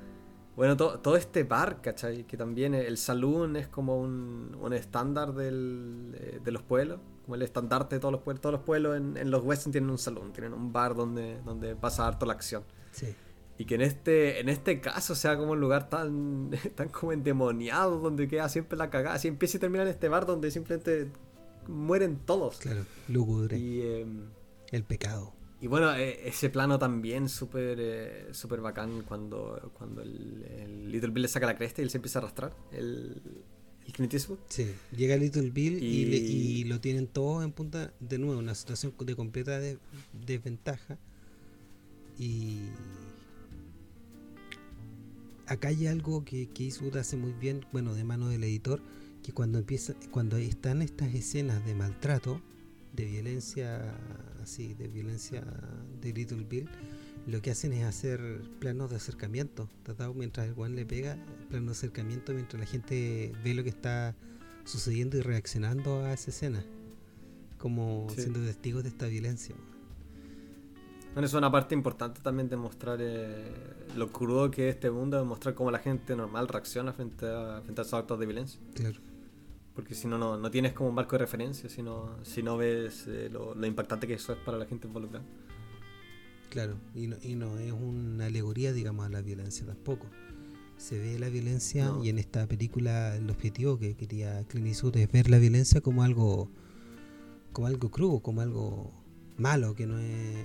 Bueno, 0.56 0.74
todo 0.74 1.16
este 1.16 1.44
bar, 1.44 1.82
¿cachai? 1.82 2.24
Que 2.24 2.38
también 2.38 2.74
el 2.74 2.97
saloon 2.97 3.56
es 3.56 3.68
como 3.68 4.01
un, 4.01 4.56
un 4.59 4.72
estándar 4.72 5.34
del, 5.34 6.16
eh, 6.18 6.40
de 6.43 6.51
los 6.51 6.62
pueblos. 6.62 6.98
Como 7.24 7.34
el 7.34 7.43
estandarte 7.43 7.97
de 7.97 8.01
todos 8.01 8.12
los 8.12 8.22
pueblos. 8.22 8.40
Todos 8.40 8.55
los 8.55 8.62
pueblos 8.62 8.97
en, 8.97 9.18
en 9.18 9.30
los 9.30 9.44
western 9.44 9.72
tienen 9.72 9.90
un 9.90 9.98
salón, 9.98 10.32
tienen 10.32 10.55
un 10.55 10.72
bar 10.72 10.94
donde, 10.94 11.43
donde 11.43 11.76
pasa 11.76 12.06
harto 12.06 12.24
la 12.24 12.32
acción. 12.32 12.64
Sí. 12.93 13.14
Y 13.59 13.65
que 13.65 13.77
en 13.77 13.81
este, 13.81 14.41
en 14.41 14.49
este 14.49 14.81
caso 14.81 15.15
sea 15.15 15.37
como 15.39 15.53
un 15.53 15.61
lugar 15.61 15.89
tan, 15.89 16.51
tan 16.74 16.89
como 16.89 17.12
endemoniado, 17.12 17.99
donde 17.99 18.28
queda 18.28 18.49
siempre 18.49 18.77
la 18.77 18.91
cagada. 18.91 19.16
Así 19.16 19.28
empieza 19.28 19.57
y 19.57 19.61
termina 19.61 19.83
en 19.83 19.89
este 19.89 20.09
bar 20.09 20.27
donde 20.27 20.51
simplemente 20.51 21.09
mueren 21.66 22.19
todos. 22.24 22.59
Claro, 22.59 22.85
lúgubre. 23.09 23.59
Y, 23.59 23.83
em, 23.83 24.27
el 24.70 24.85
pecado. 24.85 25.33
Y 25.61 25.69
bueno, 25.69 25.95
e, 25.95 26.28
ese 26.28 26.51
plano 26.51 26.78
también 26.78 27.28
súper 27.28 27.78
eh, 27.81 28.28
super 28.33 28.61
bacán 28.61 29.03
cuando, 29.03 29.73
cuando 29.78 30.03
el, 30.03 30.91
Little 30.91 31.11
Bill 31.11 31.23
le 31.23 31.28
saca 31.28 31.47
la 31.47 31.57
cresta 31.57 31.81
y 31.81 31.85
él 31.85 31.91
se 31.91 31.99
empieza 31.99 32.19
a 32.19 32.23
arrastrar. 32.23 32.55
El, 32.73 33.23
el 33.87 33.93
Clint 33.93 34.12
Eastwood. 34.12 34.39
Sí, 34.49 34.70
llega 34.95 35.16
Little 35.16 35.51
Bill 35.51 35.83
y, 35.83 36.15
y, 36.15 36.65
lo 36.65 36.81
tienen 36.81 37.07
todos 37.07 37.43
en 37.43 37.53
punta 37.53 37.93
de 38.01 38.19
nuevo, 38.19 38.39
una 38.39 38.55
situación 38.55 38.93
de 38.99 39.16
completa 39.16 39.59
desventaja. 40.12 40.99
Y 42.19 42.61
acá 45.47 45.68
hay 45.68 45.86
algo 45.86 46.24
que, 46.24 46.48
que 46.48 46.64
Eastwood 46.64 46.97
hace 46.97 47.16
muy 47.16 47.32
bien, 47.32 47.64
bueno, 47.73 47.94
de 47.94 48.05
mano 48.05 48.28
del 48.28 48.44
editor, 48.44 48.82
que 49.23 49.32
cuando 49.32 49.59
empieza, 49.59 49.94
cuando 50.10 50.36
están 50.36 50.82
estas 50.82 51.14
escenas 51.14 51.64
de 51.64 51.74
maltrato, 51.74 52.40
de 52.93 53.05
violencia, 53.05 53.94
así, 54.43 54.74
de 54.74 54.89
violencia 54.89 55.44
de 56.01 56.12
Little 56.12 56.44
Bill, 56.48 56.68
lo 57.27 57.43
que 57.43 57.51
hacen 57.51 57.73
es 57.73 57.85
hacer 57.85 58.20
planos 58.60 58.90
de 58.90 58.97
acercamiento, 58.97 59.68
tratado 59.82 60.14
mientras 60.14 60.47
el 60.47 60.55
guan 60.55 60.77
le 60.77 60.86
pega, 60.86 61.18
planos 61.48 61.66
de 61.66 61.73
acercamiento 61.73 62.32
mientras 62.32 62.60
la 62.60 62.66
gente 62.66 63.32
ve 63.43 63.55
lo 63.55 63.64
que 63.64 63.70
está 63.70 64.14
sucediendo 64.64 65.16
y 65.16 65.23
reaccionando 65.23 66.05
a 66.05 66.12
esa 66.12 66.31
escena, 66.31 66.64
como 67.59 68.06
siendo 68.14 68.40
testigos 68.40 68.85
de 68.85 68.90
esta 68.90 69.06
violencia. 69.06 69.56
Bueno, 71.16 71.28
es 71.28 71.32
una 71.32 71.51
parte 71.51 71.74
importante 71.74 72.20
también 72.20 72.51
de 72.51 72.59
mostrar 72.59 72.98
eh, 73.01 73.43
lo 73.97 74.12
crudo 74.12 74.51
que 74.51 74.68
es 74.68 74.74
este 74.74 74.90
mundo, 74.90 75.16
de 75.16 75.24
mostrar 75.24 75.55
cómo 75.55 75.70
la 75.70 75.78
gente 75.78 76.14
normal 76.14 76.47
reacciona 76.47 76.93
frente 76.93 77.24
a, 77.26 77.62
frente 77.62 77.80
a 77.80 77.84
esos 77.84 77.94
actos 77.94 78.20
de 78.20 78.26
violencia. 78.26 78.60
Claro. 78.74 79.01
Porque 79.74 79.94
si 79.94 80.09
no, 80.09 80.18
no, 80.18 80.51
tienes 80.51 80.74
como 80.74 80.90
un 80.90 80.94
marco 80.94 81.12
de 81.12 81.20
referencia, 81.20 81.70
si 81.70 81.82
no, 81.82 82.22
si 82.22 82.43
no 82.43 82.59
ves 82.59 83.06
eh, 83.09 83.30
lo, 83.32 83.55
impactante 83.66 84.06
que 84.06 84.12
eso 84.12 84.34
es 84.34 84.38
para 84.40 84.59
la 84.59 84.66
gente 84.66 84.88
involucrada. 84.88 85.24
Claro, 86.51 86.76
y 86.94 87.06
no, 87.06 87.16
y 87.22 87.34
no 87.34 87.59
es 87.60 87.72
una 87.72 88.26
alegoría, 88.26 88.74
digamos, 88.74 89.06
a 89.06 89.09
la 89.09 89.22
violencia 89.22 89.64
tampoco. 89.64 90.09
Se 90.76 90.98
ve 90.98 91.18
la 91.18 91.30
violencia 91.30 91.94
y 92.02 92.10
en 92.10 92.18
esta 92.18 92.47
película 92.47 93.16
el 93.16 93.30
objetivo 93.30 93.78
que 93.78 93.97
quería 93.97 94.44
Clint 94.48 94.66
Eastwood 94.66 94.98
es 94.98 95.10
ver 95.10 95.30
la 95.30 95.38
violencia 95.38 95.80
como 95.80 96.02
algo 96.02 96.51
como 97.52 97.68
algo 97.68 97.90
crudo, 97.90 98.20
como 98.20 98.43
algo 98.43 99.06
malo, 99.39 99.75
que 99.75 99.87
no 99.87 99.99
es 99.99 100.45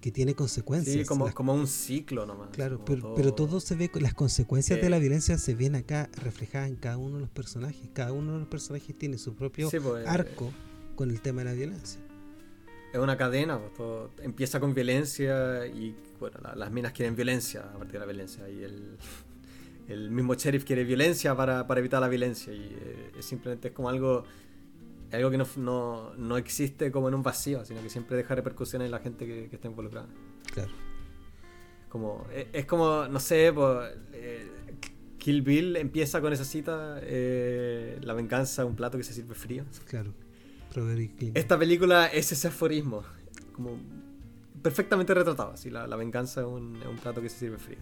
que, 0.00 0.10
tiene 0.10 0.34
consecuencias. 0.34 0.96
Sí, 0.96 1.04
como, 1.04 1.32
como 1.32 1.54
un 1.54 1.66
ciclo 1.66 2.26
nomás. 2.26 2.50
Claro, 2.50 2.84
pero 2.84 3.34
todo... 3.34 3.60
se 3.60 3.74
ve, 3.74 3.90
las 3.94 4.14
consecuencias 4.14 4.80
de 4.80 4.90
la 4.90 4.98
violencia 4.98 5.38
se 5.38 5.54
ven 5.54 5.74
acá 5.74 6.10
reflejadas 6.22 6.68
en 6.68 6.76
cada 6.76 6.98
uno 6.98 7.16
de 7.16 7.22
los 7.22 7.30
personajes. 7.30 7.88
Cada 7.92 8.12
uno 8.12 8.34
de 8.34 8.38
los 8.40 8.48
personajes 8.48 8.96
tiene 8.96 9.18
su 9.18 9.34
propio 9.34 9.70
pues, 9.70 10.06
arco 10.06 10.52
con 10.94 11.10
el 11.10 11.20
tema 11.20 11.42
de 11.42 11.44
la 11.46 11.54
violencia. 11.54 12.00
Es 12.92 13.00
una 13.00 13.16
cadena, 13.16 13.58
pues, 13.58 13.74
todo 13.74 14.10
empieza 14.22 14.60
con 14.60 14.72
violencia 14.72 15.66
y 15.66 15.96
bueno, 16.20 16.38
las 16.54 16.70
minas 16.70 16.92
quieren 16.92 17.16
violencia 17.16 17.62
a 17.62 17.78
partir 17.78 17.94
de 17.94 17.98
la 18.00 18.06
violencia 18.06 18.48
y 18.48 18.62
el, 18.62 18.96
el 19.88 20.10
mismo 20.10 20.34
sheriff 20.34 20.64
quiere 20.64 20.84
violencia 20.84 21.34
para, 21.36 21.66
para 21.66 21.80
evitar 21.80 22.00
la 22.00 22.08
violencia 22.08 22.52
y 22.52 22.60
eh, 22.60 23.12
es 23.18 23.24
simplemente 23.24 23.68
es 23.68 23.74
como 23.74 23.88
algo 23.88 24.24
algo 25.14 25.30
que 25.30 25.38
no, 25.38 26.14
no, 26.16 26.36
existe 26.36 26.90
como 26.90 27.08
en 27.08 27.14
un 27.14 27.22
vacío, 27.22 27.64
sino 27.64 27.82
que 27.82 27.90
siempre 27.90 28.16
deja 28.16 28.34
repercusiones 28.34 28.86
en 28.86 28.90
la 28.90 28.98
gente 28.98 29.26
que, 29.26 29.48
está 29.52 29.68
involucrada. 29.68 30.08
Claro. 30.52 30.70
Como, 31.88 32.26
e, 32.30 32.48
es, 32.52 32.66
como, 32.66 33.06
no 33.08 33.20
sé, 33.20 33.52
pues, 33.52 33.92
eh, 34.12 34.50
Kill 35.18 35.42
Bill 35.42 35.76
empieza 35.76 36.20
con 36.20 36.32
esa 36.32 36.44
cita, 36.44 36.98
eh, 37.02 37.98
la 38.02 38.14
venganza, 38.14 38.64
un 38.64 38.76
plato 38.76 38.98
que 38.98 39.04
se 39.04 39.12
sirve 39.12 39.34
frío. 39.34 39.64
Claro. 39.86 40.12
Esta 41.34 41.56
película 41.56 42.06
es 42.06 42.32
ese 42.32 42.48
aforismo, 42.48 43.04
como 43.52 43.78
perfectamente 44.60 45.14
retratado, 45.14 45.52
así, 45.52 45.70
la, 45.70 45.86
venganza 45.94 46.40
es 46.40 46.46
un, 46.46 46.76
es 46.82 46.86
un, 46.86 46.96
plato 46.96 47.22
que 47.22 47.28
se 47.28 47.38
sirve 47.38 47.58
frío. 47.58 47.78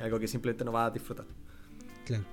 algo 0.00 0.18
que 0.18 0.26
simplemente 0.26 0.64
no 0.64 0.72
va 0.72 0.86
a 0.86 0.90
disfrutar. 0.90 1.26
Claro. 2.06 2.24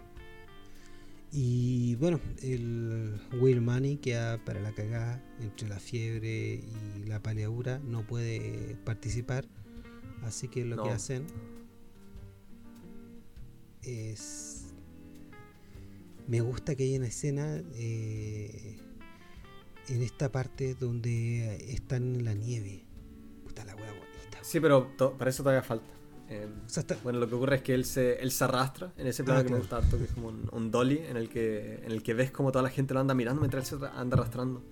Y 1.34 1.95
bueno, 1.95 2.20
el 2.41 3.22
Will 3.40 3.62
Money 3.62 3.98
queda 3.98 4.44
para 4.44 4.60
la 4.60 4.74
cagada 4.74 5.24
entre 5.40 5.70
la 5.70 5.80
fiebre 5.80 6.56
y 6.56 7.06
la 7.06 7.24
paleadura, 7.24 7.80
no 7.80 8.06
puede 8.06 8.76
participar, 8.84 9.45
así 10.24 10.49
que 10.49 10.66
lo 10.66 10.84
que 10.84 10.90
hacen 10.90 11.26
es... 13.82 14.74
Me 16.28 16.41
gusta 16.41 16.76
que 16.76 16.84
haya 16.84 16.98
una 16.98 17.08
escena 17.08 17.62
eh, 17.76 18.78
en 19.88 20.02
esta 20.02 20.32
parte 20.32 20.76
donde 20.76 21.74
están 21.74 22.16
en 22.16 22.26
la 22.26 22.34
nieve. 22.34 22.86
Puta 23.44 23.66
la 23.66 23.76
hueá 23.76 23.91
bonita. 23.91 24.40
Sí, 24.41 24.60
pero 24.60 24.95
para 25.18 25.30
eso 25.30 25.44
todavía 25.44 25.64
falta. 25.64 26.01
Em, 26.32 26.49
bueno, 27.03 27.20
lo 27.20 27.28
que 27.28 27.36
ocurre 27.36 27.58
es 27.58 27.62
que 27.62 27.74
él 27.74 27.84
se, 27.84 28.14
él 28.22 28.32
se 28.32 28.45
arrastra 28.45 28.94
en 28.95 29.06
ese 29.06 29.22
plano 29.26 29.41
ah, 29.41 29.44
que 29.44 29.49
me 29.49 29.58
gusta 29.58 29.78
harto, 29.78 29.98
que 29.98 30.06
es 30.06 30.12
como 30.12 30.30
un, 30.30 30.72
dolly 30.72 30.99
en 30.99 31.18
el, 31.18 31.28
que, 31.28 31.82
en 31.84 31.91
el 31.91 32.02
que 32.02 32.14
ves 32.14 32.32
como 32.32 32.53
toda 32.53 32.64
la 32.64 32.70
gente 32.70 32.94
lo 32.94 33.02
anda 33.02 33.14
mirando 33.14 33.41
mientras 33.41 33.70
él 33.70 33.80
se 33.80 33.86
anda 33.86 34.16
arrastrando. 34.16 34.64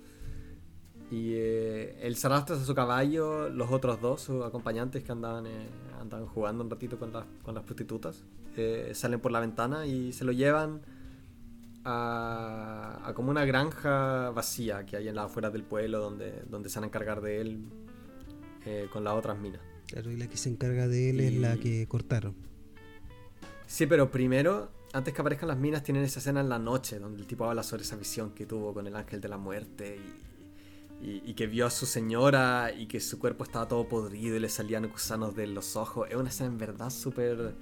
Y 1.12 1.34
eh, 1.34 2.00
él 2.02 2.16
se 2.16 2.28
arrastra 2.28 2.56
a 2.56 2.60
su 2.60 2.74
caballo, 2.74 3.50
los 3.50 3.72
otros 3.72 4.00
dos, 4.00 4.22
sus 4.22 4.46
acompañantes 4.46 5.04
que 5.04 5.12
andaban, 5.12 5.48
eh, 5.48 5.68
andaban 6.00 6.28
jugando 6.28 6.64
un 6.64 6.70
ratito 6.70 6.98
con, 6.98 7.12
las, 7.12 7.26
con 7.44 7.56
las 7.56 7.66
prostitutas, 7.66 8.24
eh, 8.56 8.92
salen 8.94 9.20
por 9.20 9.34
la 9.34 9.42
ventana 9.42 9.86
y 9.86 10.14
se 10.14 10.24
lo 10.24 10.32
llevan 10.32 10.82
a, 11.84 13.02
a, 13.04 13.14
como 13.14 13.32
una 13.32 13.44
granja 13.44 14.30
vacía 14.30 14.86
que 14.86 14.96
hay 14.96 15.10
en 15.10 15.16
la 15.16 15.24
afuera 15.24 15.50
del 15.50 15.64
pueblo 15.64 16.00
donde, 16.00 16.44
donde 16.50 16.70
se 16.70 16.80
van 16.80 16.86
a 16.86 16.88
encargar 16.88 17.20
de 17.20 17.42
él 17.42 17.66
con 18.94 19.04
las 19.04 19.16
otras 19.16 19.38
minas. 19.38 19.69
Claro, 19.90 20.12
y 20.12 20.18
la 20.18 20.28
que 20.28 20.38
se 20.38 20.50
encarga 20.50 20.88
de 20.88 21.10
él 21.10 21.20
es 21.20 21.34
la 21.34 21.58
que 21.58 21.88
cortaron. 21.88 22.36
Sí, 23.66 23.88
pero 23.88 24.12
primero, 24.12 24.72
antes 24.94 25.14
que 25.14 25.22
aparezcan 25.22 25.50
las 25.50 25.58
minas, 25.58 25.84
tienen 25.84 26.04
esa 26.04 26.20
escena 26.20 26.42
en 26.42 26.50
la 26.50 26.60
noche, 26.60 27.00
donde 27.00 27.20
el 27.22 27.28
tipo 27.28 27.46
habla 27.46 27.64
sobre 27.64 27.82
esa 27.82 27.96
visión 27.96 28.32
que 28.32 28.46
tuvo 28.46 28.74
con 28.74 28.86
el 28.86 28.96
ángel 28.96 29.20
de 29.20 29.28
la 29.30 29.38
muerte 29.38 30.00
y, 31.02 31.34
que 31.34 31.48
vio 31.48 31.66
a 31.66 31.72
su 31.72 31.88
señora 31.88 32.72
y 32.72 32.86
que 32.86 33.00
su 33.00 33.18
cuerpo 33.18 33.44
estaba 33.44 33.68
todo 33.68 33.88
podrido 33.88 34.36
y 34.36 34.40
le 34.40 34.50
salían 34.50 34.88
gusanos 34.88 35.36
de 35.36 35.48
los 35.48 35.76
ojos. 35.76 36.08
Es 36.10 36.16
una 36.16 36.30
escena 36.30 36.50
en 36.50 36.58
verdad 36.60 36.92
súper 36.92 37.56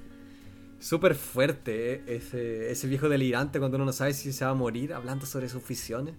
súper 0.80 1.16
fuerte, 1.16 1.94
¿eh? 1.94 2.04
ese, 2.08 2.72
ese 2.72 2.88
viejo 2.88 3.10
delirante 3.10 3.58
cuando 3.60 3.78
uno 3.78 3.86
no 3.86 3.94
sabe 3.94 4.14
si 4.14 4.34
se 4.34 4.46
va 4.46 4.52
a 4.52 4.54
morir 4.54 4.94
hablando 4.94 5.26
sobre 5.26 5.50
sus 5.50 5.66
visiones. 5.68 6.16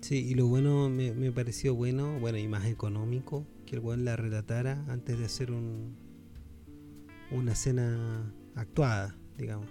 Sí, 0.00 0.26
y 0.26 0.34
lo 0.34 0.46
bueno, 0.46 0.88
me, 0.88 1.12
me 1.12 1.30
pareció 1.30 1.74
bueno, 1.74 2.18
bueno, 2.18 2.38
y 2.38 2.48
más 2.48 2.64
económico, 2.64 3.44
que 3.70 3.76
el 3.76 3.82
buen 3.82 4.04
la 4.04 4.16
relatara 4.16 4.84
antes 4.88 5.16
de 5.16 5.24
hacer 5.26 5.52
un 5.52 5.96
una 7.30 7.52
escena 7.52 8.34
actuada, 8.56 9.16
digamos, 9.38 9.68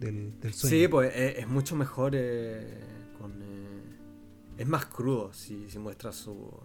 del, 0.00 0.40
del 0.40 0.52
sueño. 0.52 0.76
Sí, 0.76 0.88
pues 0.88 1.12
es, 1.14 1.38
es 1.38 1.46
mucho 1.46 1.76
mejor 1.76 2.14
eh, 2.16 2.80
con... 3.20 3.40
eh, 3.40 4.58
es 4.58 4.66
más 4.66 4.86
crudo 4.86 5.32
si, 5.32 5.70
si 5.70 5.78
muestra 5.78 6.10
su... 6.10 6.60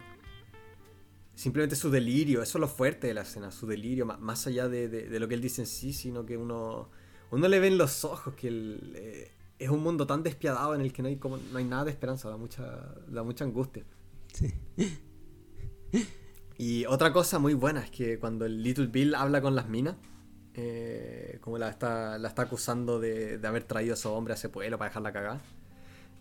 Simplemente 1.35 1.75
su 1.75 1.91
delirio, 1.91 2.41
eso 2.41 2.57
es 2.57 2.59
lo 2.61 2.67
fuerte 2.67 3.05
de 3.05 3.13
la 3.13 3.21
escena, 3.21 3.51
su 3.51 3.67
delirio, 3.67 4.07
más 4.07 4.47
allá 4.47 4.67
de, 4.67 4.89
de- 4.89 5.07
de 5.07 5.19
lo 5.19 5.27
que 5.27 5.35
él 5.35 5.41
dice 5.41 5.61
en 5.61 5.67
sí, 5.67 5.93
sino 5.93 6.25
que 6.25 6.35
uno, 6.35 6.89
uno 7.29 7.47
le 7.47 7.59
ve 7.59 7.67
en 7.67 7.77
los 7.77 8.03
ojos 8.03 8.33
que 8.33 8.47
él, 8.47 8.93
eh, 8.95 9.31
es 9.59 9.69
un 9.69 9.83
mundo 9.83 10.07
tan 10.07 10.23
despiadado 10.23 10.73
en 10.73 10.81
el 10.81 10.91
que 10.91 11.03
no 11.03 11.09
hay, 11.09 11.17
como, 11.17 11.37
no 11.37 11.59
hay 11.59 11.65
nada 11.65 11.85
de 11.85 11.91
esperanza, 11.91 12.27
da 12.29 12.37
mucha, 12.37 12.95
da 13.07 13.21
mucha 13.21 13.45
angustia. 13.45 13.85
Sí. 14.33 14.51
Y 16.61 16.85
otra 16.85 17.11
cosa 17.11 17.39
muy 17.39 17.55
buena 17.55 17.81
es 17.81 17.89
que 17.89 18.19
cuando 18.19 18.45
el 18.45 18.61
Little 18.61 18.85
Bill 18.85 19.15
habla 19.15 19.41
con 19.41 19.55
las 19.55 19.67
minas, 19.67 19.95
eh, 20.53 21.39
como 21.41 21.57
la 21.57 21.69
está, 21.69 22.19
la 22.19 22.27
está 22.27 22.43
acusando 22.43 22.99
de, 22.99 23.39
de 23.39 23.47
haber 23.47 23.63
traído 23.63 23.95
a 23.95 23.97
su 23.97 24.09
hombre 24.09 24.33
a 24.33 24.35
ese 24.35 24.47
pueblo 24.49 24.77
para 24.77 24.89
dejarla 24.89 25.11
cagar, 25.11 25.39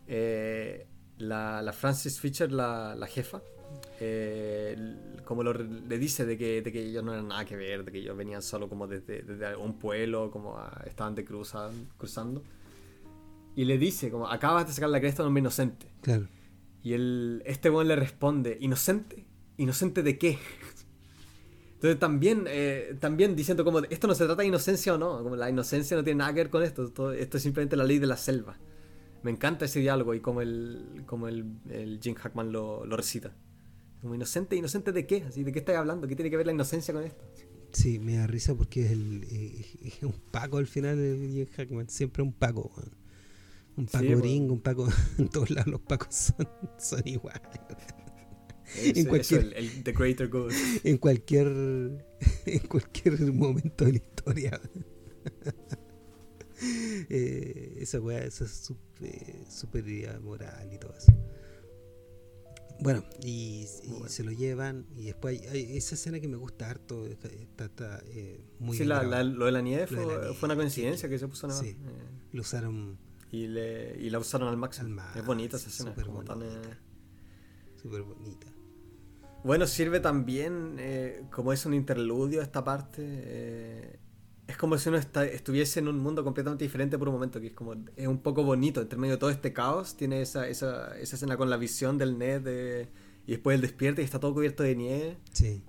eh, 0.08 0.86
la, 1.18 1.60
la 1.60 1.72
Francis 1.74 2.18
Fisher, 2.18 2.50
la, 2.50 2.94
la 2.96 3.06
jefa, 3.06 3.42
eh, 4.00 5.18
como 5.26 5.42
lo, 5.42 5.52
le 5.52 5.98
dice 5.98 6.24
de 6.24 6.38
que, 6.38 6.62
de 6.62 6.72
que 6.72 6.86
ellos 6.86 7.04
no 7.04 7.12
eran 7.12 7.28
nada 7.28 7.44
que 7.44 7.56
ver, 7.56 7.84
de 7.84 7.92
que 7.92 7.98
ellos 7.98 8.16
venían 8.16 8.40
solo 8.40 8.66
como 8.68 8.86
desde, 8.86 9.22
desde 9.22 9.54
un 9.56 9.78
pueblo, 9.78 10.30
como 10.30 10.56
a- 10.56 10.84
estaban 10.86 11.14
de 11.14 11.24
cruza- 11.24 11.70
cruzando. 11.98 12.42
Y 13.56 13.66
le 13.66 13.76
dice, 13.76 14.10
como, 14.10 14.26
acabas 14.26 14.66
de 14.66 14.72
sacar 14.72 14.88
la 14.88 15.00
cresta 15.00 15.22
a 15.22 15.26
un 15.26 15.28
hombre 15.28 15.40
inocente. 15.42 15.86
Claro. 16.00 16.28
Y 16.82 16.94
el, 16.94 17.42
este 17.44 17.68
weón 17.68 17.88
le 17.88 17.96
responde, 17.96 18.56
¿inocente? 18.58 19.26
¿Inocente 19.60 20.02
de 20.02 20.18
qué? 20.18 20.38
Entonces 21.74 21.98
también, 21.98 22.44
eh, 22.46 22.94
también 23.00 23.34
diciendo 23.34 23.64
como, 23.64 23.78
esto 23.80 24.06
no 24.06 24.14
se 24.14 24.26
trata 24.26 24.42
de 24.42 24.48
inocencia 24.48 24.94
o 24.94 24.98
no, 24.98 25.22
como 25.22 25.36
la 25.36 25.48
inocencia 25.48 25.96
no 25.96 26.04
tiene 26.04 26.18
nada 26.18 26.32
que 26.34 26.40
ver 26.40 26.50
con 26.50 26.62
esto, 26.62 26.88
todo- 26.90 27.12
esto 27.12 27.38
es 27.38 27.42
simplemente 27.42 27.76
la 27.76 27.84
ley 27.84 27.98
de 27.98 28.06
la 28.06 28.16
selva. 28.18 28.58
Me 29.22 29.30
encanta 29.30 29.64
ese 29.66 29.80
diálogo 29.80 30.14
y 30.14 30.20
como 30.20 30.42
el, 30.42 31.04
como 31.06 31.28
el, 31.28 31.46
el 31.70 32.00
Jim 32.02 32.14
Hackman 32.14 32.52
lo, 32.52 32.84
lo 32.86 32.96
recita. 32.96 33.34
Como 34.02 34.14
inocente, 34.14 34.56
¿inocente 34.56 34.92
de 34.92 35.06
qué? 35.06 35.24
Así, 35.28 35.44
¿De 35.44 35.52
qué 35.52 35.60
estás 35.60 35.76
hablando? 35.76 36.08
¿Qué 36.08 36.16
tiene 36.16 36.30
que 36.30 36.36
ver 36.38 36.46
la 36.46 36.52
inocencia 36.52 36.94
con 36.94 37.04
esto? 37.04 37.24
Sí, 37.72 37.98
me 38.00 38.16
da 38.16 38.26
risa 38.26 38.54
porque 38.54 38.84
es, 38.84 38.90
el, 38.92 39.24
eh, 39.30 39.64
es 39.84 40.02
un 40.02 40.12
Paco 40.30 40.58
al 40.58 40.66
final 40.66 40.96
de 40.96 41.28
Jim 41.28 41.46
Hackman, 41.56 41.88
siempre 41.88 42.22
un 42.22 42.32
Paco. 42.32 42.72
Un 43.76 43.86
Paco 43.86 44.04
Sí, 44.06 44.14
gringo, 44.16 44.52
un 44.54 44.60
Paco, 44.60 44.88
en 45.18 45.28
todos 45.28 45.50
lados 45.50 45.68
los 45.72 45.80
Pacos 45.80 46.14
son, 46.14 46.48
son 46.78 47.02
iguales. 47.06 47.42
Eso, 48.76 49.08
cualquier- 49.08 49.40
el, 49.40 49.52
el 49.54 49.82
The 49.82 49.92
Greater 49.92 50.28
Good. 50.28 50.52
En 50.84 50.98
cualquier, 50.98 51.46
en 51.48 52.58
cualquier 52.68 53.20
momento 53.32 53.84
de 53.84 53.92
la 53.92 53.98
historia. 53.98 54.60
Eh, 57.08 57.78
esa 57.80 58.00
weá, 58.00 58.22
esa 58.22 58.44
eh, 59.00 59.44
superioridad 59.48 60.20
moral 60.20 60.70
y 60.72 60.78
todo 60.78 60.92
eso. 60.94 61.10
Bueno, 62.80 63.02
y, 63.22 63.66
y 63.82 63.88
bueno. 63.92 64.08
se 64.08 64.24
lo 64.24 64.30
llevan 64.32 64.86
y 64.94 65.04
después 65.06 65.40
hay, 65.40 65.46
hay 65.48 65.76
esa 65.78 65.94
escena 65.94 66.20
que 66.20 66.28
me 66.28 66.36
gusta 66.36 66.68
harto, 66.68 67.06
está, 67.06 67.28
está- 67.28 67.64
está, 67.64 68.02
eh, 68.08 68.44
muy 68.58 68.76
Sí, 68.76 68.84
la- 68.84 69.02
la- 69.04 69.22
lo 69.24 69.46
de 69.46 69.52
la 69.52 69.62
nieve 69.62 69.86
fue, 69.86 69.96
la 69.98 70.04
nieve, 70.04 70.34
fue 70.34 70.46
una 70.48 70.56
coincidencia 70.56 71.08
sí, 71.08 71.12
que 71.12 71.18
se 71.18 71.28
puso 71.28 71.46
a 71.46 71.48
nevar. 71.50 71.64
sí. 71.64 71.70
Eh, 71.70 71.76
Lo 72.32 72.40
usaron 72.42 72.98
y, 73.32 73.46
le, 73.46 73.96
y 73.98 74.10
la 74.10 74.18
usaron 74.18 74.48
al 74.48 74.56
máximo. 74.58 75.00
Al 75.00 75.18
es 75.18 75.24
bonita 75.26 75.56
esa 75.56 75.68
escena. 75.70 75.90
súper 75.94 76.04
tan, 76.24 76.38
bonita. 76.40 76.70
eh, 76.70 76.74
súper 77.80 78.02
bonita. 78.02 78.46
Bueno, 79.42 79.66
sirve 79.66 80.00
también, 80.00 80.76
eh, 80.78 81.22
como 81.30 81.52
es 81.52 81.64
un 81.64 81.72
interludio 81.74 82.42
esta 82.42 82.62
parte, 82.62 83.02
eh, 83.02 83.98
es 84.46 84.56
como 84.58 84.76
si 84.76 84.88
uno 84.90 84.98
esta- 84.98 85.24
estuviese 85.24 85.80
en 85.80 85.88
un 85.88 85.98
mundo 85.98 86.22
completamente 86.24 86.64
diferente 86.64 86.98
por 86.98 87.08
un 87.08 87.14
momento, 87.14 87.40
que 87.40 87.46
es 87.48 87.52
como, 87.54 87.74
es 87.96 88.06
un 88.06 88.18
poco 88.18 88.44
bonito, 88.44 88.82
entre 88.82 88.98
medio 88.98 89.14
de 89.14 89.18
todo 89.18 89.30
este 89.30 89.52
caos, 89.54 89.96
tiene 89.96 90.20
esa, 90.20 90.46
esa, 90.46 90.98
esa 90.98 91.16
escena 91.16 91.36
con 91.38 91.48
la 91.48 91.56
visión 91.56 91.96
del 91.96 92.18
Ned 92.18 92.42
eh, 92.46 92.88
y 93.26 93.30
después 93.32 93.54
él 93.54 93.62
despierta 93.62 94.02
y 94.02 94.04
está 94.04 94.20
todo 94.20 94.34
cubierto 94.34 94.62
de 94.62 94.76
nieve. 94.76 95.18
Sí, 95.32 95.64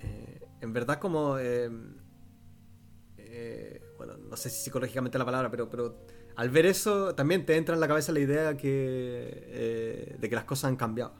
Eh, 0.00 0.40
en 0.60 0.72
verdad 0.72 1.00
como, 1.00 1.36
eh, 1.38 1.68
eh, 3.18 3.82
bueno, 3.96 4.16
no 4.18 4.36
sé 4.36 4.50
si 4.50 4.62
psicológicamente 4.64 5.18
la 5.18 5.24
palabra, 5.24 5.50
pero, 5.50 5.68
pero 5.68 5.96
al 6.36 6.50
ver 6.50 6.66
eso 6.66 7.14
también 7.14 7.44
te 7.44 7.56
entra 7.56 7.74
en 7.74 7.80
la 7.80 7.88
cabeza 7.88 8.12
la 8.12 8.20
idea 8.20 8.56
que, 8.56 10.16
de 10.20 10.28
que 10.28 10.34
las 10.36 10.44
cosas 10.44 10.64
han 10.68 10.76
cambiado. 10.76 11.14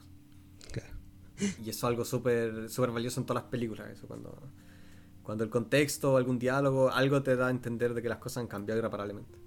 Y 1.65 1.71
eso 1.71 1.79
es 1.79 1.85
algo 1.85 2.05
súper 2.05 2.69
súper 2.71 2.91
valioso 2.91 3.21
en 3.21 3.27
todas 3.27 3.43
las 3.43 3.51
películas. 3.51 3.91
Eso 3.91 4.07
cuando, 4.07 4.51
cuando 5.23 5.45
el 5.45 5.51
contexto 5.51 6.17
algún 6.17 6.39
diálogo, 6.39 6.91
algo 6.91 7.23
te 7.23 7.37
da 7.37 7.49
a 7.49 7.51
entender 7.51 7.95
de 7.95 8.03
que 8.03 8.09
las 8.09 8.19
cosas 8.19 8.39
han 8.43 8.47
cambiado 8.47 8.79
irreparablemente. 8.79 9.39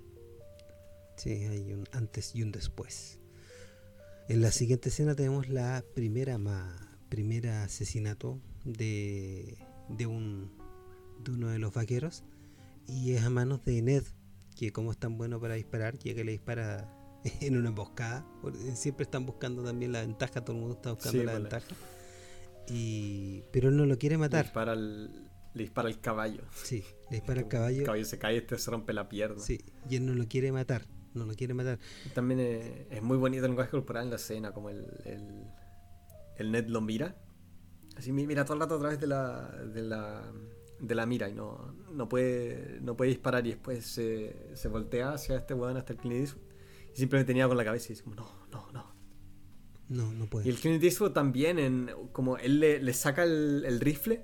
Sí, 1.17 1.31
hay 1.31 1.73
un 1.73 1.85
antes 1.91 2.35
y 2.35 2.43
un 2.43 2.51
después. 2.51 3.19
En 4.27 4.41
la 4.41 4.51
siguiente 4.51 4.89
escena 4.89 5.15
tenemos 5.15 5.49
la 5.49 5.83
primera 5.95 6.37
ma- 6.37 6.97
primera 7.09 7.63
asesinato 7.63 8.39
de, 8.63 9.57
de 9.89 10.05
un 10.05 10.51
de 11.23 11.31
uno 11.31 11.49
de 11.49 11.59
los 11.59 11.73
vaqueros 11.73 12.23
y 12.87 13.13
es 13.13 13.23
a 13.23 13.29
manos 13.29 13.63
de 13.65 13.81
Ned, 13.81 14.03
que 14.55 14.71
como 14.71 14.91
es 14.91 14.97
tan 14.97 15.17
bueno 15.17 15.39
para 15.41 15.55
disparar, 15.55 15.97
llega 15.97 16.21
y 16.21 16.23
le 16.23 16.31
dispara 16.33 16.93
en 17.41 17.57
una 17.57 17.69
emboscada. 17.69 18.25
porque 18.41 18.57
Siempre 18.75 19.03
están 19.03 19.25
buscando 19.25 19.63
también 19.63 19.91
la 19.91 20.01
ventaja, 20.01 20.43
todo 20.43 20.55
el 20.55 20.61
mundo 20.61 20.75
está 20.75 20.91
buscando 20.93 21.19
Sí, 21.19 21.25
la 21.25 21.31
pues, 21.33 21.43
ventaja. 21.43 21.75
Y, 22.67 23.43
pero 23.51 23.69
él 23.69 23.77
no 23.77 23.85
lo 23.85 23.97
quiere 23.97 24.15
Le 24.15 24.19
matar. 24.19 24.43
dispara 24.45 24.75
le 24.75 25.63
dispara 25.63 25.89
el 25.89 25.99
caballo. 25.99 26.43
Sí, 26.63 26.83
le 27.09 27.17
dispara 27.17 27.39
al 27.39 27.45
El 27.45 27.49
caballo. 27.49 27.83
caballo 27.83 28.05
se 28.05 28.19
cae 28.19 28.35
y 28.35 28.37
este 28.37 28.57
se 28.57 28.69
rompe 28.69 28.93
la 28.93 29.09
pierna. 29.09 29.39
Sí, 29.41 29.59
y 29.89 29.95
él 29.95 30.05
no 30.05 30.13
lo 30.13 30.27
quiere 30.27 30.51
matar. 30.51 30.83
No 31.15 31.25
lo 31.25 31.33
quiere 31.33 31.55
matar. 31.55 31.79
También 32.13 32.39
eh, 32.39 32.87
es 32.91 33.01
muy 33.01 33.17
bonito 33.17 33.43
el 33.45 33.51
lenguaje 33.51 33.71
corporal 33.71 34.03
en 34.03 34.09
la 34.11 34.17
escena, 34.17 34.51
como 34.51 34.69
el, 34.69 34.85
el, 35.05 35.43
el 36.37 36.51
Ned 36.51 36.67
lo 36.67 36.81
mira. 36.81 37.15
Así 37.97 38.11
mi- 38.11 38.27
mira 38.27 38.45
todo 38.45 38.53
el 38.53 38.59
rato 38.61 38.75
a 38.75 38.79
través 38.79 38.99
de 38.99 39.07
la, 39.07 39.47
de 39.73 39.81
la, 39.81 40.31
de 40.79 40.95
la 40.95 41.05
mira 41.07 41.27
y 41.27 41.33
no, 41.33 41.73
no, 41.91 42.07
puede, 42.07 42.77
no 42.81 42.95
puede 42.95 43.09
disparar 43.09 43.45
y 43.47 43.49
después 43.49 43.83
se, 43.87 44.55
se 44.55 44.67
voltea 44.67 45.13
hacia 45.13 45.37
este 45.37 45.55
weón, 45.55 45.77
hasta 45.77 45.93
el 45.93 45.99
Clint 45.99 46.29
simplemente 46.99 47.27
tenía 47.33 47.47
con 47.47 47.57
la 47.57 47.65
cabeza 47.65 47.87
y 47.87 47.89
dice 47.89 48.03
como, 48.03 48.15
no, 48.17 48.27
no, 48.51 48.71
no. 48.71 48.95
No, 49.89 50.11
no 50.13 50.25
puede. 50.27 50.45
Y 50.47 50.49
el 50.51 50.57
Clint 50.57 50.83
Eastwood 50.83 51.11
también, 51.13 51.57
en, 51.57 51.89
como 52.11 52.37
él 52.37 52.59
le, 52.59 52.79
le 52.79 52.93
saca 52.93 53.23
el, 53.23 53.63
el 53.65 53.79
rifle, 53.79 54.23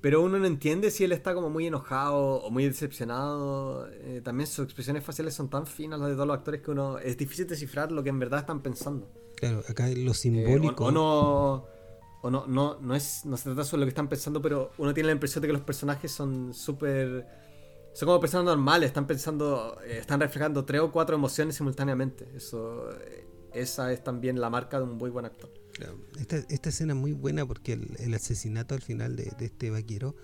pero 0.00 0.20
uno 0.20 0.38
no 0.38 0.46
entiende 0.46 0.90
si 0.90 1.04
él 1.04 1.12
está 1.12 1.34
como 1.34 1.48
muy 1.50 1.66
enojado 1.66 2.16
o 2.42 2.50
muy 2.50 2.64
decepcionado. 2.64 3.88
Eh, 3.92 4.20
también 4.24 4.46
sus 4.48 4.64
expresiones 4.64 5.04
faciales 5.04 5.34
son 5.34 5.48
tan 5.48 5.66
finas 5.66 6.00
las 6.00 6.08
de 6.08 6.14
todos 6.14 6.26
los 6.26 6.36
actores 6.36 6.60
que 6.62 6.70
uno 6.72 6.98
es 6.98 7.16
difícil 7.16 7.46
descifrar 7.46 7.92
lo 7.92 8.02
que 8.02 8.08
en 8.10 8.18
verdad 8.18 8.40
están 8.40 8.60
pensando. 8.60 9.08
Claro, 9.36 9.62
acá 9.68 9.88
lo 9.88 10.10
Eh, 10.10 10.14
simbólico. 10.14 10.84
o, 10.84 10.88
o 10.88 10.90
no, 10.90 11.66
o 12.22 12.30
no, 12.30 12.46
no, 12.46 12.78
no, 12.80 12.94
es, 12.94 13.24
no 13.24 13.36
se 13.36 13.44
trata 13.44 13.64
sobre 13.64 13.80
lo 13.80 13.86
que 13.86 13.90
están 13.90 14.08
pensando, 14.08 14.42
pero 14.42 14.72
uno 14.78 14.92
tiene 14.92 15.06
la 15.08 15.12
impresión 15.12 15.42
de 15.42 15.48
que 15.48 15.52
los 15.52 15.62
personajes 15.62 16.10
son 16.10 16.52
súper... 16.54 17.43
Son 17.94 18.06
como 18.06 18.20
personas 18.20 18.44
normales, 18.46 18.88
están 18.88 19.06
pensando, 19.06 19.78
eh, 19.86 19.98
están 19.98 20.20
reflejando 20.20 20.64
tres 20.64 20.80
o 20.80 20.90
cuatro 20.92 21.14
emociones 21.16 21.54
simultáneamente. 21.54 22.28
Eso, 22.36 22.90
eh, 23.00 23.26
esa 23.52 23.92
es 23.92 24.02
también 24.02 24.40
la 24.40 24.50
marca 24.50 24.78
de 24.78 24.84
un 24.84 24.96
muy 24.96 25.10
buen 25.10 25.24
actor. 25.24 25.50
Esta, 26.18 26.36
esta 26.48 26.68
escena 26.68 26.92
es 26.92 26.98
muy 26.98 27.12
buena 27.12 27.46
porque 27.46 27.72
el, 27.72 27.88
el 27.98 28.14
asesinato 28.14 28.74
al 28.74 28.82
final 28.82 29.16
de, 29.16 29.32
de 29.38 29.44
este 29.46 29.70
vaquero 29.70 30.14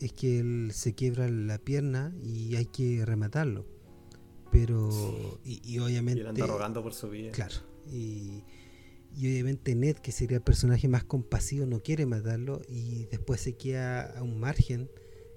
es 0.00 0.12
que 0.12 0.40
él 0.40 0.70
se 0.72 0.94
quiebra 0.94 1.28
la 1.28 1.58
pierna 1.58 2.12
y 2.22 2.56
hay 2.56 2.66
que 2.66 3.04
rematarlo. 3.04 3.64
Pero, 4.50 4.90
y, 5.44 5.60
y 5.64 5.74
Y 5.74 5.78
obviamente. 5.78 6.20
él 6.20 6.26
anda 6.28 6.46
rogando 6.46 6.82
por 6.82 6.94
su 6.94 7.10
vida. 7.10 7.32
Claro. 7.32 7.54
Y, 7.90 8.44
y 9.16 9.26
obviamente 9.28 9.74
Ned, 9.74 9.96
que 9.96 10.10
sería 10.12 10.38
el 10.38 10.42
personaje 10.42 10.88
más 10.88 11.04
compasivo, 11.04 11.66
no 11.66 11.80
quiere 11.82 12.06
matarlo 12.06 12.60
y 12.68 13.06
después 13.06 13.40
se 13.40 13.56
queda 13.56 14.18
a 14.18 14.22
un 14.22 14.38
margen 14.40 14.90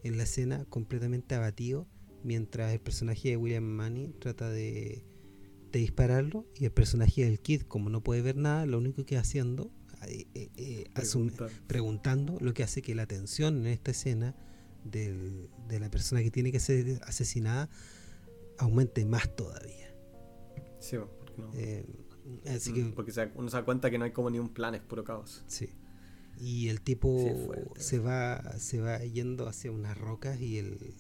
en 0.04 0.18
la 0.18 0.24
escena 0.24 0.66
completamente 0.66 1.36
abatido 1.36 1.88
mientras 2.24 2.72
el 2.74 2.80
personaje 2.80 3.30
de 3.30 3.38
William 3.38 3.64
Manny 3.64 4.14
trata 4.20 4.50
de, 4.50 5.04
de 5.72 5.80
dispararlo 5.80 6.46
y 6.56 6.66
el 6.66 6.72
personaje 6.72 7.24
del 7.26 7.40
Kid, 7.40 7.64
como 7.64 7.90
no 7.90 8.02
puede 8.04 8.22
ver 8.22 8.36
nada, 8.36 8.66
lo 8.66 8.78
único 8.78 9.06
que 9.06 9.18
haciendo, 9.18 9.72
eh, 10.08 10.26
eh, 10.36 10.50
eh, 10.58 10.84
asume- 10.96 11.32
preguntando, 11.68 12.38
lo 12.40 12.54
que 12.54 12.64
hace 12.64 12.82
que 12.82 12.94
la 12.96 13.06
tensión 13.08 13.58
en 13.58 13.68
esta 13.68 13.92
escena 13.92 14.36
del- 14.84 15.50
de 15.68 15.80
la 15.80 15.90
persona 15.92 16.22
que 16.24 16.32
tiene 16.32 16.52
que 16.52 16.60
ser 16.60 17.00
asesinada 17.06 17.70
aumente 18.58 19.06
más 19.06 19.36
todavía. 19.36 19.94
Sí, 20.80 20.98
porque, 21.20 21.42
no- 21.42 21.52
Eh, 21.54 21.86
así 22.50 22.72
Mm, 22.72 22.74
que 22.76 22.84
porque 22.96 23.12
uno 23.36 23.50
se 23.50 23.58
da 23.58 23.66
cuenta 23.66 23.90
que 23.90 23.98
no 23.98 24.06
hay 24.06 24.12
como 24.12 24.30
ni 24.30 24.40
un 24.40 24.50
plan, 24.54 24.76
es 24.76 24.82
puro 24.82 25.04
caos. 25.04 25.44
Sí. 25.48 25.70
Y 26.42 26.70
el 26.70 26.82
tipo 26.82 27.18
Sí, 27.20 27.46
fuerte. 27.46 27.80
se 27.82 28.00
va 28.00 28.58
se 28.58 28.80
va 28.82 28.98
yendo 29.00 29.48
hacia 29.48 29.72
unas 29.72 29.98
rocas 29.98 30.42
y 30.42 30.58
el 30.58 30.96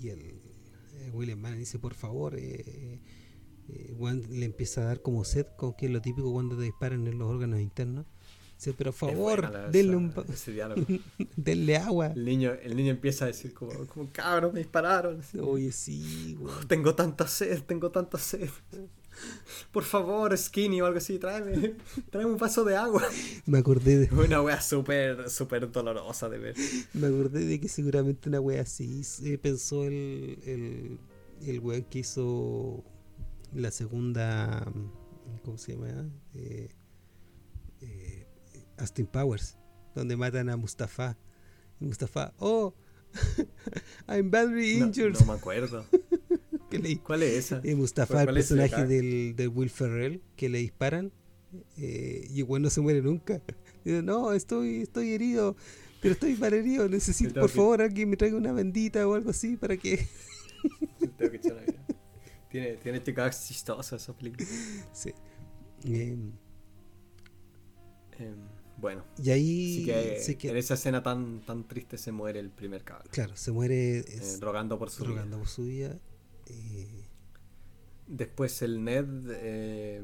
y 0.00 0.08
el 0.10 0.20
eh, 0.20 1.10
William 1.12 1.38
Mann 1.40 1.58
dice 1.58 1.78
por 1.78 1.94
favor 1.94 2.36
eh, 2.38 3.00
eh, 3.68 3.96
le 4.30 4.44
empieza 4.44 4.82
a 4.82 4.84
dar 4.84 5.02
como 5.02 5.24
sed, 5.24 5.46
como 5.56 5.76
que 5.76 5.86
es 5.86 5.92
lo 5.92 6.02
típico 6.02 6.32
cuando 6.32 6.56
te 6.56 6.64
disparan 6.64 7.06
en 7.06 7.18
los 7.18 7.28
órganos 7.28 7.60
internos. 7.60 8.06
Dice, 8.56 8.74
pero 8.78 8.92
por 8.92 9.10
favor, 9.10 9.70
denle, 9.72 9.96
un 9.96 10.12
denle 11.36 11.76
agua. 11.78 12.08
El 12.14 12.24
niño, 12.24 12.52
el 12.52 12.76
niño 12.76 12.90
empieza 12.90 13.24
a 13.24 13.28
decir 13.28 13.52
como, 13.52 13.72
como 13.86 14.10
cabrón, 14.12 14.52
me 14.54 14.60
dispararon. 14.60 15.20
Oye, 15.40 15.72
sí, 15.72 16.38
Tengo 16.68 16.94
tanta 16.94 17.26
sed, 17.26 17.62
tengo 17.62 17.90
tanta 17.90 18.18
sed. 18.18 18.50
Por 19.72 19.84
favor, 19.84 20.36
skinny 20.36 20.80
o 20.80 20.86
algo 20.86 20.98
así, 20.98 21.18
tráeme, 21.18 21.76
tráeme 22.10 22.32
un 22.32 22.38
vaso 22.38 22.64
de 22.64 22.76
agua. 22.76 23.02
Me 23.46 23.58
acordé 23.58 23.98
de. 23.98 24.14
Una 24.14 24.42
wea 24.42 24.60
súper, 24.60 25.30
súper 25.30 25.70
dolorosa 25.70 26.28
de 26.28 26.38
ver. 26.38 26.54
Me 26.92 27.06
acordé 27.06 27.44
de 27.44 27.60
que 27.60 27.68
seguramente 27.68 28.28
una 28.28 28.40
wea 28.40 28.62
así 28.62 29.02
pensó 29.40 29.84
el, 29.84 30.38
el, 30.44 30.98
el 31.46 31.60
weón 31.60 31.84
que 31.84 32.00
hizo 32.00 32.84
la 33.54 33.70
segunda. 33.70 34.64
¿Cómo 35.44 35.58
se 35.58 35.72
llama? 35.72 36.08
Eh, 36.34 36.68
eh, 37.80 38.26
Austin 38.78 39.06
Powers, 39.06 39.56
donde 39.94 40.16
matan 40.16 40.48
a 40.50 40.56
Mustafa. 40.56 41.16
Mustafa, 41.80 42.32
oh, 42.38 42.74
I'm 44.08 44.30
badly 44.30 44.78
injured. 44.78 45.18
no 45.18 45.26
me 45.26 45.32
acuerdo. 45.34 45.84
¿Cuál 47.02 47.22
es 47.22 47.32
esa? 47.34 47.60
Y 47.64 47.74
Mustafa, 47.74 48.22
el 48.22 48.34
personaje 48.34 48.86
del, 48.86 49.34
del, 49.36 49.48
Will 49.48 49.70
Ferrell, 49.70 50.22
que 50.36 50.48
le 50.48 50.58
disparan 50.58 51.12
eh, 51.76 52.26
y 52.30 52.38
igual 52.38 52.62
no 52.62 52.70
se 52.70 52.80
muere 52.80 53.02
nunca. 53.02 53.40
Dice, 53.84 54.02
no, 54.02 54.32
estoy, 54.32 54.82
estoy 54.82 55.12
herido, 55.12 55.56
pero 56.00 56.14
estoy 56.14 56.36
mal 56.36 56.52
herido. 56.52 56.88
Necesito, 56.88 57.40
por 57.40 57.50
favor, 57.50 57.82
alguien 57.82 58.10
me 58.10 58.16
traiga 58.16 58.36
una 58.36 58.52
bendita 58.52 59.06
o 59.06 59.14
algo 59.14 59.30
así 59.30 59.56
para 59.56 59.76
que. 59.76 60.06
tiene, 62.50 62.76
tiene 62.76 63.02
chicas 63.02 63.46
chistosas 63.46 64.02
esa 64.02 64.16
película. 64.16 64.46
Sí. 64.92 65.12
Em, 65.84 66.32
em, 68.18 68.36
bueno. 68.78 69.04
Y 69.22 69.30
ahí. 69.30 69.84
que, 69.84 70.48
en 70.48 70.56
esa 70.56 70.74
escena 70.74 71.02
tan, 71.02 71.44
tan 71.44 71.66
triste 71.66 71.98
se 71.98 72.12
muere 72.12 72.40
el 72.40 72.50
primer 72.50 72.84
cabrón. 72.84 73.08
Claro, 73.10 73.36
se 73.36 73.52
muere. 73.52 73.98
Eh, 73.98 74.38
rogando 74.40 74.78
por 74.78 74.90
su 74.90 75.04
rogando 75.04 75.38
por 75.38 75.48
su 75.48 75.64
vida. 75.64 75.98
Después 78.06 78.60
el 78.62 78.84
Ned. 78.84 79.06
Eh, 79.30 80.02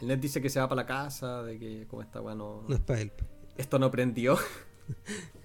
el 0.00 0.08
Ned 0.08 0.18
dice 0.18 0.40
que 0.40 0.50
se 0.50 0.60
va 0.60 0.68
para 0.68 0.82
la 0.82 0.86
casa, 0.86 1.42
de 1.42 1.58
que 1.58 1.86
como 1.86 2.02
está 2.02 2.20
bueno. 2.20 2.64
No 2.68 2.74
es 2.74 2.80
para 2.80 3.00
él. 3.00 3.12
Esto 3.56 3.78
no 3.78 3.90
prendió. 3.90 4.38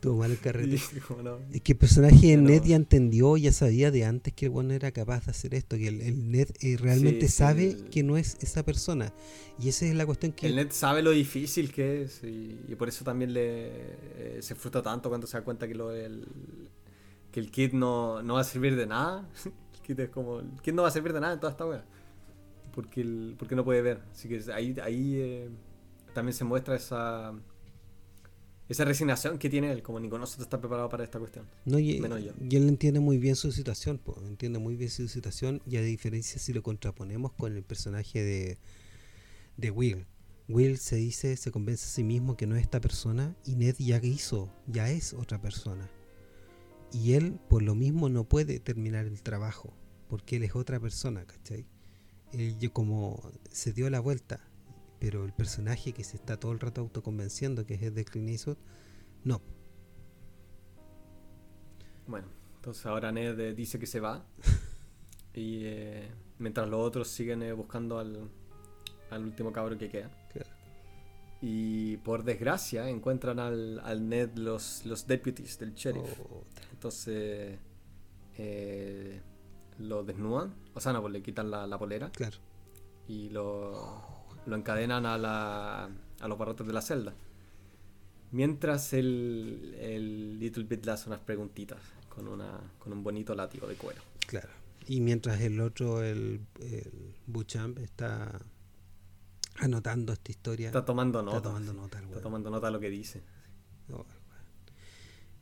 Tuvo 0.00 0.18
mal 0.18 0.30
el 0.30 0.38
carrete. 0.38 0.76
Es 1.52 1.60
que 1.62 1.72
el 1.72 1.78
personaje 1.78 2.28
de 2.28 2.36
Ned 2.36 2.62
ya 2.64 2.76
entendió, 2.76 3.36
ya 3.36 3.52
sabía 3.52 3.90
de 3.90 4.04
antes 4.04 4.32
que 4.32 4.46
el 4.46 4.50
bueno 4.50 4.72
era 4.72 4.90
capaz 4.92 5.26
de 5.26 5.30
hacer 5.30 5.54
esto, 5.54 5.76
que 5.76 5.88
el, 5.88 6.30
Ned 6.30 6.48
eh, 6.60 6.76
realmente 6.78 7.28
sabe 7.28 7.76
que 7.90 8.02
no 8.02 8.16
es 8.16 8.36
esa 8.40 8.64
persona. 8.64 9.12
Y 9.60 9.68
esa 9.68 9.86
es 9.86 9.94
la 9.94 10.06
cuestión 10.06 10.32
que... 10.32 10.46
El 10.46 10.56
Ned 10.56 10.68
sabe 10.70 11.02
lo 11.02 11.10
difícil 11.10 11.72
que 11.72 12.02
es 12.02 12.22
y, 12.24 12.74
por 12.76 12.88
eso 12.88 13.04
también 13.04 13.32
le 13.32 13.68
eh, 13.68 14.38
se 14.40 14.54
frustra 14.54 14.82
tanto 14.82 15.08
cuando 15.08 15.26
se 15.26 15.36
da 15.36 15.44
cuenta 15.44 15.68
que 15.68 15.74
lo 15.74 15.92
el, 15.92 16.26
que 17.32 17.40
el 17.40 17.50
kit 17.50 17.72
no, 17.72 18.22
no 18.22 18.34
va 18.34 18.40
a 18.40 18.44
servir 18.44 18.76
de 18.76 18.86
nada. 18.86 19.28
el 19.44 19.80
kit 19.80 19.98
es 19.98 20.10
como. 20.10 20.40
El 20.40 20.60
kit 20.62 20.74
no 20.74 20.82
va 20.82 20.88
a 20.88 20.92
servir 20.92 21.12
de 21.12 21.20
nada 21.20 21.32
en 21.32 21.40
toda 21.40 21.50
esta 21.50 21.66
wea. 21.66 21.84
Porque, 22.72 23.00
el, 23.00 23.34
porque 23.38 23.56
no 23.56 23.64
puede 23.64 23.82
ver. 23.82 24.02
Así 24.12 24.28
que 24.28 24.40
ahí, 24.52 24.76
ahí 24.82 25.14
eh, 25.16 25.48
también 26.14 26.34
se 26.34 26.44
muestra 26.44 26.76
esa. 26.76 27.32
Esa 28.68 28.84
resignación 28.84 29.38
que 29.38 29.50
tiene 29.50 29.70
él, 29.70 29.82
como 29.82 30.00
ninguno 30.00 30.20
nosotros 30.20 30.46
está 30.46 30.58
preparado 30.58 30.88
para 30.88 31.04
esta 31.04 31.18
cuestión. 31.18 31.46
No, 31.66 31.78
y, 31.78 32.00
menos 32.00 32.22
yo. 32.22 32.32
y 32.40 32.56
él 32.56 32.68
entiende 32.68 33.00
muy 33.00 33.18
bien 33.18 33.36
su 33.36 33.52
situación, 33.52 34.00
entiende 34.24 34.60
muy 34.60 34.76
bien 34.76 34.88
su 34.88 35.08
situación, 35.08 35.60
y 35.66 35.76
a 35.76 35.82
diferencia 35.82 36.40
si 36.40 36.54
lo 36.54 36.62
contraponemos 36.62 37.32
con 37.32 37.54
el 37.54 37.64
personaje 37.64 38.22
de, 38.22 38.58
de 39.58 39.70
Will. 39.70 40.06
Will 40.48 40.78
se 40.78 40.96
dice, 40.96 41.36
se 41.36 41.50
convence 41.50 41.84
a 41.84 41.88
sí 41.88 42.02
mismo 42.02 42.36
que 42.36 42.46
no 42.46 42.56
es 42.56 42.62
esta 42.62 42.80
persona, 42.80 43.36
y 43.44 43.56
Ned 43.56 43.74
ya 43.78 43.98
hizo, 44.02 44.48
ya 44.68 44.88
es 44.88 45.12
otra 45.12 45.38
persona. 45.38 45.90
Y 46.92 47.14
él, 47.14 47.38
por 47.48 47.62
lo 47.62 47.74
mismo, 47.74 48.08
no 48.08 48.24
puede 48.24 48.60
terminar 48.60 49.06
el 49.06 49.22
trabajo, 49.22 49.74
porque 50.08 50.36
él 50.36 50.42
es 50.42 50.54
otra 50.54 50.78
persona, 50.78 51.24
¿cachai? 51.24 51.66
Él 52.32 52.70
como 52.72 53.32
se 53.50 53.72
dio 53.72 53.88
la 53.90 54.00
vuelta, 54.00 54.40
pero 54.98 55.24
el 55.24 55.32
personaje 55.32 55.92
que 55.92 56.04
se 56.04 56.16
está 56.16 56.38
todo 56.38 56.52
el 56.52 56.60
rato 56.60 56.82
autoconvenciendo, 56.82 57.66
que 57.66 57.74
es 57.74 57.82
el 57.82 57.94
de 57.94 58.04
Clint 58.04 58.28
Eastwood, 58.28 58.58
no. 59.24 59.40
Bueno, 62.06 62.28
entonces 62.56 62.84
ahora 62.86 63.10
Ned 63.10 63.38
eh, 63.40 63.54
dice 63.54 63.78
que 63.78 63.86
se 63.86 64.00
va. 64.00 64.26
y 65.34 65.64
eh, 65.64 66.10
mientras 66.38 66.68
los 66.68 66.80
otros 66.80 67.08
siguen 67.08 67.42
eh, 67.42 67.52
buscando 67.52 67.98
al, 67.98 68.30
al 69.10 69.24
último 69.24 69.52
cabro 69.52 69.78
que 69.78 69.88
queda. 69.88 70.10
Y 71.44 71.96
por 71.98 72.22
desgracia 72.22 72.88
encuentran 72.88 73.40
al, 73.40 73.80
al 73.80 74.08
Ned 74.08 74.36
los, 74.36 74.86
los 74.86 75.08
deputies 75.08 75.58
del 75.58 75.74
sheriff. 75.74 76.20
Oh, 76.20 76.44
entonces 76.72 77.58
eh, 78.38 79.20
lo 79.80 80.04
desnudan, 80.04 80.54
o 80.72 80.80
sea, 80.80 80.92
no, 80.92 81.00
pues 81.00 81.12
le 81.12 81.20
quitan 81.20 81.50
la, 81.50 81.78
polera. 81.78 82.10
Claro. 82.10 82.36
Y 83.08 83.28
lo, 83.30 84.02
lo 84.46 84.56
encadenan 84.56 85.04
a, 85.04 85.18
la, 85.18 85.90
a 86.20 86.28
los 86.28 86.38
barrotes 86.38 86.64
de 86.64 86.72
la 86.72 86.80
celda. 86.80 87.12
Mientras 88.30 88.92
el, 88.92 89.76
el 89.80 90.38
Little 90.38 90.62
Bit 90.62 90.86
le 90.86 90.92
hace 90.92 91.08
unas 91.08 91.20
preguntitas 91.20 91.80
con, 92.08 92.28
una, 92.28 92.60
con 92.78 92.92
un 92.92 93.02
bonito 93.02 93.34
látigo 93.34 93.66
de 93.66 93.74
cuero. 93.74 94.00
Claro. 94.28 94.48
Y 94.86 95.00
mientras 95.00 95.40
el 95.40 95.60
otro, 95.60 96.02
el, 96.02 96.40
el 96.60 97.14
Buchamp, 97.26 97.78
está 97.78 98.40
anotando 99.56 100.12
esta 100.12 100.30
historia. 100.30 100.68
Está 100.68 100.84
tomando 100.84 101.22
nota. 101.22 101.36
Está 101.38 101.48
tomando 101.48 101.72
nota, 101.72 102.00
Está 102.00 102.20
tomando 102.20 102.50
nota 102.50 102.66
de 102.66 102.72
lo 102.72 102.80
que 102.80 102.90
dice. 102.90 103.22
Oh, 103.90 104.04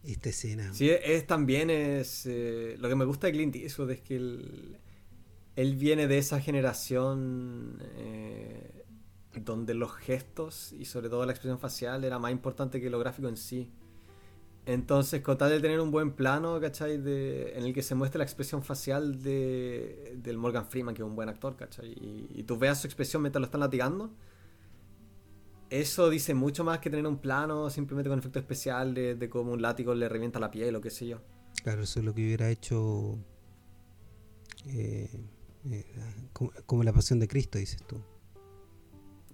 esta 0.03 0.31
escena. 0.31 0.73
Sí, 0.73 0.91
es 0.91 1.27
también 1.27 1.71
es 1.71 2.25
eh, 2.27 2.77
lo 2.79 2.89
que 2.89 2.95
me 2.95 3.05
gusta 3.05 3.27
de 3.27 3.35
Clint 3.35 3.57
Eastwood 3.57 3.91
es 3.91 4.01
que 4.01 4.17
él, 4.17 4.79
él 5.57 5.77
viene 5.77 6.07
de 6.07 6.19
esa 6.19 6.41
generación 6.41 7.79
eh, 7.97 8.85
donde 9.35 9.75
los 9.75 9.93
gestos 9.93 10.73
y 10.73 10.87
sobre 10.87 11.09
todo 11.09 11.27
la 11.27 11.33
expresión 11.33 11.59
facial 11.59 12.05
era 12.05 12.19
más 12.19 12.33
importante 12.33 12.81
que 12.81 12.89
lo 12.89 12.99
gráfico 12.99 13.29
en 13.29 13.37
sí. 13.37 13.71
Entonces, 14.67 15.23
con 15.23 15.39
tal 15.39 15.51
de 15.51 15.61
tener 15.61 15.81
un 15.81 15.91
buen 15.91 16.13
plano, 16.13 16.61
¿cachai? 16.61 16.99
De, 16.99 17.53
en 17.57 17.65
el 17.65 17.73
que 17.73 17.83
se 17.83 17.95
muestre 17.95 18.19
la 18.19 18.25
expresión 18.25 18.63
facial 18.63 19.23
de, 19.23 20.17
del 20.23 20.37
Morgan 20.37 20.67
Freeman, 20.67 20.95
que 20.95 21.03
es 21.03 21.09
un 21.09 21.17
buen 21.17 21.29
actor, 21.29 21.57
¿cachai? 21.57 21.89
Y, 21.89 22.29
y 22.35 22.43
tú 22.45 22.59
veas 22.59 22.81
su 22.81 22.87
expresión 22.87 23.23
mientras 23.23 23.41
lo 23.41 23.47
están 23.47 23.61
latigando 23.61 24.13
eso 25.71 26.11
dice 26.11 26.35
mucho 26.35 26.65
más 26.65 26.81
que 26.81 26.91
tener 26.91 27.07
un 27.07 27.19
plano 27.19 27.71
simplemente 27.71 28.11
con 28.11 28.19
efecto 28.19 28.41
especial 28.41 28.93
de, 28.93 29.15
de 29.15 29.31
cómo 29.31 29.53
un 29.53 29.63
látigo 29.63 29.95
le 29.95 30.09
revienta 30.09 30.41
la 30.41 30.51
piel 30.51 30.75
o 30.75 30.81
qué 30.81 30.91
sé 30.91 31.07
yo. 31.07 31.21
Claro, 31.63 31.83
eso 31.83 32.01
es 32.01 32.05
lo 32.05 32.13
que 32.13 32.23
hubiera 32.23 32.51
hecho 32.51 33.19
eh, 34.67 35.09
eh, 35.71 35.87
como, 36.67 36.83
la 36.83 36.93
pasión 36.93 37.21
de 37.21 37.29
Cristo, 37.29 37.59
dices 37.59 37.83
tú. 37.87 38.03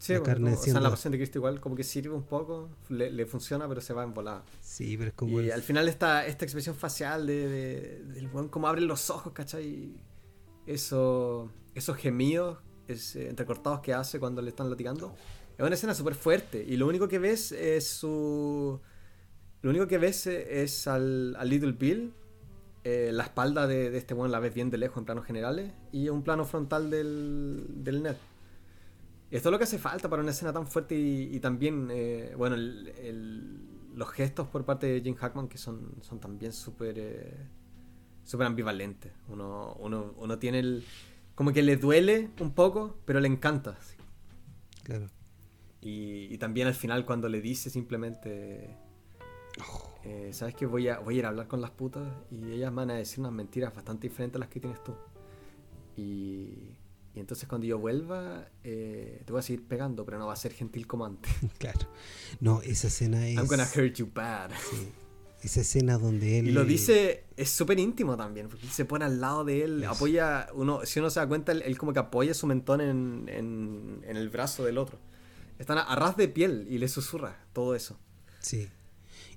Sí, 0.06 0.12
la 0.12 0.22
carne 0.22 0.52
o 0.52 0.56
sea, 0.56 0.80
la 0.80 0.90
pasión 0.90 1.10
de 1.10 1.18
Cristo 1.18 1.38
igual 1.38 1.60
como 1.60 1.74
que 1.74 1.82
sirve 1.82 2.14
un 2.14 2.22
poco, 2.22 2.68
le, 2.88 3.26
funciona, 3.26 3.68
pero 3.68 3.80
se 3.80 3.92
va 3.92 4.04
en 4.04 4.14
volada. 4.14 4.44
Sí, 4.60 4.96
pero 4.96 5.08
es 5.08 5.14
como... 5.14 5.40
Y 5.40 5.50
al 5.50 5.62
final 5.62 5.88
esta, 5.88 6.26
esta 6.26 6.44
expresión 6.44 6.76
facial 6.76 7.26
de, 7.26 8.04
del 8.04 8.28
buen 8.28 8.48
como 8.48 8.68
abre 8.68 8.82
los 8.82 9.10
ojos, 9.10 9.32
¿cachai? 9.32 9.96
Eso, 10.64 11.50
esos 11.74 11.96
gemidos 11.96 12.58
es, 12.86 13.16
eh, 13.16 13.28
entrecortados 13.28 13.80
que 13.80 13.94
hace 13.94 14.20
cuando 14.20 14.42
le 14.42 14.50
están 14.50 14.70
latigando. 14.70 15.16
Es 15.58 15.64
una 15.64 15.74
escena 15.74 15.94
súper 15.94 16.14
fuerte 16.14 16.64
y 16.64 16.76
lo 16.76 16.86
único 16.86 17.08
que 17.08 17.18
ves 17.18 17.50
es 17.50 17.88
su... 17.88 18.80
Lo 19.62 19.70
único 19.70 19.88
que 19.88 19.98
ves 19.98 20.28
es 20.28 20.86
al, 20.86 21.36
Little 21.48 21.72
Bill, 21.72 22.14
eh, 22.84 23.10
la 23.12 23.24
espalda 23.24 23.66
de, 23.66 23.96
este 23.96 24.14
bueno 24.14 24.30
la 24.30 24.38
ves 24.38 24.54
bien 24.54 24.70
de 24.70 24.78
lejos 24.78 24.98
en 24.98 25.04
planos 25.04 25.24
generales 25.24 25.72
y 25.90 26.08
un 26.10 26.22
plano 26.22 26.44
frontal 26.44 26.90
del, 26.90 27.66
del 27.70 28.04
net. 28.04 28.16
Esto 29.30 29.48
es 29.48 29.52
lo 29.52 29.58
que 29.58 29.64
hace 29.64 29.78
falta 29.78 30.08
para 30.08 30.22
una 30.22 30.30
escena 30.30 30.52
tan 30.52 30.66
fuerte 30.66 30.94
y, 30.96 31.38
también, 31.40 31.88
eh, 31.90 32.34
bueno, 32.36 32.56
los 32.56 34.08
gestos 34.10 34.48
por 34.48 34.64
parte 34.64 34.86
de 34.86 35.00
Jim 35.00 35.14
Hackman 35.14 35.48
que 35.48 35.58
son, 35.58 35.96
son 36.02 36.20
también 36.20 36.52
súper 36.52 36.94
eh, 36.98 37.48
súper 38.26 38.46
ambivalentes. 38.46 39.12
Uno, 39.28 39.74
uno, 39.78 40.14
uno 40.18 40.38
tiene 40.38 40.58
el... 40.58 40.84
como 41.34 41.52
que 41.52 41.62
le 41.62 41.76
duele 41.76 42.30
un 42.40 42.52
poco, 42.52 42.98
pero 43.06 43.20
le 43.20 43.28
encanta. 43.28 43.78
Claro. 44.82 45.08
Y, 45.80 46.36
también 46.38 46.66
al 46.66 46.74
final 46.74 47.06
cuando 47.06 47.28
le 47.28 47.40
dice 47.40 47.70
simplemente, 47.70 48.76
eh, 50.04 50.30
¿sabes 50.32 50.54
que 50.54 50.66
voy 50.66 50.88
a, 50.88 50.98
voy 50.98 51.14
a 51.14 51.18
ir 51.18 51.24
a 51.24 51.28
hablar 51.28 51.46
con 51.46 51.60
las 51.60 51.70
putas? 51.70 52.06
Y 52.30 52.50
ellas 52.50 52.74
van 52.74 52.90
a 52.90 52.94
decir 52.94 53.20
unas 53.20 53.32
mentiras 53.32 53.74
bastante 53.74 54.08
diferentes 54.08 54.36
a 54.36 54.40
las 54.40 54.48
que 54.48 54.60
tienes 54.60 54.82
tú. 54.82 54.94
Y, 55.96 56.75
entonces 57.20 57.48
cuando 57.48 57.66
yo 57.66 57.78
vuelva, 57.78 58.48
eh, 58.64 59.22
te 59.24 59.32
voy 59.32 59.40
a 59.40 59.42
seguir 59.42 59.66
pegando, 59.66 60.04
pero 60.04 60.18
no 60.18 60.26
va 60.26 60.32
a 60.32 60.36
ser 60.36 60.52
gentil 60.52 60.86
como 60.86 61.06
antes. 61.06 61.32
Claro. 61.58 61.88
No, 62.40 62.60
esa 62.62 62.88
escena 62.88 63.26
es... 63.26 63.36
I'm 63.36 63.46
gonna 63.46 63.66
hurt 63.74 63.94
you 63.94 64.10
bad. 64.12 64.50
esa 65.42 65.60
escena 65.60 65.98
donde 65.98 66.38
él. 66.38 66.48
Y 66.48 66.52
lo 66.52 66.64
dice, 66.64 67.24
es 67.36 67.50
súper 67.50 67.78
íntimo 67.78 68.16
también, 68.16 68.48
porque 68.48 68.66
se 68.66 68.84
pone 68.84 69.04
al 69.04 69.20
lado 69.20 69.44
de 69.44 69.64
él, 69.64 69.84
apoya, 69.84 70.48
uno, 70.54 70.80
si 70.84 71.00
uno 71.00 71.08
se 71.10 71.20
da 71.20 71.26
cuenta, 71.26 71.52
él, 71.52 71.78
como 71.78 71.92
que 71.92 72.00
apoya 72.00 72.34
su 72.34 72.46
mentón 72.46 72.80
en, 72.80 73.28
en, 73.28 74.04
en, 74.06 74.16
el 74.16 74.28
brazo 74.28 74.64
del 74.64 74.78
otro. 74.78 74.98
Están 75.58 75.78
a, 75.78 75.94
ras 75.94 76.16
de 76.16 76.28
piel 76.28 76.66
y 76.68 76.78
le 76.78 76.88
susurra 76.88 77.46
todo 77.52 77.74
eso. 77.74 77.98
Sí. 78.40 78.68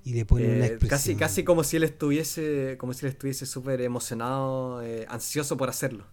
Y 0.04 0.14
le 0.14 0.24
pone 0.24 0.56
una 0.56 0.66
eh, 0.66 0.78
Casi, 0.88 1.14
casi 1.14 1.44
como 1.44 1.62
si 1.62 1.76
él 1.76 1.84
estuviese, 1.84 2.76
como 2.78 2.92
si 2.92 3.06
él 3.06 3.12
estuviese 3.12 3.46
súper 3.46 3.80
emocionado, 3.80 4.82
eh, 4.82 5.06
ansioso 5.08 5.56
por 5.56 5.68
hacerlo. 5.68 6.06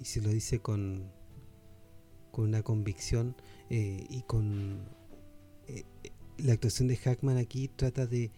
Y 0.00 0.04
se 0.04 0.20
lo 0.20 0.30
dice 0.30 0.60
con, 0.60 1.10
con 2.32 2.46
una 2.46 2.62
convicción 2.62 3.36
eh, 3.70 4.06
y 4.08 4.22
con 4.22 4.88
la 6.38 6.52
actuación 6.52 6.88
de 6.88 6.96
Hackman 6.96 7.38
aquí 7.38 7.68
trata 7.68 8.06
de, 8.06 8.30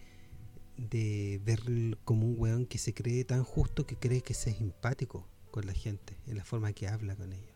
de 0.77 1.41
ver 1.43 1.59
como 2.03 2.25
un 2.25 2.35
weón 2.37 2.65
que 2.65 2.77
se 2.77 2.93
cree 2.93 3.23
tan 3.25 3.43
justo 3.43 3.85
que 3.85 3.97
cree 3.97 4.21
que 4.21 4.33
es 4.33 4.39
simpático 4.39 5.27
con 5.51 5.65
la 5.65 5.73
gente, 5.73 6.17
en 6.27 6.37
la 6.37 6.45
forma 6.45 6.73
que 6.73 6.87
habla 6.87 7.15
con 7.15 7.33
ellos. 7.33 7.55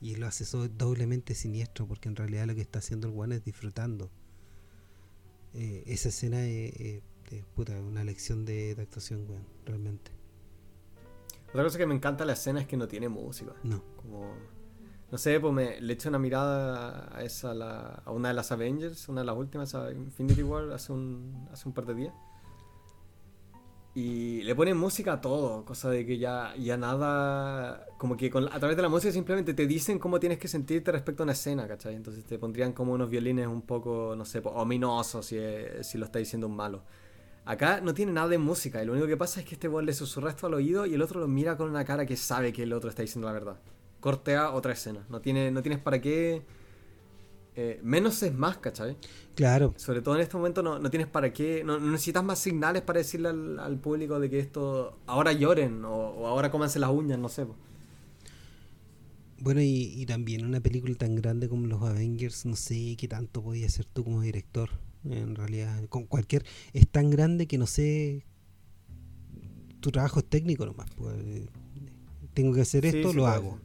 Y 0.00 0.16
lo 0.16 0.26
hace 0.26 0.44
doblemente 0.68 1.34
siniestro 1.34 1.86
porque 1.86 2.08
en 2.08 2.16
realidad 2.16 2.46
lo 2.46 2.54
que 2.54 2.60
está 2.60 2.80
haciendo 2.80 3.08
el 3.08 3.14
weón 3.14 3.32
es 3.32 3.44
disfrutando. 3.44 4.10
Eh, 5.54 5.84
esa 5.86 6.10
escena 6.10 6.46
es, 6.46 7.02
una 7.86 8.04
lección 8.04 8.44
de, 8.44 8.76
actuación, 8.78 9.28
weón, 9.28 9.46
realmente. 9.64 10.10
Otra 11.56 11.64
cosa 11.64 11.78
que 11.78 11.86
me 11.86 11.94
encanta 11.94 12.26
la 12.26 12.34
escena 12.34 12.60
es 12.60 12.66
que 12.66 12.76
no 12.76 12.86
tiene 12.86 13.08
música. 13.08 13.52
No. 13.62 13.82
Como 13.96 14.34
no 15.10 15.16
sé, 15.16 15.40
pues 15.40 15.54
me, 15.54 15.80
le 15.80 15.94
eché 15.94 16.10
una 16.10 16.18
mirada 16.18 17.16
a 17.16 17.22
esa 17.22 18.02
a 18.04 18.10
una 18.10 18.28
de 18.28 18.34
las 18.34 18.52
Avengers, 18.52 19.08
una 19.08 19.22
de 19.22 19.26
las 19.26 19.36
últimas, 19.36 19.74
a 19.74 19.90
Infinity 19.90 20.42
War, 20.42 20.70
hace 20.72 20.92
un, 20.92 21.48
hace 21.50 21.66
un 21.66 21.74
par 21.74 21.86
de 21.86 21.94
días. 21.94 22.14
Y 23.94 24.42
le 24.42 24.54
ponen 24.54 24.76
música 24.76 25.14
a 25.14 25.20
todo, 25.22 25.64
cosa 25.64 25.88
de 25.88 26.04
que 26.04 26.18
ya, 26.18 26.54
ya 26.56 26.76
nada, 26.76 27.86
como 27.96 28.18
que 28.18 28.26
a 28.26 28.58
través 28.58 28.76
de 28.76 28.82
la 28.82 28.90
música 28.90 29.10
simplemente 29.10 29.54
te 29.54 29.66
dicen 29.66 29.98
cómo 29.98 30.20
tienes 30.20 30.38
que 30.38 30.48
sentirte 30.48 30.92
respecto 30.92 31.22
a 31.22 31.24
una 31.24 31.32
escena, 31.32 31.66
¿cachai? 31.66 31.94
Entonces 31.94 32.22
te 32.26 32.38
pondrían 32.38 32.74
como 32.74 32.92
unos 32.92 33.08
violines 33.08 33.46
un 33.46 33.62
poco, 33.62 34.14
no 34.14 34.26
sé, 34.26 34.42
ominosos 34.44 35.24
si, 35.24 35.38
si 35.80 35.96
lo 35.96 36.04
está 36.04 36.18
diciendo 36.18 36.46
un 36.46 36.56
malo. 36.56 36.82
Acá 37.46 37.80
no 37.80 37.94
tiene 37.94 38.12
nada 38.12 38.28
de 38.28 38.38
música 38.38 38.82
y 38.82 38.86
lo 38.86 38.92
único 38.92 39.06
que 39.06 39.16
pasa 39.16 39.40
es 39.40 39.46
que 39.46 39.54
este 39.54 39.68
bol 39.68 39.86
le 39.86 39.94
susurra 39.94 40.30
esto 40.30 40.46
al 40.46 40.54
oído 40.54 40.84
y 40.84 40.92
el 40.92 41.00
otro 41.00 41.20
lo 41.20 41.28
mira 41.28 41.56
con 41.56 41.70
una 41.70 41.84
cara 41.84 42.04
que 42.04 42.16
sabe 42.16 42.52
que 42.52 42.64
el 42.64 42.72
otro 42.74 42.90
está 42.90 43.02
diciendo 43.02 43.26
la 43.26 43.32
verdad 43.32 43.56
cortea 44.06 44.52
otra 44.52 44.72
escena. 44.72 45.04
No, 45.08 45.20
tiene, 45.20 45.50
no 45.50 45.62
tienes 45.62 45.80
para 45.80 46.00
qué. 46.00 46.42
Eh, 47.56 47.80
menos 47.82 48.22
es 48.22 48.32
más, 48.32 48.58
¿cachai? 48.58 48.96
Claro. 49.34 49.74
Sobre 49.76 50.00
todo 50.00 50.14
en 50.14 50.20
este 50.20 50.36
momento 50.36 50.62
no, 50.62 50.78
no 50.78 50.90
tienes 50.90 51.08
para 51.08 51.32
qué. 51.32 51.64
No, 51.64 51.80
necesitas 51.80 52.22
más 52.22 52.38
señales 52.38 52.82
para 52.82 52.98
decirle 52.98 53.30
al, 53.30 53.78
público 53.78 54.20
de 54.20 54.30
que 54.30 54.38
esto. 54.38 54.96
Ahora 55.06 55.32
lloren 55.32 55.84
o, 55.84 56.24
ahora 56.26 56.52
cómanse 56.52 56.78
las 56.78 56.90
uñas, 56.90 57.18
no 57.18 57.28
sé. 57.28 57.46
Bueno, 59.38 59.60
y, 59.60 59.92
y, 60.00 60.06
también 60.06 60.46
una 60.46 60.60
película 60.60 60.94
tan 60.94 61.16
grande 61.16 61.48
como 61.48 61.66
los 61.66 61.82
Avengers, 61.82 62.46
no 62.46 62.54
sé 62.54 62.96
qué 62.96 63.08
tanto 63.08 63.42
podías 63.42 63.72
hacer 63.72 63.86
tú 63.86 64.04
como 64.04 64.22
director. 64.22 64.70
En 65.10 65.34
realidad, 65.34 65.84
con 65.88 66.06
cualquier. 66.06 66.44
Es 66.72 66.88
tan 66.88 67.10
grande 67.10 67.46
que 67.46 67.58
no 67.58 67.66
sé. 67.66 68.24
Tu 69.80 69.90
trabajo 69.90 70.20
es 70.20 70.26
técnico 70.26 70.66
nomás. 70.66 70.90
Pues, 70.96 71.16
eh, 71.18 71.46
tengo 72.34 72.52
que 72.54 72.60
hacer 72.60 72.84
esto, 72.86 73.12
lo 73.12 73.26
hago 73.26 73.60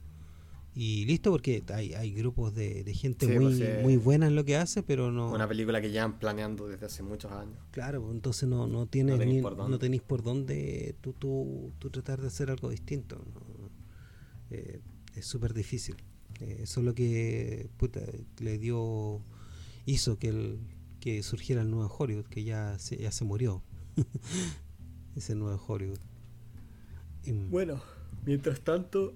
y 0.74 1.06
listo 1.06 1.32
porque 1.32 1.64
hay, 1.74 1.94
hay 1.94 2.14
grupos 2.14 2.56
de, 2.56 2.86
gente 2.94 3.28
muy, 3.28 3.58
pues, 3.58 3.84
muy 3.84 3.98
buena 3.98 4.28
en 4.28 4.36
lo 4.36 4.46
que 4.46 4.56
hace 4.56 4.84
pero 4.84 5.12
no 5.12 5.32
una 5.32 5.48
película 5.48 5.82
que 5.82 5.92
llevan 5.92 6.18
planeando 6.18 6.68
desde 6.68 6.86
hace 6.86 7.04
muchos 7.04 7.32
años 7.32 7.58
claro 7.72 8.02
pues, 8.02 8.14
entonces 8.14 8.48
no, 8.48 8.68
no 8.68 8.86
tienes 8.86 9.16
no 9.16 9.20
tenéis, 9.20 9.42
por, 9.42 9.58
dónde. 9.58 9.72
no 9.72 9.80
tenéis 9.80 10.02
por 10.02 10.24
dónde 10.24 10.96
tú, 11.02 11.14
tú, 11.14 11.74
tú, 11.78 11.90
tratar 11.90 12.22
de 12.22 12.28
hacer 12.28 12.50
algo 12.50 12.70
distinto 12.70 13.22
eh, 14.50 14.80
es 15.16 15.26
súper 15.26 15.54
difícil 15.54 15.98
eh, 16.40 16.60
eso 16.62 16.80
es 16.80 16.86
lo 16.86 16.96
que 16.96 17.70
le 18.40 18.58
dio 18.58 19.22
hizo 19.86 20.18
que 20.18 20.30
el, 20.30 20.60
que 21.02 21.22
surgiera 21.24 21.62
el 21.62 21.70
nuevo 21.70 21.94
Hollywood 21.94 22.28
que 22.28 22.46
ya 22.46 22.80
se, 22.80 22.96
ya 22.96 23.12
se 23.12 23.26
murió 23.26 23.62
ese 25.18 25.36
nuevo 25.36 25.62
Hollywood 25.68 26.00
bueno 27.50 27.82
mientras 28.26 28.62
tanto 28.62 29.14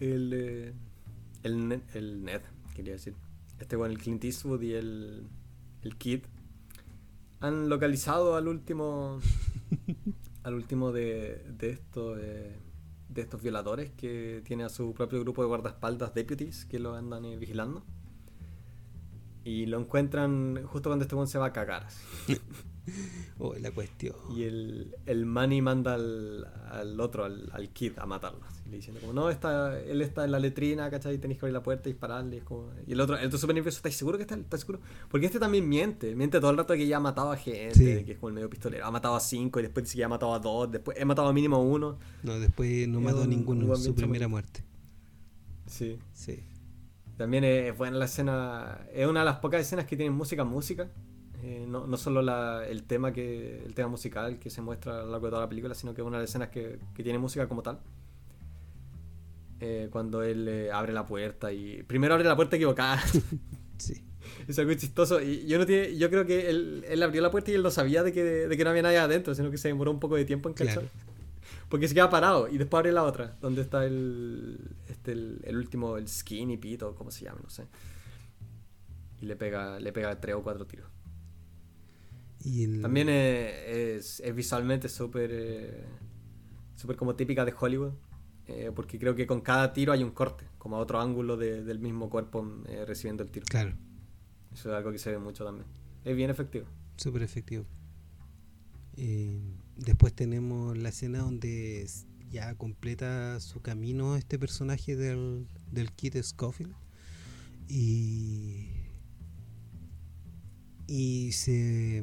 el 0.00 0.32
eh, 0.32 0.72
el, 1.46 1.82
el 1.94 2.24
Ned, 2.24 2.42
quería 2.74 2.94
decir. 2.94 3.14
Este 3.58 3.76
con 3.76 3.90
el 3.90 3.98
Clint 3.98 4.22
Eastwood 4.24 4.60
y 4.62 4.74
el, 4.74 5.28
el 5.82 5.96
Kid 5.96 6.20
han 7.40 7.68
localizado 7.68 8.36
al 8.36 8.48
último 8.48 9.20
al 10.42 10.54
último 10.54 10.92
de, 10.92 11.44
de 11.56 11.70
estos 11.70 12.18
de, 12.18 12.56
estos 13.14 13.42
violadores 13.42 13.92
que 13.92 14.42
tiene 14.44 14.64
a 14.64 14.68
su 14.68 14.92
propio 14.92 15.20
grupo 15.20 15.42
de 15.42 15.48
guardaespaldas 15.48 16.12
deputies 16.12 16.66
que 16.66 16.78
lo 16.78 16.94
andan 16.94 17.24
eh, 17.24 17.36
vigilando 17.38 17.82
y 19.46 19.64
lo 19.66 19.78
encuentran 19.78 20.64
justo 20.66 20.90
cuando 20.90 21.04
este 21.04 21.26
se 21.26 21.38
va 21.38 21.46
a 21.46 21.52
cagar 21.52 21.86
oh, 23.38 23.54
la 23.60 23.70
cuestión. 23.70 24.16
Y 24.34 24.42
el, 24.42 24.96
el 25.06 25.24
Manny 25.24 25.62
manda 25.62 25.94
al, 25.94 26.44
al 26.68 26.98
otro, 27.00 27.24
al, 27.24 27.48
al, 27.52 27.70
Kid, 27.70 27.92
a 27.98 28.06
matarlo. 28.06 28.40
Y 28.66 28.70
le 28.70 28.76
diciendo 28.78 29.00
como, 29.00 29.12
no, 29.12 29.30
está, 29.30 29.80
él 29.80 30.02
está 30.02 30.24
en 30.24 30.32
la 30.32 30.40
letrina, 30.40 30.90
¿cachai? 30.90 31.18
Tenéis 31.18 31.38
que 31.38 31.46
abrir 31.46 31.52
la 31.52 31.62
puerta 31.62 31.88
y 31.88 31.92
dispararle. 31.92 32.42
Y, 32.88 32.92
el 32.92 33.00
otro, 33.00 33.16
el 33.16 33.26
otro 33.26 33.38
súper 33.38 33.54
nervioso, 33.54 33.76
¿estáis 33.76 33.96
seguro 33.96 34.18
que 34.18 34.22
está? 34.22 34.34
¿Estás 34.34 34.60
seguro? 34.60 34.80
Porque 35.08 35.26
este 35.26 35.38
también 35.38 35.68
miente. 35.68 36.16
Miente 36.16 36.40
todo 36.40 36.50
el 36.50 36.56
rato 36.56 36.74
que 36.74 36.86
ya 36.86 36.96
ha 36.96 37.00
matado 37.00 37.30
a 37.30 37.36
gente, 37.36 38.04
que 38.04 38.12
es 38.12 38.18
como 38.18 38.30
el 38.30 38.34
medio 38.34 38.50
pistolero. 38.50 38.84
Ha 38.84 38.90
matado 38.90 39.14
a 39.14 39.20
cinco 39.20 39.60
y 39.60 39.62
después 39.62 39.84
dice 39.84 39.94
que 39.94 40.00
ya 40.00 40.06
ha 40.06 40.08
matado 40.10 40.34
a 40.34 40.40
dos. 40.40 40.72
Después 40.72 40.96
he 40.98 41.04
matado 41.04 41.28
a 41.28 41.32
mínimo 41.32 41.62
uno. 41.62 42.00
No, 42.24 42.40
después 42.40 42.88
no 42.88 43.00
mató 43.00 43.22
a 43.22 43.26
ninguno 43.28 43.72
en 43.74 43.80
su 43.80 43.94
primera 43.94 44.26
muerte. 44.26 44.64
Sí. 45.66 45.98
Sí. 46.12 46.42
También 47.16 47.44
es 47.44 47.76
buena 47.76 47.96
la 47.96 48.04
escena. 48.04 48.86
Es 48.92 49.06
una 49.06 49.20
de 49.20 49.26
las 49.26 49.38
pocas 49.38 49.60
escenas 49.60 49.86
que 49.86 49.96
tienen 49.96 50.14
música, 50.14 50.44
música. 50.44 50.88
Eh, 51.42 51.64
no, 51.68 51.86
no, 51.86 51.96
solo 51.96 52.20
el 52.62 52.82
tema 52.84 53.12
que 53.12 53.62
el 53.64 53.74
tema 53.74 53.88
musical 53.88 54.38
que 54.38 54.50
se 54.50 54.60
muestra 54.62 55.00
a 55.00 55.04
lo 55.04 55.12
largo 55.12 55.26
de 55.26 55.30
toda 55.30 55.42
la 55.42 55.48
película, 55.48 55.74
sino 55.74 55.94
que 55.94 56.00
es 56.00 56.06
una 56.06 56.18
de 56.18 56.22
las 56.22 56.30
escenas 56.30 56.48
que, 56.48 56.78
que 56.94 57.02
tiene 57.02 57.18
música 57.18 57.48
como 57.48 57.62
tal. 57.62 57.78
Eh, 59.60 59.88
cuando 59.90 60.22
él 60.22 60.46
eh, 60.48 60.70
abre 60.70 60.92
la 60.92 61.06
puerta 61.06 61.50
y 61.52 61.82
primero 61.82 62.14
abre 62.14 62.26
la 62.26 62.36
puerta 62.36 62.56
equivocada. 62.56 63.00
sí. 63.78 64.06
Es 64.48 64.58
algo 64.58 64.72
chistoso. 64.74 65.20
Y 65.20 65.46
yo 65.46 65.58
no 65.58 65.66
tiene, 65.66 65.96
yo 65.96 66.10
creo 66.10 66.26
que 66.26 66.48
él, 66.48 66.84
él, 66.88 67.02
abrió 67.02 67.22
la 67.22 67.30
puerta 67.30 67.50
y 67.50 67.54
él 67.54 67.62
no 67.62 67.70
sabía 67.70 68.02
de 68.02 68.12
que, 68.12 68.22
de 68.22 68.56
que 68.56 68.64
no 68.64 68.70
había 68.70 68.82
nadie 68.82 68.98
adentro, 68.98 69.34
sino 69.34 69.50
que 69.50 69.58
se 69.58 69.68
demoró 69.68 69.90
un 69.90 70.00
poco 70.00 70.16
de 70.16 70.24
tiempo 70.24 70.48
en 70.48 70.54
cachar. 70.54 70.84
Porque 71.68 71.88
se 71.88 71.94
queda 71.94 72.08
parado 72.08 72.48
y 72.48 72.58
después 72.58 72.78
abre 72.78 72.92
la 72.92 73.02
otra, 73.02 73.36
donde 73.40 73.62
está 73.62 73.84
el, 73.84 74.76
este, 74.88 75.12
el, 75.12 75.40
el 75.42 75.56
último, 75.56 75.96
el 75.96 76.08
skinny 76.08 76.56
pito, 76.56 76.94
como 76.94 77.10
se 77.10 77.24
llama, 77.24 77.40
no 77.42 77.50
sé. 77.50 77.66
Y 79.20 79.26
le 79.26 79.34
pega, 79.36 79.80
le 79.80 79.92
pega 79.92 80.20
tres 80.20 80.36
o 80.36 80.42
cuatro 80.42 80.66
tiros. 80.66 80.88
También 82.80 83.08
es, 83.08 84.20
es, 84.20 84.34
visualmente 84.34 84.88
súper 84.88 85.30
eh, 85.32 85.84
súper 86.76 86.94
como 86.96 87.16
típica 87.16 87.44
de 87.44 87.52
Hollywood, 87.58 87.92
eh, 88.46 88.70
porque 88.74 89.00
creo 89.00 89.16
que 89.16 89.26
con 89.26 89.40
cada 89.40 89.72
tiro 89.72 89.92
hay 89.92 90.04
un 90.04 90.12
corte, 90.12 90.46
como 90.58 90.76
a 90.76 90.78
otro 90.78 91.00
ángulo 91.00 91.36
del 91.36 91.78
mismo 91.80 92.08
cuerpo 92.08 92.46
eh, 92.68 92.84
recibiendo 92.86 93.24
el 93.24 93.30
tiro. 93.30 93.46
Claro. 93.48 93.74
Eso 94.52 94.70
es 94.70 94.76
algo 94.76 94.92
que 94.92 94.98
se 94.98 95.10
ve 95.10 95.18
mucho 95.18 95.44
también. 95.44 95.66
Es 96.04 96.14
bien 96.14 96.30
efectivo. 96.30 96.66
Súper 96.96 97.22
efectivo. 97.22 97.64
Después 99.76 100.12
tenemos 100.12 100.76
la 100.76 100.88
escena 100.88 101.20
donde 101.20 101.88
ya 102.30 102.54
completa 102.54 103.38
su 103.40 103.60
camino 103.60 104.16
este 104.16 104.38
personaje 104.38 104.96
del, 104.96 105.46
del 105.70 105.92
Kid 105.92 106.22
Scofield. 106.22 106.74
Y 107.68 108.86
y 110.88 111.32
se 111.32 112.02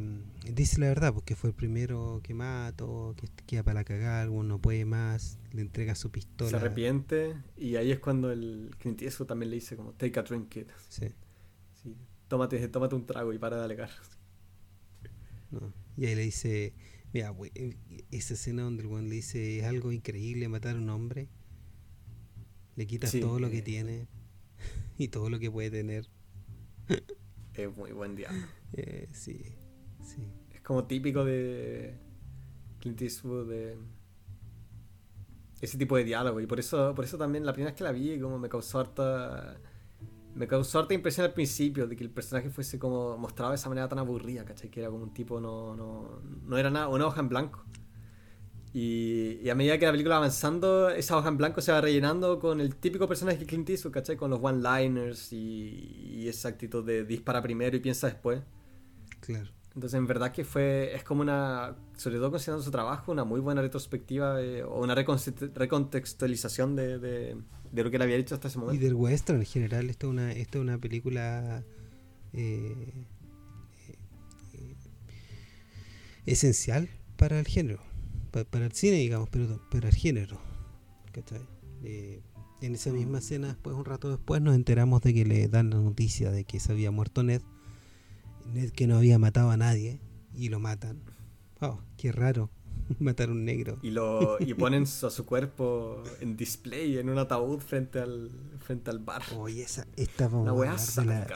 dice 0.51 0.79
la 0.79 0.87
verdad 0.87 1.13
porque 1.13 1.35
fue 1.35 1.49
el 1.49 1.55
primero 1.55 2.19
que 2.21 2.33
mató 2.33 3.15
que 3.15 3.29
queda 3.45 3.63
para 3.63 3.83
cagar 3.85 4.29
no 4.29 4.59
puede 4.59 4.83
más 4.83 5.39
le 5.53 5.61
entrega 5.61 5.95
su 5.95 6.11
pistola 6.11 6.49
se 6.49 6.55
arrepiente 6.57 7.37
y 7.55 7.77
ahí 7.77 7.91
es 7.91 7.99
cuando 7.99 8.31
el 8.31 8.71
Clint 8.79 9.01
Eastwood 9.01 9.27
también 9.27 9.51
le 9.51 9.55
dice 9.55 9.77
como 9.77 9.93
take 9.93 10.19
a 10.19 10.23
drink 10.23 10.49
kid 10.49 10.65
sí. 10.89 11.07
sí 11.81 11.95
tómate, 12.27 12.67
tómate 12.67 12.95
un 12.95 13.05
trago 13.05 13.31
y 13.31 13.37
para 13.37 13.57
de 13.57 13.63
alegar 13.63 13.89
no. 15.51 15.73
y 15.95 16.05
ahí 16.05 16.15
le 16.15 16.23
dice 16.23 16.73
mira 17.13 17.33
eh, 17.55 17.77
esa 18.11 18.33
escena 18.33 18.63
donde 18.63 18.83
el 18.83 18.87
buen 18.87 19.09
le 19.09 19.15
dice 19.15 19.59
es 19.59 19.65
algo 19.65 19.91
increíble 19.91 20.47
matar 20.49 20.75
a 20.75 20.79
un 20.79 20.89
hombre 20.89 21.29
le 22.75 22.87
quitas 22.87 23.11
todo 23.11 23.39
lo 23.39 23.49
que 23.49 23.59
eh, 23.59 23.61
tiene 23.61 24.07
y 24.97 25.07
todo 25.07 25.29
lo 25.29 25.39
que 25.39 25.49
puede 25.49 25.71
tener 25.71 26.09
es 27.53 27.77
muy 27.77 27.91
buen 27.91 28.15
diálogo 28.15 28.45
eh, 28.73 29.07
sí, 29.13 29.55
sí. 30.01 30.23
Es 30.51 30.61
como 30.61 30.85
típico 30.85 31.23
de 31.23 31.95
Clint 32.79 33.01
Eastwood, 33.01 33.49
de 33.49 33.77
ese 35.61 35.77
tipo 35.77 35.95
de 35.95 36.03
diálogo. 36.03 36.41
Y 36.41 36.47
por 36.47 36.59
eso, 36.59 36.93
por 36.93 37.05
eso 37.05 37.17
también 37.17 37.45
la 37.45 37.53
primera 37.53 37.71
vez 37.71 37.77
que 37.77 37.83
la 37.83 37.93
vi, 37.93 38.19
como 38.19 38.37
me 38.37 38.49
causó 38.49 38.79
harta. 38.79 39.57
Me 40.35 40.47
causó 40.47 40.79
harta 40.79 40.93
impresión 40.93 41.25
al 41.25 41.33
principio 41.33 41.87
de 41.87 41.95
que 41.95 42.03
el 42.03 42.09
personaje 42.09 42.49
fuese 42.49 42.79
como 42.79 43.17
mostrado 43.17 43.51
de 43.51 43.55
esa 43.55 43.69
manera 43.69 43.87
tan 43.87 43.99
aburrida, 43.99 44.45
¿cachai? 44.45 44.69
Que 44.69 44.79
era 44.79 44.89
como 44.89 45.03
un 45.03 45.13
tipo, 45.13 45.39
no, 45.39 45.75
no, 45.75 46.21
no 46.45 46.57
era 46.57 46.69
nada, 46.69 46.87
una 46.87 47.05
hoja 47.05 47.21
en 47.21 47.29
blanco. 47.29 47.63
Y, 48.73 49.47
a 49.49 49.55
medida 49.55 49.77
que 49.77 49.85
la 49.85 49.91
película 49.91 50.15
va 50.15 50.17
avanzando, 50.17 50.89
esa 50.89 51.15
hoja 51.15 51.29
en 51.29 51.37
blanco 51.37 51.61
se 51.61 51.71
va 51.71 51.79
rellenando 51.79 52.39
con 52.39 52.59
el 52.59 52.75
típico 52.75 53.07
personaje 53.07 53.37
que 53.37 53.45
Clint 53.45 53.69
Eastwood, 53.69 53.93
¿cachai? 53.93 54.17
Con 54.17 54.31
los 54.31 54.39
one-liners 54.41 55.31
y, 55.31 56.27
esa 56.27 56.49
actitud 56.49 56.83
de 56.83 57.03
dispara 57.03 57.41
primero 57.41 57.77
y 57.77 57.79
piensa 57.79 58.07
después. 58.07 58.41
Claro. 59.19 59.51
Entonces, 59.75 59.97
en 59.97 60.05
verdad 60.05 60.31
que 60.31 60.43
fue, 60.45 60.95
es 60.95 61.03
como 61.03 61.21
una, 61.21 61.75
sobre 61.97 62.17
todo 62.17 62.29
considerando 62.29 62.63
su 62.63 62.69
trabajo, 62.69 63.11
una 63.11 63.23
muy 63.23 63.39
buena 63.39 63.61
retrospectiva 63.61 64.37
o 64.67 64.83
una 64.83 64.93
recontextualización 64.93 66.75
de, 66.75 66.99
de, 66.99 67.35
lo 67.71 67.89
que 67.89 67.95
él 67.95 68.01
había 68.01 68.17
hecho 68.17 68.35
hasta 68.35 68.49
ese 68.49 68.59
momento. 68.59 68.79
Y 68.79 68.85
del 68.85 68.93
western 68.93 69.39
en 69.39 69.45
general, 69.45 69.89
esto 69.89 70.07
es 70.07 70.11
una, 70.11 70.31
esto 70.31 70.59
es 70.59 70.61
una 70.61 70.77
película 70.77 71.63
eh, 72.33 73.07
eh, 74.53 74.75
esencial 76.27 76.89
para 77.17 77.39
el 77.39 77.47
género 77.47 77.81
para, 78.41 78.65
el 78.65 78.71
cine, 78.71 78.97
digamos, 78.97 79.29
pero 79.29 79.59
para 79.69 79.89
el 79.89 79.95
género. 79.95 80.39
Eh, 81.83 82.21
en 82.61 82.73
esa 82.73 82.91
misma 82.91 83.19
escena, 83.19 83.49
después, 83.49 83.75
un 83.75 83.85
rato 83.85 84.09
después, 84.09 84.41
nos 84.41 84.55
enteramos 84.55 85.01
de 85.01 85.13
que 85.13 85.25
le 85.25 85.47
dan 85.47 85.69
la 85.69 85.77
noticia 85.77 86.31
de 86.31 86.43
que 86.43 86.59
se 86.59 86.71
había 86.71 86.89
muerto 86.89 87.21
Ned. 87.21 87.41
Ned 88.51 88.71
que 88.71 88.87
no 88.87 88.97
había 88.97 89.19
matado 89.19 89.49
a 89.49 89.57
nadie 89.57 89.99
y 90.33 90.49
lo 90.49 90.59
matan. 90.59 91.01
Oh, 91.61 91.79
qué 91.97 92.11
raro 92.11 92.49
matar 92.99 93.29
a 93.29 93.31
un 93.31 93.45
negro. 93.45 93.77
Y 93.81 93.91
lo 93.91 94.37
y 94.39 94.53
ponen 94.53 94.83
a 94.83 95.09
su 95.09 95.25
cuerpo 95.25 96.03
en 96.19 96.35
display 96.35 96.97
en 96.97 97.09
un 97.09 97.17
ataúd 97.17 97.59
frente 97.59 97.99
al 97.99 98.31
frente 98.59 98.89
al 98.89 98.99
bar. 98.99 99.21
Oye, 99.37 99.63
esa 99.63 99.85
esta 99.95 100.27
vamos 100.27 100.97
la 101.05 101.27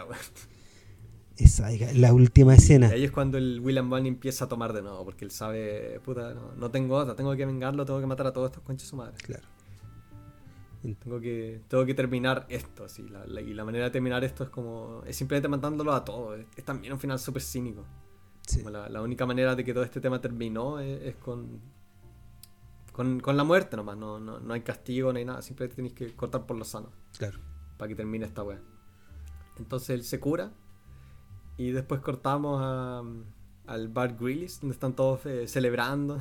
esa, 1.38 1.70
la 1.94 2.14
última 2.14 2.56
escena. 2.56 2.90
Y 2.90 2.94
ahí 2.94 3.04
es 3.04 3.12
cuando 3.12 3.38
el 3.38 3.60
William 3.60 3.90
Bunny 3.90 4.10
empieza 4.10 4.46
a 4.46 4.48
tomar 4.48 4.74
de 4.74 4.82
nuevo, 4.82 5.06
porque 5.06 5.24
él 5.24 5.32
sabe, 5.32 6.00
puta, 6.04 6.34
no, 6.34 6.72
tengo 6.72 6.96
otra, 6.96 7.16
tengo 7.16 7.36
que 7.36 7.46
vengarlo, 7.46 7.86
tengo 7.86 8.00
que 8.00 8.08
matar 8.08 8.28
a 8.28 8.34
todos 8.34 8.50
estos 8.50 8.64
conches 8.64 8.90
su 8.90 8.96
madre. 8.96 9.16
Claro. 9.18 9.48
Tengo 10.82 11.20
que, 11.20 11.62
tengo 11.68 11.86
que 11.86 11.94
terminar 11.94 12.46
esto, 12.50 12.86
así, 12.86 13.04
y 13.04 13.54
la 13.54 13.66
manera 13.66 13.86
de 13.86 13.92
terminar 13.92 14.24
esto 14.24 14.44
es 14.44 14.50
como, 14.50 15.02
es 15.06 15.16
simplemente 15.16 15.48
matándolo 15.48 15.94
a 15.94 16.06
todos. 16.06 16.40
Es, 16.56 16.64
también 16.64 16.94
un 16.94 17.00
final 17.00 17.20
súper 17.20 17.42
cínico. 17.42 17.84
la, 18.72 19.02
única 19.02 19.26
manera 19.26 19.56
de 19.56 19.64
que 19.64 19.74
todo 19.74 19.84
este 19.84 20.00
tema 20.00 20.22
terminó 20.22 20.80
es, 20.80 21.16
con, 21.16 21.62
con, 22.92 23.38
la 23.38 23.44
muerte 23.44 23.76
nomás, 23.76 23.98
no, 23.98 24.20
no, 24.20 24.40
no 24.40 24.54
hay 24.54 24.62
castigo, 24.62 25.12
no 25.12 25.20
hay 25.20 25.26
nada, 25.26 25.42
simplemente 25.42 25.76
tenéis 25.76 25.94
que 25.94 26.16
cortar 26.16 26.46
por 26.46 26.58
lo 26.58 26.64
sano. 26.64 26.92
Claro. 27.18 27.40
Para 27.78 27.90
que 27.90 27.96
termine 27.96 28.26
esta 28.26 28.44
wea. 28.44 28.62
Entonces 29.58 29.90
él 29.90 30.04
se 30.04 30.20
cura 30.20 30.54
y 31.58 31.72
después 31.72 32.02
cortamos 32.02 32.60
a, 32.62 33.02
al 33.66 33.88
Bar 33.90 34.16
Grillis, 34.16 34.62
donde 34.62 34.74
están 34.74 34.96
todos 34.96 35.26
eh, 35.26 35.48
celebrando. 35.48 36.20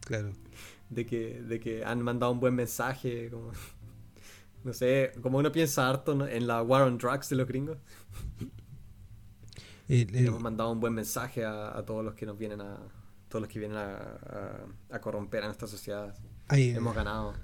Claro. 0.00 0.32
De 0.90 1.04
que, 1.04 1.42
de 1.42 1.60
que 1.60 1.84
han 1.84 2.00
mandado 2.00 2.32
un 2.32 2.40
buen 2.40 2.54
mensaje. 2.54 3.28
Como, 3.30 3.52
no 4.64 4.72
sé, 4.72 5.12
como 5.22 5.38
uno 5.38 5.52
piensa 5.52 5.88
harto 5.88 6.26
en 6.26 6.46
la 6.46 6.62
War 6.62 6.82
on 6.82 6.98
Drugs 6.98 7.28
de 7.28 7.36
los 7.36 7.46
gringos. 7.46 7.78
Hemos 9.88 10.40
mandado 10.40 10.70
un 10.72 10.80
buen 10.80 10.92
mensaje 10.92 11.44
a, 11.44 11.82
todos 11.86 12.04
los 12.04 12.14
que 12.14 12.26
nos 12.26 12.38
vienen 12.38 12.60
a. 12.60 12.78
Todos 13.28 13.42
los 13.42 13.50
que 13.50 13.58
vienen 13.58 13.76
a, 13.76 14.18
a, 14.90 15.00
corromper 15.00 15.42
a 15.42 15.46
nuestra 15.46 15.68
sociedad. 15.68 16.14
Hemos 16.50 16.94
ganado. 16.94 17.34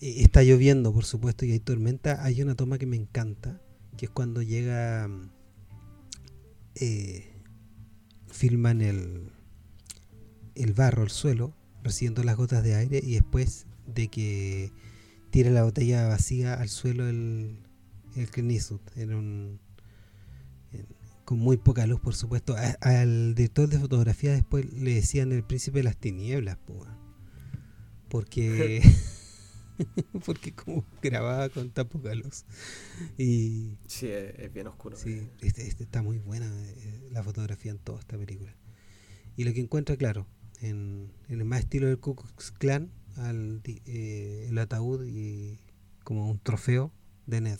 Está 0.00 0.42
lloviendo, 0.42 0.92
por 0.92 1.04
supuesto, 1.04 1.44
y 1.44 1.52
hay 1.52 1.60
tormenta. 1.60 2.24
Hay 2.24 2.40
una 2.40 2.54
toma 2.54 2.78
que 2.78 2.86
me 2.86 2.96
encanta, 2.96 3.60
que 3.96 4.06
es 4.06 4.10
cuando 4.10 4.40
llega 4.42 5.10
eh, 6.80 7.34
filman 8.28 8.80
el, 8.80 9.32
el 10.54 10.72
barro, 10.74 11.02
el 11.02 11.10
suelo, 11.10 11.54
recibiendo 11.82 12.22
las 12.22 12.36
gotas 12.36 12.62
de 12.62 12.76
aire 12.76 13.00
y 13.02 13.14
después 13.14 13.66
de 13.86 14.08
que 14.08 14.72
tira 15.38 15.52
la 15.52 15.62
botella 15.62 16.08
vacía 16.08 16.54
al 16.54 16.68
suelo 16.68 17.08
el, 17.08 17.58
el 18.16 18.28
en 18.96 19.14
un, 19.14 19.60
con 21.24 21.38
muy 21.38 21.56
poca 21.56 21.86
luz, 21.86 22.00
por 22.00 22.16
supuesto. 22.16 22.56
al 22.80 23.36
director 23.36 23.68
de 23.68 23.78
fotografía 23.78 24.32
después 24.32 24.72
le 24.72 24.94
decían 24.94 25.30
el 25.30 25.44
príncipe 25.44 25.78
de 25.78 25.84
las 25.84 25.96
tinieblas, 25.96 26.58
porque 28.08 28.82
porque 30.26 30.52
como 30.54 30.84
grababa 31.00 31.48
con 31.50 31.70
tan 31.70 31.86
poca 31.86 32.12
luz. 32.16 32.44
Y, 33.16 33.76
sí, 33.86 34.08
es, 34.08 34.52
bien 34.52 34.66
oscuro. 34.66 34.96
Sí, 34.96 35.10
eh. 35.10 35.30
este, 35.42 35.68
este, 35.68 35.84
está 35.84 36.02
muy 36.02 36.18
buena 36.18 36.46
eh, 36.46 37.08
la 37.12 37.22
fotografía 37.22 37.70
en 37.70 37.78
toda 37.78 38.00
esta 38.00 38.18
película. 38.18 38.56
Y 39.36 39.44
lo 39.44 39.52
que 39.52 39.60
encuentra, 39.60 39.96
claro, 39.96 40.26
en, 40.62 41.12
el 41.28 41.44
más 41.44 41.60
estilo 41.60 41.86
del 41.86 42.00
Ku 42.00 42.16
Klux 42.16 42.50
Klan, 42.50 42.90
al, 43.18 43.60
eh, 43.64 44.46
el 44.48 44.58
ataúd 44.58 45.04
y 45.06 45.58
como 46.04 46.30
un 46.30 46.38
trofeo 46.38 46.92
de 47.26 47.40
Ned. 47.40 47.58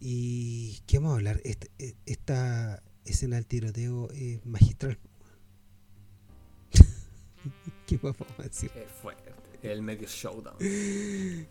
¿Y 0.00 0.80
qué 0.86 0.98
vamos 0.98 1.12
a 1.12 1.16
hablar? 1.16 1.40
Este, 1.44 1.70
esta 2.04 2.82
escena 3.04 3.36
del 3.36 3.46
tiroteo 3.46 4.10
es 4.10 4.44
magistral. 4.44 4.98
¿Qué 7.86 7.98
vamos 8.02 8.26
a 8.38 8.42
decir? 8.42 8.70
Es 8.74 8.90
fuerte 8.90 9.32
el 9.62 9.82
medio 9.82 10.06
showdown. 10.06 10.56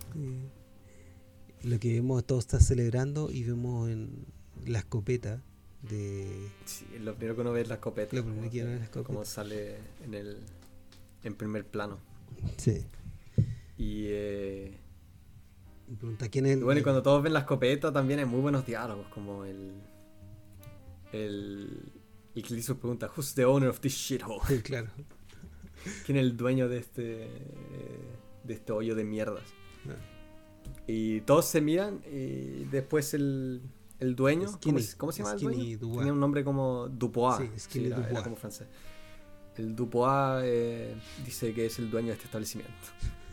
Lo 1.64 1.80
que 1.80 1.94
vemos, 1.94 2.26
todo 2.26 2.40
está 2.40 2.60
celebrando 2.60 3.32
y 3.32 3.44
vemos 3.44 3.90
en 3.90 4.26
la 4.66 4.80
escopeta 4.80 5.42
de. 5.82 6.52
Sí, 6.66 6.86
lo 7.00 7.16
primero 7.16 7.36
que 7.36 7.42
uno 7.42 7.52
ve 7.54 7.62
es 7.62 7.68
la 7.68 7.76
escopeta. 7.76 8.16
Lo 8.16 8.24
primero 8.24 8.52
que 8.52 8.60
uno 8.60 8.68
ve 8.68 8.74
es 8.74 8.80
la 8.80 8.86
escopeta. 8.86 9.08
Como 9.08 9.26
sale 9.26 9.78
en 10.04 10.14
el 10.14 10.38
en 11.24 11.36
primer 11.36 11.66
plano. 11.66 11.98
Sí. 12.58 12.86
Y. 13.78 14.06
Eh, 14.08 14.80
pregunta 16.00 16.30
quién 16.30 16.46
es. 16.46 16.58
Y 16.58 16.62
bueno, 16.62 16.80
y 16.80 16.84
cuando 16.84 17.04
todos 17.04 17.22
ven 17.22 17.34
la 17.34 17.40
escopeta 17.40 17.92
también 17.92 18.20
hay 18.20 18.26
muy 18.26 18.42
buenos 18.42 18.66
diálogos, 18.66 19.08
como 19.08 19.46
el. 19.46 19.74
El. 21.12 21.92
Y 22.34 22.42
Cliso 22.42 22.78
pregunta, 22.78 23.10
¿Who's 23.16 23.34
the 23.34 23.46
owner 23.46 23.70
of 23.70 23.80
this 23.80 23.94
shithole? 23.94 24.62
claro. 24.64 24.90
¿Quién 26.06 26.18
es 26.18 26.24
el 26.24 26.36
dueño 26.36 26.68
de 26.68 26.80
este, 26.80 27.30
de 28.44 28.54
este 28.54 28.72
hoyo 28.74 28.96
de 28.96 29.04
mierdas? 29.04 29.44
Ah. 29.88 29.96
Y 30.88 31.22
todos 31.22 31.46
se 31.46 31.62
miran 31.62 32.02
y 32.12 32.66
después 32.66 33.14
el, 33.14 33.62
el 34.00 34.16
dueño, 34.16 34.48
¿cómo, 34.98 35.12
se 35.12 35.24
llama 35.24 35.34
el 35.36 35.40
dueño? 35.40 35.80
Tenía 35.80 36.14
un 36.14 36.20
nombre 36.20 36.44
como 36.44 36.88
Dupois, 36.90 37.50
sí, 37.56 37.86
era, 37.86 38.24
como 38.24 38.36
francés. 38.36 38.68
El 39.58 39.76
Dupois 39.76 40.44
eh, 40.44 40.96
dice 41.24 41.54
que 41.54 41.68
es 41.68 41.80
el 41.80 41.90
dueño 41.90 42.08
de 42.08 42.14
este 42.14 42.26
establecimiento. 42.26 42.74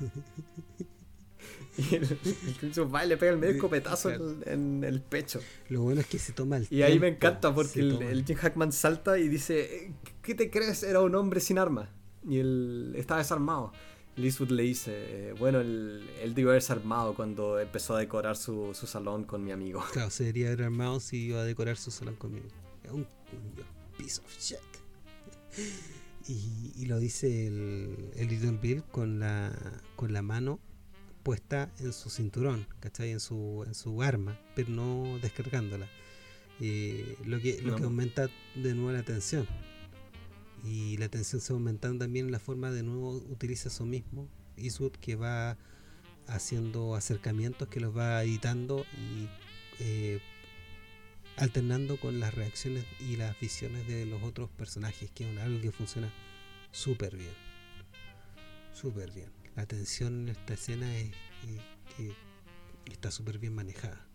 y 1.79 1.95
el, 1.95 2.19
el 2.63 2.95
va 2.95 3.05
y 3.05 3.09
le 3.09 3.17
pega 3.17 3.33
el 3.33 3.39
medio 3.39 3.55
escopetazo 3.55 4.11
en, 4.47 4.85
el 4.85 5.01
pecho. 5.01 5.41
Lo 5.69 5.83
bueno 5.83 6.01
es 6.01 6.07
que 6.07 6.19
se 6.19 6.33
toma 6.33 6.59
el 6.59 6.67
Y 6.71 6.83
ahí 6.83 6.99
me 6.99 7.09
encanta 7.09 7.55
porque 7.55 7.81
el, 7.81 8.03
el, 8.03 8.25
Jim 8.25 8.37
Hackman 8.37 8.73
salta 8.73 9.19
y 9.19 9.29
dice, 9.29 9.93
¿qué 10.23 10.35
te 10.35 10.51
crees? 10.51 10.83
Era 10.83 11.01
un 11.01 11.15
hombre 11.15 11.41
sin 11.41 11.59
armas 11.59 11.89
y 12.29 12.39
él 12.39 12.95
está 12.97 13.17
desarmado. 13.17 13.73
Eastwood 14.17 14.51
le 14.51 14.65
dice, 14.65 15.35
bueno, 15.39 15.61
él, 15.61 16.09
él 16.21 16.35
debió 16.35 16.51
haberse 16.51 16.73
armado 16.73 17.15
cuando 17.15 17.59
empezó 17.59 17.97
a 17.97 17.99
decorar 17.99 18.37
su, 18.37 18.75
su, 18.75 18.87
salón 18.87 19.25
con 19.25 19.43
mi 19.43 19.53
amigo. 19.53 19.83
Claro, 19.93 20.11
se 20.11 20.25
debería 20.25 20.49
haber 20.49 20.65
armado 20.65 21.01
si 21.01 21.29
iba 21.29 21.41
a 21.41 21.45
decorar 21.45 21.77
su 21.79 21.91
salón 21.91 22.17
conmigo. 22.17 22.47
Es 22.85 22.91
un 22.91 23.07
piece 23.97 24.21
of 24.21 24.39
shit. 24.39 24.59
Y, 26.29 26.73
y, 26.77 26.87
lo 26.87 26.99
dice 26.99 27.47
el, 27.47 28.11
el 28.15 28.29
Little 28.29 28.59
Bill 28.63 28.85
con 28.85 29.19
la, 29.19 29.53
con 29.97 30.13
la 30.13 30.23
mano 30.23 30.61
puesta 31.23 31.73
en 31.79 31.93
su 31.93 32.11
cinturón, 32.11 32.67
¿cachai? 32.81 33.11
En 33.11 33.21
su, 33.21 33.65
en 33.67 33.75
su 33.75 34.03
arma, 34.03 34.39
pero 34.55 34.71
no 34.71 35.19
descargándola. 35.21 35.89
Eh, 36.61 37.17
lo 37.25 37.41
que, 37.41 37.61
lo 37.63 37.77
que 37.77 37.85
aumenta 37.85 38.29
de 38.55 38.75
nuevo 38.75 38.93
la 38.93 39.03
tensión 39.03 39.49
y 40.65 40.97
la 40.99 41.09
tensión 41.09 41.41
se 41.41 41.53
va 41.53 41.59
aumentando 41.59 42.05
también 42.05 42.27
en 42.27 42.33
la 42.33 42.39
forma 42.39 42.71
de 42.71 42.83
nuevo 42.83 43.17
utiliza 43.31 43.69
eso 43.69 43.85
mismo 43.85 44.29
Eastwood 44.57 44.93
que 44.93 45.17
va 45.17 45.57
haciendo 46.29 46.95
acercamientos 46.95 47.69
que 47.69 47.81
los 47.81 47.97
va 47.97 48.23
editando 48.23 48.85
y 48.97 49.29
eh, 49.81 50.21
alternando 51.37 51.99
con 51.99 52.21
las 52.21 52.35
reacciones 52.35 52.85
y 53.01 53.17
las 53.17 53.39
visiones 53.41 53.87
de 53.87 54.07
los 54.07 54.23
otros 54.23 54.51
personajes 54.51 55.11
que 55.11 55.31
es 55.31 55.39
algo 55.41 55.61
que 55.61 55.73
funciona 55.73 56.13
súper 56.71 57.17
bien. 57.17 57.35
Súper 58.73 59.11
bien. 59.13 59.31
La 59.55 59.67
tensión 59.67 60.23
en 60.23 60.29
esta 60.31 60.55
escena 60.55 60.97
es, 60.97 61.13
que 61.97 62.13
está 62.91 63.11
súper 63.11 63.39
bien 63.39 63.55
manejada. 63.55 64.07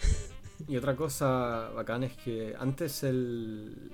Y 0.68 0.76
otra 0.76 0.94
cosa 0.94 1.70
bacán 1.74 2.04
es 2.04 2.12
que 2.18 2.54
antes 2.56 3.02
el, 3.02 3.90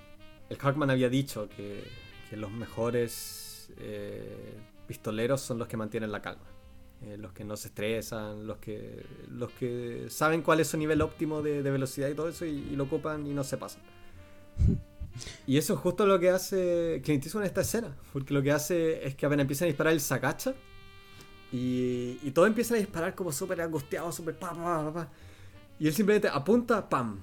el 0.50 0.58
Hackman 0.58 0.90
había 0.90 1.08
dicho 1.08 1.48
que, 1.48 1.84
los 2.32 2.50
mejores 2.50 3.72
eh, 3.78 4.60
pistoleros 4.86 5.40
son 5.40 5.58
los 5.58 5.66
que 5.66 5.78
mantienen 5.78 6.12
la 6.12 6.20
calma. 6.20 6.44
Eh, 7.02 7.16
los 7.16 7.32
que 7.32 7.44
no 7.44 7.56
se 7.56 7.68
estresan, 7.68 8.46
los 8.46 8.58
que, 8.58 9.04
los 9.28 9.50
que 9.52 10.06
saben 10.08 10.42
cuál 10.42 10.60
es 10.60 10.68
su 10.68 10.76
nivel 10.76 11.00
óptimo 11.00 11.42
de, 11.42 11.62
velocidad 11.62 12.08
y 12.08 12.14
todo 12.14 12.28
eso 12.28 12.44
y, 12.44 12.70
lo 12.74 12.84
ocupan 12.84 13.26
y 13.26 13.34
no 13.34 13.44
se 13.44 13.56
pasan. 13.56 13.82
Y 15.48 15.56
eso 15.56 15.74
es 15.74 15.80
justo 15.80 16.06
lo 16.06 16.20
que 16.20 16.30
hace 16.30 17.00
Clint 17.04 17.24
Eastwood 17.24 17.42
en 17.42 17.48
esta 17.48 17.62
escena, 17.62 17.96
porque 18.12 18.32
lo 18.32 18.40
que 18.40 18.52
hace 18.52 19.04
es 19.04 19.16
que 19.16 19.26
apenas 19.26 19.42
empiezan 19.42 19.66
a 19.66 19.70
disparar 19.70 19.92
el 19.92 20.00
sacacha 20.00 20.54
y, 21.50 22.20
y 22.22 22.30
todos 22.30 22.46
empiezan 22.46 22.76
a 22.76 22.78
disparar 22.78 23.16
como 23.16 23.32
súper 23.32 23.60
angustiados, 23.60 24.14
súper 24.14 24.38
pa, 24.38 24.50
pa, 24.50 24.84
pa, 24.84 24.92
pa, 24.92 25.08
y 25.80 25.88
él 25.88 25.92
simplemente 25.92 26.28
apunta, 26.28 26.88
pam, 26.88 27.20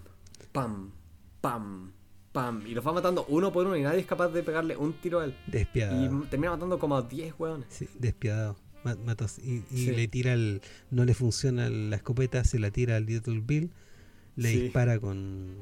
pam, 0.51 0.91
pam, 1.39 1.91
pam, 2.33 2.67
y 2.67 2.73
los 2.73 2.85
va 2.85 2.91
matando 2.91 3.25
uno 3.29 3.51
por 3.51 3.65
uno 3.65 3.77
y 3.77 3.81
nadie 3.81 3.99
es 3.99 4.05
capaz 4.05 4.27
de 4.29 4.43
pegarle 4.43 4.75
un 4.75 4.93
tiro 4.93 5.21
a 5.21 5.25
él. 5.25 5.37
Despiadado. 5.47 6.23
Y 6.23 6.27
termina 6.27 6.51
matando 6.51 6.77
como 6.79 6.97
a 6.97 7.01
10 7.01 7.33
hueones. 7.37 7.67
Sí, 7.69 7.87
despiadado. 7.97 8.57
Matos. 8.85 9.39
Y, 9.39 9.63
le 9.91 10.07
tira 10.07 10.33
el. 10.33 10.61
No 10.91 11.05
le 11.05 11.13
funciona 11.13 11.69
la 11.69 11.95
escopeta, 11.95 12.43
se 12.43 12.59
la 12.59 12.71
tira 12.71 12.95
al 12.95 13.05
Little 13.05 13.41
Bill, 13.45 13.71
le 14.35 14.49
dispara 14.49 14.99
con. 14.99 15.55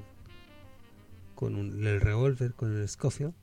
con 1.35 1.85
el 1.85 2.01
revólver, 2.01 2.53
con 2.53 2.75
el 2.75 2.87
Scofield, 2.87 3.33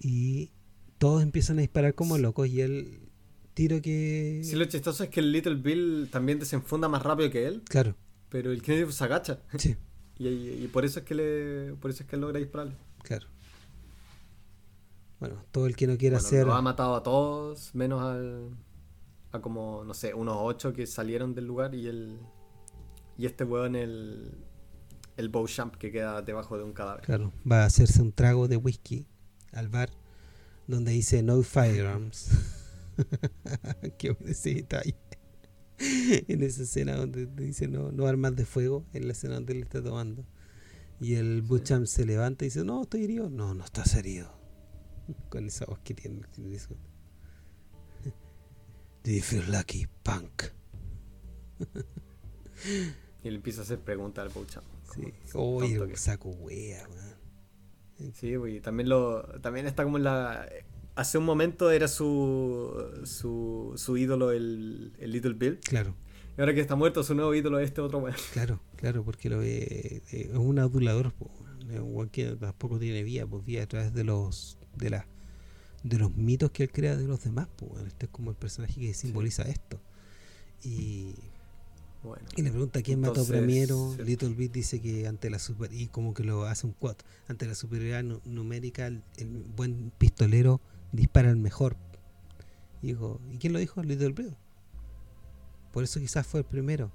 y 0.00 0.50
todos 0.98 1.22
empiezan 1.22 1.58
a 1.58 1.60
disparar 1.62 1.94
como 1.94 2.18
locos 2.18 2.48
y 2.48 2.60
él. 2.60 2.98
Tiro 3.54 3.80
que. 3.80 4.40
Sí, 4.42 4.56
lo 4.56 4.64
chistoso 4.64 5.04
es 5.04 5.10
que 5.10 5.20
el 5.20 5.30
Little 5.30 5.54
Bill 5.54 6.08
también 6.10 6.40
desenfunda 6.40 6.88
más 6.88 7.02
rápido 7.02 7.30
que 7.30 7.46
él. 7.46 7.62
Claro. 7.68 7.94
Pero 8.28 8.50
el 8.50 8.62
Kennedy 8.62 8.90
se 8.90 9.04
agacha. 9.04 9.38
Sí. 9.56 9.76
y, 10.18 10.66
por 10.68 10.84
eso 10.84 10.98
es 10.98 11.04
que 11.04 11.14
le. 11.14 11.74
Por 11.74 11.92
eso 11.92 12.02
es 12.02 12.08
que 12.08 12.16
él 12.16 12.22
logra 12.22 12.40
dispararle. 12.40 12.74
Claro. 13.04 13.28
Bueno, 15.20 15.44
todo 15.52 15.66
el 15.66 15.76
que 15.76 15.86
no 15.86 15.96
quiera 15.96 16.18
hacer. 16.18 16.44
Lo 16.46 16.54
ha 16.54 16.62
matado 16.62 16.96
a 16.96 17.02
todos, 17.04 17.74
menos 17.74 18.02
al 18.02 18.50
a 19.34 19.40
como, 19.40 19.84
no 19.84 19.94
sé, 19.94 20.14
unos 20.14 20.36
ocho 20.38 20.72
que 20.72 20.86
salieron 20.86 21.34
del 21.34 21.46
lugar 21.46 21.74
y 21.74 21.86
el. 21.86 22.18
Y 23.18 23.26
este 23.26 23.44
weón, 23.44 23.76
el. 23.76 24.38
El 25.16 25.28
Beauchamp 25.28 25.76
que 25.76 25.92
queda 25.92 26.22
debajo 26.22 26.58
de 26.58 26.64
un 26.64 26.72
cadáver. 26.72 27.04
Claro, 27.04 27.32
va 27.50 27.62
a 27.62 27.66
hacerse 27.66 28.02
un 28.02 28.12
trago 28.12 28.48
de 28.48 28.56
whisky 28.56 29.06
al 29.52 29.68
bar 29.68 29.90
donde 30.66 30.90
dice 30.90 31.22
no 31.22 31.40
firearms. 31.42 32.30
Qué 33.98 34.10
buen 34.10 34.30
ese 34.30 34.54
detalle. 34.54 34.96
en 35.78 36.42
esa 36.42 36.64
escena 36.64 36.96
donde 36.96 37.26
dice 37.26 37.68
no, 37.68 37.92
no 37.92 38.06
armas 38.06 38.34
de 38.34 38.44
fuego, 38.44 38.84
en 38.92 39.06
la 39.06 39.12
escena 39.12 39.34
donde 39.34 39.52
él 39.52 39.62
está 39.62 39.80
tomando. 39.80 40.24
Y 41.00 41.14
el 41.14 41.42
Beauchamp 41.42 41.86
se 41.86 42.06
levanta 42.06 42.44
y 42.44 42.48
dice, 42.48 42.64
no, 42.64 42.82
estoy 42.82 43.04
herido. 43.04 43.30
No, 43.30 43.54
no 43.54 43.64
estás 43.64 43.94
herido. 43.94 44.32
Con 45.28 45.46
esa 45.46 45.66
voz 45.66 45.78
que 45.80 45.94
tiene. 45.94 46.22
Do 49.04 49.10
you 49.10 49.20
feel 49.20 49.44
lucky, 49.50 49.86
punk? 50.02 50.44
y 53.22 53.30
le 53.30 53.36
empieza 53.36 53.60
a 53.60 53.64
hacer 53.64 53.78
preguntas 53.80 54.24
al 54.24 54.32
Beauchamp. 54.32 54.64
Sí, 54.94 55.12
oye, 55.34 55.88
que... 55.88 55.96
saco 55.96 56.30
wea, 56.30 56.88
man. 56.88 58.12
Sí, 58.14 58.34
güey, 58.36 58.60
también 58.60 58.88
lo 58.88 59.22
también 59.40 59.66
está 59.66 59.84
como 59.84 59.98
en 59.98 60.04
la 60.04 60.48
hace 60.94 61.18
un 61.18 61.24
momento 61.24 61.70
era 61.70 61.86
su 61.86 63.02
su, 63.04 63.74
su 63.76 63.96
ídolo 63.96 64.30
el, 64.30 64.94
el, 64.98 65.12
Little 65.12 65.34
Bill. 65.34 65.58
Claro. 65.60 65.94
Y 66.36 66.40
ahora 66.40 66.54
que 66.54 66.60
está 66.60 66.74
muerto 66.74 67.04
su 67.04 67.14
nuevo 67.14 67.34
ídolo 67.34 67.58
es 67.60 67.66
este 67.66 67.82
otro 67.82 67.98
weón. 67.98 68.16
Claro, 68.32 68.60
claro, 68.76 69.04
porque 69.04 69.28
lo 69.28 69.38
ve 69.38 70.02
eh, 70.12 70.30
es 70.30 70.36
un 70.36 70.58
adulador, 70.58 71.12
un 71.78 72.08
que 72.08 72.36
tampoco 72.36 72.78
tiene 72.78 73.02
vía, 73.02 73.26
pues 73.26 73.44
vía 73.44 73.64
a 73.64 73.66
través 73.66 73.92
de 73.92 74.04
los 74.04 74.58
de 74.76 74.90
la 74.90 75.06
de 75.84 75.98
los 75.98 76.16
mitos 76.16 76.50
que 76.50 76.64
él 76.64 76.72
crea 76.72 76.96
de 76.96 77.06
los 77.06 77.22
demás. 77.22 77.46
Pues, 77.56 77.86
este 77.86 78.06
es 78.06 78.10
como 78.10 78.30
el 78.30 78.36
personaje 78.36 78.80
que 78.80 78.92
simboliza 78.94 79.42
esto. 79.42 79.78
Y, 80.64 81.14
bueno, 82.02 82.26
y 82.36 82.42
le 82.42 82.50
pregunta 82.50 82.82
quién 82.82 83.00
mató 83.00 83.24
primero. 83.24 83.94
Little 84.02 84.30
Bit 84.30 84.52
dice 84.52 84.80
que 84.80 85.06
ante 85.06 85.30
la 85.30 85.38
super. 85.38 85.72
Y 85.72 85.86
como 85.88 86.14
que 86.14 86.24
lo 86.24 86.44
hace 86.44 86.66
un 86.66 86.72
quad. 86.72 86.96
Ante 87.28 87.46
la 87.46 87.54
superioridad 87.54 88.02
numérica, 88.24 88.86
el, 88.86 89.02
buen 89.54 89.92
pistolero 89.98 90.60
dispara 90.90 91.30
el 91.30 91.36
mejor. 91.36 91.76
Y 92.82 92.88
dijo, 92.88 93.20
¿y 93.30 93.38
quién 93.38 93.52
lo 93.52 93.58
dijo? 93.58 93.82
Little 93.82 94.12
Bit. 94.12 94.34
Por 95.72 95.84
eso 95.84 96.00
quizás 96.00 96.26
fue 96.26 96.40
el 96.40 96.46
primero. 96.46 96.90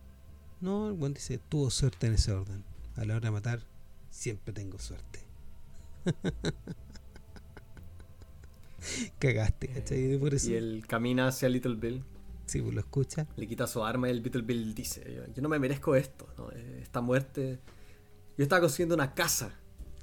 No, 0.61 0.89
el 0.89 0.93
buen 0.93 1.13
dice, 1.13 1.37
tuvo 1.37 1.69
suerte 1.69 2.07
en 2.07 2.13
ese 2.13 2.31
orden. 2.31 2.63
A 2.95 3.05
la 3.05 3.15
hora 3.15 3.27
de 3.27 3.31
matar, 3.31 3.65
siempre 4.09 4.53
tengo 4.53 4.79
suerte. 4.79 5.19
Cagaste, 9.19 9.67
¿cachai? 9.67 10.17
Por 10.17 10.33
eso. 10.33 10.49
Y 10.49 10.55
él 10.55 10.83
camina 10.87 11.27
hacia 11.27 11.49
Little 11.49 11.75
Bill. 11.75 12.03
Sí, 12.49 12.61
pues 12.61 12.73
lo 12.73 12.79
escucha. 12.79 13.27
Le 13.37 13.47
quita 13.47 13.67
su 13.67 13.83
arma 13.83 14.07
y 14.07 14.11
el 14.11 14.23
Little 14.23 14.41
Bill 14.41 14.73
dice, 14.73 15.21
yo 15.35 15.41
no 15.41 15.49
me 15.49 15.59
merezco 15.59 15.95
esto, 15.95 16.27
eh, 16.55 16.79
esta 16.81 16.99
muerte. 16.99 17.59
Yo 18.37 18.43
estaba 18.43 18.61
consiguiendo 18.61 18.95
una 18.95 19.13
casa. 19.13 19.53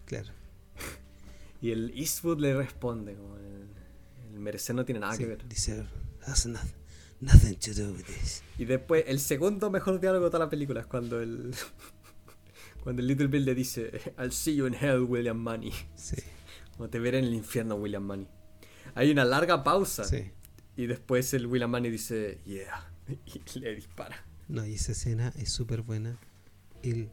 Claro. 0.04 0.28
y 1.60 1.72
el 1.72 1.90
Eastwood 1.96 2.38
le 2.38 2.54
responde, 2.54 3.16
como 3.16 3.36
el, 3.36 3.66
merecer 4.38 4.76
no 4.76 4.84
tiene 4.84 5.00
nada 5.00 5.18
que 5.18 5.26
ver. 5.26 5.48
Dice, 5.48 5.86
has 6.24 6.46
nothing, 6.46 7.56
to 7.56 7.74
do 7.74 7.92
with 7.92 8.04
this. 8.04 8.42
Y 8.58 8.64
después, 8.64 9.04
el 9.08 9.18
segundo 9.18 9.68
mejor 9.70 9.98
diálogo 9.98 10.26
de 10.26 10.30
toda 10.30 10.44
la 10.44 10.50
película 10.50 10.80
es 10.82 10.86
cuando 10.86 11.20
el... 11.20 11.52
cuando 12.84 13.02
el 13.02 13.08
Little 13.08 13.26
Bill 13.26 13.44
le 13.44 13.56
dice, 13.56 13.90
I'll 14.20 14.30
see 14.30 14.54
you 14.54 14.68
in 14.68 14.74
hell, 14.74 15.00
William 15.00 15.38
Money. 15.38 15.72
Sí. 15.96 16.16
Como 16.76 16.88
te 16.88 17.00
veré 17.00 17.18
en 17.18 17.24
el 17.24 17.34
infierno, 17.34 17.74
William 17.74 18.04
Money. 18.04 18.28
Hay 18.96 19.10
una 19.10 19.26
larga 19.26 19.62
pausa. 19.62 20.04
Sí. 20.04 20.32
Y 20.74 20.86
después 20.86 21.32
el 21.34 21.46
William 21.46 21.70
Manny 21.70 21.90
dice, 21.90 22.40
yeah. 22.46 22.90
Y 23.54 23.58
le 23.60 23.74
dispara. 23.74 24.16
No, 24.48 24.64
y 24.66 24.74
esa 24.74 24.92
escena 24.92 25.32
es 25.36 25.52
súper 25.52 25.82
buena. 25.82 26.18
Él 26.82 27.10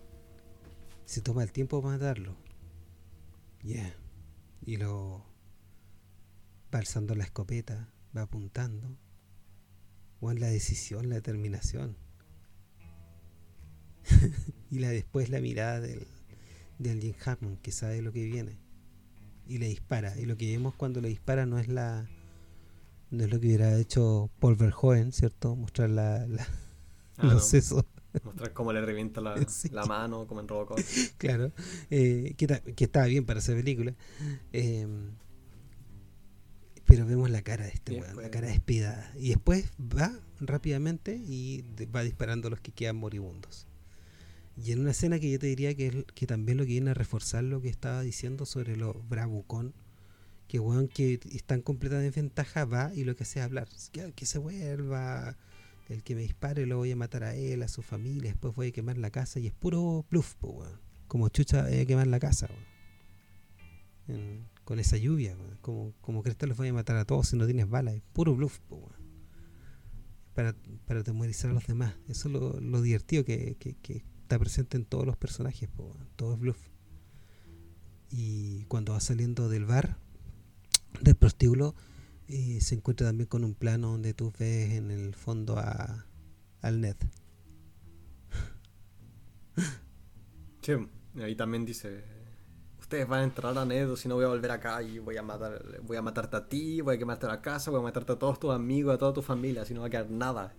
se 1.06 1.22
toma 1.22 1.44
el 1.44 1.52
tiempo 1.52 1.82
para 1.82 1.96
matarlo. 1.96 2.38
Yeah. 3.64 3.94
Y 4.66 4.78
lo 4.78 5.26
va 6.74 6.80
alzando 6.80 7.16
la 7.16 7.26
escopeta, 7.26 7.90
va 8.16 8.22
apuntando. 8.22 8.98
O 10.22 10.32
en 10.32 10.40
la 10.40 10.48
decisión, 10.48 11.10
la 11.10 11.16
determinación. 11.16 11.98
y 14.72 14.80
la 14.80 14.88
después 14.88 15.28
la 15.28 15.42
mirada 15.42 15.82
del, 15.82 16.08
del 16.80 17.02
Jim 17.02 17.16
Hartman, 17.26 17.58
que 17.58 17.74
sabe 17.74 18.02
lo 18.02 18.14
que 18.14 18.24
viene 18.24 18.63
y 19.48 19.58
le 19.58 19.68
dispara. 19.68 20.18
Y 20.20 20.26
lo 20.26 20.38
que 20.38 20.52
vemos 20.52 20.76
cuando 20.76 21.02
le 21.02 21.10
dispara 21.10 21.46
no 21.46 21.60
es 21.60 21.68
la 21.68 22.08
no 23.14 23.24
es 23.24 23.30
lo 23.30 23.40
que 23.40 23.48
hubiera 23.48 23.78
hecho 23.78 24.32
Paul 24.40 24.56
Verhoeven, 24.56 25.12
¿cierto? 25.12 25.56
Mostrar 25.56 25.92
la, 25.92 26.26
ah, 27.18 27.26
los 27.26 27.46
sesos. 27.46 27.86
Mostrar 28.24 28.54
cómo 28.54 28.74
le 28.74 28.82
revienta 28.82 29.22
la, 29.22 29.36
la 29.72 29.86
mano, 29.86 30.26
como 30.26 30.42
en 30.42 30.48
Robocop. 30.48 30.80
claro, 31.18 31.52
eh, 31.92 32.34
que, 32.38 32.48
que, 32.48 32.84
estaba 32.84 33.06
bien 33.06 33.26
para 33.26 33.40
esa 33.40 33.54
película. 33.54 33.94
Em, 34.52 35.12
pero 36.86 37.06
vemos 37.06 37.30
la 37.30 37.44
cara 37.44 37.66
de 37.66 37.72
este 37.72 38.00
weón, 38.00 38.16
la 38.18 38.32
cara 38.32 38.48
despidada. 38.48 39.12
Y 39.16 39.30
después 39.30 39.72
va 39.80 40.12
rápidamente 40.40 41.16
y 41.16 41.64
va 41.96 42.02
disparando 42.02 42.48
a 42.48 42.52
los 42.52 42.62
que 42.62 42.72
quedan 42.72 42.96
moribundos. 42.96 43.68
Y 44.56 44.72
en 44.72 44.82
una 44.82 44.92
escena 44.92 45.20
que 45.20 45.32
yo 45.32 45.40
te 45.40 45.48
diría 45.48 45.74
que, 45.76 46.06
que 46.14 46.28
también 46.28 46.58
lo 46.58 46.64
que 46.64 46.74
viene 46.74 46.92
a 46.92 46.94
reforzar 46.94 47.44
lo 47.44 47.62
que 47.62 47.70
estaba 47.70 48.02
diciendo 48.02 48.46
sobre 48.46 48.78
lo 48.78 48.94
bravucón, 49.10 49.74
que 50.48 50.60
weón 50.60 50.88
que 50.88 51.20
está 51.32 51.56
en 51.56 51.64
completa 51.64 51.98
desventaja 51.98 52.66
va 52.66 52.94
y 52.94 53.04
lo 53.04 53.16
que 53.16 53.24
hace 53.24 53.40
es 53.40 53.46
hablar. 53.46 53.68
Que, 54.16 54.26
se 54.26 54.38
vuelva, 54.38 55.36
el 55.90 56.04
que 56.04 56.14
me 56.14 56.22
dispare 56.22 56.68
lo 56.68 56.78
voy 56.78 56.92
a 56.92 56.96
matar 56.96 57.24
a 57.24 57.36
él, 57.36 57.64
a 57.64 57.68
su 57.68 57.82
familia, 57.82 58.32
después 58.32 58.56
voy 58.56 58.68
a 58.68 58.72
quemar 58.72 59.00
la 59.00 59.10
casa 59.10 59.40
y 59.40 59.48
es 59.48 59.54
puro 59.54 60.06
bluff, 60.12 60.36
weón. 60.42 60.80
Como 61.08 61.30
chucha 61.30 61.64
voy 61.64 61.80
a 61.80 61.86
quemar 61.88 62.08
la 62.08 62.20
casa, 62.20 62.48
con 64.64 64.80
esa 64.80 64.98
lluvia, 64.98 65.36
Como, 65.62 65.94
como 66.02 66.22
que 66.22 66.36
los 66.46 66.58
voy 66.58 66.68
a 66.68 66.74
matar 66.74 66.98
a 66.98 67.06
todos 67.06 67.30
si 67.30 67.38
no 67.38 67.46
tienes 67.46 67.68
balas, 67.68 67.96
es 67.96 68.04
puro 68.14 68.36
bluff, 68.36 68.60
weón. 68.70 68.94
Para, 70.36 70.56
para 70.86 71.00
atemorizar 71.00 71.50
a 71.50 71.54
los 71.54 71.66
demás. 71.66 71.96
Eso 72.08 72.28
es 72.28 72.34
lo, 72.34 72.60
lo 72.60 72.82
divertido 72.82 73.26
que 73.26 73.56
está 74.24 74.40
presente 74.40 74.78
en 74.78 74.86
todos 74.86 75.06
los 75.06 75.18
personajes, 75.18 75.70
todo 76.16 76.34
es 76.34 76.40
bluff. 76.40 76.60
Y 78.10 78.64
cuando 78.66 78.94
va 78.94 79.00
saliendo 79.00 79.50
del 79.50 79.66
bar, 79.66 79.98
del 81.02 81.16
prostíbulo, 81.16 81.76
eh, 82.28 82.60
se 82.62 82.76
encuentra 82.76 83.08
también 83.08 83.28
con 83.28 83.44
un 83.44 83.54
plano 83.54 83.92
donde 83.92 84.14
tú 84.14 84.32
ves 84.40 84.72
en 84.72 84.92
el 84.92 85.14
fondo 85.14 85.58
a, 85.58 86.06
al 86.62 86.82
Ned. 86.82 86.96
Sí, 90.62 90.72
ahí 91.22 91.36
también 91.36 91.66
dice, 91.66 92.04
ustedes 92.80 93.08
van 93.08 93.20
a 93.20 93.24
entrar 93.24 93.58
a 93.58 93.66
Ned 93.66 93.92
o 93.92 93.98
si 93.98 94.08
no 94.08 94.16
voy 94.16 94.24
a 94.24 94.30
volver 94.30 94.52
acá 94.52 94.82
y 94.82 95.00
voy 95.00 95.18
a 95.18 95.22
matar, 95.22 95.82
voy 95.82 95.98
a 95.98 96.02
matarte 96.02 96.38
a 96.38 96.48
ti, 96.48 96.80
voy 96.80 96.96
a 96.96 96.98
quemarte 96.98 97.28
la 97.28 97.42
casa, 97.42 97.70
voy 97.70 97.82
a 97.82 97.84
matarte 97.84 98.14
a 98.14 98.16
todos 98.18 98.40
tus 98.40 98.52
amigos, 98.52 98.96
a 98.96 98.98
toda 98.98 99.14
tu 99.14 99.22
familia, 99.22 99.66
si 99.66 99.74
no 99.74 99.82
va 99.82 99.88
a 99.88 99.90
quedar 99.90 100.10
nada. 100.10 100.56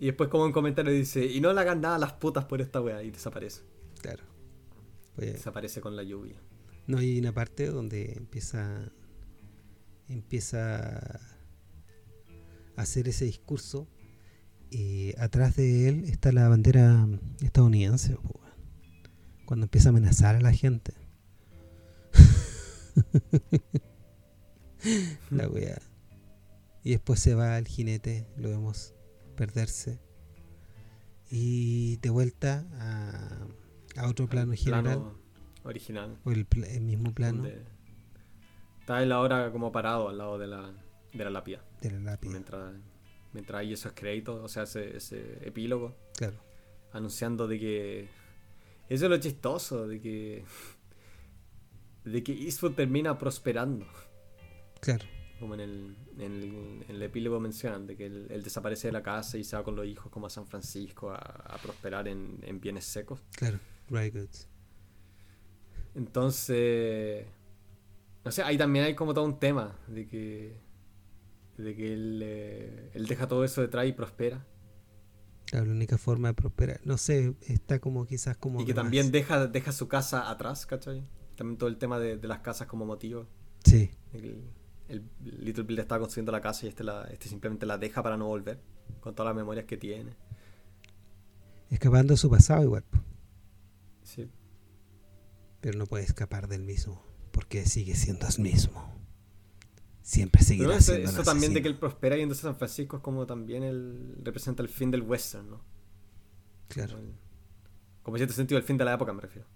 Y 0.00 0.06
después 0.06 0.28
como 0.28 0.44
un 0.44 0.52
comentario 0.52 0.92
dice, 0.92 1.24
y 1.24 1.40
no 1.40 1.52
le 1.52 1.60
hagan 1.60 1.80
nada 1.80 1.96
a 1.96 1.98
las 1.98 2.12
putas 2.14 2.44
por 2.44 2.60
esta 2.60 2.80
weá, 2.80 3.02
y 3.02 3.10
desaparece. 3.10 3.62
Claro. 4.00 4.22
Pues, 5.14 5.34
desaparece 5.34 5.80
con 5.80 5.96
la 5.96 6.02
lluvia. 6.02 6.36
No, 6.86 6.98
hay 6.98 7.18
una 7.18 7.32
parte 7.32 7.66
donde 7.66 8.12
empieza 8.12 8.90
empieza 10.08 11.20
hacer 12.76 13.08
ese 13.08 13.24
discurso, 13.24 13.88
eh, 14.70 15.14
atrás 15.18 15.56
de 15.56 15.88
él 15.88 16.04
está 16.04 16.32
la 16.32 16.48
bandera 16.48 17.06
estadounidense, 17.40 18.16
cuando 19.46 19.64
empieza 19.64 19.88
a 19.88 19.90
amenazar 19.90 20.36
a 20.36 20.40
la 20.40 20.52
gente. 20.52 20.92
la 25.30 25.48
wea. 25.48 25.80
Y 26.82 26.90
después 26.90 27.20
se 27.20 27.34
va 27.34 27.58
el 27.58 27.68
jinete, 27.68 28.26
lo 28.36 28.50
vemos 28.50 28.93
perderse. 29.34 30.00
Y 31.30 31.96
de 31.98 32.10
vuelta 32.10 32.66
a, 33.96 34.06
otro 34.06 34.28
plano 34.28 34.52
general. 34.54 35.02
original. 35.64 36.18
O 36.24 36.30
el, 36.30 36.46
mismo 36.80 37.12
plano. 37.12 37.46
está 38.80 39.02
él 39.02 39.12
ahora 39.12 39.50
como 39.50 39.72
parado 39.72 40.08
al 40.08 40.18
lado 40.18 40.38
de 40.38 40.46
la, 40.46 40.72
de 41.12 41.24
la 41.24 41.30
lápida. 41.30 41.64
De 41.80 41.90
la 41.90 42.00
lápida. 42.00 42.32
Mientras, 42.32 42.74
mientras 43.32 43.60
hay 43.60 43.72
esos 43.72 43.92
créditos, 43.92 44.42
o 44.42 44.48
sea, 44.48 44.64
ese, 44.64 44.96
ese 44.96 45.46
epílogo. 45.46 45.96
Claro. 46.16 46.36
Anunciando 46.92 47.48
de 47.48 47.58
que. 47.58 48.08
Eso 48.88 49.06
es 49.06 49.10
lo 49.10 49.18
chistoso, 49.18 49.88
de 49.88 50.00
que. 50.00 50.44
De 52.04 52.22
que 52.22 52.32
Eastwood 52.32 52.74
termina 52.74 53.18
prosperando. 53.18 53.86
Claro 54.80 55.13
como 55.38 55.54
en 55.54 55.60
el, 55.60 55.96
en 56.18 56.84
el, 56.88 57.02
epílogo 57.02 57.40
mencionan, 57.40 57.86
de 57.86 57.96
que 57.96 58.06
él, 58.06 58.42
desaparece 58.42 58.88
de 58.88 58.92
la 58.92 59.02
casa 59.02 59.36
y 59.38 59.44
se 59.44 59.56
va 59.56 59.64
con 59.64 59.76
los 59.76 59.86
hijos 59.86 60.10
como 60.10 60.26
a 60.26 60.30
San 60.30 60.46
Francisco 60.46 61.10
a, 61.10 61.58
prosperar 61.62 62.08
en, 62.08 62.60
bienes 62.60 62.84
secos. 62.84 63.20
Claro, 63.36 63.58
dry 63.88 64.10
goods. 64.10 64.48
Entonces, 65.94 67.26
no 68.24 68.30
sé, 68.30 68.42
ahí 68.42 68.58
también 68.58 68.84
hay 68.84 68.94
como 68.94 69.14
todo 69.14 69.24
un 69.24 69.38
tema 69.38 69.78
de 69.86 70.06
que, 70.06 70.60
de 71.58 71.76
que 71.76 71.92
él, 71.92 72.20
eh, 72.22 72.90
él 72.94 73.06
deja 73.06 73.28
todo 73.28 73.44
eso 73.44 73.60
detrás 73.60 73.86
y 73.86 73.92
prospera. 73.92 74.46
Claro, 75.46 75.66
la 75.66 75.72
única 75.72 75.98
forma 75.98 76.28
de 76.28 76.34
prosperar. 76.34 76.80
No 76.84 76.96
sé, 76.98 77.34
está 77.42 77.78
como 77.78 78.06
quizás 78.06 78.36
como... 78.36 78.60
Y 78.60 78.64
que 78.64 78.74
también 78.74 79.12
deja, 79.12 79.46
deja 79.46 79.72
su 79.72 79.88
casa 79.88 80.30
atrás, 80.30 80.66
¿cachai? 80.66 81.06
También 81.36 81.58
todo 81.58 81.68
el 81.68 81.76
tema 81.76 81.98
de, 81.98 82.16
las 82.26 82.40
casas 82.40 82.66
como 82.66 82.86
motivo. 82.86 83.28
Sí 83.64 83.90
el 84.14 84.44
Little 84.88 85.64
Bill 85.64 85.78
estaba 85.78 86.00
construyendo 86.00 86.32
la 86.32 86.40
casa 86.40 86.66
y 86.66 86.68
este, 86.68 86.84
la, 86.84 87.04
este 87.04 87.28
simplemente 87.28 87.66
la 87.66 87.78
deja 87.78 88.02
para 88.02 88.16
no 88.16 88.26
volver, 88.26 88.60
con 89.00 89.14
todas 89.14 89.30
las 89.30 89.36
memorias 89.36 89.66
que 89.66 89.76
tiene. 89.76 90.14
Escapando 91.70 92.12
de 92.12 92.18
su 92.18 92.30
pasado 92.30 92.62
igual. 92.62 92.84
Sí. 94.02 94.30
Pero 95.60 95.78
no 95.78 95.86
puede 95.86 96.04
escapar 96.04 96.48
del 96.48 96.62
mismo, 96.62 97.02
porque 97.30 97.64
sigue 97.64 97.94
siendo 97.94 98.26
el 98.26 98.42
mismo. 98.42 98.92
Siempre 100.02 100.42
seguirá 100.42 100.68
Pero 100.68 100.78
eso, 100.78 100.92
siendo 100.92 101.10
Eso 101.10 101.22
también 101.22 101.54
de 101.54 101.62
que 101.62 101.68
él 101.68 101.78
prospera 101.78 102.16
yendo 102.16 102.34
a 102.34 102.36
San 102.36 102.56
Francisco 102.56 102.98
es 102.98 103.02
como 103.02 103.26
también 103.26 103.62
él 103.62 104.18
representa 104.22 104.62
el 104.62 104.68
fin 104.68 104.90
del 104.90 105.00
western, 105.00 105.48
¿no? 105.48 105.64
Claro. 106.68 106.98
Como 108.02 108.16
en 108.16 108.18
cierto 108.18 108.34
sentido 108.34 108.58
el 108.58 108.64
fin 108.64 108.76
de 108.76 108.84
la 108.84 108.92
época, 108.92 109.14
me 109.14 109.22
refiero. 109.22 109.48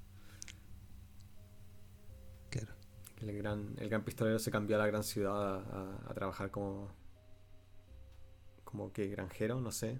El 3.28 3.36
gran, 3.36 3.74
el 3.76 3.90
gran 3.90 4.04
pistolero 4.04 4.38
se 4.38 4.50
cambió 4.50 4.76
a 4.76 4.78
la 4.78 4.86
gran 4.86 5.04
ciudad 5.04 5.58
a, 5.58 6.14
trabajar 6.14 6.50
como. 6.50 6.90
como 8.64 8.90
que 8.90 9.06
granjero, 9.08 9.60
no 9.60 9.70
sé. 9.70 9.98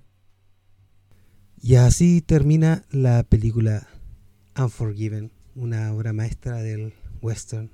Y 1.60 1.74
así 1.74 2.22
termina 2.22 2.86
la 2.90 3.24
película 3.24 3.86
Unforgiven, 4.56 5.30
una 5.54 5.92
obra 5.92 6.14
maestra 6.14 6.62
del 6.62 6.94
western. 7.20 7.70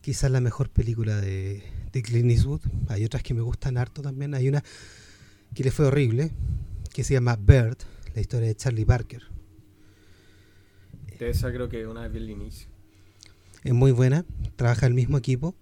Quizás 0.00 0.30
la 0.30 0.40
mejor 0.40 0.70
película 0.70 1.20
de, 1.20 1.64
de 1.90 2.02
Clint 2.02 2.30
Eastwood. 2.30 2.60
Hay 2.88 3.04
otras 3.04 3.24
que 3.24 3.34
me 3.34 3.40
gustan 3.40 3.78
harto 3.78 4.00
también. 4.00 4.34
Hay 4.34 4.48
una 4.48 4.62
que 5.54 5.64
le 5.64 5.72
fue 5.72 5.86
horrible, 5.86 6.30
que 6.94 7.02
se 7.02 7.14
llama 7.14 7.34
Bird, 7.34 7.78
la 8.14 8.20
historia 8.20 8.46
de 8.46 8.54
Charlie 8.54 8.84
Parker. 8.84 9.22
De 11.18 11.30
esa 11.30 11.52
creo 11.52 11.68
que 11.68 11.84
una 11.84 12.02
vez 12.02 12.12
vi 12.12 12.18
el 12.18 12.30
inicio 12.30 12.69
es 13.64 13.74
muy 13.74 13.92
buena, 13.92 14.24
trabaja 14.56 14.86
el 14.86 14.94
mismo 14.94 15.18
equipo 15.18 15.54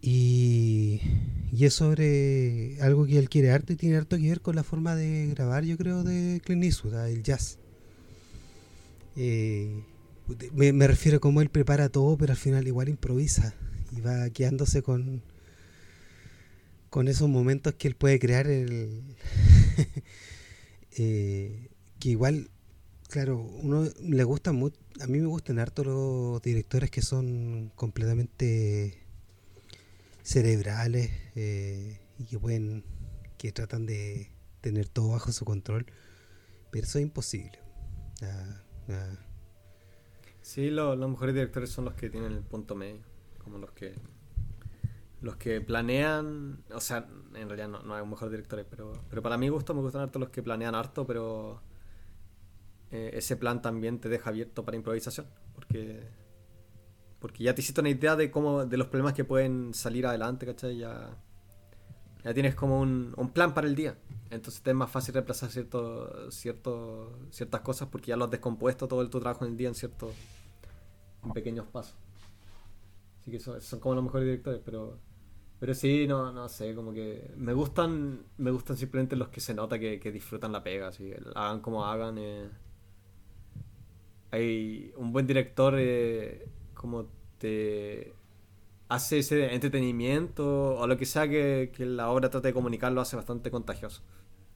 y, 0.00 1.00
es 1.56 1.74
sobre 1.74 2.80
algo 2.80 3.06
que 3.06 3.18
él 3.18 3.28
quiere 3.28 3.50
arte 3.50 3.74
y 3.74 3.76
tiene 3.76 3.96
harto 3.96 4.16
que 4.16 4.28
ver 4.28 4.40
con 4.40 4.56
la 4.56 4.64
forma 4.64 4.96
de 4.96 5.28
grabar, 5.28 5.64
yo 5.64 5.76
creo, 5.76 6.02
de 6.02 6.40
Clint 6.44 6.64
Eastwood, 6.64 6.94
ah, 6.94 7.08
el 7.08 7.22
jazz. 7.22 7.58
Eh, 9.14 9.84
me, 10.52 10.86
refiero 10.86 11.18
a 11.18 11.20
cómo 11.20 11.40
él 11.40 11.50
prepara 11.50 11.88
todo, 11.88 12.16
pero 12.16 12.32
al 12.32 12.38
final 12.38 12.66
igual 12.66 12.88
improvisa 12.88 13.54
y 13.96 14.00
va 14.00 14.28
quedándose 14.30 14.82
con, 14.82 15.22
con 16.90 17.08
esos 17.08 17.28
momentos 17.28 17.74
que 17.74 17.88
él 17.88 17.94
puede 17.94 18.18
crear 18.18 18.46
el 18.46 19.02
eh, 20.96 21.68
que 21.98 22.08
igual 22.08 22.50
claro 23.08 23.38
uno 23.38 23.86
le 24.00 24.24
gusta 24.24 24.52
mucho 24.52 24.81
a 25.00 25.06
mí 25.06 25.20
me 25.20 25.26
gustan 25.26 25.58
harto 25.58 25.84
los 25.84 26.42
directores 26.42 26.90
que 26.90 27.02
son 27.02 27.72
completamente 27.74 29.02
cerebrales 30.22 31.10
eh, 31.34 32.00
y 32.18 32.24
que 32.24 32.38
pueden, 32.38 32.84
que 33.38 33.52
tratan 33.52 33.86
de 33.86 34.30
tener 34.60 34.88
todo 34.88 35.10
bajo 35.10 35.32
su 35.32 35.44
control, 35.44 35.86
pero 36.70 36.86
eso 36.86 36.98
es 36.98 37.02
imposible. 37.02 37.58
Sí, 40.42 40.70
los 40.70 40.98
mejores 40.98 41.34
directores 41.34 41.70
son 41.70 41.84
los 41.84 41.94
que 41.94 42.10
tienen 42.10 42.32
el 42.32 42.42
punto 42.42 42.74
medio, 42.74 43.02
como 43.38 43.58
los 43.58 43.72
que 43.72 43.94
los 45.20 45.36
que 45.36 45.60
planean, 45.60 46.64
o 46.74 46.80
sea, 46.80 47.06
en 47.34 47.48
realidad 47.48 47.68
no, 47.68 47.82
no 47.82 47.94
hay 47.94 48.02
un 48.02 48.10
mejor 48.10 48.28
director, 48.28 48.66
pero, 48.68 48.92
pero 49.08 49.22
para 49.22 49.38
mi 49.38 49.48
gusto 49.48 49.72
me 49.72 49.80
gustan 49.80 50.02
harto 50.02 50.18
los 50.18 50.30
que 50.30 50.42
planean 50.42 50.74
harto, 50.74 51.06
pero 51.06 51.62
eh, 52.92 53.10
ese 53.14 53.36
plan 53.36 53.62
también 53.62 53.98
te 53.98 54.08
deja 54.08 54.30
abierto 54.30 54.64
para 54.64 54.76
improvisación, 54.76 55.26
porque 55.54 56.00
porque 57.18 57.44
ya 57.44 57.54
te 57.54 57.60
hiciste 57.60 57.80
una 57.80 57.90
idea 57.90 58.16
de 58.16 58.30
cómo 58.30 58.66
de 58.66 58.76
los 58.76 58.88
problemas 58.88 59.14
que 59.14 59.24
pueden 59.24 59.74
salir 59.74 60.06
adelante, 60.06 60.44
¿cachai? 60.44 60.76
Ya, 60.76 61.16
ya 62.24 62.34
tienes 62.34 62.54
como 62.54 62.80
un, 62.80 63.30
plan 63.32 63.54
para 63.54 63.68
el 63.68 63.76
día. 63.76 63.96
Entonces 64.30 64.60
te 64.60 64.70
es 64.70 64.76
más 64.76 64.90
fácil 64.90 65.14
reemplazar 65.14 65.50
cierto, 65.50 66.30
cierto, 66.32 67.16
ciertas 67.30 67.60
cosas 67.60 67.88
porque 67.88 68.08
ya 68.08 68.16
lo 68.16 68.24
has 68.24 68.30
descompuesto 68.30 68.88
todo 68.88 69.02
el, 69.02 69.08
tu 69.08 69.20
trabajo 69.20 69.44
en 69.44 69.52
el 69.52 69.56
día 69.56 69.68
en 69.68 69.74
ciertos 69.74 70.12
pequeños 71.32 71.66
pasos. 71.68 71.94
Así 73.20 73.30
que 73.30 73.38
son, 73.38 73.60
son 73.60 73.78
como 73.78 73.94
los 73.94 74.04
mejores 74.04 74.26
directores, 74.26 74.60
pero 74.64 74.98
pero 75.60 75.74
sí, 75.74 76.08
no, 76.08 76.32
no 76.32 76.48
sé, 76.48 76.74
como 76.74 76.92
que 76.92 77.30
me 77.36 77.52
gustan 77.52 78.24
me 78.36 78.50
gustan 78.50 78.76
simplemente 78.76 79.14
los 79.14 79.28
que 79.28 79.40
se 79.40 79.54
nota 79.54 79.78
que, 79.78 80.10
disfrutan 80.12 80.50
la 80.50 80.64
pega, 80.64 80.88
así, 80.88 81.12
hagan 81.36 81.60
como 81.60 81.86
hagan. 81.86 82.18
Eh, 82.18 82.50
hay 84.32 84.92
un 84.96 85.12
buen 85.12 85.26
director 85.26 85.74
eh, 85.78 86.46
como 86.74 87.06
te 87.38 88.12
hace 88.88 89.18
ese 89.18 89.54
entretenimiento 89.54 90.76
o 90.76 90.86
lo 90.86 90.96
que 90.96 91.06
sea 91.06 91.28
que, 91.28 91.70
la 91.78 92.10
obra 92.10 92.30
trate 92.30 92.48
de 92.48 92.54
comunicar 92.54 92.92
lo 92.92 93.00
hace 93.00 93.14
bastante 93.14 93.50
contagioso. 93.50 94.02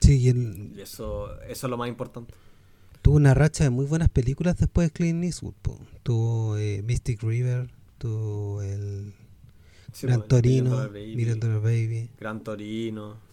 Sí, 0.01 0.19
y, 0.19 0.81
eso, 0.81 1.41
eso 1.43 1.67
es 1.67 1.71
lo 1.71 1.77
más 1.77 1.89
importante. 1.89 2.35
Tuvo 3.03 3.17
una 3.17 3.35
racha 3.35 3.65
de 3.65 3.71
muy 3.71 3.87
buenas 3.87 4.09
películas 4.09 4.57
después 4.57 4.89
de 4.89 4.93
Clint 4.93 5.23
Eastwood. 5.23 5.55
Tuvo 6.03 6.57
eh, 6.57 6.83
Mystic 6.83 7.23
River, 7.23 7.71
tuvo 7.99 8.63
el 8.63 9.15
Gran 10.03 10.27
Torino, 10.27 10.89
Miranda 10.91 11.59
Baby. 11.59 12.11
Gran 12.19 12.43
Torino. 12.43 13.26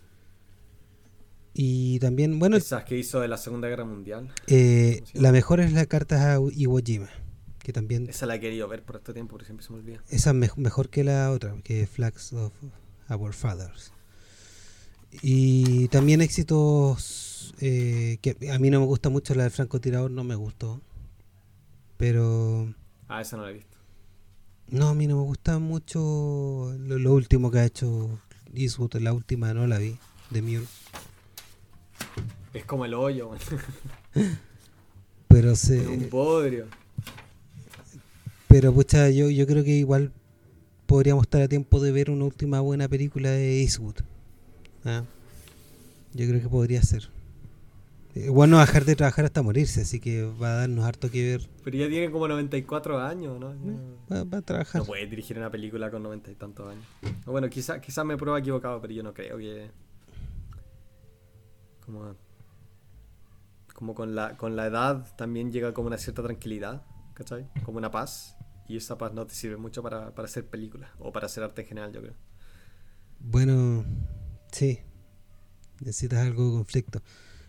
Y 1.53 1.99
también, 1.99 2.39
bueno. 2.39 2.57
Esas 2.57 2.83
que 2.83 2.97
hizo 2.97 3.19
de 3.19 3.27
la 3.27 3.37
Segunda 3.37 3.67
Guerra 3.67 3.85
Mundial. 3.85 4.31
Eh, 4.47 5.03
la 5.13 5.31
mejor 5.31 5.59
es 5.59 5.73
la 5.73 5.85
carta 5.85 6.35
a 6.35 6.39
Iwo 6.51 6.79
Jima. 6.83 7.09
Que 7.59 7.71
también. 7.71 8.09
Esa 8.09 8.25
la 8.25 8.35
he 8.35 8.39
querido 8.39 8.67
ver 8.67 8.83
por 8.83 8.97
este 8.97 9.13
tiempo, 9.13 9.31
porque 9.31 9.45
siempre 9.45 9.65
se 9.65 9.71
me 9.71 9.79
olvida. 9.79 10.03
Esa 10.09 10.31
es 10.31 10.57
mejor 10.57 10.89
que 10.89 11.03
la 11.03 11.31
otra, 11.31 11.55
que 11.63 11.85
Flags 11.87 12.33
of 12.33 12.53
Our 13.09 13.33
Fathers. 13.33 13.93
Y 15.21 15.87
también 15.89 16.21
éxitos. 16.21 17.53
Eh, 17.59 18.17
que 18.21 18.35
a 18.51 18.57
mí 18.57 18.69
no 18.69 18.79
me 18.79 18.85
gusta 18.85 19.09
mucho 19.09 19.35
la 19.35 19.43
del 19.43 19.51
francotirador, 19.51 20.09
no 20.09 20.23
me 20.23 20.35
gustó. 20.35 20.81
Pero. 21.97 22.73
Ah, 23.07 23.21
esa 23.21 23.37
no 23.37 23.43
la 23.43 23.51
he 23.51 23.53
visto. 23.53 23.77
No, 24.67 24.89
a 24.89 24.95
mí 24.95 25.07
no 25.07 25.17
me 25.17 25.23
gusta 25.23 25.59
mucho 25.59 26.73
lo, 26.79 27.13
último 27.13 27.51
que 27.51 27.59
ha 27.59 27.65
hecho 27.65 28.19
Eastwood, 28.53 28.95
la 28.95 29.13
última 29.13 29.53
no 29.53 29.67
la 29.67 29.77
vi, 29.77 29.97
de 30.31 30.41
Mule. 30.41 30.65
Es 32.53 32.65
como 32.65 32.85
el 32.85 32.93
hoyo, 32.93 33.31
Pero 35.27 35.55
se. 35.55 35.87
un 35.87 36.09
podrio. 36.09 36.67
Pero 38.47 38.71
pucha, 38.71 39.09
yo, 39.09 39.29
yo 39.31 39.47
creo 39.47 39.63
que 39.63 39.71
igual 39.71 40.11
podríamos 40.85 41.23
estar 41.23 41.41
a 41.41 41.47
tiempo 41.47 41.79
de 41.79 41.91
ver 41.91 42.11
una 42.11 42.25
última 42.25 42.59
buena 42.59 42.87
película 42.87 43.31
de 43.31 43.61
Eastwood. 43.61 43.95
¿ah? 44.85 45.03
Yo 46.13 46.27
creo 46.27 46.39
que 46.39 46.49
podría 46.49 46.83
ser. 46.83 47.09
Igual 48.15 48.51
no 48.51 48.59
dejar 48.59 48.85
de 48.85 48.95
trabajar 48.95 49.25
hasta 49.25 49.41
morirse, 49.41 49.81
así 49.81 49.99
que 49.99 50.21
va 50.21 50.49
a 50.49 50.55
darnos 50.59 50.85
harto 50.85 51.09
que 51.09 51.25
ver. 51.31 51.49
Pero 51.63 51.77
ya 51.77 51.87
tiene 51.87 52.11
como 52.11 52.27
94 52.27 52.99
años, 53.01 53.39
¿no? 53.39 53.55
Va, 54.11 54.23
va 54.23 54.37
a 54.37 54.41
trabajar. 54.43 54.81
No 54.81 54.85
puede 54.85 55.07
dirigir 55.07 55.35
una 55.39 55.49
película 55.49 55.89
con 55.89 56.03
90 56.03 56.29
y 56.29 56.35
tantos 56.35 56.69
años. 56.69 56.85
Bueno, 57.25 57.49
quizás 57.49 57.79
quizá 57.81 58.03
me 58.03 58.15
prueba 58.15 58.37
equivocado, 58.37 58.79
pero 58.79 58.93
yo 58.93 59.01
no 59.01 59.15
creo 59.15 59.39
que. 59.39 59.71
Como. 61.85 62.15
Como 63.73 63.95
con 63.95 64.13
la, 64.15 64.37
con 64.37 64.55
la 64.55 64.67
edad 64.67 65.15
también 65.15 65.51
llega 65.51 65.73
como 65.73 65.87
una 65.87 65.97
cierta 65.97 66.21
tranquilidad, 66.23 66.83
¿cachai? 67.15 67.49
Como 67.63 67.77
una 67.79 67.89
paz. 67.91 68.37
Y 68.67 68.77
esa 68.77 68.97
paz 68.97 69.13
no 69.13 69.25
te 69.25 69.33
sirve 69.33 69.57
mucho 69.57 69.81
para, 69.83 70.13
para 70.15 70.25
hacer 70.27 70.47
películas 70.47 70.89
o 70.99 71.11
para 71.11 71.25
hacer 71.25 71.43
arte 71.43 71.61
en 71.63 71.67
general, 71.67 71.91
yo 71.91 72.01
creo. 72.01 72.13
Bueno, 73.19 73.83
sí. 74.51 74.79
Necesitas 75.81 76.19
algo 76.19 76.45
de 76.45 76.51
conflicto. 76.57 77.01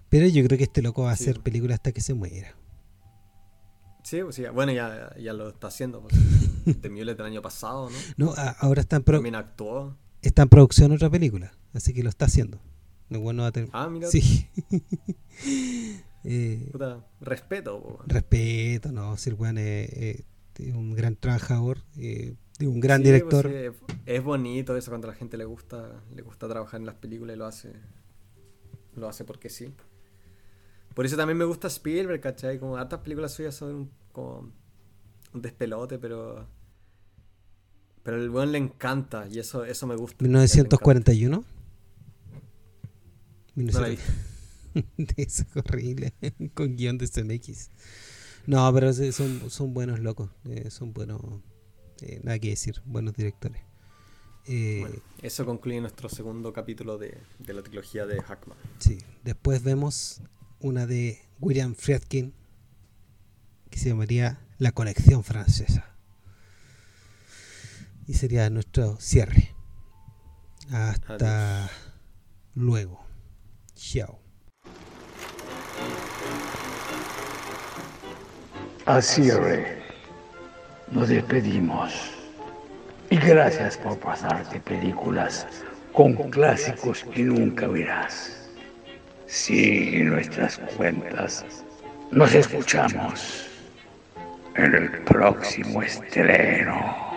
Pero 0.09 0.27
yo 0.27 0.43
creo 0.45 0.57
que 0.59 0.65
este 0.65 0.83
loco 0.83 1.03
va 1.05 1.13
a 1.13 1.17
Sí. 1.17 1.25
hacer 1.25 1.41
películas 1.43 1.75
hasta 1.77 1.93
que 1.93 2.01
se 2.01 2.15
muera. 2.15 2.55
Sí, 4.03 4.23
pues 4.23 4.35
sí, 4.37 4.45
bueno, 4.53 4.73
ya, 4.73 5.15
ya 5.19 5.33
lo 5.33 5.49
está 5.51 5.69
haciendo. 5.69 6.03
Pues. 6.03 6.15
Mulet 6.91 7.17
del 7.17 7.27
año 7.27 7.43
pasado, 7.43 7.91
¿no? 7.91 7.97
No, 8.17 8.35
ahora 8.61 8.81
está 8.81 8.97
en, 8.97 9.03
pro- 9.05 9.19
También 9.19 9.35
actuó. 9.35 9.97
está 10.23 10.43
en 10.43 10.49
producción 10.49 10.93
otra 10.93 11.11
película, 11.11 11.53
así 11.75 11.93
que 11.95 12.03
lo 12.03 12.09
está 12.09 12.25
haciendo. 12.27 12.61
El 13.11 13.19
weón 13.19 13.37
no 13.37 13.43
va 13.43 13.49
a 13.49 13.53
tener- 13.53 13.71
Ah, 13.73 13.89
mira. 13.89 14.09
Sí. 14.09 14.49
Eh, 16.27 16.71
Puta, 16.73 17.05
respeto, 17.21 17.83
po, 17.83 18.03
respeto, 18.07 18.91
no, 18.93 19.15
si 19.19 19.29
el 19.29 19.37
weón 19.37 19.59
es, 19.59 19.91
es- 19.93 20.25
es 20.59 20.75
un 20.75 20.95
gran 20.95 21.17
trabajador, 21.17 21.83
eh, 21.99 22.35
es 22.59 22.67
un 22.67 22.81
gran 22.81 23.03
Sí, 23.03 23.11
pues, 23.11 23.13
director. 23.13 23.49
sí, 23.51 23.55
es- 23.55 23.73
es 24.07 24.25
bonito 24.25 24.75
eso 24.75 24.91
cuando 24.91 25.07
a 25.09 25.11
la 25.11 25.17
gente 25.19 25.37
le 25.37 25.45
gusta, 25.45 26.03
le 26.15 26.23
gusta 26.23 26.49
trabajar 26.49 26.81
en 26.81 26.87
las 26.87 26.95
películas 26.95 27.37
y 27.37 27.39
lo 27.39 27.45
hace. 27.45 27.73
Lo 28.97 29.07
hace 29.07 29.25
porque 29.25 29.51
sí. 29.51 29.75
Por 30.95 31.05
eso 31.05 31.15
también 31.17 31.37
me 31.37 31.45
gusta 31.45 31.69
Spielberg, 31.69 32.21
¿cachai? 32.23 32.59
Como 32.59 32.79
hartas 32.79 33.01
películas 33.01 33.35
suyas 33.35 33.55
son 33.55 33.75
un, 33.75 33.91
como 34.13 34.51
un 35.35 35.43
despelote, 35.43 35.99
pero. 35.99 36.47
Pero 38.03 38.17
el 38.17 38.31
weón 38.31 38.51
le 38.53 38.57
encanta 38.59 39.27
y 39.31 39.41
eso, 39.41 39.63
eso 39.67 39.87
me 39.87 39.97
gusta. 39.97 40.25
1941. 40.25 41.37
No 41.37 41.43
la 41.43 41.45
he 41.45 41.47
visto. 41.47 41.47
Eso 41.47 41.53
es 45.17 45.47
horrible. 45.55 46.13
Con 46.55 46.77
guion 46.77 46.99
de 46.99 47.09
CMX. 47.09 47.71
No, 48.47 48.73
pero 48.75 48.93
son, 48.93 49.51
son 49.51 49.73
buenos 49.75 50.01
locos. 50.01 50.31
eh, 50.49 50.71
son 50.71 50.93
buenos. 50.93 51.21
eh, 52.03 52.21
nada 52.23 52.39
que 52.39 52.51
decir. 52.51 52.83
Buenos 52.85 53.15
directores. 53.15 53.63
Eh, 54.47 54.79
Bueno, 54.81 54.97
eso 55.23 55.47
concluye 55.47 55.81
nuestro 55.81 56.09
segundo 56.09 56.53
capítulo 56.53 56.99
de, 56.99 57.17
de 57.39 57.55
la 57.55 57.63
trilogía 57.63 58.05
de 58.07 58.21
Hackman. 58.23 58.59
Sí. 58.79 58.99
Después 59.23 59.63
vemos 59.63 60.21
una 60.61 60.87
de 60.87 61.21
William 61.41 61.75
Friedkin. 61.75 62.35
Que 63.71 63.79
se 63.81 63.89
llamaría 63.89 64.39
La 64.59 64.73
Colección 64.73 65.25
Francesa. 65.25 65.97
Y 68.07 68.15
sería 68.15 68.49
nuestro 68.51 69.01
cierre. 69.01 69.55
Hasta 70.71 71.71
luego. 72.55 73.04
Chao. 73.75 74.19
Al 78.87 79.03
cierre, 79.03 79.83
nos 80.91 81.09
despedimos. 81.09 82.13
Y 83.11 83.17
gracias 83.17 83.77
por 83.79 83.99
pasarte 83.99 84.61
películas 84.61 85.47
con 85.93 86.15
clásicos 86.31 87.05
que 87.15 87.23
nunca 87.23 87.67
verás. 87.67 88.51
Sigue 89.27 90.05
nuestras 90.05 90.59
cuentas. 90.77 91.45
Nos 92.11 92.35
escuchamos 92.35 93.49
en 94.57 94.75
el 94.75 94.91
próximo 95.05 95.83
estreno. 95.83 97.14